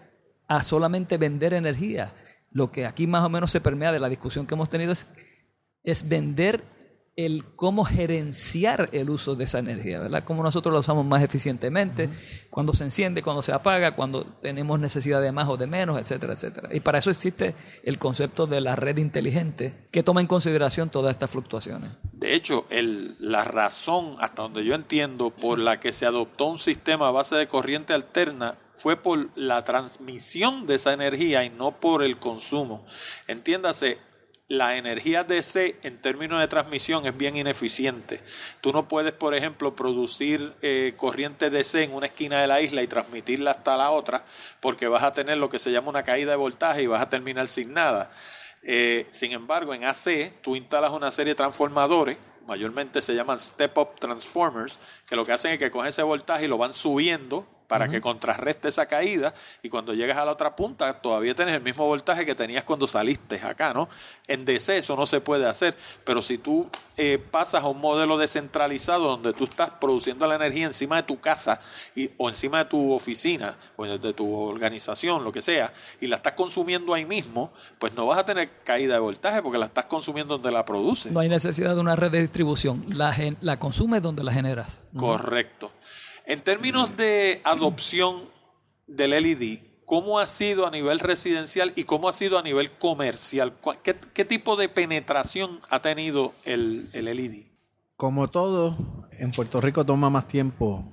a 0.47 0.63
solamente 0.63 1.17
vender 1.17 1.53
energía. 1.53 2.13
Lo 2.51 2.71
que 2.71 2.85
aquí 2.85 3.07
más 3.07 3.23
o 3.23 3.29
menos 3.29 3.51
se 3.51 3.61
permea 3.61 3.91
de 3.91 3.99
la 3.99 4.09
discusión 4.09 4.47
que 4.47 4.53
hemos 4.53 4.69
tenido 4.69 4.91
es, 4.91 5.07
es 5.83 6.07
vender 6.07 6.63
el 7.15 7.45
cómo 7.55 7.85
gerenciar 7.85 8.89
el 8.91 9.09
uso 9.09 9.35
de 9.35 9.45
esa 9.45 9.59
energía, 9.59 9.99
¿verdad? 9.99 10.25
Cómo 10.25 10.43
nosotros 10.43 10.73
la 10.73 10.81
usamos 10.81 11.05
más 11.05 11.23
eficientemente, 11.23 12.09
cuando 12.49 12.73
se 12.73 12.83
enciende, 12.83 13.21
cuando 13.21 13.41
se 13.41 13.53
apaga, 13.53 13.95
cuando 13.95 14.25
tenemos 14.25 14.79
necesidad 14.79 15.21
de 15.21 15.31
más 15.31 15.47
o 15.47 15.55
de 15.55 15.65
menos, 15.65 15.97
etcétera, 15.97 16.33
etcétera. 16.33 16.69
Y 16.73 16.81
para 16.81 16.97
eso 16.97 17.09
existe 17.09 17.55
el 17.83 17.99
concepto 17.99 18.47
de 18.47 18.59
la 18.59 18.75
red 18.75 18.97
inteligente, 18.97 19.87
que 19.91 20.03
toma 20.03 20.19
en 20.19 20.27
consideración 20.27 20.89
todas 20.89 21.11
estas 21.11 21.31
fluctuaciones. 21.31 21.99
De 22.11 22.35
hecho, 22.35 22.65
el, 22.69 23.15
la 23.19 23.45
razón, 23.45 24.15
hasta 24.19 24.41
donde 24.41 24.65
yo 24.65 24.75
entiendo, 24.75 25.29
por 25.29 25.57
la 25.57 25.79
que 25.79 25.93
se 25.93 26.05
adoptó 26.05 26.47
un 26.47 26.59
sistema 26.59 27.07
a 27.07 27.11
base 27.11 27.35
de 27.35 27.47
corriente 27.47 27.93
alterna 27.93 28.55
fue 28.75 28.97
por 28.97 29.29
la 29.35 29.63
transmisión 29.63 30.67
de 30.67 30.75
esa 30.75 30.93
energía 30.93 31.43
y 31.43 31.49
no 31.49 31.79
por 31.79 32.03
el 32.03 32.17
consumo. 32.17 32.85
Entiéndase, 33.27 33.99
la 34.47 34.77
energía 34.77 35.23
DC 35.23 35.79
en 35.81 35.97
términos 35.99 36.39
de 36.39 36.47
transmisión 36.47 37.05
es 37.07 37.17
bien 37.17 37.35
ineficiente. 37.35 38.21
Tú 38.61 38.73
no 38.73 38.87
puedes, 38.87 39.11
por 39.11 39.33
ejemplo, 39.33 39.75
producir 39.75 40.53
eh, 40.61 40.93
corriente 40.97 41.49
DC 41.49 41.83
en 41.83 41.93
una 41.93 42.05
esquina 42.05 42.41
de 42.41 42.47
la 42.47 42.61
isla 42.61 42.83
y 42.83 42.87
transmitirla 42.87 43.51
hasta 43.51 43.75
la 43.75 43.89
otra, 43.89 44.23
porque 44.59 44.87
vas 44.87 45.03
a 45.03 45.13
tener 45.13 45.37
lo 45.37 45.49
que 45.49 45.57
se 45.57 45.71
llama 45.71 45.89
una 45.89 46.03
caída 46.03 46.31
de 46.31 46.37
voltaje 46.37 46.83
y 46.83 46.87
vas 46.87 47.01
a 47.01 47.09
terminar 47.09 47.47
sin 47.47 47.73
nada. 47.73 48.11
Eh, 48.61 49.07
sin 49.09 49.31
embargo, 49.31 49.73
en 49.73 49.83
AC 49.83 50.33
tú 50.41 50.55
instalas 50.55 50.91
una 50.91 51.09
serie 51.09 51.31
de 51.31 51.37
transformadores, 51.37 52.17
mayormente 52.45 53.01
se 53.01 53.15
llaman 53.15 53.39
step-up 53.39 53.99
transformers, 53.99 54.77
que 55.07 55.15
lo 55.15 55.25
que 55.25 55.31
hacen 55.31 55.53
es 55.53 55.59
que 55.59 55.71
cogen 55.71 55.89
ese 55.89 56.03
voltaje 56.03 56.45
y 56.45 56.47
lo 56.47 56.59
van 56.59 56.73
subiendo 56.73 57.47
para 57.67 57.87
que 57.87 58.01
contrarreste 58.01 58.67
esa 58.67 58.85
caída 58.85 59.33
y 59.63 59.69
cuando 59.69 59.93
llegas 59.93 60.17
a 60.17 60.25
la 60.25 60.31
otra 60.31 60.55
punta 60.55 60.93
todavía 60.93 61.35
tienes 61.35 61.55
el 61.55 61.61
mismo 61.61 61.85
voltaje 61.85 62.25
que 62.25 62.35
tenías 62.35 62.63
cuando 62.63 62.87
saliste 62.87 63.35
acá, 63.41 63.73
¿no? 63.73 63.89
En 64.27 64.45
DC 64.45 64.77
eso 64.77 64.95
no 64.95 65.05
se 65.05 65.21
puede 65.21 65.47
hacer, 65.47 65.75
pero 66.03 66.21
si 66.21 66.37
tú 66.37 66.69
eh, 66.97 67.17
pasas 67.31 67.63
a 67.63 67.67
un 67.67 67.79
modelo 67.79 68.17
descentralizado 68.17 69.07
donde 69.07 69.33
tú 69.33 69.45
estás 69.45 69.69
produciendo 69.71 70.27
la 70.27 70.35
energía 70.35 70.65
encima 70.65 70.97
de 70.97 71.03
tu 71.03 71.19
casa 71.19 71.59
y, 71.95 72.11
o 72.17 72.29
encima 72.29 72.59
de 72.59 72.65
tu 72.65 72.93
oficina 72.93 73.55
o 73.75 73.85
de 73.85 74.13
tu 74.13 74.33
organización, 74.35 75.23
lo 75.23 75.31
que 75.31 75.41
sea, 75.41 75.73
y 75.99 76.07
la 76.07 76.17
estás 76.17 76.33
consumiendo 76.33 76.93
ahí 76.93 77.05
mismo, 77.05 77.51
pues 77.79 77.93
no 77.95 78.05
vas 78.05 78.19
a 78.19 78.25
tener 78.25 78.49
caída 78.63 78.93
de 78.93 78.99
voltaje 78.99 79.41
porque 79.41 79.57
la 79.57 79.65
estás 79.65 79.85
consumiendo 79.85 80.35
donde 80.35 80.51
la 80.51 80.65
produces. 80.65 81.11
No 81.11 81.19
hay 81.19 81.29
necesidad 81.29 81.75
de 81.75 81.81
una 81.81 81.95
red 81.95 82.11
de 82.11 82.21
distribución, 82.21 82.85
la, 82.89 83.15
la 83.41 83.59
consumes 83.59 84.01
donde 84.01 84.23
la 84.23 84.31
generas. 84.31 84.83
Correcto. 84.97 85.71
En 86.27 86.41
términos 86.41 86.97
de 86.97 87.39
adopción 87.43 88.23
del 88.87 89.11
LED, 89.11 89.59
¿cómo 89.85 90.19
ha 90.19 90.25
sido 90.25 90.65
a 90.65 90.71
nivel 90.71 90.99
residencial 90.99 91.71
y 91.75 91.83
cómo 91.83 92.09
ha 92.09 92.13
sido 92.13 92.39
a 92.39 92.41
nivel 92.41 92.71
comercial? 92.71 93.53
¿Qué, 93.83 94.25
tipo 94.25 94.55
de 94.55 94.67
penetración 94.67 95.59
ha 95.69 95.83
tenido 95.83 96.33
el, 96.45 96.89
el 96.93 97.05
LED? 97.05 97.43
Como 97.95 98.27
todo, 98.29 98.75
en 99.19 99.31
Puerto 99.31 99.61
Rico 99.61 99.85
toma 99.85 100.09
más 100.09 100.27
tiempo 100.27 100.91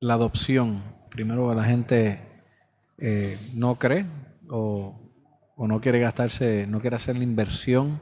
la 0.00 0.14
adopción. 0.14 0.82
Primero 1.08 1.54
la 1.54 1.62
gente 1.62 2.20
eh, 2.98 3.38
no 3.54 3.78
cree 3.78 4.06
o, 4.50 5.00
no 5.56 5.80
quiere 5.80 6.00
gastarse, 6.00 6.66
no 6.66 6.80
quiere 6.80 6.96
hacer 6.96 7.16
la 7.16 7.22
inversión. 7.22 8.00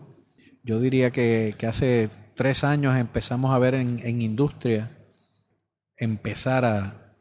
Yo 0.63 0.81
diría 0.81 1.11
que, 1.11 1.55
hace 1.69 2.09
tres 2.35 2.65
años 2.65 2.97
empezamos 2.97 3.55
a 3.55 3.59
ver 3.59 3.75
en 3.75 4.23
industria 4.23 4.96
empezar 5.99 6.65
a, 6.65 7.15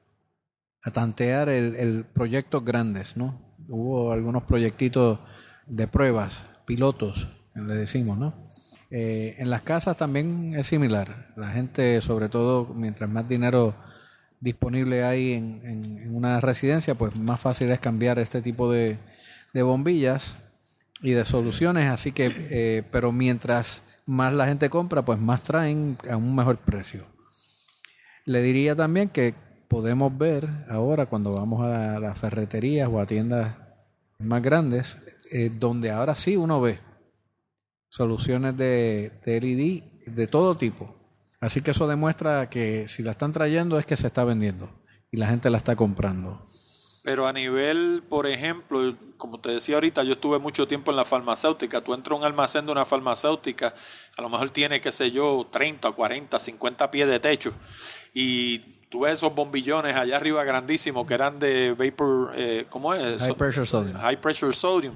a 0.84 0.92
tantear 0.92 1.50
el, 1.50 1.76
el, 1.76 2.06
proyectos 2.06 2.64
grandes, 2.64 3.18
¿no? 3.18 3.42
Hubo 3.68 4.12
algunos 4.12 4.44
proyectitos 4.44 5.20
de 5.66 5.88
pruebas, 5.88 6.48
pilotos, 6.66 7.28
le 7.56 7.74
decimos, 7.74 8.18
¿no? 8.18 8.44
Eh, 8.92 9.36
en 9.40 9.50
las 9.50 9.62
casas 9.62 9.98
también 9.98 10.54
es 10.56 10.68
similar. 10.68 11.34
La 11.36 11.50
gente, 11.50 12.00
sobre 12.02 12.30
todo, 12.30 12.74
mientras 12.76 13.10
más 13.10 13.28
dinero 13.28 13.76
disponible 14.40 15.04
hay 15.04 15.34
en, 15.34 15.62
en, 15.66 16.16
una 16.16 16.40
residencia, 16.40 16.96
pues 16.96 17.16
más 17.16 17.40
fácil 17.40 17.72
es 17.72 17.80
cambiar 17.80 18.20
este 18.20 18.42
tipo 18.42 18.72
de, 18.72 18.98
de 19.54 19.64
bombillas 19.64 20.38
y 21.02 21.12
de 21.12 21.26
soluciones. 21.26 21.92
Así 21.92 22.12
que, 22.12 22.32
eh, 22.52 22.84
pero 22.92 23.12
mientras 23.12 23.84
más 24.06 24.34
la 24.34 24.46
gente 24.46 24.70
compra, 24.70 25.04
pues 25.04 25.20
más 25.20 25.42
traen 25.42 25.98
a 26.10 26.18
un 26.18 26.36
mejor 26.36 26.58
precio. 26.58 27.04
Le 28.26 28.42
diría 28.42 28.76
también 28.76 29.10
que 29.10 29.36
podemos 29.68 30.18
ver 30.18 30.50
ahora 30.68 31.06
cuando 31.06 31.32
vamos 31.32 31.64
a 31.64 32.00
las 32.00 32.18
ferreterías 32.18 32.90
o 32.92 33.00
a 33.00 33.06
tiendas 33.06 33.56
más 34.18 34.42
grandes, 34.42 34.98
eh, 35.32 35.52
donde 35.54 35.92
ahora 35.92 36.16
sí 36.16 36.36
uno 36.36 36.60
ve 36.60 36.80
soluciones 37.88 38.58
de, 38.58 39.12
de 39.26 39.42
LED 39.42 39.84
de 40.08 40.28
todo 40.28 40.56
tipo. 40.56 40.96
Así 41.40 41.62
que 41.62 41.72
eso 41.72 41.88
demuestra 41.88 42.50
que 42.50 42.88
si 42.88 43.04
la 43.04 43.12
están 43.12 43.32
trayendo 43.32 43.78
es 43.78 43.86
que 43.86 43.96
se 43.96 44.08
está 44.08 44.24
vendiendo 44.24 44.70
y 45.12 45.18
la 45.18 45.28
gente 45.28 45.52
la 45.52 45.60
está 45.60 45.76
comprando. 45.76 46.48
Pero 47.04 47.28
a 47.28 47.34
nivel, 47.34 48.02
por 48.10 48.26
ejemplo, 48.26 48.98
como 49.18 49.40
te 49.40 49.50
decía 49.50 49.76
ahorita, 49.76 50.04
yo 50.04 50.14
estuve 50.14 50.40
mucho 50.40 50.68
tiempo 50.68 50.90
en 50.90 50.98
la 50.98 51.06
farmacéutica. 51.06 51.82
Tú 51.82 51.94
entras 51.94 52.14
a 52.14 52.20
un 52.20 52.26
almacén 52.26 52.66
de 52.66 52.72
una 52.72 52.86
farmacéutica, 52.86 53.76
a 54.18 54.22
lo 54.24 54.30
mejor 54.30 54.50
tiene, 54.50 54.82
qué 54.82 54.92
sé 54.92 55.12
yo, 55.12 55.48
30, 55.52 55.92
40, 55.92 56.40
50 56.40 56.90
pies 56.90 57.08
de 57.08 57.20
techo 57.20 57.54
y 58.16 58.60
tú 58.90 59.02
ves 59.02 59.14
esos 59.14 59.36
bombillones 59.36 59.96
allá 59.96 60.16
arriba 60.16 60.44
grandísimos 60.44 61.06
que 61.06 61.14
eran 61.14 61.38
de 61.38 61.74
vapor, 61.74 62.32
eh, 62.36 62.66
¿cómo 62.70 62.94
es? 62.96 63.18
High 63.18 63.36
pressure 63.36 63.68
sodium. 63.68 63.94
High 64.00 64.22
pressure 64.22 64.54
sodium. 64.54 64.96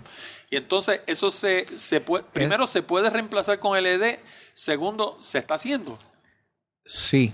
Y 0.49 0.55
entonces 0.55 1.01
eso 1.05 1.29
se, 1.29 1.67
se 1.67 2.01
puede, 2.01 2.23
primero 2.23 2.65
se 2.65 2.81
puede 2.81 3.09
reemplazar 3.09 3.59
con 3.59 3.81
LED, 3.81 4.15
segundo, 4.53 5.17
se 5.19 5.37
está 5.37 5.55
haciendo. 5.55 5.99
Sí. 6.85 7.33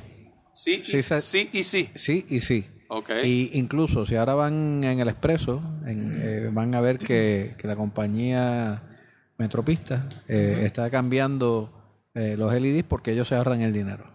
Sí, 0.54 0.82
sí, 0.84 0.98
y, 0.98 1.22
sí, 1.22 1.50
y 1.52 1.64
sí. 1.64 1.92
Sí 1.96 2.26
y 2.30 2.40
sí. 2.40 2.68
Ok. 2.88 3.12
Y 3.24 3.52
incluso 3.54 4.06
si 4.06 4.16
ahora 4.16 4.36
van 4.36 4.84
en 4.84 5.00
el 5.00 5.08
expreso, 5.08 5.62
en, 5.86 6.18
eh, 6.22 6.50
van 6.52 6.74
a 6.76 6.82
ver 6.82 6.98
que, 6.98 7.56
que 7.58 7.68
la 7.68 7.76
compañía 7.76 8.82
Metropista 9.38 10.08
eh, 10.28 10.62
está 10.64 10.90
cambiando 10.90 11.72
eh, 12.14 12.36
los 12.38 12.54
LEDs 12.54 12.84
porque 12.84 13.12
ellos 13.12 13.28
se 13.28 13.36
ahorran 13.36 13.62
el 13.62 13.74
dinero. 13.74 14.15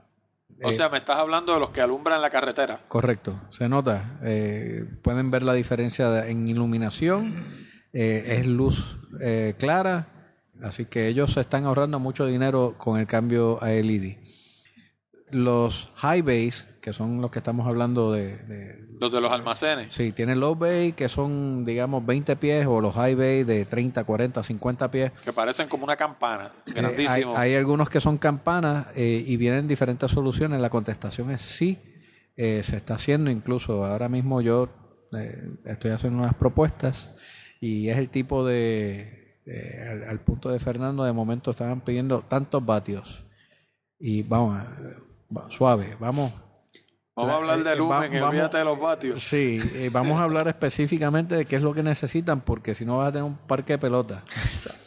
O 0.62 0.72
sea, 0.72 0.88
me 0.88 0.98
estás 0.98 1.16
hablando 1.16 1.54
de 1.54 1.60
los 1.60 1.70
que 1.70 1.80
alumbran 1.80 2.20
la 2.20 2.30
carretera. 2.30 2.80
Correcto, 2.88 3.38
se 3.50 3.68
nota. 3.68 4.18
Eh, 4.22 4.84
pueden 5.02 5.30
ver 5.30 5.42
la 5.42 5.54
diferencia 5.54 6.26
en 6.28 6.48
iluminación, 6.48 7.44
eh, 7.92 8.36
es 8.38 8.46
luz 8.46 8.98
eh, 9.20 9.54
clara, 9.58 10.08
así 10.62 10.84
que 10.84 11.08
ellos 11.08 11.32
se 11.32 11.40
están 11.40 11.64
ahorrando 11.64 11.98
mucho 11.98 12.26
dinero 12.26 12.74
con 12.78 13.00
el 13.00 13.06
cambio 13.06 13.62
a 13.62 13.70
LED. 13.70 14.16
Los 15.32 15.90
high 15.96 16.22
bays, 16.22 16.68
que 16.80 16.92
son 16.92 17.20
los 17.20 17.30
que 17.30 17.38
estamos 17.38 17.66
hablando 17.66 18.12
de, 18.12 18.36
de- 18.38 18.88
Los 19.00 19.12
de 19.12 19.20
los 19.20 19.30
almacenes. 19.32 19.94
Sí, 19.94 20.12
tienen 20.12 20.40
low 20.40 20.54
bay 20.56 20.92
que 20.92 21.08
son, 21.08 21.64
digamos, 21.64 22.04
20 22.04 22.36
pies 22.36 22.66
o 22.66 22.80
los 22.80 22.94
high 22.94 23.14
bay 23.14 23.44
de 23.44 23.64
30, 23.64 24.04
40, 24.04 24.42
50 24.42 24.90
pies. 24.90 25.12
Que 25.24 25.32
parecen 25.32 25.68
como 25.68 25.84
una 25.84 25.96
campana. 25.96 26.50
Eh, 26.66 26.72
Grandísimo. 26.74 27.36
hay, 27.36 27.52
hay 27.52 27.54
algunos 27.56 27.88
que 27.88 28.00
son 28.00 28.18
campanas 28.18 28.86
eh, 28.96 29.24
y 29.26 29.36
vienen 29.36 29.68
diferentes 29.68 30.10
soluciones. 30.10 30.60
La 30.60 30.68
contestación 30.70 31.30
es 31.30 31.40
sí, 31.40 31.78
eh, 32.36 32.62
se 32.62 32.76
está 32.76 32.94
haciendo. 32.94 33.30
Incluso 33.30 33.84
ahora 33.84 34.08
mismo 34.08 34.40
yo 34.40 34.68
eh, 35.16 35.56
estoy 35.64 35.92
haciendo 35.92 36.18
unas 36.18 36.34
propuestas 36.34 37.10
y 37.60 37.88
es 37.88 37.98
el 37.98 38.08
tipo 38.10 38.44
de, 38.44 39.38
al, 39.90 40.04
al 40.04 40.20
punto 40.20 40.50
de 40.50 40.58
Fernando, 40.58 41.04
de 41.04 41.12
momento 41.12 41.50
estaban 41.50 41.80
pidiendo 41.80 42.20
tantos 42.20 42.64
vatios. 42.64 43.24
Y 43.98 44.22
vamos, 44.22 44.56
a- 44.56 44.76
va- 45.36 45.50
suave, 45.50 45.96
vamos. 45.98 46.32
Vamos 47.16 47.32
a 47.34 47.36
hablar 47.36 47.58
eh, 47.58 47.62
de 47.64 47.76
lumen, 47.76 47.98
va- 48.00 48.06
y 48.06 48.10
vamos- 48.14 48.28
olvídate 48.30 48.56
de 48.58 48.64
los 48.64 48.80
vatios. 48.80 49.22
Sí, 49.22 49.60
eh, 49.74 49.90
vamos 49.92 50.18
a 50.20 50.24
hablar 50.24 50.48
específicamente 50.48 51.34
de 51.34 51.44
qué 51.44 51.56
es 51.56 51.62
lo 51.62 51.74
que 51.74 51.82
necesitan, 51.82 52.40
porque 52.40 52.74
si 52.74 52.84
no 52.86 52.96
vas 52.98 53.08
a 53.08 53.12
tener 53.12 53.24
un 53.24 53.36
parque 53.36 53.74
de 53.74 53.78
pelota. 53.78 54.22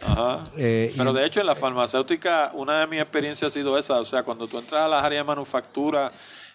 Ajá. 0.08 0.46
Eh, 0.58 0.90
y- 0.94 0.98
Pero 0.98 1.14
de 1.14 1.26
hecho 1.26 1.42
en 1.42 1.46
la 1.46 1.56
farmacéutica 1.56 2.52
una 2.56 2.80
de 2.80 2.88
mis 2.88 3.02
experiencias 3.02 3.52
ha 3.52 3.54
sido 3.54 3.78
esa, 3.78 4.00
o 4.00 4.06
sea, 4.06 4.24
cuando 4.24 4.48
tú 4.48 4.58
entras 4.58 4.84
a 4.84 4.88
las 4.88 5.04
áreas 5.04 5.20
de 5.24 5.28
manufactura 5.28 6.12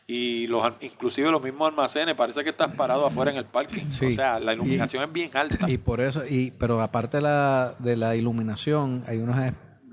y 0.07 0.47
los 0.47 0.65
inclusive 0.81 1.31
los 1.31 1.43
mismos 1.43 1.69
almacenes, 1.69 2.15
parece 2.17 2.43
que 2.43 2.51
estás 2.51 2.75
parado 2.75 3.07
afuera 3.07 3.31
en 3.31 3.37
el 3.37 3.45
parking. 3.45 3.85
Sí. 3.91 4.07
O 4.07 4.11
sea, 4.11 4.41
la 4.41 4.55
iluminación 4.55 5.05
es 5.05 5.13
bien 5.13 5.31
alta. 5.35 5.71
Y 5.71 5.79
por 5.79 6.01
eso, 6.01 6.23
y 6.29 6.51
pero 6.53 6.81
aparte 6.81 7.19
de 7.19 7.23
la, 7.25 7.75
de 7.79 7.95
la 7.97 8.17
iluminación, 8.17 9.05
hay 9.07 9.19
unos 9.19 9.37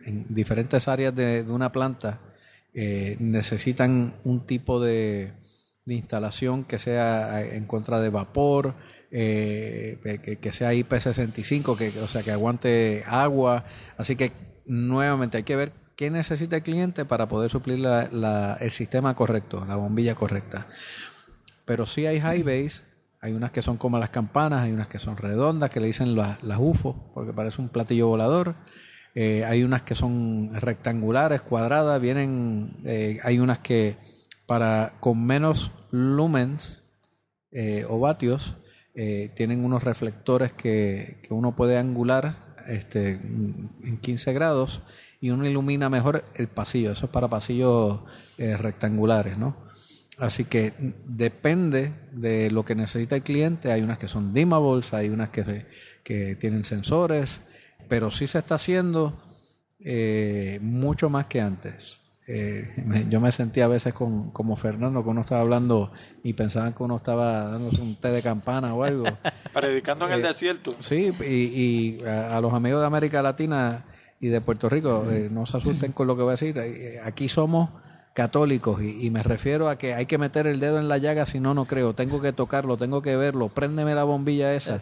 en 0.06 0.26
diferentes 0.34 0.88
áreas 0.88 1.14
de, 1.14 1.44
de 1.44 1.52
una 1.52 1.72
planta 1.72 2.20
eh, 2.76 3.16
necesitan 3.20 4.14
un 4.26 4.46
tipo 4.46 4.80
de, 4.80 5.34
instalación 5.88 6.64
que 6.64 6.80
sea 6.80 7.42
eh, 7.42 7.58
en 7.58 7.66
contra 7.66 8.00
de 8.00 8.10
vapor, 8.10 8.76
eh, 9.12 10.00
que, 10.24 10.38
que 10.38 10.52
sea 10.52 10.74
IP65, 10.74 11.78
que, 11.78 11.88
o 12.00 12.08
sea, 12.08 12.22
que 12.24 12.32
aguante 12.32 13.04
agua. 13.08 13.64
Así 13.98 14.16
que 14.16 14.32
nuevamente 14.66 15.38
hay 15.38 15.44
que 15.44 15.56
ver 15.56 15.72
qué 15.96 16.10
necesita 16.12 16.58
el 16.58 16.64
cliente 16.64 17.06
para 17.06 17.28
poder 17.28 17.50
suplir 17.52 17.80
la- 17.80 18.10
la- 18.12 18.58
el 18.60 18.72
sistema 18.72 19.16
correcto, 19.16 19.64
la 19.66 19.76
bombilla 19.78 20.16
correcta. 20.16 20.68
Pero 21.66 21.86
sí 21.86 22.06
hay 22.06 22.20
high 22.20 22.44
base, 22.44 22.82
hay 23.22 23.34
unas 23.34 23.52
que 23.52 23.62
son 23.62 23.78
como 23.78 23.98
las 23.98 24.10
campanas, 24.10 24.64
hay 24.64 24.72
unas 24.72 24.88
que 24.88 25.00
son 25.00 25.18
redondas, 25.18 25.70
que 25.72 25.80
le 25.80 25.88
dicen 25.88 26.16
las, 26.16 26.44
las 26.44 26.58
UFO, 26.60 27.12
porque 27.14 27.34
parece 27.34 27.62
un 27.62 27.70
platillo 27.70 28.08
volador. 28.08 28.54
Eh, 29.18 29.46
hay 29.46 29.64
unas 29.64 29.82
que 29.82 29.96
son 29.96 30.50
rectangulares, 30.54 31.42
cuadradas, 31.42 32.02
vienen, 32.02 32.76
eh, 32.84 33.20
hay 33.24 33.40
unas 33.40 33.60
que 33.60 33.96
para 34.46 34.98
con 35.00 35.26
menos 35.26 35.72
lumens 35.90 36.84
eh, 37.52 37.86
o 37.90 38.00
vatios 38.00 38.58
tienen 39.36 39.66
unos 39.66 39.84
reflectores 39.84 40.54
que, 40.54 41.18
que 41.22 41.34
uno 41.34 41.54
puede 41.54 41.78
angular 41.78 42.56
este, 42.66 43.20
en 43.20 43.98
15 44.00 44.32
grados 44.32 44.84
y 45.20 45.32
uno 45.32 45.46
ilumina 45.46 45.90
mejor 45.90 46.24
el 46.36 46.48
pasillo. 46.48 46.94
Eso 46.94 47.08
es 47.08 47.12
para 47.12 47.28
pasillos 47.28 48.00
rectangulares, 48.38 49.38
¿no? 49.38 49.58
Así 50.18 50.46
que 50.46 50.72
depende 51.06 51.92
de 52.14 52.50
lo 52.52 52.64
que 52.64 52.74
necesita 52.74 53.18
el 53.18 53.24
cliente. 53.24 53.74
Hay 53.74 53.82
unas 53.82 53.98
que 53.98 54.08
son 54.08 54.34
dimmables, 54.34 54.94
hay 54.94 55.10
unas 55.10 55.30
que, 55.30 55.66
que 56.02 56.38
tienen 56.38 56.64
sensores, 56.64 57.42
pero 57.88 58.12
sí 58.12 58.28
se 58.28 58.40
está 58.40 58.56
haciendo 58.56 59.18
eh, 59.80 60.60
mucho 60.62 61.10
más 61.10 61.28
que 61.28 61.42
antes. 61.42 62.00
Eh, 62.28 62.74
me- 62.86 63.08
yo 63.10 63.20
me 63.22 63.32
sentía 63.32 63.66
a 63.66 63.68
veces 63.68 63.94
con, 63.94 64.32
como 64.32 64.56
Fernando, 64.56 65.04
que 65.04 65.10
uno 65.10 65.22
estaba 65.22 65.42
hablando 65.42 65.92
y 66.24 66.34
pensaban 66.34 66.74
que 66.74 66.82
uno 66.82 66.96
estaba 66.96 67.44
dándose 67.52 67.82
un 67.82 67.96
té 67.96 68.08
de 68.10 68.24
campana 68.24 68.74
o 68.74 68.84
algo. 68.84 69.06
Predicando 69.54 70.06
en 70.08 70.14
Eh, 70.14 70.16
el 70.16 70.22
desierto. 70.24 70.76
Sí, 70.80 71.14
y, 71.22 71.24
y 72.02 72.04
a, 72.06 72.36
a 72.38 72.42
los 72.42 72.54
amigos 72.54 72.82
de 72.82 72.88
América 72.88 73.22
Latina 73.22 73.86
y 74.20 74.28
de 74.30 74.42
Puerto 74.42 74.70
Rico, 74.70 75.06
eh, 75.12 75.30
no 75.32 75.46
se 75.46 75.58
asusten 75.58 75.92
con 75.92 76.08
lo 76.08 76.16
que 76.16 76.24
voy 76.24 76.30
a 76.30 76.32
decir. 76.32 76.58
Eh, 76.58 77.00
Aquí 77.04 77.30
somos 77.30 77.70
católicos 78.16 78.82
y, 78.82 79.06
y 79.06 79.10
me 79.12 79.22
refiero 79.22 79.68
a 79.70 79.78
que 79.78 79.94
hay 79.94 80.06
que 80.08 80.18
meter 80.18 80.48
el 80.48 80.60
dedo 80.62 80.80
en 80.80 80.88
la 80.88 80.98
llaga, 80.98 81.26
si 81.26 81.40
no, 81.42 81.54
no 81.54 81.66
creo. 81.66 81.94
Tengo 81.94 82.22
que 82.22 82.32
tocarlo, 82.34 82.76
tengo 82.78 83.02
que 83.04 83.18
verlo. 83.18 83.50
Préndeme 83.50 83.94
la 83.94 84.04
bombilla 84.06 84.56
esa. 84.56 84.78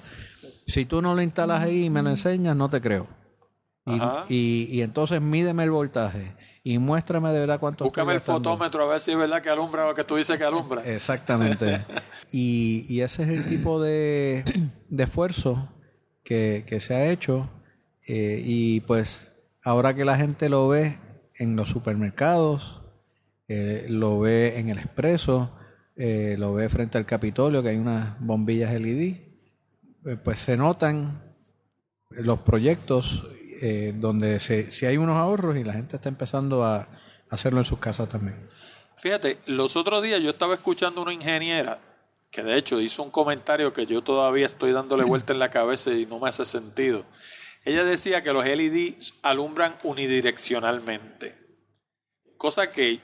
Si 0.68 0.86
tú 0.86 1.02
no 1.02 1.14
lo 1.16 1.22
instalas 1.22 1.62
ahí 1.62 1.86
y 1.86 1.90
me 1.90 2.02
lo 2.02 2.10
enseñas, 2.10 2.56
no 2.56 2.70
te 2.70 2.82
creo. 2.82 3.08
Y, 3.86 4.00
y- 4.30 4.68
y 4.72 4.82
entonces 4.82 5.22
mídeme 5.22 5.64
el 5.64 5.72
voltaje 5.72 6.36
y 6.64 6.78
muéstrame 6.78 7.32
de 7.34 7.40
verdad 7.42 7.60
cuánto 7.60 7.84
Búscame 7.84 8.14
el 8.14 8.22
fotómetro 8.22 8.86
a 8.86 8.94
ver 8.94 9.02
si 9.02 9.12
es 9.12 9.18
verdad 9.18 9.42
que 9.42 9.50
alumbra 9.50 9.86
lo 9.88 9.94
que 9.94 10.06
tú 10.06 10.16
dices 10.16 10.38
que 10.38 10.44
alumbra. 10.46 10.82
Exactamente. 10.86 11.82
y, 12.32 12.86
y 12.88 13.02
ese 13.02 13.24
es 13.24 13.30
el 13.30 13.46
tipo 13.46 13.82
de, 13.82 14.46
de 14.88 15.04
esfuerzo 15.04 15.70
que, 16.24 16.64
que 16.66 16.80
se 16.80 16.94
ha 16.96 17.08
hecho. 17.12 17.50
eh, 18.08 18.42
y 18.46 18.80
pues 18.82 19.32
ahora 19.66 19.94
que 19.94 20.06
la 20.06 20.16
gente 20.18 20.48
lo 20.48 20.70
ve 20.70 20.98
en 21.38 21.58
los 21.58 21.68
supermercados, 21.70 22.82
eh, 23.50 23.86
lo 23.90 24.20
ve 24.20 24.60
en 24.60 24.70
el 24.70 24.78
expreso, 24.78 25.54
eh, 25.98 26.36
lo 26.40 26.54
ve 26.54 26.70
frente 26.70 26.98
al 26.98 27.06
Capitolio, 27.06 27.62
que 27.64 27.70
hay 27.70 27.78
unas 27.78 28.18
bombillas 28.22 28.72
LED, 28.74 29.18
pues 30.24 30.40
se 30.40 30.58
notan 30.58 31.22
los 32.10 32.40
proyectos 32.40 33.26
eh, 33.62 33.94
donde 33.96 34.40
se, 34.40 34.72
si 34.72 34.86
hay 34.86 34.98
unos 34.98 35.18
ahorros 35.18 35.58
y 35.58 35.64
la 35.64 35.74
gente 35.74 35.96
está 35.96 36.10
empezando 36.10 36.64
a 36.64 36.88
hacerlo 37.30 37.60
en 37.60 37.66
sus 37.66 37.80
casas 37.80 38.10
también. 38.10 38.50
Fíjate, 38.98 39.40
los 39.48 39.76
otros 39.76 40.04
días 40.04 40.22
yo 40.22 40.30
estaba 40.30 40.54
escuchando 40.54 41.02
una 41.02 41.14
ingeniera 41.14 41.80
que 42.30 42.44
de 42.44 42.58
hecho 42.58 42.80
hizo 42.82 43.04
un 43.04 43.12
comentario 43.12 43.74
que 43.74 43.86
yo 43.86 44.02
todavía 44.04 44.46
estoy 44.46 44.72
dándole 44.72 45.04
vuelta 45.04 45.34
en 45.34 45.40
la 45.40 45.50
cabeza 45.50 45.92
y 45.92 46.06
no 46.06 46.20
me 46.20 46.30
hace 46.30 46.46
sentido. 46.46 47.06
Ella 47.66 47.84
decía 47.84 48.22
que 48.24 48.34
los 48.34 48.46
LED 48.46 48.96
alumbran 49.22 49.76
unidireccionalmente. 49.84 51.36
Cosa 52.38 52.72
que 52.72 53.00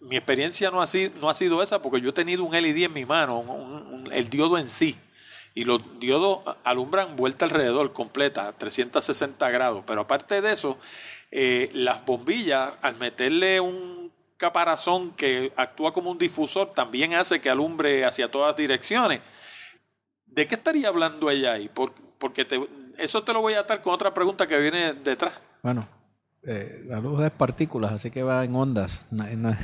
mi 0.00 0.16
experiencia 0.16 0.70
no 0.70 0.82
ha 0.82 0.86
sido, 0.86 1.12
no 1.20 1.28
ha 1.30 1.34
sido 1.34 1.62
esa 1.62 1.80
porque 1.82 2.00
yo 2.00 2.10
he 2.10 2.12
tenido 2.12 2.44
un 2.44 2.52
LED 2.54 2.84
en 2.84 2.92
mi 2.92 3.04
mano, 3.06 3.40
un- 3.40 4.08
el 4.12 4.28
diodo 4.28 4.58
en 4.58 4.68
sí. 4.70 4.96
Y 5.54 5.64
los 5.64 6.00
diodos 6.00 6.40
alumbran 6.64 7.14
vuelta 7.16 7.44
alrededor 7.44 7.92
completa, 7.92 8.52
360 8.52 9.48
grados. 9.50 9.84
Pero 9.86 10.00
aparte 10.02 10.40
de 10.42 10.52
eso, 10.52 10.78
eh, 11.30 11.70
las 11.72 12.04
bombillas, 12.04 12.74
al 12.82 12.96
meterle 12.96 13.60
un 13.60 14.12
caparazón 14.36 15.12
que 15.12 15.52
actúa 15.56 15.92
como 15.92 16.10
un 16.10 16.18
difusor, 16.18 16.72
también 16.72 17.14
hace 17.14 17.40
que 17.40 17.50
alumbre 17.50 18.04
hacia 18.04 18.30
todas 18.30 18.56
direcciones. 18.56 19.20
¿De 20.26 20.48
qué 20.48 20.56
estaría 20.56 20.88
hablando 20.88 21.30
ella 21.30 21.52
ahí? 21.52 21.68
Por- 21.68 21.94
porque 22.18 22.44
te- 22.44 22.68
eso 22.98 23.22
te 23.22 23.32
lo 23.32 23.40
voy 23.40 23.54
a 23.54 23.60
atar 23.60 23.80
con 23.80 23.94
otra 23.94 24.12
pregunta 24.12 24.46
que 24.48 24.58
viene 24.58 24.94
detrás. 24.94 25.34
Bueno, 25.62 25.86
eh, 26.46 26.84
la 26.86 27.00
luz 27.00 27.22
es 27.24 27.30
partículas, 27.30 27.92
así 27.92 28.10
que 28.10 28.22
va 28.22 28.44
en 28.44 28.54
ondas. 28.54 29.02
No, 29.10 29.24
no- 29.36 29.56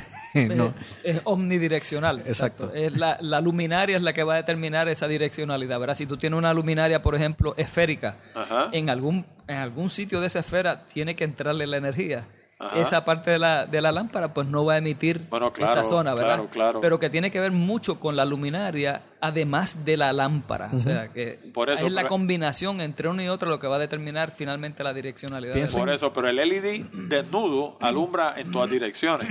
no. 0.55 0.73
Es 1.03 1.21
omnidireccional. 1.25 2.19
Exacto. 2.25 2.71
Es 2.73 2.97
la, 2.97 3.17
la 3.21 3.41
luminaria 3.41 3.97
es 3.97 4.03
la 4.03 4.13
que 4.13 4.23
va 4.23 4.33
a 4.33 4.37
determinar 4.37 4.87
esa 4.87 5.07
direccionalidad. 5.07 5.79
¿verdad? 5.79 5.95
Si 5.95 6.05
tú 6.05 6.17
tienes 6.17 6.37
una 6.37 6.53
luminaria, 6.53 7.01
por 7.01 7.15
ejemplo, 7.15 7.53
esférica, 7.57 8.15
Ajá. 8.33 8.69
en 8.71 8.89
algún, 8.89 9.25
en 9.47 9.57
algún 9.57 9.89
sitio 9.89 10.21
de 10.21 10.27
esa 10.27 10.39
esfera 10.39 10.87
tiene 10.87 11.15
que 11.15 11.23
entrarle 11.25 11.67
la 11.67 11.77
energía. 11.77 12.25
Ajá. 12.61 12.79
Esa 12.79 13.03
parte 13.03 13.31
de 13.31 13.39
la, 13.39 13.65
de 13.65 13.81
la 13.81 13.91
lámpara 13.91 14.33
pues 14.33 14.47
no 14.47 14.63
va 14.63 14.73
a 14.73 14.77
emitir 14.77 15.25
Bueno, 15.29 15.51
claro, 15.51 15.71
esa 15.73 15.85
zona, 15.85 16.13
¿verdad? 16.13 16.35
claro, 16.35 16.49
claro. 16.49 16.81
Pero 16.81 16.99
que 16.99 17.09
tiene 17.09 17.31
que 17.31 17.39
ver 17.39 17.51
mucho 17.51 17.99
con 17.99 18.15
la 18.15 18.23
luminaria, 18.23 19.01
además 19.19 19.83
de 19.83 19.97
la 19.97 20.13
lámpara. 20.13 20.69
O 20.73 20.79
sea, 20.79 21.11
que 21.11 21.39
Por 21.53 21.69
eso, 21.69 21.87
es 21.87 21.93
la 21.93 22.07
combinación 22.07 22.81
entre 22.81 23.09
uno 23.09 23.21
y 23.23 23.27
otro 23.27 23.49
lo 23.49 23.59
que 23.59 23.67
va 23.67 23.77
a 23.77 23.79
determinar 23.79 24.31
finalmente 24.31 24.83
la 24.83 24.93
direccionalidad. 24.93 25.53
Por 25.71 25.89
eso, 25.89 26.13
pero 26.13 26.29
el 26.29 26.35
LED 26.35 26.85
desnudo 26.93 27.77
alumbra 27.81 28.35
en 28.37 28.51
todas 28.51 28.69
direcciones. 28.69 29.27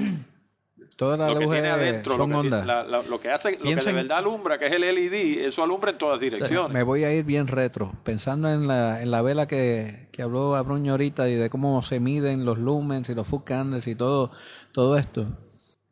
Toda 0.96 1.16
la 1.16 1.28
lo 1.30 1.38
que 1.38 1.46
tiene 1.46 1.68
adentro, 1.68 2.18
lo 2.18 2.24
son 2.24 2.30
que, 2.30 2.40
tiene- 2.40 2.56
ondas. 2.56 2.66
la- 2.66 2.82
la- 2.84 3.02
lo 3.02 3.18
que 3.20 3.30
hace, 3.30 3.52
lo 3.58 3.64
que 3.64 3.74
de 3.76 3.92
verdad 3.92 4.18
alumbra, 4.18 4.58
que 4.58 4.66
es 4.66 4.72
el 4.72 4.82
LED, 4.82 5.46
eso 5.46 5.62
alumbra 5.62 5.90
en 5.92 5.98
todas 5.98 6.20
direcciones. 6.20 6.70
Me 6.72 6.82
voy 6.82 7.04
a 7.04 7.12
ir 7.14 7.24
bien 7.24 7.46
retro, 7.46 7.92
pensando 8.04 8.50
en 8.50 8.68
la, 8.68 9.00
en 9.00 9.10
la 9.10 9.22
vela 9.22 9.46
que, 9.48 10.08
que 10.12 10.22
habló 10.22 10.56
Abruño 10.56 10.92
ahorita 10.92 11.28
y 11.28 11.34
de 11.36 11.48
cómo 11.48 11.80
se 11.82 12.00
miden 12.00 12.44
los 12.44 12.58
lumens 12.58 13.08
y 13.08 13.14
los 13.14 13.26
food 13.26 13.44
candles 13.44 13.86
y 13.86 13.94
todo, 13.94 14.30
todo 14.72 14.98
esto. 14.98 15.26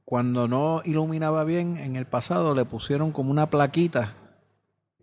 cuando 0.04 0.46
no 0.48 0.80
iluminaba 0.84 1.44
bien 1.44 1.76
en 1.76 1.96
el 1.96 2.06
pasado 2.06 2.54
le 2.54 2.64
pusieron 2.64 3.12
como 3.12 3.30
una 3.30 3.48
plaquita 3.50 4.12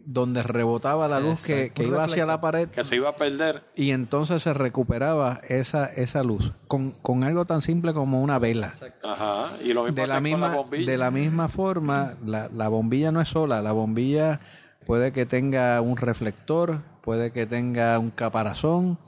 donde 0.06 0.44
rebotaba 0.44 1.07
la 1.07 1.19
luz 1.19 1.44
que, 1.44 1.72
que 1.72 1.84
iba 1.84 2.03
hacia 2.03 2.26
la 2.27 2.40
pared 2.40 2.69
Que 2.69 2.84
se 2.84 2.95
iba 2.95 3.10
a 3.10 3.15
perder. 3.15 3.64
y 3.76 3.91
entonces 3.91 4.44
se 4.44 4.53
recuperaba 4.53 5.41
esa, 5.49 5.86
esa 5.88 6.23
luz 6.23 6.53
con, 6.68 6.91
con 6.91 7.23
algo 7.23 7.45
tan 7.45 7.61
simple 7.61 7.94
como 7.94 8.22
una 8.22 8.38
vela. 8.40 8.73
Ajá. 9.03 9.48
Y 9.64 9.73
lo 9.73 9.84
mismo 9.84 9.95
De 9.95 10.07
la, 10.07 10.14
con 10.14 10.14
la 10.14 10.19
misma, 10.22 10.56
bombilla. 10.56 10.91
de 10.91 10.98
la 10.98 11.11
misma 11.11 11.48
forma, 11.48 12.14
la, 12.26 12.49
la 12.56 12.68
bombilla 12.68 13.11
no 13.11 13.19
es 13.22 13.30
sola, 13.30 13.61
la 13.61 13.72
bombilla 13.72 14.40
puede 14.86 15.11
que 15.11 15.26
tenga 15.26 15.82
un 15.82 15.98
reflector, 15.98 16.82
puede 17.02 17.32
que 17.32 17.48
tenga 17.48 17.98
un 17.98 18.11
caparazón 18.11 18.99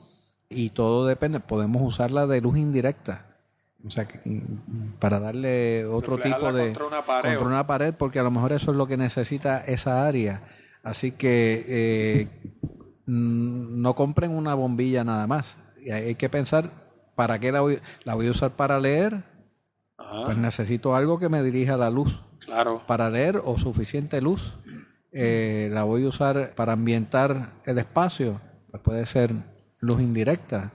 y 0.49 0.72
todo 0.72 1.06
depende, 1.06 1.40
podemos 1.40 1.84
usarla 1.84 2.26
de 2.26 2.41
luz 2.41 2.57
indirecta. 2.57 3.26
O 3.86 3.91
sea, 3.91 4.07
que, 4.07 4.19
mm, 4.26 4.94
para 4.99 5.19
darle 5.19 5.86
otro 5.86 6.18
Reflejarla 6.18 6.48
tipo 6.49 6.57
de... 6.57 6.64
contra 6.74 6.86
una 6.88 7.02
pared. 7.06 7.30
contra 7.36 7.48
una 7.48 7.68
pared, 7.68 7.94
porque 7.94 8.18
a 8.19 8.24
lo 8.24 8.32
mejor 8.32 8.52
eso 8.52 8.72
es 8.72 8.78
lo 8.78 8.88
que 8.88 8.98
necesita 8.98 9.60
esa 9.60 10.07
área. 10.07 10.41
Así 10.88 11.11
que 11.11 11.65
eh, 11.68 12.27
no 13.05 13.93
compren 13.93 14.31
una 14.31 14.53
bombilla 14.53 15.03
nada 15.03 15.27
más. 15.27 15.57
Y 15.84 15.91
hay 15.91 16.05
hay 16.05 16.15
que 16.15 16.30
pensar, 16.30 16.72
¿para 17.14 17.39
qué 17.39 17.51
la 17.51 17.59
voy, 17.59 17.80
la 18.05 18.15
voy 18.15 18.27
a 18.27 18.31
usar 18.31 18.51
para 18.51 18.80
leer? 18.80 19.22
Ajá, 19.97 20.27
Pues 20.27 20.38
necesito 20.38 20.95
algo 20.95 21.19
que 21.19 21.27
me 21.27 21.43
dirija 21.43 21.76
la 21.76 21.89
luz. 21.89 22.22
claro. 22.39 22.81
Para 22.88 23.09
leer 23.09 23.41
o 23.43 23.57
suficiente 23.57 24.22
luz. 24.22 24.53
Eh, 25.11 25.69
la 25.73 25.84
voy 25.84 26.05
a 26.05 26.07
usar 26.07 26.55
para 26.55 26.72
ambientar 26.72 27.51
el 27.65 27.80
espacio. 27.80 28.39
Pues 28.72 28.81
puede 28.81 29.05
ser 29.05 29.34
luz 29.81 29.99
indirecta. 29.99 30.72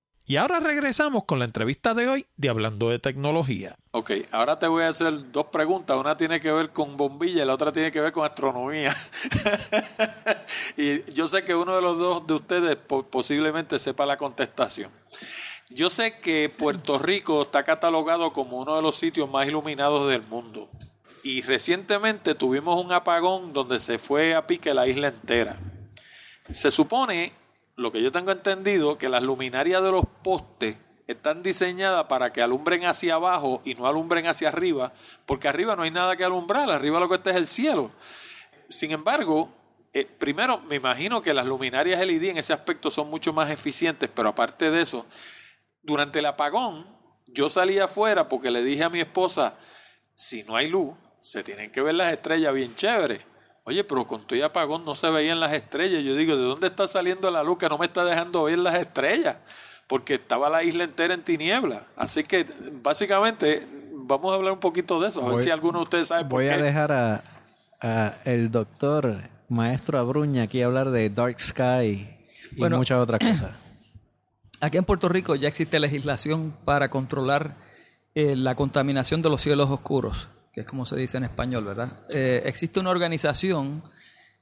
Y 0.25 0.37
ahora 0.37 0.59
regresamos 0.61 1.25
con 1.25 1.39
la 1.39 1.45
entrevista 1.45 1.93
de 1.93 2.07
hoy 2.07 2.25
de 2.37 2.47
Hablando 2.49 2.89
de 2.89 2.99
Tecnología. 2.99 3.75
Ok, 3.91 4.11
ahora 4.31 4.59
te 4.59 4.67
voy 4.67 4.83
a 4.83 4.89
hacer 4.89 5.31
dos 5.31 5.47
preguntas. 5.47 5.97
Una 5.97 6.15
tiene 6.15 6.39
que 6.39 6.51
ver 6.51 6.69
con 6.71 6.95
bombilla 6.95 7.43
y 7.43 7.45
la 7.45 7.53
otra 7.53 7.73
tiene 7.73 7.91
que 7.91 7.99
ver 7.99 8.13
con 8.13 8.23
astronomía. 8.23 8.95
y 10.77 11.11
yo 11.13 11.27
sé 11.27 11.43
que 11.43 11.55
uno 11.55 11.75
de 11.75 11.81
los 11.81 11.97
dos 11.97 12.25
de 12.27 12.33
ustedes 12.35 12.75
po- 12.77 13.03
posiblemente 13.03 13.77
sepa 13.79 14.05
la 14.05 14.17
contestación. 14.17 14.91
Yo 15.69 15.89
sé 15.89 16.19
que 16.19 16.49
Puerto 16.49 16.97
Rico 16.99 17.41
está 17.43 17.63
catalogado 17.63 18.31
como 18.31 18.57
uno 18.59 18.75
de 18.75 18.81
los 18.81 18.95
sitios 18.97 19.29
más 19.29 19.47
iluminados 19.47 20.09
del 20.09 20.21
mundo. 20.23 20.69
Y 21.23 21.41
recientemente 21.41 22.35
tuvimos 22.35 22.83
un 22.83 22.91
apagón 22.93 23.53
donde 23.53 23.79
se 23.79 23.99
fue 23.99 24.33
a 24.35 24.47
pique 24.47 24.73
la 24.73 24.87
isla 24.87 25.09
entera. 25.09 25.59
Se 26.49 26.71
supone, 26.71 27.31
lo 27.81 27.91
que 27.91 28.01
yo 28.01 28.11
tengo 28.11 28.31
entendido, 28.31 28.97
que 28.97 29.09
las 29.09 29.23
luminarias 29.23 29.81
de 29.83 29.91
los 29.91 30.05
postes 30.23 30.77
están 31.07 31.43
diseñadas 31.43 32.05
para 32.05 32.31
que 32.31 32.41
alumbren 32.41 32.85
hacia 32.85 33.15
abajo 33.15 33.61
y 33.65 33.75
no 33.75 33.87
alumbren 33.87 34.27
hacia 34.27 34.49
arriba, 34.49 34.93
porque 35.25 35.47
arriba 35.47 35.75
no 35.75 35.83
hay 35.83 35.91
nada 35.91 36.15
que 36.15 36.23
alumbrar, 36.23 36.69
arriba 36.69 36.99
lo 36.99 37.09
que 37.09 37.15
está 37.15 37.31
es 37.31 37.35
el 37.35 37.47
cielo. 37.47 37.91
Sin 38.69 38.91
embargo, 38.91 39.51
eh, 39.93 40.05
primero 40.05 40.59
me 40.59 40.75
imagino 40.75 41.21
que 41.21 41.33
las 41.33 41.45
luminarias 41.45 42.05
LED 42.05 42.23
en 42.23 42.37
ese 42.37 42.53
aspecto 42.53 42.91
son 42.91 43.09
mucho 43.09 43.33
más 43.33 43.49
eficientes, 43.49 44.09
pero 44.13 44.29
aparte 44.29 44.71
de 44.71 44.81
eso, 44.81 45.05
durante 45.81 46.19
el 46.19 46.25
apagón 46.27 46.87
yo 47.27 47.49
salí 47.49 47.79
afuera 47.79 48.29
porque 48.29 48.51
le 48.51 48.63
dije 48.63 48.83
a 48.83 48.89
mi 48.89 48.99
esposa, 48.99 49.57
si 50.13 50.43
no 50.43 50.55
hay 50.55 50.69
luz, 50.69 50.95
se 51.19 51.43
tienen 51.43 51.71
que 51.71 51.81
ver 51.81 51.95
las 51.95 52.13
estrellas 52.13 52.53
bien 52.53 52.75
chévere. 52.75 53.30
Oye, 53.63 53.83
pero 53.83 54.07
con 54.07 54.21
tu 54.25 54.41
apagón 54.43 54.83
no 54.85 54.95
se 54.95 55.09
veían 55.09 55.39
las 55.39 55.53
estrellas. 55.53 56.03
Yo 56.03 56.15
digo, 56.15 56.35
¿de 56.35 56.43
dónde 56.43 56.67
está 56.67 56.87
saliendo 56.87 57.29
la 57.29 57.43
luz 57.43 57.57
que 57.59 57.69
no 57.69 57.77
me 57.77 57.85
está 57.85 58.03
dejando 58.03 58.43
ver 58.45 58.57
las 58.59 58.75
estrellas? 58.79 59.37
Porque 59.87 60.15
estaba 60.15 60.49
la 60.49 60.63
isla 60.63 60.83
entera 60.83 61.13
en 61.13 61.23
tiniebla. 61.23 61.83
Así 61.95 62.23
que 62.23 62.45
básicamente 62.81 63.67
vamos 63.93 64.31
a 64.31 64.35
hablar 64.35 64.53
un 64.53 64.59
poquito 64.59 64.99
de 64.99 65.09
eso. 65.09 65.21
A 65.21 65.25
ver 65.25 65.33
Voy- 65.33 65.43
si 65.43 65.49
alguno 65.51 65.79
de 65.79 65.83
ustedes 65.83 66.07
sabe 66.07 66.23
por 66.23 66.39
Voy 66.41 66.45
qué. 66.47 66.53
a 66.53 66.57
dejar 66.57 66.91
a, 66.91 67.23
a 67.81 68.15
el 68.25 68.49
doctor 68.49 69.17
maestro 69.49 69.99
Abruña 69.99 70.43
aquí 70.43 70.61
hablar 70.63 70.89
de 70.91 71.09
Dark 71.09 71.39
Sky 71.39 72.09
y 72.53 72.59
Bueno. 72.59 72.77
muchas 72.77 72.97
otras 72.99 73.19
cosas. 73.31 73.51
Aquí 74.59 74.77
en 74.77 74.85
Puerto 74.85 75.07
Rico 75.09 75.35
ya 75.35 75.47
existe 75.47 75.79
legislación 75.79 76.55
para 76.65 76.89
controlar 76.89 77.55
eh, 78.15 78.35
la 78.35 78.55
contaminación 78.55 79.21
de 79.21 79.29
los 79.29 79.41
cielos 79.41 79.69
oscuros, 79.69 80.27
que 80.51 80.61
es 80.61 80.65
como 80.65 80.85
se 80.85 80.95
dice 80.95 81.17
en 81.17 81.23
español, 81.23 81.63
¿verdad? 81.63 81.89
Eh, 82.13 82.43
existe 82.45 82.79
una 82.79 82.89
organización, 82.89 83.83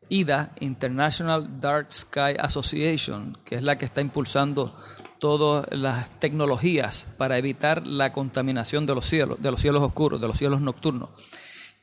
IDA, 0.10 0.54
International 0.60 1.60
Dark 1.60 1.94
Sky 1.94 2.36
Association, 2.40 3.38
que 3.46 3.56
es 3.56 3.64
la 3.64 3.78
que 3.78 3.86
está 3.86 4.02
impulsando 4.02 4.76
todas 5.20 5.66
las 5.72 6.10
tecnologías 6.20 7.08
para 7.18 7.38
evitar 7.38 7.86
la 7.86 8.12
contaminación 8.12 8.86
de 8.86 8.96
los 8.96 9.06
cielos, 9.06 9.42
de 9.42 9.52
los 9.52 9.62
cielos 9.62 9.82
oscuros, 9.84 10.20
de 10.20 10.28
los 10.28 10.38
cielos 10.38 10.62
nocturnos. 10.62 11.10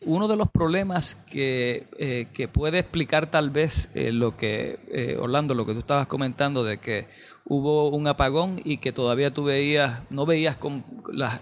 Uno 0.01 0.29
de 0.29 0.37
los 0.37 0.51
problemas 0.51 1.15
que, 1.15 1.87
eh, 1.99 2.29
que 2.33 2.49
puede 2.49 2.81
explicar 2.81 3.31
tal 3.31 3.51
vez 3.51 3.89
eh, 3.95 4.13
lo 4.13 4.37
que, 4.37 4.81
eh, 4.89 5.17
Orlando, 5.19 5.55
lo 5.55 5.65
que 5.65 5.73
tú 5.73 5.81
estabas 5.81 6.07
comentando 6.07 6.65
de 6.65 6.79
que 6.79 7.07
hubo 7.49 7.91
un 7.91 8.07
apagón 8.09 8.61
y 8.65 8.79
que 8.79 8.93
todavía 8.93 9.33
tú 9.33 9.45
veías, 9.45 10.03
no 10.11 10.27
veías 10.27 10.57
con 10.57 10.85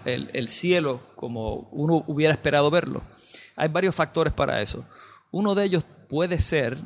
el, 0.05 0.29
el 0.33 0.49
cielo 0.49 1.01
como 1.15 1.67
uno 1.71 2.03
hubiera 2.07 2.33
esperado 2.33 2.69
verlo. 2.69 3.01
Hay 3.55 3.69
varios 3.69 3.95
factores 3.95 4.31
para 4.31 4.61
eso. 4.61 4.85
Uno 5.31 5.55
de 5.55 5.65
ellos 5.65 5.83
puede 6.07 6.39
ser 6.39 6.77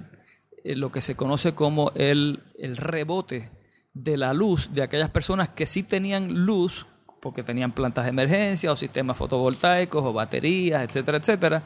eh, 0.63 0.75
lo 0.75 0.91
que 0.91 1.01
se 1.01 1.15
conoce 1.15 1.53
como 1.53 1.91
el, 1.95 2.43
el 2.57 2.77
rebote 2.77 3.51
de 3.93 4.17
la 4.17 4.33
luz 4.33 4.73
de 4.73 4.83
aquellas 4.83 5.09
personas 5.09 5.49
que 5.49 5.65
sí 5.65 5.83
tenían 5.83 6.45
luz 6.45 6.85
porque 7.21 7.43
tenían 7.43 7.73
plantas 7.73 8.05
de 8.05 8.11
emergencia 8.11 8.71
o 8.71 8.77
sistemas 8.77 9.17
fotovoltaicos 9.17 10.03
o 10.03 10.13
baterías, 10.13 10.83
etcétera, 10.83 11.17
etcétera. 11.17 11.63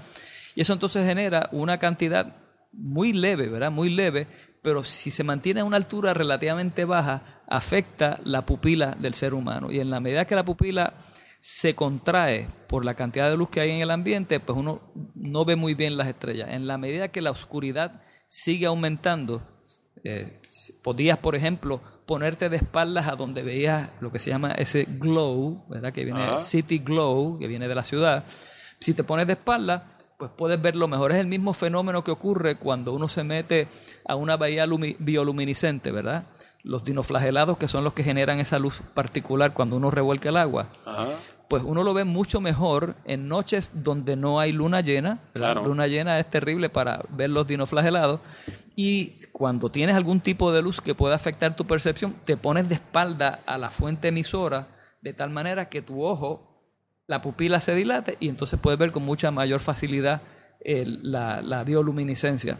Y 0.55 0.61
eso 0.61 0.73
entonces 0.73 1.05
genera 1.05 1.49
una 1.51 1.77
cantidad 1.77 2.35
muy 2.73 3.13
leve, 3.13 3.47
¿verdad? 3.47 3.71
Muy 3.71 3.89
leve, 3.89 4.27
pero 4.61 4.83
si 4.83 5.11
se 5.11 5.23
mantiene 5.23 5.61
a 5.61 5.65
una 5.65 5.77
altura 5.77 6.13
relativamente 6.13 6.85
baja, 6.85 7.43
afecta 7.47 8.19
la 8.23 8.45
pupila 8.45 8.91
del 8.99 9.13
ser 9.13 9.33
humano. 9.33 9.71
Y 9.71 9.79
en 9.79 9.89
la 9.89 9.99
medida 9.99 10.25
que 10.25 10.35
la 10.35 10.45
pupila 10.45 10.93
se 11.39 11.75
contrae 11.75 12.47
por 12.67 12.85
la 12.85 12.93
cantidad 12.93 13.29
de 13.29 13.35
luz 13.35 13.49
que 13.49 13.59
hay 13.59 13.71
en 13.71 13.81
el 13.81 13.91
ambiente, 13.91 14.39
pues 14.39 14.57
uno 14.57 14.81
no 15.13 15.43
ve 15.43 15.55
muy 15.55 15.73
bien 15.73 15.97
las 15.97 16.07
estrellas. 16.07 16.49
En 16.51 16.67
la 16.67 16.77
medida 16.77 17.09
que 17.09 17.21
la 17.21 17.31
oscuridad 17.31 18.01
sigue 18.27 18.65
aumentando, 18.65 19.41
eh, 20.05 20.41
podías, 20.81 21.17
por 21.17 21.35
ejemplo, 21.35 21.81
ponerte 22.05 22.49
de 22.49 22.57
espaldas 22.57 23.07
a 23.07 23.15
donde 23.15 23.43
veías 23.43 23.89
lo 23.99 24.11
que 24.11 24.19
se 24.19 24.29
llama 24.29 24.51
ese 24.51 24.85
glow, 24.87 25.65
¿verdad? 25.69 25.91
Que 25.91 26.05
viene 26.05 26.39
city 26.39 26.79
glow, 26.79 27.37
que 27.39 27.47
viene 27.47 27.67
de 27.67 27.75
la 27.75 27.83
ciudad. 27.83 28.25
Si 28.79 28.93
te 28.93 29.03
pones 29.03 29.27
de 29.27 29.33
espaldas, 29.33 29.83
pues 30.23 30.31
puedes 30.37 30.61
verlo 30.61 30.87
mejor. 30.87 31.11
Es 31.11 31.17
el 31.17 31.27
mismo 31.27 31.53
fenómeno 31.53 32.01
que 32.01 32.11
ocurre 32.11 32.55
cuando 32.55 32.93
uno 32.93 33.09
se 33.09 33.25
mete 33.25 33.67
a 34.07 34.15
una 34.15 34.37
bahía 34.37 34.65
bioluminiscente, 34.99 35.91
¿verdad? 35.91 36.27
Los 36.63 36.85
dinoflagelados, 36.85 37.57
que 37.57 37.67
son 37.67 37.83
los 37.83 37.91
que 37.91 38.05
generan 38.05 38.39
esa 38.39 38.57
luz 38.57 38.81
particular 38.93 39.53
cuando 39.53 39.75
uno 39.75 39.91
revuelca 39.91 40.29
el 40.29 40.37
agua. 40.37 40.69
Pues 41.49 41.61
uno 41.65 41.83
lo 41.83 41.93
ve 41.93 42.05
mucho 42.05 42.39
mejor 42.39 42.95
en 43.03 43.27
noches 43.27 43.83
donde 43.83 44.15
no 44.15 44.39
hay 44.39 44.53
luna 44.53 44.79
llena. 44.79 45.19
La 45.33 45.55
luna 45.55 45.87
llena 45.87 46.17
es 46.17 46.29
terrible 46.29 46.69
para 46.69 47.03
ver 47.09 47.29
los 47.29 47.45
dinoflagelados. 47.45 48.21
Y 48.77 49.25
cuando 49.33 49.71
tienes 49.71 49.93
algún 49.93 50.21
tipo 50.21 50.53
de 50.53 50.61
luz 50.61 50.79
que 50.79 50.95
pueda 50.95 51.15
afectar 51.15 51.53
tu 51.53 51.67
percepción, 51.67 52.15
te 52.23 52.37
pones 52.37 52.69
de 52.69 52.75
espalda 52.75 53.41
a 53.45 53.57
la 53.57 53.69
fuente 53.69 54.07
emisora 54.07 54.69
de 55.01 55.11
tal 55.11 55.31
manera 55.31 55.67
que 55.67 55.81
tu 55.81 56.01
ojo 56.01 56.52
la 57.13 57.21
pupila 57.21 57.61
se 57.61 57.75
dilate 57.75 58.17
y 58.19 58.27
entonces 58.27 58.59
puedes 58.59 58.79
ver 58.79 58.91
con 58.91 59.03
mucha 59.03 59.29
mayor 59.29 59.59
facilidad 59.59 60.23
la, 60.65 61.63
bioluminiscencia. 61.63 62.57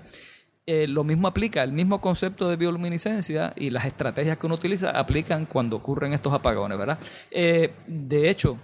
Eh, 0.68 0.86
lo 0.88 1.04
mismo 1.04 1.28
aplica, 1.28 1.64
el 1.64 1.72
mismo 1.72 2.00
concepto 2.02 2.48
de 2.48 2.56
bioluminiscencia 2.56 3.54
y 3.58 3.72
las 3.72 3.86
estrategias 3.86 4.38
que 4.38 4.46
uno 4.46 4.54
utiliza 4.54 4.92
aplican 4.92 5.48
cuando 5.48 5.78
ocurren 5.78 6.14
estos 6.14 6.34
apagones, 6.34 6.78
¿verdad? 6.78 7.00
Eh, 7.32 7.74
de 7.88 8.30
hecho, 8.30 8.60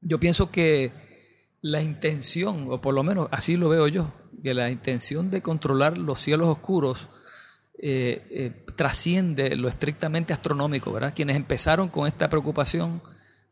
yo 0.00 0.20
pienso 0.20 0.52
que 0.52 0.92
la 1.60 1.82
intención, 1.82 2.68
o 2.70 2.80
por 2.80 2.94
lo 2.94 3.02
menos 3.02 3.26
así 3.32 3.56
lo 3.56 3.68
veo 3.68 3.88
yo, 3.88 4.12
que 4.40 4.54
la 4.54 4.70
intención 4.70 5.32
de 5.32 5.42
controlar 5.42 5.98
los 5.98 6.20
cielos 6.20 6.46
oscuros 6.46 7.08
eh, 7.80 8.64
trasciende 8.76 9.56
lo 9.56 9.68
estrictamente 9.68 10.32
astronómico, 10.32 10.92
¿verdad? 10.92 11.12
Quienes 11.12 11.34
empezaron 11.34 11.88
con 11.88 12.06
esta 12.06 12.28
preocupación 12.28 13.02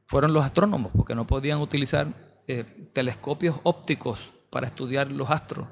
fueron 0.07 0.33
los 0.33 0.45
astrónomos, 0.45 0.93
porque 0.95 1.15
no 1.15 1.27
podían 1.27 1.59
utilizar 1.59 2.09
eh, 2.47 2.65
telescopios 2.93 3.61
ópticos 3.65 4.31
para 4.51 4.67
estudiar 4.67 5.11
los 5.11 5.31
astros. 5.31 5.67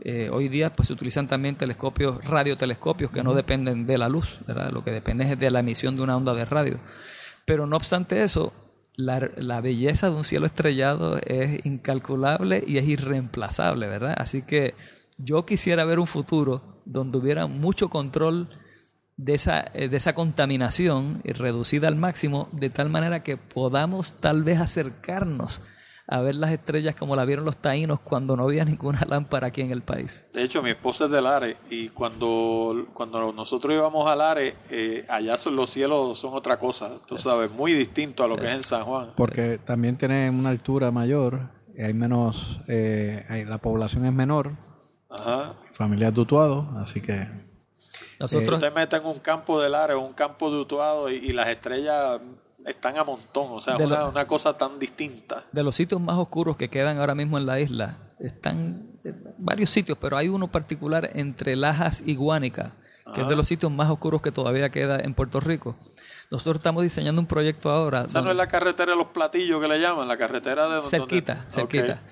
Eh, 0.00 0.30
hoy 0.32 0.48
día 0.48 0.72
pues 0.74 0.88
se 0.88 0.92
utilizan 0.92 1.26
también 1.26 1.56
telescopios, 1.56 2.24
radiotelescopios 2.24 3.10
que 3.10 3.22
no 3.22 3.34
dependen 3.34 3.86
de 3.86 3.98
la 3.98 4.08
luz, 4.08 4.38
lo 4.72 4.84
que 4.84 4.90
depende 4.90 5.30
es 5.30 5.38
de 5.38 5.50
la 5.50 5.60
emisión 5.60 5.96
de 5.96 6.02
una 6.02 6.16
onda 6.16 6.34
de 6.34 6.44
radio. 6.44 6.78
Pero 7.44 7.66
no 7.66 7.76
obstante 7.76 8.22
eso, 8.22 8.52
la, 8.94 9.30
la, 9.36 9.60
belleza 9.60 10.10
de 10.10 10.16
un 10.16 10.24
cielo 10.24 10.46
estrellado 10.46 11.18
es 11.24 11.64
incalculable 11.64 12.62
y 12.66 12.78
es 12.78 12.86
irreemplazable, 12.86 13.86
¿verdad? 13.86 14.14
Así 14.18 14.42
que 14.42 14.74
yo 15.18 15.46
quisiera 15.46 15.84
ver 15.84 15.98
un 15.98 16.06
futuro 16.06 16.82
donde 16.84 17.18
hubiera 17.18 17.46
mucho 17.46 17.88
control 17.88 18.48
de 19.18 19.34
esa, 19.34 19.64
eh, 19.74 19.88
de 19.88 19.96
esa 19.96 20.14
contaminación 20.14 21.20
reducida 21.24 21.88
al 21.88 21.96
máximo, 21.96 22.48
de 22.52 22.70
tal 22.70 22.88
manera 22.88 23.22
que 23.22 23.36
podamos 23.36 24.14
tal 24.14 24.44
vez 24.44 24.60
acercarnos 24.60 25.60
a 26.10 26.22
ver 26.22 26.36
las 26.36 26.52
estrellas 26.52 26.94
como 26.94 27.16
la 27.16 27.26
vieron 27.26 27.44
los 27.44 27.58
taínos 27.58 28.00
cuando 28.00 28.36
no 28.36 28.44
había 28.44 28.64
ninguna 28.64 29.04
lámpara 29.06 29.48
aquí 29.48 29.60
en 29.60 29.72
el 29.72 29.82
país. 29.82 30.24
De 30.32 30.42
hecho, 30.42 30.62
mi 30.62 30.70
esposa 30.70 31.04
es 31.04 31.10
de 31.10 31.20
Lares 31.20 31.56
y 31.68 31.90
cuando, 31.90 32.86
cuando 32.94 33.32
nosotros 33.32 33.74
íbamos 33.74 34.08
a 34.08 34.16
Lares, 34.16 34.54
eh, 34.70 35.04
allá 35.08 35.36
son, 35.36 35.56
los 35.56 35.68
cielos 35.68 36.18
son 36.18 36.32
otra 36.34 36.56
cosa, 36.56 36.92
tú 37.06 37.18
sabes, 37.18 37.52
muy 37.52 37.74
distinto 37.74 38.24
a 38.24 38.28
lo 38.28 38.36
que 38.36 38.46
es 38.46 38.54
en 38.54 38.62
San 38.62 38.84
Juan. 38.84 39.10
Porque 39.16 39.58
también 39.58 39.96
tiene 39.96 40.30
una 40.30 40.48
altura 40.48 40.90
mayor, 40.90 41.50
hay 41.76 41.92
menos, 41.92 42.60
eh, 42.68 43.44
la 43.46 43.58
población 43.58 44.06
es 44.06 44.12
menor, 44.12 44.52
Ajá. 45.10 45.54
familias 45.72 46.14
de 46.14 46.26
así 46.80 47.00
que 47.00 47.47
nosotros... 48.18 48.54
Usted 48.54 48.74
mete 48.74 48.96
en 48.96 49.06
un 49.06 49.18
campo 49.18 49.60
de 49.60 49.68
Lares, 49.68 49.96
un 49.96 50.12
campo 50.12 50.50
de 50.50 50.58
Utuado 50.58 51.10
y, 51.10 51.32
las 51.32 51.48
estrellas 51.48 52.20
están 52.66 52.98
a 52.98 53.04
montón, 53.04 53.46
o 53.50 53.60
sea, 53.60 53.76
una, 53.76 54.08
una, 54.08 54.26
cosa 54.26 54.56
tan 54.56 54.78
distinta. 54.78 55.44
De 55.52 55.62
los 55.62 55.74
sitios 55.74 56.00
más 56.00 56.16
oscuros 56.16 56.56
que 56.56 56.68
quedan 56.68 56.98
ahora 56.98 57.14
mismo 57.14 57.38
en 57.38 57.46
la 57.46 57.60
isla, 57.60 57.96
están 58.18 58.88
varios 59.38 59.70
sitios, 59.70 59.96
pero 60.00 60.16
hay 60.16 60.28
uno 60.28 60.50
particular 60.50 61.10
entre 61.14 61.56
Lajas 61.56 62.02
y 62.04 62.16
Guánica, 62.16 62.74
que 63.14 63.22
es 63.22 63.28
de 63.28 63.36
los 63.36 63.46
sitios 63.46 63.72
más 63.72 63.88
oscuros 63.90 64.20
que 64.20 64.32
todavía 64.32 64.70
queda 64.70 64.98
en 64.98 65.14
Puerto 65.14 65.40
Rico. 65.40 65.76
Nosotros 66.30 66.56
estamos 66.56 66.82
diseñando 66.82 67.20
un 67.22 67.26
proyecto 67.26 67.70
ahora. 67.70 68.02
¿Esa 68.02 68.20
no 68.20 68.30
es 68.30 68.36
la 68.36 68.46
carretera 68.46 68.92
de 68.92 68.98
los 68.98 69.08
platillos 69.08 69.60
que 69.62 69.68
le 69.68 69.80
llaman? 69.80 70.06
La 70.06 70.18
carretera 70.18 70.68
de... 70.68 70.82
Cerquita, 70.82 71.46
cerquita. 71.48 72.02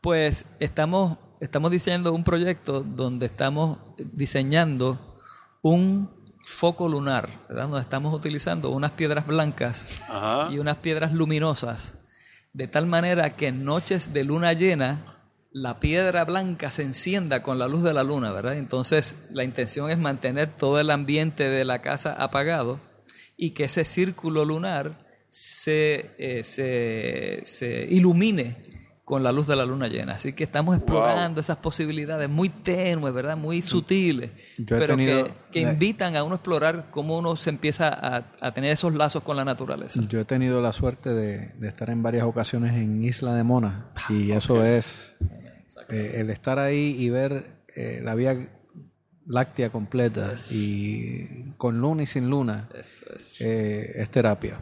Pues 0.00 0.46
estamos, 0.60 1.18
estamos 1.40 1.72
diseñando 1.72 2.12
un 2.12 2.22
proyecto 2.22 2.84
donde 2.84 3.26
estamos 3.26 3.78
diseñando 3.98 5.13
un 5.64 6.10
foco 6.40 6.90
lunar, 6.90 7.46
¿verdad? 7.48 7.64
Donde 7.64 7.80
estamos 7.80 8.14
utilizando 8.14 8.68
unas 8.68 8.90
piedras 8.90 9.26
blancas 9.26 10.02
y 10.50 10.58
unas 10.58 10.76
piedras 10.76 11.12
luminosas, 11.14 11.96
de 12.52 12.68
tal 12.68 12.86
manera 12.86 13.30
que 13.30 13.48
en 13.48 13.64
noches 13.64 14.12
de 14.12 14.24
luna 14.24 14.52
llena 14.52 15.22
la 15.52 15.80
piedra 15.80 16.26
blanca 16.26 16.70
se 16.70 16.82
encienda 16.82 17.42
con 17.42 17.58
la 17.58 17.66
luz 17.66 17.82
de 17.82 17.94
la 17.94 18.04
luna, 18.04 18.30
¿verdad? 18.30 18.58
Entonces 18.58 19.26
la 19.30 19.42
intención 19.42 19.90
es 19.90 19.96
mantener 19.96 20.54
todo 20.54 20.78
el 20.80 20.90
ambiente 20.90 21.48
de 21.48 21.64
la 21.64 21.80
casa 21.80 22.12
apagado 22.12 22.78
y 23.38 23.52
que 23.52 23.64
ese 23.64 23.86
círculo 23.86 24.44
lunar 24.44 24.98
se, 25.30 26.14
eh, 26.18 26.44
se, 26.44 27.40
se 27.46 27.86
ilumine 27.88 28.83
con 29.04 29.22
la 29.22 29.32
luz 29.32 29.46
de 29.46 29.54
la 29.54 29.66
luna 29.66 29.88
llena. 29.88 30.14
Así 30.14 30.32
que 30.32 30.44
estamos 30.44 30.76
explorando 30.76 31.40
esas 31.40 31.58
posibilidades 31.58 32.28
muy 32.30 32.48
tenues, 32.48 33.12
¿verdad? 33.12 33.36
Muy 33.36 33.60
sutiles, 33.60 34.30
pero 34.66 34.96
que, 34.96 35.60
invitan 35.60 36.16
a 36.16 36.24
uno 36.24 36.34
a 36.34 36.36
explorar 36.36 36.86
cómo 36.90 37.18
uno 37.18 37.36
se 37.36 37.50
empieza 37.50 37.88
a, 38.40 38.52
tener 38.52 38.72
esos 38.72 38.94
lazos 38.94 39.22
con 39.22 39.36
la 39.36 39.44
naturaleza. 39.44 40.00
Yo 40.08 40.20
he 40.20 40.24
tenido 40.24 40.62
la 40.62 40.72
suerte 40.72 41.10
de, 41.10 41.52
estar 41.66 41.90
en 41.90 42.02
varias 42.02 42.24
ocasiones 42.24 42.74
en 42.74 43.04
Isla 43.04 43.34
de 43.34 43.44
Mona 43.44 43.90
y 44.08 44.32
eso 44.32 44.64
es 44.64 45.16
eh, 45.90 46.12
el 46.16 46.30
estar 46.30 46.58
ahí 46.58 46.96
y 46.98 47.10
ver 47.10 47.64
eh, 47.76 48.00
la 48.02 48.14
vía 48.14 48.36
láctea 49.26 49.70
completa 49.70 50.34
y 50.50 51.52
con 51.56 51.80
luna 51.80 52.02
y 52.02 52.06
sin 52.06 52.30
luna 52.30 52.68
eh, 53.40 53.92
es 53.96 54.10
terapia. 54.10 54.60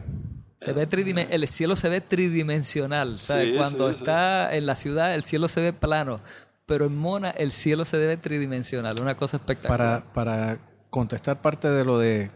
Se 0.55 0.73
ve 0.73 0.87
el 1.29 1.47
cielo 1.47 1.75
se 1.75 1.89
ve 1.89 2.01
tridimensional. 2.01 3.15
Cuando 3.57 3.89
está 3.89 4.55
en 4.55 4.65
la 4.65 4.75
ciudad, 4.75 5.13
el 5.13 5.23
cielo 5.23 5.47
se 5.47 5.61
ve 5.61 5.73
plano. 5.73 6.21
Pero 6.65 6.85
en 6.85 6.95
Mona, 6.95 7.31
el 7.31 7.51
cielo 7.51 7.85
se 7.85 7.97
ve 7.97 8.15
tridimensional. 8.17 8.95
Una 9.01 9.17
cosa 9.17 9.37
espectacular. 9.37 10.03
Para, 10.03 10.13
para 10.13 10.59
contestar 10.89 11.41
parte 11.41 11.69
de 11.69 11.83
lo 11.83 11.99
de 11.99 12.31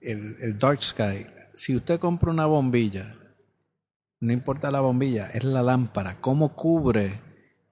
el, 0.00 0.58
dark 0.58 0.82
sky, 0.82 1.26
si 1.54 1.74
usted 1.74 1.98
compra 1.98 2.30
una 2.30 2.46
bombilla, 2.46 3.12
no 4.20 4.32
importa 4.32 4.70
la 4.70 4.80
bombilla, 4.80 5.26
es 5.30 5.44
la 5.44 5.62
lámpara. 5.62 6.20
¿Cómo 6.20 6.54
cubre 6.54 7.20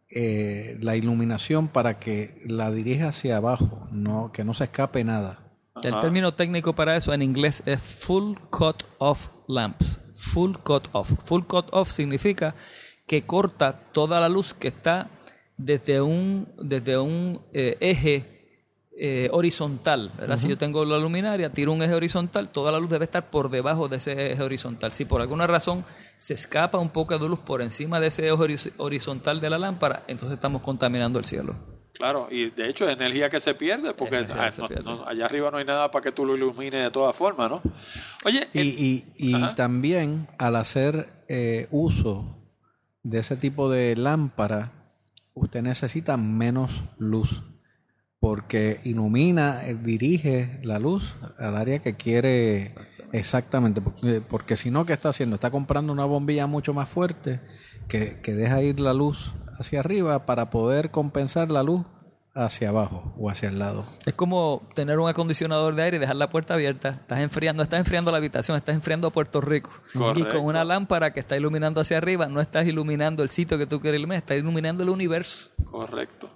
eh, 0.08 0.76
la 0.80 0.96
iluminación 0.96 1.68
para 1.68 1.98
que 2.00 2.42
la 2.46 2.72
dirija 2.72 3.08
hacia 3.08 3.36
abajo? 3.36 3.86
No, 3.92 4.32
que 4.32 4.44
no 4.44 4.54
se 4.54 4.64
escape 4.64 5.04
nada. 5.04 5.49
El 5.82 5.98
término 6.00 6.34
técnico 6.34 6.74
para 6.74 6.96
eso 6.96 7.12
en 7.12 7.22
inglés 7.22 7.62
es 7.66 7.80
full 7.80 8.34
cut 8.50 8.82
off 8.98 9.28
lamps. 9.46 10.00
Full 10.14 10.56
cut 10.62 10.88
off. 10.92 11.12
Full 11.24 11.44
cut 11.44 11.66
off 11.72 11.90
significa 11.90 12.54
que 13.06 13.24
corta 13.26 13.72
toda 13.92 14.20
la 14.20 14.28
luz 14.28 14.54
que 14.54 14.68
está 14.68 15.10
desde 15.56 16.00
un, 16.00 16.48
desde 16.58 16.98
un 16.98 17.40
eh, 17.52 17.76
eje 17.80 18.40
eh, 19.02 19.28
horizontal. 19.32 20.12
Si 20.36 20.48
yo 20.48 20.58
tengo 20.58 20.84
la 20.84 20.98
luminaria, 20.98 21.50
tiro 21.52 21.72
un 21.72 21.82
eje 21.82 21.94
horizontal, 21.94 22.50
toda 22.50 22.70
la 22.70 22.78
luz 22.78 22.90
debe 22.90 23.06
estar 23.06 23.30
por 23.30 23.50
debajo 23.50 23.88
de 23.88 23.96
ese 23.96 24.32
eje 24.32 24.42
horizontal. 24.42 24.92
Si 24.92 25.06
por 25.06 25.20
alguna 25.20 25.46
razón 25.46 25.84
se 26.16 26.34
escapa 26.34 26.78
un 26.78 26.90
poco 26.90 27.18
de 27.18 27.28
luz 27.28 27.38
por 27.38 27.62
encima 27.62 27.98
de 27.98 28.08
ese 28.08 28.28
eje 28.28 28.72
horizontal 28.76 29.40
de 29.40 29.50
la 29.50 29.58
lámpara, 29.58 30.04
entonces 30.06 30.36
estamos 30.36 30.62
contaminando 30.62 31.18
el 31.18 31.24
cielo. 31.24 31.79
Claro, 32.00 32.28
y 32.30 32.48
de 32.48 32.66
hecho 32.66 32.88
es 32.88 32.96
energía 32.96 33.28
que 33.28 33.40
se 33.40 33.54
pierde, 33.54 33.92
porque 33.92 34.16
allá 34.16 35.26
arriba 35.26 35.50
no 35.50 35.58
hay 35.58 35.66
nada 35.66 35.90
para 35.90 36.02
que 36.02 36.12
tú 36.12 36.24
lo 36.24 36.34
ilumines 36.34 36.82
de 36.82 36.90
todas 36.90 37.14
formas, 37.14 37.50
¿no? 37.50 37.60
Oye, 38.24 38.48
y, 38.54 39.04
y, 39.18 39.54
también 39.54 40.26
al 40.38 40.56
hacer 40.56 41.12
eh, 41.28 41.68
uso 41.70 42.38
de 43.02 43.18
ese 43.18 43.36
tipo 43.36 43.68
de 43.68 43.96
lámpara, 43.96 44.72
usted 45.34 45.60
necesita 45.60 46.16
menos 46.16 46.84
luz, 46.96 47.42
porque 48.18 48.80
ilumina, 48.84 49.60
eh, 49.66 49.76
dirige 49.78 50.58
la 50.62 50.78
luz 50.78 51.16
al 51.38 51.54
área 51.54 51.80
que 51.80 51.96
quiere 51.96 52.70
Exactamente, 53.12 53.82
porque, 53.82 54.22
porque 54.26 54.56
si 54.56 54.70
no, 54.70 54.86
¿qué 54.86 54.94
está 54.94 55.10
haciendo? 55.10 55.34
Está 55.34 55.50
comprando 55.50 55.92
una 55.92 56.06
bombilla 56.06 56.46
mucho 56.46 56.72
más 56.72 56.88
fuerte 56.88 57.40
que, 57.88 58.20
que 58.22 58.32
deja 58.32 58.62
ir 58.62 58.80
la 58.80 58.94
luz 58.94 59.32
hacia 59.60 59.80
arriba 59.80 60.26
para 60.26 60.50
poder 60.50 60.90
compensar 60.90 61.50
la 61.50 61.62
luz 61.62 61.84
hacia 62.34 62.70
abajo 62.70 63.12
o 63.18 63.28
hacia 63.28 63.48
el 63.48 63.58
lado. 63.58 63.84
Es 64.06 64.14
como 64.14 64.62
tener 64.74 64.98
un 64.98 65.08
acondicionador 65.08 65.74
de 65.74 65.82
aire 65.82 65.96
y 65.98 66.00
dejar 66.00 66.16
la 66.16 66.30
puerta 66.30 66.54
abierta. 66.54 66.90
Estás 66.90 67.20
enfriando, 67.20 67.62
estás 67.62 67.80
enfriando 67.80 68.10
la 68.10 68.18
habitación, 68.18 68.56
estás 68.56 68.74
enfriando 68.74 69.08
a 69.08 69.12
Puerto 69.12 69.40
Rico. 69.40 69.70
Y 70.14 70.24
con 70.24 70.40
una 70.40 70.64
lámpara 70.64 71.12
que 71.12 71.20
está 71.20 71.36
iluminando 71.36 71.80
hacia 71.80 71.98
arriba, 71.98 72.26
no 72.26 72.40
estás 72.40 72.66
iluminando 72.66 73.22
el 73.22 73.30
sitio 73.30 73.58
que 73.58 73.66
tú 73.66 73.80
quieres 73.80 73.98
iluminar, 73.98 74.18
estás 74.18 74.38
iluminando 74.38 74.82
el 74.82 74.88
universo. 74.88 75.50
Correcto. 75.64 76.30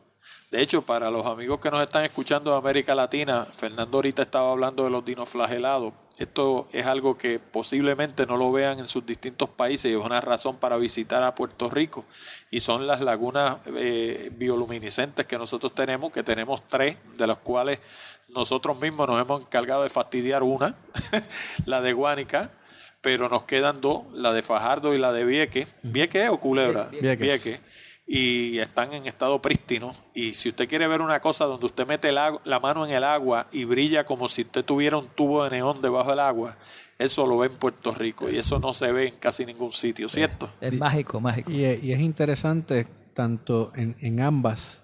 De 0.54 0.62
hecho, 0.62 0.82
para 0.82 1.10
los 1.10 1.26
amigos 1.26 1.58
que 1.58 1.68
nos 1.68 1.82
están 1.82 2.04
escuchando 2.04 2.52
de 2.52 2.58
América 2.58 2.94
Latina, 2.94 3.44
Fernando 3.44 3.98
ahorita 3.98 4.22
estaba 4.22 4.52
hablando 4.52 4.84
de 4.84 4.90
los 4.90 5.04
dinoflagelados. 5.04 5.92
Esto 6.16 6.68
es 6.72 6.86
algo 6.86 7.18
que 7.18 7.40
posiblemente 7.40 8.24
no 8.24 8.36
lo 8.36 8.52
vean 8.52 8.78
en 8.78 8.86
sus 8.86 9.04
distintos 9.04 9.48
países 9.48 9.90
y 9.90 9.96
es 9.96 10.00
una 10.00 10.20
razón 10.20 10.56
para 10.58 10.76
visitar 10.76 11.24
a 11.24 11.34
Puerto 11.34 11.70
Rico. 11.70 12.04
Y 12.52 12.60
son 12.60 12.86
las 12.86 13.00
lagunas 13.00 13.56
eh, 13.74 14.30
bioluminiscentes 14.36 15.26
que 15.26 15.36
nosotros 15.38 15.74
tenemos, 15.74 16.12
que 16.12 16.22
tenemos 16.22 16.62
tres, 16.68 16.98
de 17.18 17.26
las 17.26 17.38
cuales 17.38 17.80
nosotros 18.28 18.78
mismos 18.78 19.08
nos 19.08 19.20
hemos 19.20 19.40
encargado 19.40 19.82
de 19.82 19.90
fastidiar 19.90 20.44
una, 20.44 20.76
la 21.66 21.80
de 21.80 21.94
Guánica, 21.94 22.52
pero 23.00 23.28
nos 23.28 23.42
quedan 23.42 23.80
dos, 23.80 24.02
la 24.12 24.32
de 24.32 24.44
Fajardo 24.44 24.94
y 24.94 24.98
la 24.98 25.12
de 25.12 25.24
Vieque. 25.24 25.66
¿Vieque 25.82 26.28
o 26.28 26.38
Culebra? 26.38 26.84
Vieques. 26.92 27.18
Vieque 27.18 27.73
y 28.06 28.58
están 28.58 28.92
en 28.92 29.06
estado 29.06 29.40
prístino. 29.40 29.94
Y 30.14 30.34
si 30.34 30.50
usted 30.50 30.68
quiere 30.68 30.86
ver 30.86 31.00
una 31.00 31.20
cosa 31.20 31.44
donde 31.44 31.66
usted 31.66 31.86
mete 31.86 32.12
la 32.12 32.60
mano 32.60 32.86
en 32.86 32.92
el 32.92 33.04
agua 33.04 33.46
y 33.52 33.64
brilla 33.64 34.04
como 34.04 34.28
si 34.28 34.42
usted 34.42 34.64
tuviera 34.64 34.98
un 34.98 35.08
tubo 35.08 35.44
de 35.44 35.50
neón 35.50 35.80
debajo 35.80 36.10
del 36.10 36.20
agua, 36.20 36.56
eso 36.98 37.26
lo 37.26 37.38
ve 37.38 37.48
en 37.48 37.54
Puerto 37.54 37.92
Rico 37.92 38.30
y 38.30 38.36
eso 38.36 38.58
no 38.58 38.72
se 38.72 38.92
ve 38.92 39.08
en 39.08 39.16
casi 39.16 39.44
ningún 39.44 39.72
sitio, 39.72 40.08
¿cierto? 40.08 40.50
Es 40.60 40.74
mágico, 40.78 41.20
mágico. 41.20 41.50
Y, 41.50 41.64
y 41.64 41.92
es 41.92 42.00
interesante 42.00 42.86
tanto 43.14 43.72
en, 43.74 43.96
en 44.00 44.20
ambas 44.20 44.82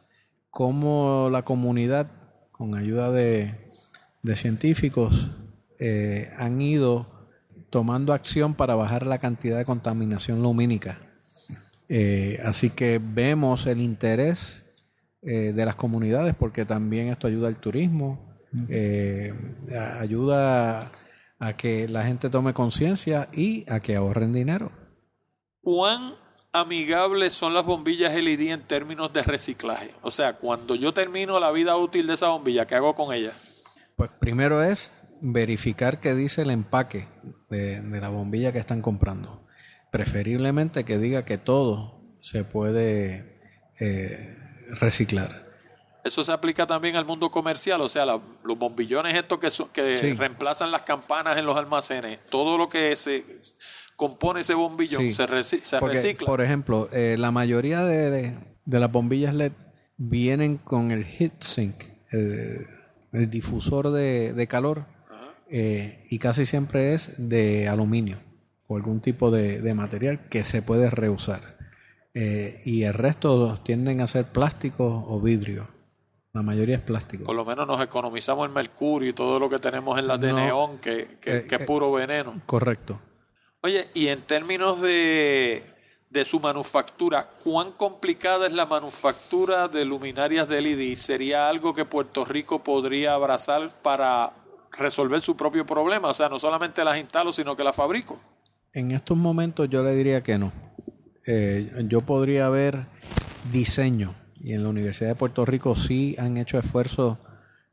como 0.51 1.29
la 1.31 1.43
comunidad, 1.43 2.11
con 2.51 2.75
ayuda 2.75 3.11
de, 3.13 3.55
de 4.23 4.37
científicos, 4.37 5.31
eh, 5.79 6.31
han 6.37 6.61
ido 6.61 7.07
tomando 7.71 8.13
acción 8.13 8.55
para 8.55 8.75
bajar 8.75 9.07
la 9.07 9.19
cantidad 9.19 9.57
de 9.57 9.65
contaminación 9.65 10.43
lumínica. 10.43 10.99
Eh, 11.93 12.39
así 12.45 12.71
que 12.71 13.01
vemos 13.03 13.67
el 13.67 13.81
interés 13.81 14.63
eh, 15.23 15.53
de 15.53 15.65
las 15.65 15.75
comunidades 15.75 16.37
porque 16.37 16.65
también 16.65 17.09
esto 17.09 17.27
ayuda 17.27 17.49
al 17.49 17.57
turismo, 17.57 18.39
eh, 18.69 19.35
ayuda 19.99 20.89
a 21.41 21.53
que 21.57 21.89
la 21.89 22.05
gente 22.05 22.31
tome 22.31 22.55
conciencia 22.55 23.29
y 23.33 23.69
a 23.69 23.81
que 23.81 23.97
ahorren 23.97 24.33
dinero. 24.33 24.71
¿Cuán 25.63 26.15
amigables 26.53 27.35
son 27.35 27.55
las 27.55 27.65
bombillas 27.65 28.15
LED 28.15 28.53
en 28.53 28.63
términos 28.63 29.13
de 29.13 29.25
reciclaje? 29.25 29.91
O 30.03 30.13
sea, 30.13 30.37
cuando 30.37 30.77
yo 30.77 30.95
termino 30.95 31.41
la 31.41 31.51
vida 31.51 31.77
útil 31.77 32.07
de 32.07 32.15
esa 32.15 32.29
bombilla, 32.29 32.69
¿qué 32.69 32.77
hago 32.77 32.95
con 32.95 33.13
ella? 33.13 33.33
Pues 33.97 34.13
primero 34.21 34.63
es 34.63 34.93
verificar 35.21 35.99
qué 35.99 36.15
dice 36.15 36.43
el 36.43 36.51
empaque 36.51 37.09
de, 37.49 37.81
de 37.81 38.01
la 38.01 38.11
bombilla 38.11 38.53
que 38.53 38.61
están 38.61 38.81
comprando. 38.81 39.45
Preferiblemente 39.91 40.85
que 40.85 40.99
diga 40.99 41.25
que 41.25 41.39
todo 41.39 42.01
se 42.23 42.45
puede 42.45 43.39
eh, 43.81 44.37
reciclar. 44.81 45.49
Eso 46.05 46.23
se 46.25 46.33
aplica 46.33 46.67
también 46.67 46.97
al 46.97 47.05
mundo 47.05 47.31
comercial, 47.31 47.81
o 47.81 47.89
sea, 47.89 48.07
la- 48.07 48.21
los 48.45 48.59
bombillones 48.59 49.15
estos 49.17 49.39
que, 49.39 49.51
son- 49.51 49.69
que 49.71 49.99
Sí. 49.99 50.13
reemplazan 50.15 50.71
las 50.71 50.83
campanas 50.83 51.37
en 51.39 51.45
los 51.47 51.57
almacenes, 51.57 52.21
todo 52.31 52.57
lo 52.57 52.69
que 52.69 52.95
se 52.97 53.25
compone 53.97 54.41
ese 54.41 54.55
bombillón 54.55 55.03
Sí. 55.03 55.13
se, 55.13 55.27
reci- 55.27 55.63
se 55.63 55.79
Porque, 55.79 55.97
recicla. 55.97 56.27
por 56.27 56.41
ejemplo, 56.41 56.89
eh, 56.93 57.17
la 57.19 57.31
mayoría 57.31 57.83
de, 57.85 58.11
de- 58.11 58.35
las 58.81 58.91
bombillas 58.93 59.35
LED 59.35 59.53
vienen 59.99 60.57
con 60.57 60.91
el 60.91 61.05
heat 61.05 61.43
sink, 61.43 61.85
el, 62.11 62.67
el 63.13 63.29
difusor 63.29 63.91
de, 63.91 64.33
de 64.33 64.47
calor, 64.47 64.87
eh, 65.51 66.03
y 66.11 66.19
casi 66.19 66.47
siempre 66.47 66.95
es 66.95 67.13
de 67.19 67.69
aluminio 67.69 68.19
o 68.73 68.77
algún 68.77 69.01
tipo 69.01 69.33
de, 69.33 69.61
de 69.61 69.75
material 69.75 70.29
que 70.29 70.45
se 70.45 70.63
puede 70.63 70.91
reusar. 70.91 71.41
Eh, 72.15 72.61
y 72.65 72.85
el 72.85 72.95
resto 72.95 73.55
tienden 73.65 74.01
a 74.01 74.07
ser 74.07 74.27
plástico 74.27 75.05
o 75.09 75.21
vidrio. 75.21 75.67
La 76.33 76.43
mayoría 76.43 76.77
es 76.77 76.83
plástico. 76.83 77.25
Por 77.25 77.35
lo 77.35 77.45
menos 77.45 77.67
nos 77.67 77.81
economizamos 77.83 78.47
el 78.47 78.55
mercurio 78.55 79.09
y 79.11 79.13
todo 79.13 79.41
lo 79.41 79.51
que 79.51 79.59
tenemos 79.59 79.99
en 79.99 80.07
las 80.07 80.21
de 80.21 80.31
No. 80.31 80.37
neón, 80.39 80.79
que, 80.79 81.19
que- 81.21 81.39
Eh, 81.39 81.47
que 81.49 81.57
es 81.57 81.61
eh. 81.63 81.65
puro 81.65 81.91
veneno. 81.91 82.41
Correcto. 82.47 83.01
Oye, 83.63 83.89
y 83.93 84.07
en 84.07 84.21
términos 84.23 84.81
de, 84.81 85.65
de 86.09 86.25
su 86.25 86.39
manufactura, 86.39 87.29
¿cuán 87.43 87.73
complicada 87.73 88.47
es 88.47 88.53
la 88.53 88.67
manufactura 88.67 89.67
de 89.67 89.85
luminarias 89.85 90.49
de 90.49 90.63
LED? 90.63 90.95
¿Sería 90.95 91.49
algo 91.49 91.75
que 91.75 91.85
Puerto 91.85 92.25
Rico 92.25 92.63
podría 92.63 93.15
abrazar 93.15 93.83
para 93.83 94.33
resolver 94.79 95.21
su 95.21 95.37
propio 95.37 95.67
problema? 95.67 96.09
O 96.09 96.15
sea, 96.15 96.29
no 96.29 96.39
solamente 96.39 96.85
las 96.85 96.99
instalo, 96.99 97.33
sino 97.33 97.57
que 97.57 97.65
las 97.65 97.75
fabrico. 97.75 98.21
En 98.73 98.93
estos 98.93 99.17
momentos 99.17 99.69
yo 99.69 99.83
le 99.83 99.95
diría 99.95 100.23
que 100.23 100.39
no. 100.39 100.53
Eh, 101.27 101.71
yo 101.89 102.03
podría 102.03 102.49
ver 102.49 102.87
diseño 103.53 104.15
y 104.43 104.55
en 104.55 104.63
la 104.63 104.69
Universidad 104.71 105.11
de 105.11 105.15
Puerto 105.17 105.45
Rico 105.45 105.77
sí 105.77 106.15
han 106.19 106.37
hecho 106.37 106.59
esfuerzos 106.59 107.19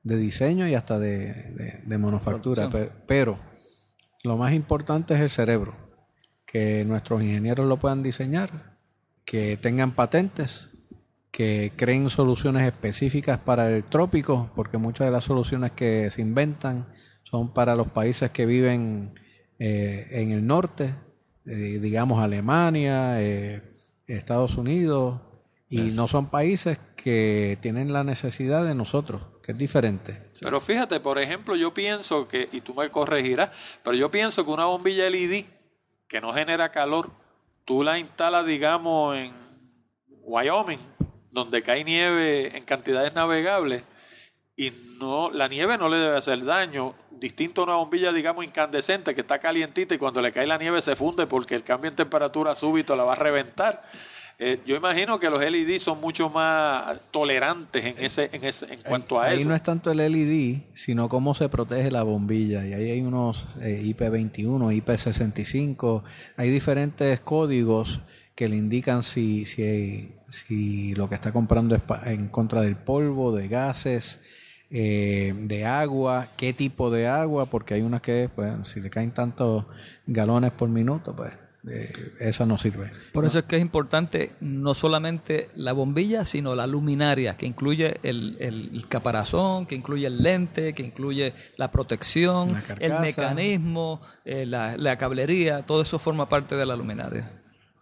de 0.04 0.18
diseño 0.18 0.68
y 0.68 0.74
hasta 0.76 1.00
de, 1.00 1.34
de- 1.54 1.82
de 1.86 1.98
manufactura, 1.98 2.70
pe- 2.70 2.92
pero, 3.08 3.40
lo 4.24 4.38
más 4.38 4.54
importante 4.54 5.14
es 5.14 5.22
el 5.22 5.30
cerebro, 5.30 5.76
que 6.46 6.84
nuestros 6.86 7.22
ingenieros 7.22 7.68
lo 7.68 7.78
puedan 7.78 8.04
diseñar, 8.04 8.78
que 9.26 9.58
tengan 9.58 9.92
patentes, 9.92 10.70
que 11.32 11.72
creen 11.76 12.10
soluciones 12.10 12.64
específicas 12.66 13.38
para 13.38 13.70
el 13.70 13.84
trópico, 13.84 14.52
porque 14.56 14.78
muchas 14.78 15.08
de 15.08 15.12
las 15.12 15.24
soluciones 15.26 15.72
que 15.72 16.10
se 16.12 16.22
inventan 16.22 16.88
son 17.24 17.54
para 17.54 17.76
los 17.76 17.88
países 17.90 18.32
que 18.32 18.46
viven 18.46 19.14
eh, 19.60 20.08
en 20.12 20.32
el 20.32 20.46
norte, 20.46 20.96
eh, 21.46 21.80
digamos 21.80 22.22
Alemania, 22.24 23.22
eh, 23.22 23.64
Estados 24.06 24.58
Unidos, 24.58 25.22
y 25.70 25.92
no 25.92 26.08
son 26.08 26.30
países 26.30 26.80
que 26.96 27.58
tienen 27.62 27.92
la 27.92 28.04
necesidad 28.04 28.66
de 28.66 28.76
nosotros, 28.76 29.22
que 29.44 29.52
es 29.54 29.58
diferente. 29.58 30.22
Pero 30.42 30.62
fíjate, 30.62 31.00
por 31.00 31.20
ejemplo, 31.20 31.56
yo 31.56 31.74
pienso 31.74 32.28
que, 32.28 32.48
y 32.52 32.62
tú 32.62 32.74
me 32.74 32.90
corregirás, 32.90 33.52
pero 33.84 33.96
yo 33.96 34.12
pienso 34.12 34.46
que 34.46 34.52
una 34.52 34.66
bombilla 34.66 35.10
LED 35.10 35.46
que 36.08 36.22
no 36.22 36.34
genera 36.34 36.72
calor, 36.72 37.12
tú 37.66 37.84
la 37.84 38.00
instalas, 38.00 38.46
digamos, 38.46 39.18
en 39.18 39.34
Wyoming, 40.24 40.80
donde 41.32 41.62
cae 41.64 41.84
nieve 41.84 42.56
en 42.58 42.64
cantidades 42.64 43.14
navegables, 43.14 43.84
y 44.56 44.72
no, 45.00 45.30
la 45.32 45.48
nieve 45.48 45.78
no 45.78 45.90
le 45.90 45.98
debe 45.98 46.18
hacer 46.18 46.44
daño, 46.44 46.96
distinto 47.20 47.62
a 47.62 47.64
una 47.66 47.76
bombilla, 47.76 48.12
digamos, 48.14 48.44
incandescente 48.46 49.14
que 49.16 49.22
está 49.22 49.40
calientita 49.40 49.96
y 49.96 49.98
cuando 49.98 50.22
le 50.22 50.32
cae 50.32 50.48
la 50.48 50.58
nieve 50.58 50.82
se 50.82 50.96
funde 50.96 51.28
porque 51.28 51.56
el 51.56 51.64
cambio 51.64 51.90
en 51.90 51.96
temperatura 51.96 52.56
súbito 52.56 52.96
la 52.96 53.04
va 53.04 53.14
a 53.14 53.16
reventar. 53.16 53.84
Eh, 54.40 54.60
yo 54.68 54.76
imagino 54.76 55.20
que 55.20 55.32
los 55.32 55.42
LED 55.42 55.80
son 55.80 56.00
mucho 56.00 56.30
más 56.30 57.00
tolerantes 57.10 57.84
en 57.86 57.96
ese, 57.98 58.30
en 58.32 58.44
ese, 58.44 58.72
en 58.72 58.82
cuanto 58.84 59.20
a 59.20 59.26
ahí 59.26 59.40
eso. 59.40 59.50
no 59.50 59.56
es 59.56 59.64
tanto 59.64 59.90
el 59.92 59.98
LED, 59.98 60.60
sino 60.76 61.10
cómo 61.10 61.34
se 61.34 61.50
protege 61.50 61.90
la 61.90 62.04
bombilla. 62.04 62.64
Y 62.68 62.74
ahí 62.74 62.92
hay 62.92 63.02
unos 63.02 63.48
eh, 63.62 63.82
IP21, 63.84 64.72
IP65, 64.84 66.04
hay 66.36 66.50
diferentes 66.52 67.20
códigos 67.22 68.02
que 68.36 68.48
le 68.48 68.58
indican 68.58 69.02
si, 69.02 69.48
si, 69.48 70.12
si 70.30 70.94
lo 70.94 71.10
que 71.10 71.16
está 71.16 71.32
comprando 71.32 71.74
es 71.76 71.82
pa- 71.82 72.04
en 72.06 72.30
contra 72.30 72.62
del 72.62 72.76
polvo, 72.76 73.36
de 73.36 73.48
gases, 73.48 74.22
eh, 74.70 75.34
de 75.36 75.66
agua, 75.66 76.28
qué 76.38 76.54
tipo 76.54 76.90
de 76.92 77.08
agua, 77.08 77.46
porque 77.46 77.74
hay 77.76 77.82
unas 77.82 78.02
que, 78.02 78.30
pues, 78.36 78.54
si 78.68 78.80
le 78.82 78.90
caen 78.90 79.12
tantos 79.12 79.66
galones 80.06 80.52
por 80.52 80.70
minuto, 80.70 81.16
pues 81.16 81.32
eh, 81.70 81.90
esa 82.20 82.46
no 82.46 82.58
sirve. 82.58 82.92
Por 83.14 83.26
eso 83.26 83.40
es 83.40 83.46
que 83.46 83.58
es 83.58 83.62
importante 83.62 84.32
no 84.40 84.74
solamente 84.74 85.50
la 85.56 85.74
bombilla, 85.74 86.24
sino 86.24 86.56
la 86.56 86.66
luminaria, 86.68 87.36
que 87.36 87.46
incluye 87.46 87.98
el, 88.04 88.38
el- 88.40 88.70
el 88.74 88.88
caparazón, 88.88 89.66
que 89.66 89.76
incluye 89.76 90.08
el 90.08 90.22
lente, 90.24 90.74
que 90.74 90.84
incluye 90.84 91.34
la 91.58 91.70
protección, 91.72 92.54
La 92.54 92.76
el 92.80 93.00
mecanismo, 93.02 94.02
eh, 94.24 94.46
la, 94.46 94.78
la 94.78 94.98
cablería, 94.98 95.66
todo 95.66 95.82
eso 95.82 96.00
forma 96.00 96.30
parte 96.30 96.56
de 96.56 96.66
la 96.66 96.76
luminaria. 96.78 97.30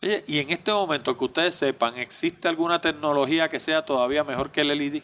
Oye, 0.02 0.24
y 0.28 0.40
en 0.40 0.50
este 0.52 0.72
momento 0.72 1.16
que 1.18 1.26
ustedes 1.26 1.56
sepan, 1.56 1.96
¿existe 1.98 2.48
alguna 2.48 2.80
tecnología 2.82 3.50
que 3.50 3.60
sea 3.60 3.86
todavía 3.86 4.24
mejor 4.24 4.52
que 4.52 4.62
el 4.62 4.68
LED? 4.70 5.02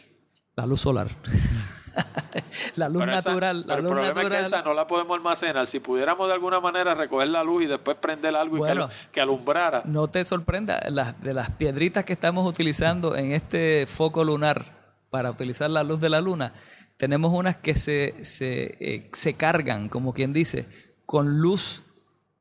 La 0.55 0.65
luz 0.65 0.81
solar. 0.81 1.07
la 2.75 2.89
luz 2.89 3.01
Pero 3.03 3.17
esa- 3.17 3.29
natural, 3.29 3.61
la 3.67 3.75
pero 3.75 3.81
luz 3.81 3.91
el 3.91 3.95
problema 3.97 4.13
natural. 4.23 4.33
es 4.43 4.49
que 4.49 4.55
esa 4.55 4.61
no 4.63 4.73
la 4.73 4.87
podemos 4.87 5.17
almacenar. 5.17 5.67
Si 5.67 5.79
pudiéramos 5.79 6.27
de 6.27 6.33
alguna 6.33 6.59
manera 6.59 6.95
recoger 6.95 7.27
la 7.29 7.43
luz 7.43 7.63
y 7.63 7.65
después 7.67 7.97
prender 7.97 8.35
algo 8.35 8.57
y 8.57 8.71
que, 9.11 9.21
alumbrara. 9.21 9.83
No 9.85 10.07
te 10.07 10.23
sorprenda, 10.25 10.79
las, 10.89 11.21
de 11.21 11.33
las 11.33 11.49
piedritas 11.51 12.05
que 12.05 12.13
estamos 12.13 12.47
utilizando 12.47 13.15
en 13.15 13.31
este 13.33 13.87
foco 13.87 14.23
lunar 14.23 14.79
para 15.09 15.29
utilizar 15.31 15.69
la 15.69 15.83
luz 15.83 15.99
de 15.99 16.09
la 16.09 16.21
luna, 16.21 16.53
tenemos 16.97 17.31
unas 17.33 17.57
que 17.57 17.75
se, 17.75 18.23
se, 18.23 18.77
eh, 18.79 19.09
se 19.13 19.33
cargan, 19.33 19.89
como 19.89 20.13
quien 20.13 20.33
dice, 20.33 20.67
con 21.05 21.39
luz 21.39 21.83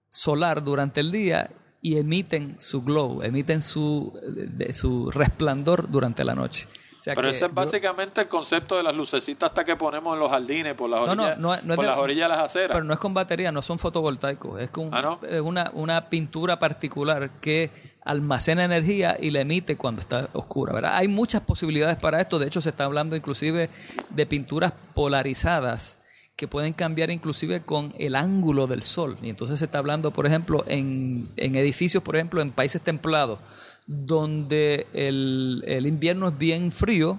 solar 0.09 0.63
durante 0.63 1.01
el 1.01 1.11
día 1.13 1.51
y 1.83 1.99
emiten 1.99 2.61
su 2.61 2.83
glow, 2.83 3.23
emiten 3.23 3.63
su, 3.63 4.13
de- 4.23 4.73
su 4.75 5.11
resplandor 5.11 5.91
durante 5.91 6.25
la 6.25 6.35
noche. 6.35 6.69
Sea 7.01 7.15
Pero 7.15 7.31
ese 7.31 7.47
es 7.47 7.55
básicamente 7.55 8.21
el 8.21 8.29
concepto 8.29 8.77
de 8.77 8.83
las 8.83 8.95
lucecitas 8.95 9.49
hasta 9.49 9.65
que 9.65 9.75
ponemos 9.75 10.13
en 10.13 10.21
los 10.21 10.31
jardines 10.31 10.75
por 10.75 10.91
las 10.91 11.01
No, 11.07 11.15
no, 11.15 11.23
orillas, 11.23 11.39
no, 11.39 11.49
no 11.49 11.55
es 11.55 11.77
por 11.77 11.79
de- 11.87 11.91
las 11.91 11.99
orillas 11.99 12.25
de 12.29 12.37
las 12.37 12.45
aceras. 12.45 12.69
Pero 12.73 12.85
no 12.85 12.93
es 12.93 12.99
con 12.99 13.15
batería, 13.15 13.51
no 13.53 13.63
son 13.63 13.79
fotovoltaicos. 13.79 14.61
Es, 14.61 14.69
con, 14.71 14.91
Ah, 14.93 15.01
¿no? 15.01 15.19
es 15.27 15.41
una, 15.41 15.71
una 15.73 16.11
pintura 16.11 16.59
particular 16.59 17.31
que 17.41 17.71
almacena 18.05 18.65
energía 18.65 19.17
y 19.19 19.31
la 19.31 19.41
emite 19.41 19.79
cuando 19.79 20.01
está 20.03 20.29
oscura. 20.35 20.75
¿verdad? 20.75 20.93
Hay 20.97 21.09
muchas 21.09 21.41
posibilidades 21.41 21.97
para 21.97 22.21
esto. 22.21 22.39
De 22.39 22.47
hecho, 22.47 22.61
se 22.61 22.69
está 22.69 22.85
hablando 22.85 23.17
inclusive 23.17 23.71
de 24.11 24.27
pinturas 24.27 24.73
polarizadas 24.95 25.99
que 26.37 26.49
pueden 26.49 26.73
cambiar 26.73 27.11
inclusive 27.11 27.61
con 27.63 27.95
el 27.99 28.15
ángulo 28.17 28.67
del 28.67 28.83
sol. 28.83 29.19
Y 29.23 29.29
entonces 29.29 29.59
se 29.59 29.67
está 29.67 29.79
hablando, 29.79 30.11
por 30.11 30.27
ejemplo, 30.27 30.65
en, 30.67 31.29
en 31.37 31.55
edificios, 31.55 32.03
por 32.03 32.17
ejemplo, 32.17 32.41
en 32.41 32.51
países 32.51 32.81
templados, 32.81 33.39
donde 33.93 34.87
el, 34.93 35.65
el 35.67 35.85
invierno 35.87 36.29
es 36.29 36.39
bien 36.39 36.71
frío, 36.71 37.19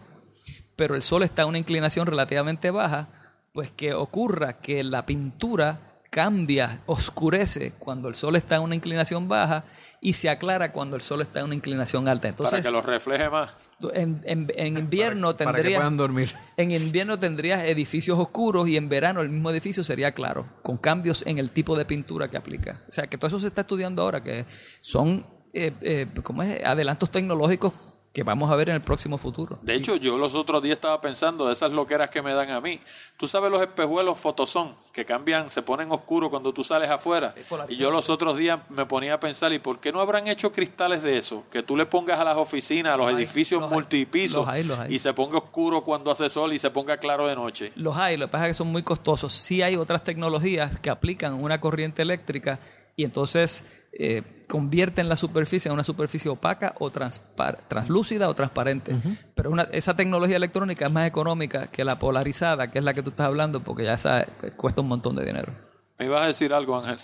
pero 0.77 0.95
el 0.95 1.03
sol 1.03 1.21
está 1.23 1.41
a 1.41 1.45
una 1.45 1.57
inclinación 1.57 2.07
relativamente 2.07 2.71
baja, 2.71 3.09
pues 3.53 3.69
que 3.71 3.93
ocurra 3.93 4.61
que 4.61 4.81
la 4.85 5.05
pintura 5.05 5.79
cambia, 6.09 6.81
oscurece 6.85 7.73
cuando 7.77 8.07
el 8.07 8.15
sol 8.15 8.37
está 8.37 8.55
en 8.55 8.61
una 8.63 8.75
inclinación 8.75 9.27
baja 9.27 9.65
y 10.01 10.13
se 10.13 10.29
aclara 10.29 10.71
cuando 10.71 10.95
el 10.95 11.01
sol 11.01 11.21
está 11.21 11.39
en 11.39 11.45
una 11.47 11.55
inclinación 11.55 12.07
alta. 12.07 12.21
para 12.23 12.29
Entonces, 12.29 12.65
que 12.65 12.71
los 12.71 12.85
refleje 12.85 13.29
más. 13.29 13.53
en, 13.93 14.21
en- 14.23 14.49
en 14.55 14.77
invierno 14.77 15.35
para 15.35 15.51
que 15.51 15.55
tendrías 15.57 15.79
puedan 15.79 15.97
dormir. 15.97 16.33
en 16.55 16.71
invierno 16.71 17.19
tendrías 17.19 17.63
edificios 17.63 18.17
oscuros 18.17 18.67
y 18.69 18.77
en 18.77 18.87
verano 18.87 19.19
el 19.21 19.29
mismo 19.29 19.51
edificio 19.51 19.83
sería 19.83 20.13
claro, 20.13 20.47
con 20.63 20.77
cambios 20.77 21.23
en 21.27 21.37
el 21.37 21.51
tipo 21.51 21.77
de 21.77 21.83
pintura 21.85 22.29
que 22.29 22.37
aplica. 22.37 22.81
O 22.87 22.91
sea, 22.91 23.07
que 23.07 23.17
todo 23.17 23.27
eso 23.27 23.39
se 23.39 23.47
está 23.47 23.61
estudiando 23.61 24.01
ahora, 24.01 24.23
que 24.23 24.45
son 24.79 25.25
eh, 25.53 25.71
eh, 25.81 26.07
¿cómo 26.23 26.43
es? 26.43 26.63
adelantos 26.63 27.09
tecnológicos 27.11 27.97
que 28.13 28.23
vamos 28.23 28.51
a 28.51 28.55
ver 28.55 28.69
en 28.69 28.75
el 28.75 28.81
próximo 28.81 29.17
futuro. 29.17 29.57
De 29.61 29.73
hecho, 29.73 29.95
yo 29.95 30.17
los 30.17 30.35
otros 30.35 30.61
días 30.61 30.73
estaba 30.73 30.99
pensando 30.99 31.47
de 31.47 31.53
esas 31.53 31.71
loqueras 31.71 32.09
que 32.09 32.21
me 32.21 32.33
dan 32.33 32.49
a 32.49 32.59
mí. 32.59 32.79
Tú 33.15 33.27
sabes 33.27 33.49
los 33.49 33.61
espejuelos 33.61 34.17
fotosón 34.17 34.75
que 34.91 35.05
cambian, 35.05 35.49
se 35.49 35.61
ponen 35.61 35.89
oscuros 35.91 36.29
cuando 36.29 36.53
tú 36.53 36.61
sales 36.63 36.89
afuera. 36.89 37.33
Y 37.69 37.77
yo 37.77 37.89
los 37.89 38.09
otros 38.09 38.35
días 38.35 38.59
me 38.69 38.85
ponía 38.85 39.13
a 39.13 39.19
pensar, 39.19 39.53
¿y 39.53 39.59
por 39.59 39.79
qué 39.79 39.93
no 39.93 40.01
habrán 40.01 40.27
hecho 40.27 40.51
cristales 40.51 41.03
de 41.03 41.17
eso? 41.17 41.45
Que 41.49 41.63
tú 41.63 41.77
le 41.77 41.85
pongas 41.85 42.19
a 42.19 42.25
las 42.25 42.37
oficinas, 42.37 42.95
a 42.95 42.97
los 42.97 43.11
edificios 43.13 43.61
los 43.61 43.71
multipisos 43.71 44.45
Los 44.45 44.47
hay, 44.53 44.63
los 44.63 44.77
hay. 44.77 44.93
y 44.93 44.99
se 44.99 45.13
ponga 45.13 45.37
oscuro 45.37 45.81
cuando 45.83 46.11
hace 46.11 46.29
sol 46.29 46.51
y 46.51 46.59
se 46.59 46.69
ponga 46.69 46.97
claro 46.97 47.27
de 47.27 47.35
noche. 47.35 47.71
Los 47.75 47.95
hay, 47.95 48.17
lo 48.17 48.25
que 48.25 48.31
pasa 48.31 48.47
es 48.47 48.49
que 48.49 48.55
son 48.55 48.67
muy 48.67 48.83
costosos. 48.83 49.31
Sí 49.31 49.61
hay 49.61 49.77
otras 49.77 50.03
tecnologías 50.03 50.81
que 50.81 50.89
aplican 50.89 51.41
una 51.41 51.61
corriente 51.61 52.01
eléctrica 52.01 52.59
y 52.97 53.05
entonces 53.05 53.85
eh, 53.93 54.23
convierten 54.51 55.07
la 55.07 55.15
superficie 55.15 55.69
en 55.69 55.73
una 55.73 55.85
superficie 55.85 56.29
opaca 56.29 56.75
o 56.79 56.91
translúcida 56.91 58.27
o 58.27 58.33
transparente. 58.33 58.93
Pero 59.33 59.49
una, 59.49 59.63
esa 59.71 59.95
tecnología 59.95 60.35
electrónica 60.35 60.87
es 60.87 60.91
más 60.91 61.07
económica 61.07 61.67
que 61.67 61.85
la 61.85 61.97
polarizada, 61.97 62.69
que 62.69 62.79
es 62.79 62.83
la 62.83 62.93
que 62.93 63.01
tú 63.01 63.11
estás 63.11 63.27
hablando, 63.27 63.63
porque 63.63 63.85
ya 63.85 63.93
esa 63.93 64.23
eh, 64.23 64.27
cuesta 64.57 64.81
un 64.81 64.89
montón 64.89 65.15
de 65.15 65.23
dinero. 65.23 65.53
¿Me 65.97 66.07
ibas 66.07 66.23
a 66.23 66.27
decir 66.27 66.53
algo, 66.53 66.75
Ángel? 66.75 66.99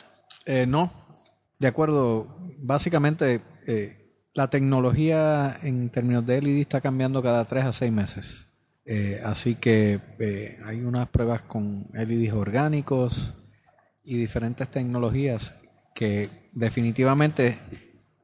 Eh, 0.45 0.65
no, 0.67 0.91
de 1.57 1.69
acuerdo. 1.69 2.27
Básicamente, 2.57 3.39
eh, 3.65 4.27
la 4.33 4.49
tecnología 4.49 5.57
en 5.63 5.89
términos 5.89 6.25
de 6.25 6.41
LED 6.41 6.59
está 6.59 6.81
cambiando 6.81 7.23
cada 7.23 7.45
tres 7.45 7.63
a 7.63 7.71
seis 7.71 7.93
meses. 7.93 8.47
Eh, 8.83 9.21
así 9.23 9.55
que 9.55 10.01
eh, 10.19 10.57
hay 10.65 10.81
unas 10.81 11.07
pruebas 11.07 11.43
con 11.43 11.87
LEDs 11.93 12.33
orgánicos 12.33 13.35
y 14.03 14.17
diferentes 14.17 14.69
tecnologías 14.69 15.55
que 15.97 16.29
definitivamente 16.53 17.57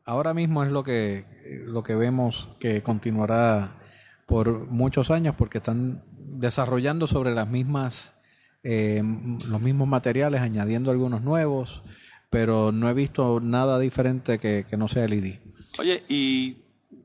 ahora 0.05 0.35
mismo 0.35 0.63
es 0.63 0.71
lo 0.71 0.83
que, 0.83 1.25
lo 1.65 1.81
que 1.81 1.95
vemos 1.95 2.49
que 2.59 2.83
continuará 2.83 3.79
por 4.27 4.67
muchos 4.67 5.09
años 5.09 5.33
porque 5.35 5.57
están 5.57 6.03
desarrollando 6.15 7.07
sobre 7.07 7.33
las 7.33 7.49
mismas 7.49 8.13
eh, 8.61 9.01
los 9.49 9.59
mismos 9.59 9.87
materiales, 9.87 10.41
añadiendo 10.41 10.91
algunos 10.91 11.23
nuevos, 11.23 11.81
pero 12.29 12.71
no 12.71 12.87
he 12.89 12.93
visto 12.93 13.39
nada 13.41 13.79
diferente 13.79 14.37
que, 14.37 14.65
que 14.69 14.77
no 14.77 14.87
sea 14.87 15.07
LED. 15.07 15.39
Oye, 15.79 16.03
y 16.07 16.57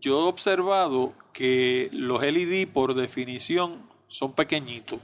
yo 0.02 0.20
he 0.20 0.28
observado 0.28 1.14
que 1.32 1.88
los 1.94 2.22
LED 2.22 2.68
por 2.68 2.92
definición 2.92 3.80
son 4.06 4.34
pequeñitos. 4.34 5.00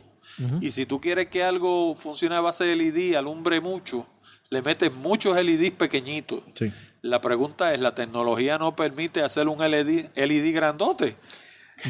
Y 0.60 0.72
si 0.72 0.84
tú 0.84 1.00
quieres 1.00 1.28
que 1.28 1.44
algo 1.44 1.94
funcione 1.94 2.34
a 2.34 2.40
base 2.40 2.64
de 2.64 2.74
LED, 2.74 3.14
alumbre 3.14 3.60
mucho, 3.60 4.06
le 4.50 4.62
metes 4.62 4.92
muchos 4.94 5.36
LEDs 5.42 5.72
pequeñitos. 5.72 6.40
Sí. 6.54 6.72
La 7.02 7.20
pregunta 7.20 7.74
es, 7.74 7.80
¿la 7.80 7.94
tecnología 7.94 8.56
no 8.58 8.74
permite 8.74 9.22
hacer 9.22 9.48
un 9.48 9.58
LED, 9.58 10.06
LED 10.14 10.54
grandote? 10.54 11.16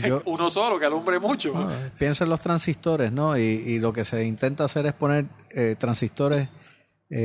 Yo- 0.06 0.22
Uno 0.26 0.51
solo 0.51 0.78
que 0.78 0.86
alumbre 0.86 1.18
mucho. 1.18 1.52
Bueno, 1.52 1.70
piensa 1.98 2.24
en 2.24 2.31
los 2.31 2.40
transistores, 2.40 3.12
¿no? 3.12 3.36
Y, 3.39 3.43
y 3.43 3.78
lo 3.78 3.93
que 3.93 4.05
se 4.05 4.24
intenta 4.24 4.64
hacer 4.64 4.86
es 4.86 4.93
poner 4.93 5.26
eh, 5.51 5.76
transistores, 5.78 6.48
eh, 7.10 7.18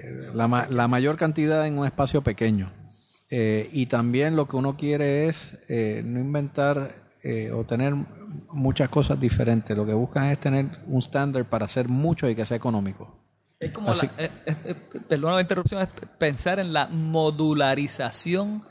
eh, 0.00 0.30
la, 0.34 0.66
la 0.70 0.86
mayor 0.86 1.16
cantidad 1.16 1.66
en 1.66 1.78
un 1.78 1.86
espacio 1.86 2.22
pequeño. 2.22 2.70
Eh, 3.30 3.68
y 3.72 3.86
también 3.86 4.36
lo 4.36 4.46
que 4.46 4.56
uno 4.56 4.76
quiere 4.76 5.28
es 5.28 5.56
eh, 5.68 6.02
no 6.04 6.20
inventar 6.20 6.92
eh, 7.24 7.50
o 7.52 7.64
tener 7.64 7.94
muchas 8.52 8.90
cosas 8.90 9.18
diferentes. 9.18 9.74
Lo 9.76 9.86
que 9.86 9.94
buscan 9.94 10.24
es 10.26 10.38
tener 10.38 10.66
un 10.86 10.98
estándar 10.98 11.48
para 11.48 11.64
hacer 11.64 11.88
mucho 11.88 12.28
y 12.28 12.34
que 12.36 12.44
sea 12.46 12.58
económico. 12.58 13.23
Es 13.64 13.70
como, 13.70 13.90
Así- 13.90 14.08
la, 14.18 14.24
eh, 14.24 14.30
eh, 14.46 14.54
eh, 14.66 14.74
perdona 15.08 15.34
la 15.36 15.40
interrupción, 15.40 15.82
es 15.82 15.88
pensar 16.18 16.58
en 16.58 16.72
la 16.72 16.86
modularización 16.88 18.62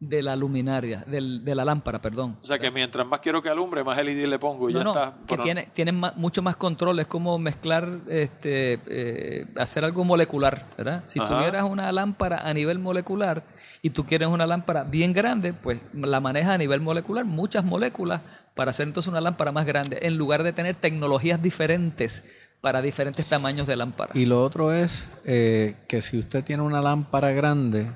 de 0.00 0.22
la 0.22 0.34
luminaria, 0.34 1.04
del- 1.06 1.44
de 1.44 1.54
la 1.54 1.62
lámpara, 1.62 2.00
perdón. 2.00 2.38
O 2.42 2.46
sea 2.46 2.58
que 2.58 2.70
mientras 2.70 3.06
más 3.06 3.20
quiero 3.20 3.42
que 3.42 3.50
alumbre, 3.50 3.84
más 3.84 3.98
LED 3.98 4.26
le 4.28 4.38
pongo 4.38 4.70
y 4.70 4.72
No, 4.72 4.78
ya 4.78 4.84
no, 4.84 4.90
está. 4.92 5.14
que 5.26 5.36
Bueno, 5.36 5.62
tiene, 5.74 5.92
mucho 6.16 6.40
más 6.40 6.56
control, 6.56 6.98
es 7.00 7.06
como 7.06 7.38
mezclar, 7.38 8.00
este, 8.08 8.80
eh, 8.86 9.46
hacer 9.56 9.84
algo 9.84 10.02
molecular, 10.06 10.66
¿verdad? 10.78 11.02
Si 11.04 11.20
Ajá. 11.20 11.36
tuvieras 11.36 11.64
una 11.64 11.92
lámpara 11.92 12.38
a 12.38 12.54
nivel 12.54 12.78
molecular 12.78 13.44
y 13.82 13.90
tú 13.90 14.06
quieres 14.06 14.28
una 14.28 14.46
lámpara 14.46 14.84
bien 14.84 15.12
grande, 15.12 15.52
pues 15.52 15.80
la 15.92 16.18
manejas 16.20 16.54
a 16.54 16.58
nivel 16.58 16.80
molecular, 16.80 17.26
muchas 17.26 17.62
moléculas, 17.62 18.22
para 18.54 18.70
hacer 18.70 18.86
entonces 18.88 19.08
una 19.10 19.20
lámpara 19.20 19.52
más 19.52 19.66
grande, 19.66 19.98
en 20.02 20.16
lugar 20.16 20.42
de 20.44 20.54
tener 20.54 20.74
tecnologías 20.76 21.42
diferentes 21.42 22.24
para 22.60 22.82
diferentes 22.82 23.26
tamaños 23.26 23.66
de 23.66 23.76
lámpara. 23.76 24.12
Y 24.14 24.26
lo 24.26 24.42
otro 24.42 24.72
es 24.72 25.08
eh, 25.24 25.76
que 25.88 26.02
si 26.02 26.18
usted 26.18 26.44
tiene 26.44 26.62
una 26.62 26.80
lámpara 26.82 27.30
grande 27.30 27.90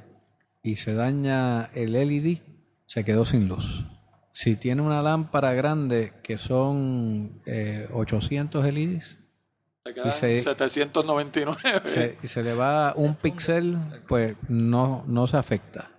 y 0.62 0.76
se 0.76 0.94
daña 0.94 1.64
el 1.74 1.92
LED, 1.92 2.38
se 2.86 3.04
quedó 3.04 3.24
sin 3.24 3.48
luz. 3.48 3.84
Si 4.32 4.56
tiene 4.56 4.82
una 4.82 5.02
lámpara 5.02 5.52
grande 5.52 6.12
que 6.22 6.38
son 6.38 7.36
eh, 7.46 7.88
800 7.92 8.64
LEDs 8.72 9.18
y 9.86 10.10
se- 10.12 10.38
799. 10.38 11.58
se- 11.84 12.18
y 12.22 12.28
se 12.28 12.42
le 12.42 12.54
va 12.54 12.94
un 12.96 13.14
píxel, 13.14 13.76
pues 14.08 14.36
no, 14.48 15.04
no 15.06 15.26
se 15.26 15.36
afecta. 15.36 15.90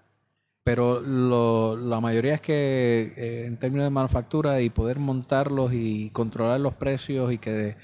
Pero 0.63 0.99
lo- 0.99 1.75
la 1.77 1.99
mayoría 1.99 2.33
es 2.33 2.41
que 2.41 3.13
eh, 3.15 3.45
en 3.45 3.57
términos 3.57 3.85
de 3.85 3.91
manufactura 3.91 4.59
y 4.61 4.71
poder 4.71 4.97
montarlos 4.97 5.71
y 5.73 6.09
controlar 6.09 6.59
los 6.59 6.73
precios 6.73 7.31
y 7.31 7.37
que 7.37 7.77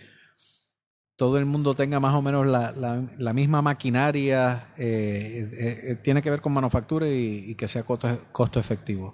todo 1.22 1.38
el 1.38 1.46
mundo 1.46 1.76
tenga 1.76 2.00
más 2.00 2.16
o 2.16 2.24
menos 2.24 2.48
la, 2.48 2.74
la- 3.20 3.34
misma 3.34 3.62
maquinaria, 3.62 4.74
eh, 4.76 5.48
eh, 5.54 5.80
eh, 5.92 5.96
tiene 6.02 6.20
que 6.20 6.32
ver 6.32 6.42
con 6.42 6.52
manufactura 6.52 7.08
y, 7.08 7.44
y 7.52 7.54
que 7.54 7.68
sea 7.68 7.84
costo, 7.84 8.08
costo 8.32 8.60
efectivo. 8.60 9.14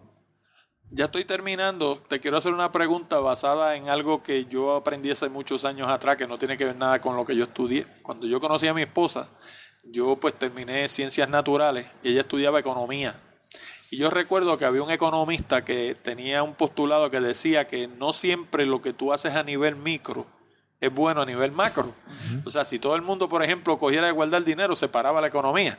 Ya 0.90 1.04
estoy 1.04 1.26
terminando. 1.26 2.02
Te 2.08 2.22
quiero 2.22 2.38
hacer 2.38 2.54
una 2.54 2.72
pregunta 2.72 3.20
basada 3.20 3.76
en 3.76 3.90
algo 3.90 4.24
que 4.24 4.46
yo 4.46 4.78
aprendí 4.78 5.12
hace 5.12 5.28
muchos 5.28 5.66
años 5.66 5.90
atrás, 5.90 6.16
que 6.16 6.28
no 6.28 6.40
tiene 6.40 6.56
que 6.56 6.64
ver 6.64 6.78
nada 6.78 7.02
con 7.02 7.18
lo 7.18 7.26
que 7.26 7.36
yo 7.36 7.44
estudié. 7.44 7.86
Cuando 8.04 8.26
yo 8.26 8.40
conocí 8.40 8.68
a 8.68 8.74
mi 8.74 8.84
esposa, 8.84 9.30
yo 9.84 10.16
pues 10.16 10.34
terminé 10.34 10.88
ciencias 10.88 11.28
naturales 11.28 11.92
y 12.04 12.12
ella 12.12 12.22
estudiaba 12.22 12.62
economía. 12.62 13.20
Y 13.92 13.98
yo 13.98 14.10
recuerdo 14.10 14.58
que 14.58 14.64
había 14.64 14.82
un 14.82 14.92
economista 14.92 15.66
que 15.66 15.94
tenía 16.02 16.42
un 16.42 16.56
postulado 16.56 17.12
que 17.12 17.20
decía 17.20 17.68
que 17.68 17.90
no 17.90 18.14
siempre 18.14 18.66
lo 18.66 18.82
que 18.82 18.94
tú 18.94 19.12
haces 19.12 19.36
a 19.36 19.44
nivel 19.44 19.76
micro 19.76 20.37
es 20.80 20.94
bueno 20.94 21.22
a 21.22 21.26
nivel 21.26 21.52
macro. 21.52 21.94
O 22.46 22.50
sea, 22.50 22.66
si 22.66 22.80
todo 22.80 22.96
el 22.96 23.02
mundo, 23.02 23.28
por 23.30 23.44
ejemplo, 23.44 23.78
cogiera 23.78 24.08
de 24.08 24.14
guardar 24.14 24.44
dinero, 24.44 24.76
se 24.76 24.88
paraba 24.88 25.22
la 25.22 25.28
economía. 25.28 25.78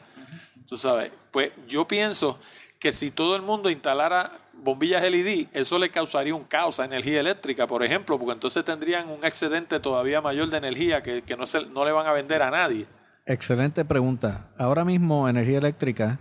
Tú 0.66 0.76
sabes, 0.76 1.12
pues 1.30 1.52
yo 1.66 1.86
pienso 1.86 2.38
que 2.78 2.92
si 2.92 3.10
todo 3.10 3.36
el 3.36 3.42
mundo 3.42 3.70
instalara 3.70 4.30
bombillas 4.52 5.02
LED, 5.02 5.46
eso 5.52 5.78
le 5.78 5.90
causaría 5.90 6.34
un 6.34 6.44
caos 6.44 6.80
a 6.80 6.84
energía 6.84 7.20
eléctrica, 7.20 7.66
por 7.66 7.84
ejemplo, 7.84 8.18
porque 8.18 8.32
entonces 8.32 8.64
tendrían 8.64 9.08
un 9.08 9.24
excedente 9.24 9.80
todavía 9.80 10.20
mayor 10.20 10.50
de 10.50 10.58
energía 10.58 11.02
que, 11.02 11.22
que 11.22 11.36
no, 11.36 11.46
se, 11.46 11.66
no 11.66 11.84
le 11.84 11.92
van 11.92 12.06
a 12.06 12.12
vender 12.12 12.42
a 12.42 12.50
nadie. 12.50 12.86
Excelente 13.24 13.84
pregunta. 13.84 14.50
Ahora 14.58 14.84
mismo 14.84 15.28
energía 15.28 15.58
eléctrica 15.58 16.18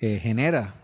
eh, 0.00 0.18
genera 0.22 0.74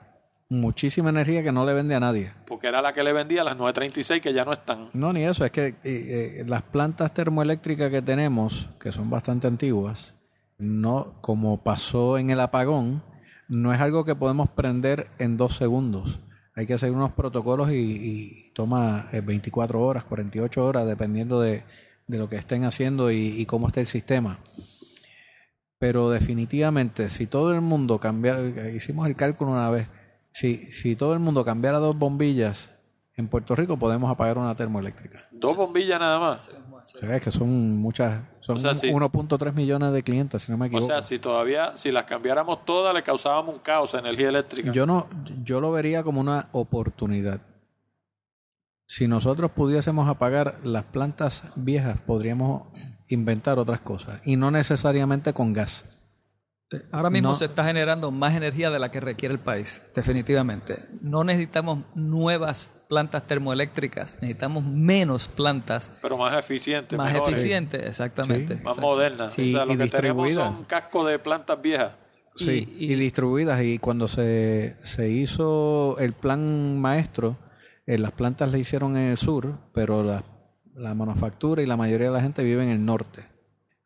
muchísima 0.51 1.11
energía 1.11 1.43
que 1.43 1.53
no 1.53 1.65
le 1.65 1.73
vende 1.73 1.95
a 1.95 2.01
nadie. 2.01 2.35
Porque 2.47 2.67
era 2.67 2.83
la 2.83 2.93
que 2.93 3.03
le 3.03 3.13
vendía 3.13 3.43
a 3.43 3.45
las 3.45 3.57
936 3.57 4.21
que 4.21 4.35
ya 4.35 4.45
no 4.45 4.53
están. 4.53 4.89
No, 4.93 5.13
ni 5.13 5.23
eso, 5.23 5.45
es 5.45 5.53
que 5.53 5.69
eh, 5.69 5.77
eh, 5.85 6.45
las 6.47 6.63
plantas 6.63 7.15
termoeléctricas 7.15 7.91
que 7.91 8.03
tenemos, 8.03 8.69
que 8.79 8.93
son 8.93 9.09
bastante 9.09 9.47
antiguas, 9.47 10.15
no, 10.59 11.15
como 11.23 11.63
pasó 11.63 12.19
en 12.19 12.31
el 12.31 12.41
apagón, 12.41 13.03
no 13.49 13.73
es 13.73 13.81
algo 13.81 14.05
que 14.05 14.15
podemos 14.15 14.51
prender 14.51 15.07
en 15.19 15.37
dos 15.37 15.57
segundos. 15.57 16.21
Hay 16.55 16.67
que 16.67 16.75
hacer 16.75 16.91
unos 16.91 17.13
protocolos 17.13 17.71
y, 17.71 17.75
y 17.75 18.51
toma 18.53 19.09
eh, 19.13 19.23
24 19.23 19.81
horas, 19.81 20.05
48 20.05 20.65
horas, 20.65 20.87
dependiendo 20.87 21.41
de, 21.41 21.65
de 22.09 22.19
lo 22.19 22.29
que 22.29 22.37
estén 22.37 22.65
haciendo 22.65 23.13
y, 23.13 23.41
y 23.41 23.47
cómo 23.47 23.69
esté 23.69 23.81
el 23.81 23.87
sistema. 23.87 24.41
Pero 25.79 26.11
definitivamente, 26.11 27.09
si 27.09 27.27
todo 27.27 27.55
el 27.55 27.63
mundo 27.63 27.99
cambiara, 28.01 28.43
hicimos 28.71 29.07
el 29.07 29.17
cálculo 29.17 29.53
una 29.53 29.71
vez, 29.71 29.89
si, 30.33 30.57
si 30.57 30.97
todo 30.97 31.13
el 31.13 31.19
mundo 31.19 31.45
cambiara 31.45 31.79
dos 31.79 31.97
bombillas 31.97 32.73
en 33.17 33.29
Puerto 33.29 33.55
Rico, 33.55 33.77
podemos 33.79 34.11
apagar 34.11 34.39
una 34.39 34.55
termoeléctrica. 34.55 35.27
Dos 35.31 35.57
bombillas 35.57 36.01
nada 36.01 36.19
más. 36.19 36.51
O 36.83 36.99
sea, 36.99 37.17
es 37.17 37.23
que 37.23 37.31
son 37.31 37.77
muchas, 37.77 38.23
son 38.41 38.57
O 38.57 38.59
sea, 38.59 38.75
sí. 38.75 38.89
1.3 38.89 39.53
millones 39.53 39.93
de 39.93 40.03
clientes, 40.03 40.43
si 40.43 40.51
no 40.51 40.59
me 40.59 40.65
O 40.65 40.69
equivoco. 40.69 40.87
sea, 40.87 41.03
si 41.03 41.19
todavía, 41.19 41.77
si 41.77 41.93
las 41.93 42.05
cambiáramos 42.05 42.65
todas, 42.65 42.95
le 42.95 43.03
causábamos 43.03 43.55
un 43.55 43.61
caos 43.61 43.95
a 43.95 43.99
energía 43.99 44.31
eléctrica. 44.31 44.73
Yo 44.73 44.87
no, 44.87 45.07
yo 45.45 45.61
lo 45.61 45.73
vería 45.73 46.03
como 46.03 46.21
una 46.21 46.49
oportunidad. 46.53 47.43
Si 48.87 49.07
nosotros 49.07 49.53
pudiésemos 49.53 50.09
apagar 50.09 50.59
las 50.65 50.85
plantas 50.85 51.45
viejas, 51.55 52.01
podríamos 52.01 52.67
inventar 53.09 53.59
otras 53.59 53.81
cosas 53.81 54.21
y 54.25 54.37
no 54.37 54.51
necesariamente 54.51 55.33
con 55.33 55.53
gas. 55.53 55.85
Eh, 56.73 56.83
Ahora 56.93 57.11
mismo 57.11 57.31
No. 57.31 57.37
se 57.37 57.47
está 57.47 57.65
generando 57.65 58.11
más 58.13 58.35
energía 58.35 58.71
de 58.71 58.79
la 58.79 58.91
que 58.91 59.01
requiere 59.01 59.35
el 59.35 59.41
país, 59.41 59.83
definitivamente. 59.95 60.79
No 61.01 61.25
necesitamos 61.25 61.81
nuevas 61.95 62.71
plantas 62.89 63.27
termoeléctricas, 63.27 64.17
necesitamos 64.21 64.65
menos 64.65 65.29
plantas 65.29 65.93
pero 66.03 66.17
más 66.17 66.33
eficiente, 66.39 66.97
más 66.97 67.13
mejores, 67.13 67.39
eficientes, 67.39 67.83
exactamente. 67.85 68.57
más 68.63 68.79
modernas. 68.79 69.39
Y- 69.39 69.55
o 69.55 69.57
sea, 69.59 69.65
lo 69.67 69.73
y 69.75 69.77
que 69.79 69.87
tenemos 69.89 70.33
son 70.33 70.65
cascos 70.65 71.09
de 71.09 71.19
plantas 71.19 71.61
viejas. 71.61 71.93
Sí, 72.37 72.73
Y- 72.79 72.93
y, 72.93 72.95
distribuidas. 72.95 73.61
Y 73.63 73.79
cuando 73.79 74.07
se, 74.09 74.77
se 74.83 75.11
hizo 75.11 75.97
el 75.99 76.13
plan 76.13 76.79
maestro, 76.81 77.37
eh, 77.87 77.99
las 77.99 78.13
plantas 78.13 78.51
le 78.53 78.59
hicieron 78.61 78.97
en 78.97 79.11
el 79.11 79.19
sur, 79.19 79.59
pero 79.75 80.03
la, 80.05 80.25
la 80.75 80.95
manufactura 80.95 81.61
y 81.63 81.67
la 81.67 81.77
mayoría 81.77 82.07
de 82.07 82.13
la 82.15 82.23
gente 82.23 82.45
vive 82.45 82.63
en 82.63 82.71
el 82.71 82.85
norte. 82.85 83.25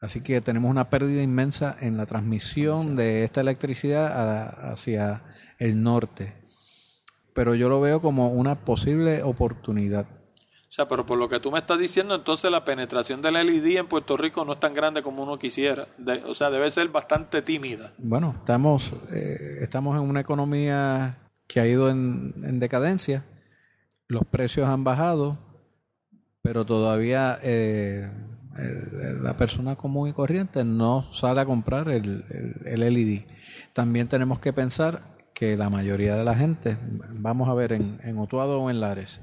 Así 0.04 0.20
que 0.20 0.40
tenemos 0.40 0.70
una 0.70 0.90
pérdida 0.90 1.22
inmensa 1.22 1.76
en 1.80 1.96
la 1.96 2.06
transmisión 2.06 2.96
de 2.96 3.24
esta 3.24 3.40
electricidad 3.40 4.06
a- 4.06 4.72
hacia 4.72 5.22
el 5.58 5.82
norte. 5.82 6.36
Pero 7.32 7.54
yo 7.54 7.68
lo 7.68 7.80
veo 7.80 8.00
como 8.00 8.28
una 8.28 8.64
posible 8.64 9.22
oportunidad. 9.22 10.06
O 10.06 10.72
sea, 10.74 10.88
pero 10.88 11.06
por 11.06 11.18
lo 11.18 11.28
que 11.28 11.38
tú 11.38 11.52
me 11.52 11.58
estás 11.58 11.78
diciendo, 11.78 12.14
entonces 12.16 12.50
la 12.50 12.64
penetración 12.64 13.22
del 13.22 13.34
LED 13.34 13.76
en 13.78 13.86
Puerto 13.86 14.16
Rico 14.16 14.44
no 14.44 14.52
es 14.52 14.60
tan 14.60 14.74
grande 14.74 15.02
como 15.02 15.22
uno 15.22 15.38
quisiera. 15.38 15.86
De- 15.98 16.22
o 16.24 16.34
sea, 16.34 16.50
debe 16.50 16.68
ser 16.70 16.88
bastante 16.88 17.42
tímida. 17.42 17.92
Bueno, 17.98 18.34
estamos, 18.36 18.92
eh, 19.12 19.58
estamos 19.62 19.96
en 20.00 20.08
una 20.08 20.20
economía 20.20 21.18
que 21.46 21.60
ha 21.60 21.66
ido 21.66 21.90
en, 21.90 22.34
en 22.42 22.58
decadencia. 22.58 23.24
Los 24.08 24.24
precios 24.24 24.68
han 24.68 24.82
bajado, 24.82 25.38
pero 26.42 26.66
todavía 26.66 27.38
eh, 27.42 28.10
el- 28.58 29.22
la 29.22 29.36
persona 29.36 29.76
común 29.76 30.08
y 30.08 30.12
corriente 30.12 30.64
no 30.64 31.06
sale 31.12 31.40
a 31.40 31.44
comprar 31.46 31.88
el, 31.88 32.24
el, 32.30 32.66
el 32.66 32.94
LED. 32.94 33.22
También 33.72 34.08
tenemos 34.08 34.38
que 34.40 34.52
pensar 34.52 35.00
que 35.34 35.56
la 35.56 35.68
mayoría 35.70 36.14
de 36.16 36.24
la 36.24 36.34
gente, 36.34 36.76
vamos 37.18 37.48
a 37.48 37.54
ver, 37.54 37.72
en, 37.72 37.98
en 38.04 38.18
Utuado 38.18 38.60
o 38.60 38.70
en 38.70 38.80
Lares, 38.80 39.20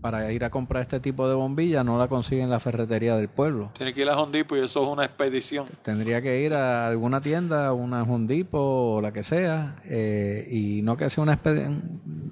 para 0.00 0.30
ir 0.32 0.44
a 0.44 0.50
comprar 0.50 0.82
este 0.82 1.00
tipo 1.00 1.26
de 1.28 1.34
bombilla 1.34 1.82
no 1.82 1.96
la 1.98 2.08
consiguen 2.08 2.44
en 2.44 2.50
la 2.50 2.60
ferretería 2.60 3.16
del 3.16 3.28
pueblo. 3.28 3.72
Tiene 3.76 3.94
que 3.94 4.02
ir 4.02 4.08
a 4.10 4.20
Hondipo 4.20 4.54
y 4.54 4.60
eso 4.60 4.82
es 4.82 4.88
una 4.88 5.04
expedición. 5.06 5.66
Tendría 5.82 6.20
que 6.22 6.42
ir 6.42 6.52
a 6.54 6.86
alguna 6.86 7.20
tienda, 7.22 7.72
una 7.72 8.02
Hondipo 8.02 8.58
o 8.96 9.00
la 9.00 9.12
que 9.12 9.22
sea, 9.24 9.76
eh, 9.86 10.46
y 10.50 10.82
no 10.82 10.96
que 10.98 11.08
sea 11.10 11.22
una 11.24 11.40
expedi- 11.42 11.82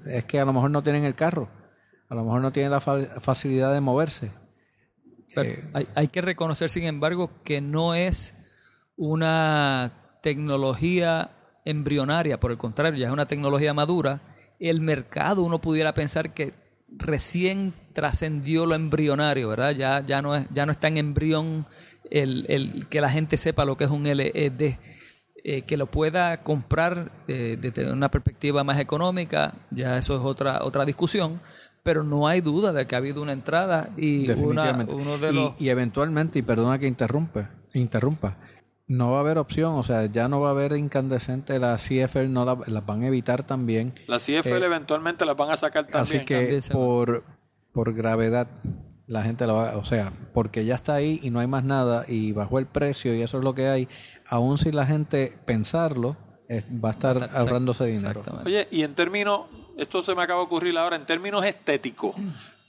es 0.05 0.23
que 0.25 0.39
a 0.39 0.45
lo 0.45 0.53
mejor 0.53 0.69
no 0.71 0.83
tienen 0.83 1.03
el 1.03 1.15
carro, 1.15 1.49
a 2.09 2.15
lo 2.15 2.23
mejor 2.23 2.41
no 2.41 2.51
tienen 2.51 2.71
la 2.71 2.79
fa- 2.79 2.99
facilidad 3.19 3.73
de 3.73 3.81
moverse. 3.81 4.31
Pero 5.35 5.49
hay, 5.73 5.87
hay 5.95 6.07
que 6.07 6.21
reconocer, 6.21 6.69
sin 6.69 6.83
embargo, 6.83 7.31
que 7.43 7.61
no 7.61 7.95
es 7.95 8.35
una 8.95 10.19
tecnología 10.21 11.29
embrionaria, 11.65 12.39
por 12.39 12.51
el 12.51 12.57
contrario, 12.57 12.99
ya 12.99 13.07
es 13.07 13.13
una 13.13 13.27
tecnología 13.27 13.73
madura. 13.73 14.21
El 14.59 14.81
mercado, 14.81 15.43
uno 15.43 15.59
pudiera 15.59 15.93
pensar 15.93 16.33
que 16.33 16.53
recién 16.89 17.73
trascendió 17.93 18.65
lo 18.65 18.75
embrionario, 18.75 19.49
¿verdad? 19.49 19.71
Ya, 19.71 20.05
ya, 20.05 20.21
no, 20.21 20.35
es, 20.35 20.45
ya 20.53 20.65
no 20.65 20.71
está 20.71 20.87
en 20.87 20.97
embrión 20.97 21.65
el, 22.09 22.45
el 22.49 22.87
que 22.87 23.01
la 23.01 23.09
gente 23.09 23.37
sepa 23.37 23.65
lo 23.65 23.77
que 23.77 23.85
es 23.85 23.89
un 23.89 24.03
LED. 24.03 24.75
Eh, 25.45 25.63
que 25.63 25.75
lo 25.75 25.87
pueda 25.87 26.41
comprar 26.41 27.11
eh, 27.27 27.57
desde 27.59 27.91
una 27.91 28.09
perspectiva 28.09 28.63
más 28.63 28.79
económica, 28.79 29.53
ya 29.71 29.97
eso 29.97 30.15
es 30.15 30.21
otra, 30.21 30.63
otra 30.63 30.85
discusión, 30.85 31.41
pero 31.83 32.03
no 32.03 32.27
hay 32.27 32.41
duda 32.41 32.71
de 32.73 32.87
que 32.87 32.95
ha 32.95 32.97
habido 32.97 33.21
una 33.21 33.33
entrada 33.33 33.89
y 33.97 34.29
una, 34.31 34.71
uno 34.89 35.17
de 35.17 35.31
y, 35.31 35.33
los... 35.35 35.61
y 35.61 35.69
eventualmente, 35.69 36.39
y 36.39 36.41
perdona 36.41 36.79
que 36.79 36.87
interrumpe, 36.87 37.47
interrumpa, 37.73 38.37
no 38.87 39.11
va 39.11 39.17
a 39.17 39.19
haber 39.21 39.37
opción, 39.37 39.73
o 39.75 39.83
sea, 39.83 40.05
ya 40.05 40.27
no 40.27 40.41
va 40.41 40.49
a 40.49 40.51
haber 40.51 40.73
incandescente, 40.77 41.59
la 41.59 41.75
CFL 41.77 42.31
no 42.31 42.45
la, 42.45 42.57
las 42.67 42.85
van 42.85 43.03
a 43.03 43.07
evitar 43.07 43.43
también. 43.43 43.93
La 44.07 44.17
CFL 44.19 44.63
eventualmente 44.63 45.25
las 45.25 45.35
van 45.37 45.51
a 45.51 45.57
sacar 45.57 45.85
también. 45.85 46.01
Así 46.21 46.25
que 46.25 46.59
va. 46.59 46.73
por, 46.73 47.23
por 47.73 47.93
gravedad 47.93 48.47
la 49.05 49.23
gente 49.23 49.45
la 49.47 49.53
va, 49.53 49.77
o 49.77 49.83
sea, 49.83 50.13
porque 50.33 50.63
ya 50.65 50.75
está 50.75 50.93
ahí 50.95 51.19
y 51.23 51.29
no 51.29 51.39
hay 51.39 51.47
más 51.47 51.63
nada 51.65 52.05
y 52.07 52.31
bajó 52.31 52.59
el 52.59 52.65
precio 52.67 53.13
y 53.13 53.21
eso 53.21 53.37
es 53.39 53.43
lo 53.43 53.53
que 53.53 53.67
hay, 53.67 53.87
aún 54.27 54.57
sin 54.57 54.75
la 54.75 54.85
gente 54.85 55.37
pensarlo, 55.45 56.15
es- 56.47 56.65
va 56.83 56.89
a 56.89 56.91
estar 56.93 57.17
Exact- 57.17 57.35
ahorrándose 57.35 57.85
dinero. 57.85 58.23
Oye, 58.45 58.67
y 58.71 58.83
en 58.83 58.95
términos, 58.95 59.41
esto 59.77 60.03
se 60.03 60.15
me 60.15 60.23
acaba 60.23 60.39
de 60.39 60.45
ocurrir 60.45 60.77
ahora, 60.77 60.95
en 60.95 61.05
términos 61.05 61.45
estéticos, 61.45 62.15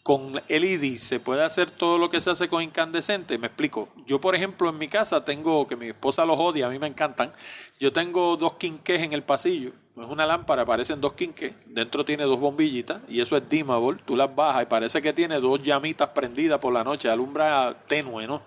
con 0.04 0.34
LED 0.48 0.98
se 0.98 1.18
puede 1.18 1.42
hacer 1.42 1.70
todo 1.70 1.96
lo 1.96 2.10
que 2.10 2.20
se 2.20 2.30
hace 2.30 2.48
con 2.48 2.62
incandescente. 2.62 3.38
Me 3.38 3.46
explico. 3.46 3.88
Yo, 4.06 4.20
por 4.20 4.34
ejemplo, 4.34 4.68
en 4.68 4.76
mi 4.76 4.86
casa 4.86 5.24
tengo, 5.24 5.66
que 5.66 5.76
mi 5.76 5.88
esposa 5.88 6.26
los 6.26 6.38
odia, 6.38 6.66
a 6.66 6.70
mí 6.70 6.78
me 6.78 6.86
encantan, 6.86 7.32
yo 7.80 7.92
tengo 7.92 8.36
dos 8.36 8.52
quinqués 8.54 9.00
en 9.00 9.12
el 9.12 9.22
pasillo. 9.22 9.72
Es 9.96 10.06
una 10.08 10.26
lámpara, 10.26 10.66
parecen 10.66 11.00
dos 11.00 11.14
quinqués. 11.14 11.54
Dentro 11.66 12.04
tiene 12.04 12.24
dos 12.24 12.38
bombillitas 12.38 13.00
y 13.08 13.20
eso 13.20 13.36
es 13.36 13.48
dimmable. 13.48 14.00
Tú 14.04 14.14
las 14.16 14.34
bajas 14.34 14.64
y 14.64 14.66
parece 14.66 15.00
que 15.00 15.12
tiene 15.12 15.40
dos 15.40 15.62
llamitas 15.62 16.08
prendidas 16.08 16.58
por 16.58 16.72
la 16.72 16.84
noche, 16.84 17.08
alumbra 17.08 17.74
tenue, 17.86 18.26
¿no? 18.26 18.42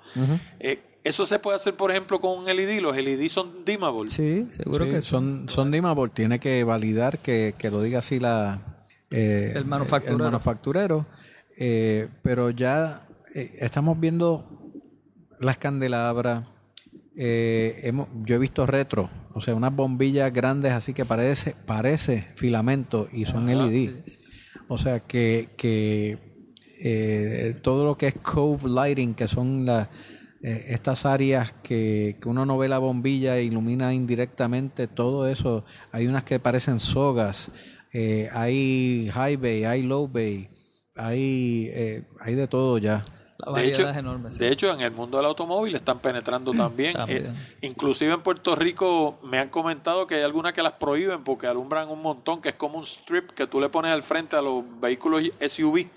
Eh, 0.59 0.79
eso 1.07 1.25
se 1.25 1.39
puede 1.39 1.55
hacer, 1.57 1.75
por 1.75 1.91
ejemplo, 1.91 2.19
con 2.19 2.37
un 2.39 2.45
LED. 2.45 2.79
Los 2.81 2.95
LED 2.97 3.27
son 3.29 3.63
dimmable. 3.65 4.09
Sí, 4.09 4.47
seguro 4.51 4.85
Sí, 4.85 4.91
que 4.91 5.01
sí. 5.01 5.09
son, 5.09 5.47
son 5.49 5.71
dimmable, 5.71 6.11
tiene 6.13 6.39
que 6.39 6.63
validar 6.63 7.19
que, 7.19 7.55
que 7.57 7.69
lo 7.71 7.81
diga 7.81 7.99
así 7.99 8.19
la, 8.19 8.83
eh, 9.11 9.53
El 9.55 9.65
manufacturero. 9.65 10.17
el 10.17 10.23
manufacturero. 10.23 11.05
Eh, 11.59 12.07
pero 12.21 12.49
ya 12.51 13.01
eh, 13.35 13.51
estamos 13.59 13.99
viendo 13.99 14.59
las 15.39 15.57
candelabras. 15.57 16.43
eh, 17.19 17.79
hemos- 17.81 18.07
yo 18.25 18.35
he 18.35 18.37
visto 18.37 18.67
retro, 18.67 19.09
o 19.33 19.41
sea, 19.41 19.55
unas 19.55 19.75
bombillas 19.75 20.31
grandes 20.31 20.71
así 20.73 20.93
que 20.93 21.03
parece, 21.03 21.55
parece 21.65 22.27
filamento 22.35 23.07
y 23.11 23.25
son 23.25 23.47
LED. 23.47 23.89
O 24.67 24.77
sea 24.77 24.99
que, 24.99 25.49
que 25.57 26.19
eh, 26.83 27.55
todo 27.63 27.85
lo 27.85 27.97
que 27.97 28.05
es 28.09 28.13
cove 28.21 28.69
lighting, 28.69 29.15
que 29.15 29.27
son 29.27 29.65
las 29.65 29.87
eh, 30.43 30.65
estas 30.69 31.05
áreas 31.05 31.53
que, 31.63 32.17
que 32.21 32.29
uno 32.29 32.45
no 32.45 32.57
ve 32.57 32.67
la 32.67 32.77
bombilla 32.77 33.37
e 33.37 33.43
ilumina 33.43 33.93
indirectamente, 33.93 34.87
todo 34.87 35.27
eso, 35.27 35.65
hay 35.91 36.07
unas 36.07 36.23
que 36.23 36.39
parecen 36.39 36.79
sogas, 36.79 37.51
eh, 37.93 38.29
hay 38.33 39.09
high 39.13 39.37
bay, 39.37 39.63
hay 39.63 39.81
low 39.81 40.07
bay, 40.07 40.49
hay, 40.95 41.69
eh, 41.73 42.03
hay 42.19 42.35
de 42.35 42.47
todo 42.47 42.77
ya. 42.77 43.03
La 43.39 43.51
De 43.51 43.67
hecho, 43.67 43.87
es 43.87 43.95
enorme. 43.95 44.31
sí. 44.31 44.39
de 44.39 44.51
hecho, 44.51 44.73
en 44.73 44.81
el 44.81 44.91
mundo 44.91 45.17
del 45.17 45.27
automóvil 45.27 45.75
están 45.75 45.99
penetrando 45.99 46.53
también. 46.53 46.93
También. 46.93 47.27
Eh, 47.27 47.31
inclusive 47.61 48.13
en 48.13 48.21
Puerto 48.21 48.55
Rico 48.55 49.19
me 49.23 49.37
han 49.37 49.49
comentado 49.49 50.07
que 50.07 50.15
hay 50.15 50.23
algunas 50.23 50.53
que 50.53 50.63
las 50.63 50.73
prohíben 50.73 51.23
porque 51.23 51.45
alumbran 51.45 51.87
un 51.89 52.01
montón, 52.01 52.41
que 52.41 52.49
es 52.49 52.55
como 52.55 52.79
un 52.79 52.83
strip 52.83 53.29
que 53.31 53.45
tú 53.45 53.61
le 53.61 53.69
pones 53.69 53.91
al 53.91 54.01
frente 54.01 54.35
a 54.35 54.41
los 54.41 54.63
vehículos 54.81 55.21
SUV 55.39 55.87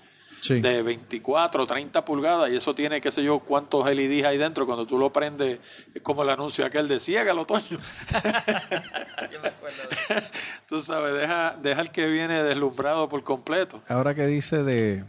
Sí. 0.41 0.59
de 0.59 0.81
24 0.81 1.63
o 1.63 1.67
30 1.67 2.03
pulgadas 2.03 2.49
y 2.51 2.55
eso 2.55 2.73
tiene, 2.73 2.99
qué 2.99 3.11
sé 3.11 3.23
yo, 3.23 3.39
cuántos 3.39 3.85
LEDs 3.85 4.25
hay 4.25 4.37
dentro. 4.39 4.65
Cuando 4.65 4.87
tú 4.87 4.97
lo 4.97 5.13
prendes, 5.13 5.59
es 5.93 6.01
como 6.01 6.23
el 6.23 6.29
anuncio 6.29 6.65
aquel 6.65 6.87
de 6.87 6.99
ciégalo, 6.99 7.45
Toño. 7.45 7.61
tú 10.67 10.81
sabes, 10.81 11.13
deja, 11.13 11.57
deja 11.61 11.81
el 11.81 11.91
que 11.91 12.07
viene 12.07 12.43
deslumbrado 12.43 13.07
por 13.07 13.23
completo. 13.23 13.81
Ahora 13.87 14.15
que 14.15 14.25
dice 14.25 14.63
de, 14.63 15.03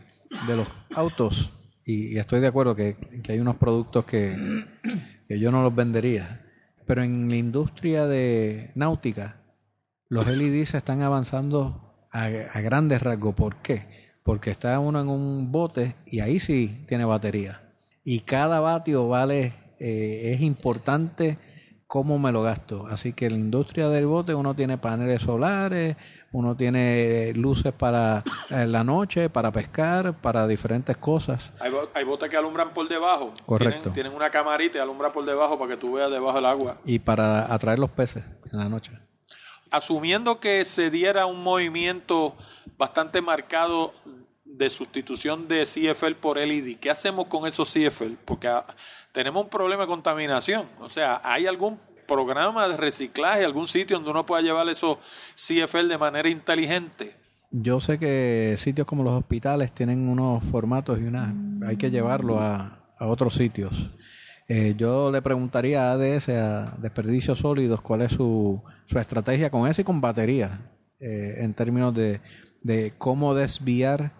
de 0.47 0.57
los 0.57 0.69
autos, 0.95 1.51
y, 1.85 2.15
y 2.15 2.19
estoy 2.19 2.41
de 2.41 2.49
acuerdo 2.49 2.77
que, 2.77 2.97
que 3.23 3.33
hay 3.33 3.41
unos 3.41 3.57
productos 3.57 4.05
que, 4.05 4.37
que 5.29 5.39
yo 5.39 5.51
no 5.51 5.63
los 5.63 5.75
vendería, 5.75 6.47
pero 6.87 7.03
en 7.03 7.29
la 7.29 7.37
industria 7.37 8.07
de 8.07 8.71
náutica, 8.75 9.41
los 10.09 10.27
LEDs 10.27 10.75
están 10.75 11.03
avanzando 11.03 12.07
a, 12.13 12.25
a 12.25 12.61
grandes 12.61 13.03
rasgos. 13.03 13.35
¿Por 13.35 13.57
qué? 13.63 14.02
Porque 14.23 14.51
está 14.51 14.79
uno 14.79 15.01
en 15.01 15.09
un 15.09 15.51
bote 15.51 15.97
y 16.07 16.21
ahí 16.21 16.41
sí 16.41 16.85
tiene 16.87 17.05
batería. 17.05 17.63
Y 18.05 18.21
cada 18.21 18.61
vatio 18.61 19.09
vale, 19.09 19.55
eh, 19.79 20.33
es 20.35 20.41
importante 20.41 21.39
cómo 21.93 22.19
me 22.19 22.33
lo 22.33 22.43
gasto. 22.43 22.87
Así 22.87 23.13
que 23.13 23.27
en 23.27 23.33
la 23.35 23.39
industria 23.39 23.91
del 23.91 24.07
bote 24.07 24.35
uno 24.35 24.55
tiene 24.55 24.79
paneles 24.79 25.21
solares, 25.21 25.95
uno 26.33 26.57
tiene 26.57 27.35
luces 27.35 27.75
para 27.75 28.25
eh, 28.49 28.65
la 28.67 28.83
noche, 28.83 29.29
para 29.29 29.53
pescar, 29.53 30.15
para 30.15 30.47
diferentes 30.47 30.97
cosas. 30.97 31.53
Hay, 31.61 31.71
hay 31.95 32.05
botes 32.05 32.31
que 32.31 32.37
alumbran 32.39 32.73
por 32.73 32.89
debajo. 32.89 33.35
Correcto. 33.45 33.91
Tienen, 33.91 33.93
tienen 33.93 34.13
una 34.15 34.31
camarita 34.31 34.79
y 34.79 34.81
alumbra 34.81 35.13
por 35.13 35.27
debajo 35.27 35.59
para 35.59 35.73
que 35.73 35.77
tú 35.77 35.93
veas 35.93 36.11
debajo 36.11 36.37
del 36.37 36.47
agua. 36.47 36.79
Y 36.87 36.99
para 37.01 37.53
atraer 37.53 37.79
los 37.79 37.91
peces 37.91 38.25
en 38.51 38.59
la 38.59 38.71
noche. 38.71 38.93
Asumiendo 39.73 40.39
que 40.39 40.65
se 40.65 40.91
diera 40.91 41.27
un 41.27 41.43
movimiento 41.43 42.37
bastante 42.79 43.21
marcado 43.23 43.93
de 44.45 44.71
sustitución 44.71 45.49
de 45.49 45.65
CFL 45.65 46.15
por 46.21 46.39
LED, 46.39 46.77
¿qué 46.79 46.91
hacemos 46.91 47.27
con 47.27 47.47
esos 47.47 47.73
CFL? 47.73 48.15
Porque 48.25 48.49
ah, 48.49 48.65
tenemos 49.13 49.45
un 49.45 49.49
problema 49.49 49.83
de 49.83 49.89
contaminación. 49.89 50.67
O 50.81 50.89
sea, 50.89 51.21
¿hay 51.25 51.47
algún 51.47 51.81
programa 52.07 52.69
de 52.69 52.77
reciclaje, 52.77 53.45
algún 53.45 53.67
sitio 53.67 53.97
donde 53.97 54.11
uno 54.11 54.27
pueda 54.27 54.43
llevar 54.43 54.69
esos 54.69 54.99
CFL 55.35 55.89
de 55.89 55.99
manera 55.99 56.29
inteligente? 56.29 57.17
Yo 57.51 57.81
sé 57.81 57.99
que 57.99 58.57
sitios 58.59 58.87
como 58.87 59.03
los 59.03 59.15
hospitales 59.15 59.73
tienen 59.73 60.09
unos 60.09 60.43
formatos 60.45 60.99
y 60.99 61.05
una 61.05 61.35
hay 61.67 61.77
que 61.77 61.91
llevarlo 61.91 62.41
a, 62.41 62.79
a 62.99 63.07
otros 63.07 63.35
sitios. 63.35 63.91
Eh, 64.55 64.75
yo 64.77 65.11
le 65.11 65.23
preguntaría 65.23 65.91
a 65.91 65.93
ADS, 65.95 66.29
a 66.29 66.77
Desperdicios 66.79 67.39
Sólidos, 67.39 67.81
cuál 67.81 68.03
es 68.03 68.13
su, 68.13 68.63
su 68.85 68.99
estrategia 68.99 69.49
con 69.51 69.67
eso 69.67 69.81
y 69.81 69.85
con 69.85 70.03
baterías, 70.03 70.61
eh, 71.01 71.37
en 71.39 71.55
términos 71.55 71.95
de, 71.95 72.21
de 72.61 72.93
cómo 72.99 73.35
desviar 73.35 74.13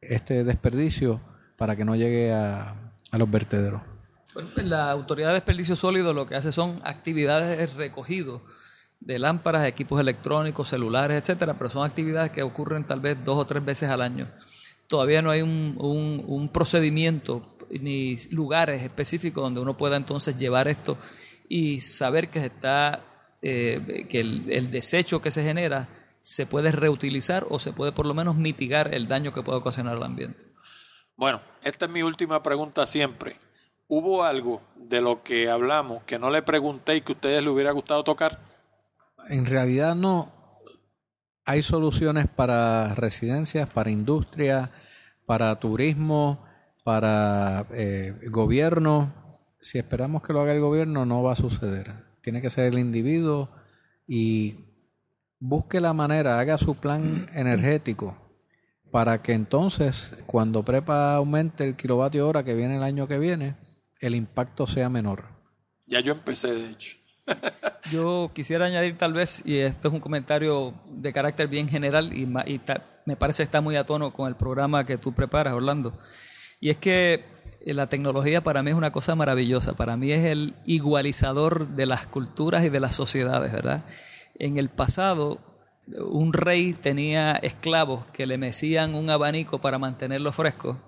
este 0.00 0.42
desperdicio 0.42 1.20
para 1.56 1.76
que 1.76 1.84
no 1.84 1.94
llegue 1.94 2.32
a, 2.32 2.74
a 3.12 3.18
los 3.18 3.30
vertederos. 3.30 3.80
Pues 4.34 4.66
la 4.66 4.90
Autoridad 4.90 5.28
de 5.28 5.34
Desperdicio 5.34 5.76
Sólido 5.76 6.12
lo 6.12 6.26
que 6.26 6.34
hace 6.34 6.50
son 6.50 6.80
actividades 6.82 7.56
de 7.56 7.66
recogido 7.78 8.42
de 8.98 9.20
lámparas, 9.20 9.66
equipos 9.68 10.00
electrónicos, 10.00 10.68
celulares, 10.68 11.16
etcétera, 11.16 11.54
pero 11.54 11.70
son 11.70 11.86
actividades 11.86 12.32
que 12.32 12.42
ocurren 12.42 12.82
tal 12.84 12.98
vez 13.00 13.18
dos 13.24 13.36
o 13.38 13.46
tres 13.46 13.64
veces 13.64 13.88
al 13.88 14.02
año. 14.02 14.28
Todavía 14.88 15.22
no 15.22 15.30
hay 15.30 15.42
un- 15.42 15.76
un 15.78 16.48
procedimiento 16.48 17.55
ni 17.70 18.16
lugares 18.30 18.82
específicos 18.82 19.42
donde 19.42 19.60
uno 19.60 19.76
pueda 19.76 19.96
entonces 19.96 20.36
llevar 20.36 20.68
esto 20.68 20.96
y 21.48 21.80
saber 21.80 22.28
que 22.28 22.40
se 22.40 22.46
está 22.46 23.04
eh, 23.42 24.06
que 24.08 24.20
el, 24.20 24.50
el 24.50 24.70
desecho 24.70 25.20
que 25.20 25.30
se 25.30 25.44
genera 25.44 25.88
se 26.20 26.46
puede 26.46 26.72
reutilizar 26.72 27.46
o 27.50 27.58
se 27.58 27.72
puede 27.72 27.92
por 27.92 28.06
lo 28.06 28.14
menos 28.14 28.36
mitigar 28.36 28.92
el 28.94 29.06
daño 29.06 29.32
que 29.32 29.42
puede 29.42 29.58
ocasionar 29.58 29.96
al 29.96 30.02
ambiente. 30.02 30.44
Bueno, 31.16 31.40
esta 31.62 31.86
es 31.86 31.92
mi 31.92 32.02
última 32.02 32.42
pregunta 32.42 32.86
siempre. 32.86 33.38
¿Hubo 33.88 34.24
algo 34.24 34.60
de 34.74 35.00
lo 35.00 35.22
que 35.22 35.48
hablamos 35.48 36.02
que 36.02 36.18
no 36.18 36.30
le 36.30 36.42
pregunté 36.42 36.96
y 36.96 37.00
que 37.00 37.12
a 37.12 37.14
ustedes 37.14 37.42
les 37.42 37.52
hubiera 37.52 37.70
gustado 37.70 38.02
tocar? 38.02 38.40
En 39.28 39.46
realidad 39.46 39.94
no. 39.94 40.32
Hay 41.44 41.62
soluciones 41.62 42.26
para 42.26 42.94
residencias, 42.94 43.68
para 43.68 43.90
industria, 43.90 44.70
para 45.26 45.54
turismo, 45.54 46.44
para 46.86 47.66
eh, 47.72 48.14
gobierno. 48.30 49.12
Si 49.58 49.76
esperamos 49.76 50.22
que 50.22 50.32
lo 50.32 50.40
haga 50.40 50.52
el 50.52 50.60
gobierno, 50.60 51.04
no 51.04 51.20
va 51.20 51.32
a 51.32 51.36
suceder. 51.36 51.92
Tiene 52.20 52.40
que 52.40 52.48
ser 52.48 52.72
el 52.72 52.78
individuo 52.78 53.50
y 54.06 54.54
busque 55.40 55.80
la 55.80 55.92
manera, 55.94 56.38
haga 56.38 56.56
su 56.58 56.76
plan 56.76 57.26
energético 57.34 58.16
para 58.92 59.20
que 59.20 59.32
entonces, 59.32 60.14
cuando 60.26 60.62
prepa 60.62 61.16
aumente 61.16 61.64
el 61.64 61.74
kilovatio 61.74 62.28
hora 62.28 62.44
que 62.44 62.54
viene 62.54 62.76
el 62.76 62.84
año 62.84 63.08
que 63.08 63.18
viene, 63.18 63.56
el 63.98 64.14
impacto 64.14 64.68
sea 64.68 64.88
menor. 64.88 65.24
Ya 65.88 65.98
yo 65.98 66.12
empecé, 66.12 66.54
de 66.54 66.70
hecho. 66.70 66.98
Yo 67.90 68.30
quisiera 68.32 68.66
añadir 68.66 68.96
tal 68.96 69.12
vez, 69.12 69.42
y 69.44 69.58
esto 69.58 69.88
es 69.88 69.94
un 69.94 70.00
comentario 70.00 70.72
de 70.88 71.12
carácter 71.12 71.48
bien 71.48 71.68
general 71.68 72.12
y, 72.12 72.22
y 72.22 72.60
me 73.04 73.16
parece 73.16 73.38
que 73.38 73.44
está 73.44 73.60
muy 73.60 73.74
a 73.74 73.84
tono 73.84 74.12
con 74.12 74.28
el 74.28 74.36
programa 74.36 74.86
que 74.86 74.98
tú 74.98 75.12
preparas, 75.12 75.54
Orlando, 75.54 75.96
y 76.60 76.70
es 76.70 76.76
que 76.76 77.24
eh, 77.60 77.74
la 77.74 77.88
tecnología 77.88 78.42
para 78.42 78.62
mí 78.62 78.70
es 78.70 78.76
una 78.76 78.92
cosa 78.92 79.14
maravillosa, 79.14 79.74
para 79.74 79.96
mí 79.96 80.12
es 80.12 80.24
el 80.24 80.54
igualizador 80.64 81.68
de 81.68 81.86
las 81.86 82.06
culturas 82.06 82.64
y 82.64 82.68
de 82.68 82.80
las 82.80 82.94
sociedades, 82.94 83.52
¿verdad? 83.52 83.84
En 84.34 84.58
el 84.58 84.68
pasado, 84.68 85.38
un 85.98 86.32
rey 86.32 86.72
tenía 86.72 87.36
esclavos 87.36 88.04
que 88.12 88.26
le 88.26 88.38
mecían 88.38 88.94
un 88.94 89.10
abanico 89.10 89.60
para 89.60 89.78
mantenerlo 89.78 90.32
fresco, 90.32 90.80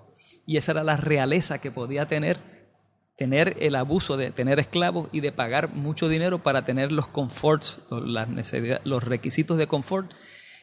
y 0.45 0.57
esa 0.57 0.71
era 0.71 0.83
la 0.83 0.97
realeza 0.97 1.59
que 1.59 1.71
podía 1.71 2.07
tener 2.07 2.39
tener 3.19 3.57
el 3.59 3.75
abuso 3.75 4.15
de 4.15 4.31
tener 4.31 4.59
esclavos 4.59 5.09
y 5.11 5.19
de 5.19 5.33
pagar 5.33 5.73
mucho 5.73 6.07
dinero 6.07 6.41
para 6.41 6.63
tener 6.63 6.93
los 6.93 7.05
conforts, 7.09 7.81
o 7.89 7.99
las 7.99 8.29
los 8.85 9.03
requisitos 9.03 9.57
de 9.57 9.67
confort 9.67 10.09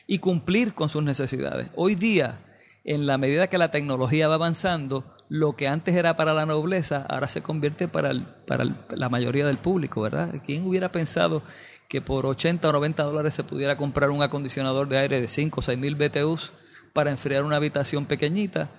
y 0.06 0.20
cumplir 0.20 0.72
con 0.72 0.88
sus 0.88 1.02
necesidades. 1.02 1.68
Hoy 1.74 1.96
día, 1.96 2.38
en 2.86 3.04
la 3.04 3.18
medida 3.18 3.48
que 3.48 3.58
la 3.58 3.72
tecnología 3.72 4.28
va 4.28 4.36
avanzando, 4.36 5.04
lo 5.28 5.56
que 5.56 5.66
antes 5.66 5.96
era 5.96 6.14
para 6.14 6.32
la 6.32 6.46
nobleza, 6.46 7.04
ahora 7.08 7.26
se 7.26 7.42
convierte 7.42 7.88
para, 7.88 8.12
la 8.12 9.08
mayoría 9.08 9.44
del 9.44 9.58
público, 9.58 10.00
¿verdad? 10.00 10.32
¿Quién 10.44 10.64
hubiera 10.64 10.92
pensado 10.92 11.42
que 11.88 12.00
por 12.00 12.26
80 12.26 12.68
o 12.68 12.72
90 12.72 13.02
dólares 13.02 13.34
se 13.34 13.42
pudiera 13.42 13.76
comprar 13.76 14.10
un 14.10 14.22
acondicionador 14.22 14.88
de 14.88 14.98
aire 14.98 15.20
de 15.20 15.26
5 15.26 15.58
o 15.58 15.62
6 15.62 15.78
mil 15.78 15.96
BTUs 15.96 16.52
para 16.92 17.10
enfriar 17.10 17.44
una 17.44 17.56
habitación 17.56 18.06
pequeñita? 18.06 18.70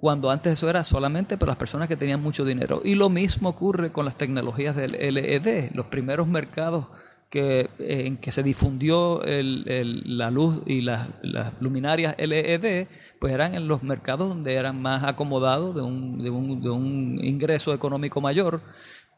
cuando 0.00 0.30
antes 0.30 0.52
eso 0.52 0.70
era 0.70 0.84
solamente 0.84 1.36
para 1.36 1.50
las 1.50 1.56
personas 1.56 1.88
que 1.88 1.96
tenían 1.96 2.22
mucho 2.22 2.44
dinero. 2.44 2.80
Y 2.84 2.94
lo 2.94 3.08
mismo 3.08 3.48
ocurre 3.48 3.90
con 3.90 4.04
las 4.04 4.14
tecnologías 4.14 4.76
del 4.76 4.92
LED. 4.92 5.72
Los 5.74 5.86
primeros 5.86 6.28
mercados 6.28 6.86
que, 7.30 7.68
eh, 7.78 8.06
en 8.06 8.16
que 8.16 8.32
se 8.32 8.42
difundió 8.42 9.22
el- 9.24 9.64
el- 9.68 10.18
la 10.18 10.30
luz 10.30 10.62
y 10.66 10.80
las, 10.82 11.08
las 11.22 11.52
luminarias 11.60 12.14
LED, 12.18 12.86
pues 13.20 13.32
eran 13.32 13.54
en 13.54 13.68
los 13.68 13.82
mercados 13.82 14.28
donde 14.28 14.54
eran 14.54 14.80
más 14.80 15.04
acomodados, 15.04 15.74
de 15.74 15.82
un, 15.82 16.18
de 16.18 16.30
un, 16.30 16.60
de 16.62 16.70
un 16.70 17.18
ingreso 17.22 17.74
económico 17.74 18.20
mayor. 18.20 18.62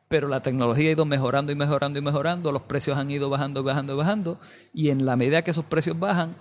Pero 0.08 0.26
la 0.28 0.42
tecnología 0.42 0.88
ha 0.88 0.92
ido 0.92 1.04
mejorando 1.06 1.52
y 1.52 1.54
mejorando 1.54 1.98
y 2.00 2.02
mejorando, 2.02 2.50
los 2.50 2.62
precios 2.62 2.98
han 2.98 3.10
ido 3.10 3.30
bajando, 3.30 3.62
bajando, 3.62 3.96
bajando, 3.96 4.38
y 4.74 4.90
en 4.90 5.06
la 5.06 5.14
medida 5.16 5.42
que 5.42 5.52
esos 5.52 5.64
precios 5.64 5.98
bajan, 5.98 6.36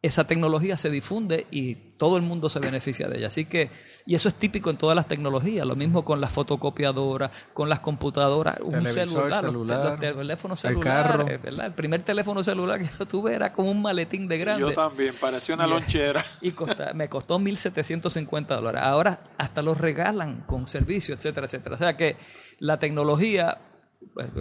esa 0.00 0.28
tecnología 0.28 0.76
se 0.76 0.90
difunde 0.90 1.46
y 1.50 1.74
todo 1.74 2.16
el 2.16 2.22
mundo 2.22 2.48
se 2.48 2.60
beneficia 2.60 3.08
de 3.08 3.18
ella. 3.18 3.26
Así 3.26 3.46
que, 3.46 3.70
y 4.06 4.14
eso 4.14 4.28
es 4.28 4.36
típico 4.36 4.70
en 4.70 4.76
todas 4.76 4.94
las 4.94 5.08
tecnologías, 5.08 5.66
lo 5.66 5.74
mismo 5.74 6.04
con 6.04 6.20
las 6.20 6.32
fotocopiadoras, 6.32 7.32
con 7.52 7.68
las 7.68 7.80
computadoras, 7.80 8.60
un 8.60 8.86
celular, 8.86 9.42
los- 9.42 9.50
celular, 9.52 9.84
los, 9.84 9.98
teléfonos 10.16 10.64
el 10.64 10.70
celulares, 10.76 11.10
carro. 11.12 11.24
¿verdad? 11.42 11.66
El 11.66 11.72
primer 11.74 12.02
teléfono 12.04 12.44
celular 12.44 12.78
que 12.78 12.88
yo 12.96 13.06
tuve 13.06 13.34
era 13.34 13.52
como 13.52 13.72
un 13.72 13.82
maletín 13.82 14.28
de 14.28 14.38
grande. 14.38 14.60
Yo 14.60 14.72
también, 14.72 15.12
parecía 15.20 15.56
una 15.56 15.66
lonchera. 15.66 16.24
Y 16.42 16.52
costa- 16.52 16.92
me 16.94 17.08
costó 17.08 17.40
1.750 17.40 18.46
dólares. 18.46 18.82
Ahora 18.84 19.20
hasta 19.36 19.62
los 19.62 19.78
regalan 19.78 20.44
con 20.46 20.68
servicio, 20.68 21.14
etcétera, 21.16 21.46
etcétera. 21.46 21.74
O 21.74 21.78
sea 21.78 21.96
que 21.96 22.16
la 22.60 22.78
tecnología, 22.78 23.58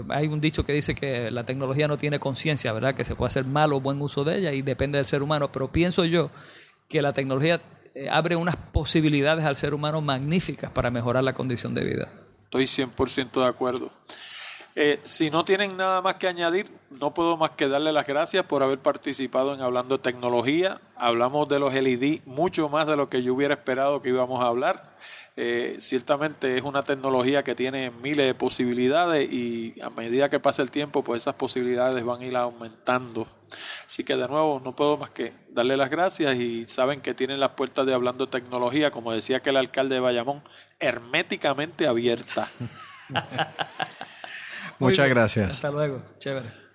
hay 0.10 0.28
un 0.28 0.42
dicho 0.42 0.64
que 0.64 0.74
dice 0.74 0.96
que 0.96 1.32
la 1.32 1.46
tecnología 1.46 1.88
no 1.88 1.98
tiene 1.98 2.20
conciencia, 2.20 2.74
¿verdad? 2.74 2.96
Que 2.96 3.06
se 3.06 3.16
puede 3.16 3.28
hacer 3.28 3.46
mal 3.46 3.74
o 3.74 3.82
buen 3.82 4.02
uso 4.02 4.24
de 4.24 4.38
ella 4.38 4.54
y 4.54 4.62
depende 4.62 4.98
del 4.98 5.06
ser 5.06 5.22
humano. 5.24 5.52
Pero 5.52 5.72
pienso 5.72 6.06
yo 6.06 6.30
que 6.88 7.02
la 7.02 7.14
tecnología 7.14 7.62
eh, 7.94 8.10
abre 8.10 8.36
unas 8.36 8.56
posibilidades 8.56 9.46
al 9.46 9.56
ser 9.56 9.74
humano 9.74 10.02
magníficas 10.02 10.72
para 10.72 10.92
mejorar 10.92 11.24
la 11.24 11.34
condición 11.34 11.74
de 11.74 11.84
vida. 11.84 12.12
Estoy 12.44 12.66
100% 12.66 13.42
de 13.42 13.48
acuerdo. 13.48 13.92
Eh, 14.80 15.00
si 15.02 15.32
no 15.32 15.44
tienen 15.44 15.76
nada 15.76 16.04
más 16.04 16.18
que 16.18 16.28
añadir, 16.28 16.70
no 16.92 17.12
puedo 17.12 17.36
más 17.36 17.50
que 17.50 17.68
darle 17.68 17.92
las 17.92 18.06
gracias 18.06 18.46
por 18.46 18.62
haber 18.62 18.78
participado 18.78 19.56
en 19.56 19.62
Hablando 19.62 19.98
de 19.98 20.04
Tecnología. 20.04 20.80
Hablamos 20.96 21.50
de 21.50 21.58
los 21.58 21.74
LED 21.74 22.20
mucho 22.26 22.70
más 22.70 22.86
de 22.86 22.96
lo 22.96 23.10
que 23.10 23.24
yo 23.24 23.34
hubiera 23.34 23.56
esperado 23.56 24.04
que 24.04 24.10
íbamos 24.10 24.40
a 24.44 24.50
hablar. 24.50 24.96
Eh, 25.36 25.78
ciertamente 25.80 26.60
es 26.60 26.64
una 26.64 26.84
tecnología 26.84 27.44
que 27.44 27.56
tiene 27.56 27.90
miles 27.90 28.28
de 28.28 28.36
posibilidades 28.36 29.34
y 29.34 29.82
a 29.82 29.90
medida 29.90 30.30
que 30.30 30.40
pasa 30.40 30.62
el 30.62 30.70
tiempo, 30.70 31.04
pues 31.04 31.24
esas 31.24 31.34
posibilidades 31.34 32.06
van 32.06 32.22
a 32.22 32.26
ir 32.26 32.36
aumentando. 32.38 33.28
Así 33.84 34.04
que 34.04 34.16
de 34.16 34.28
nuevo, 34.28 34.62
no 34.64 34.76
puedo 34.76 34.96
más 34.96 35.10
que 35.10 35.34
darle 35.50 35.76
las 35.76 35.90
gracias 35.90 36.36
y 36.36 36.68
saben 36.68 37.02
que 37.02 37.16
tienen 37.16 37.40
las 37.40 37.50
puertas 37.50 37.88
de 37.88 37.96
Hablando 37.96 38.28
de 38.28 38.32
Tecnología, 38.32 38.92
como 38.92 39.12
decía 39.12 39.42
que 39.42 39.50
el 39.50 39.58
alcalde 39.58 39.96
de 39.96 40.02
Bayamón, 40.02 40.44
herméticamente 40.80 41.88
abiertas. 41.88 42.54
Muchas 44.80 45.06
bien. 45.06 45.16
gracias. 45.16 45.52
Hasta 45.52 45.72
luego. 45.72 46.02
Chévere. 46.20 46.68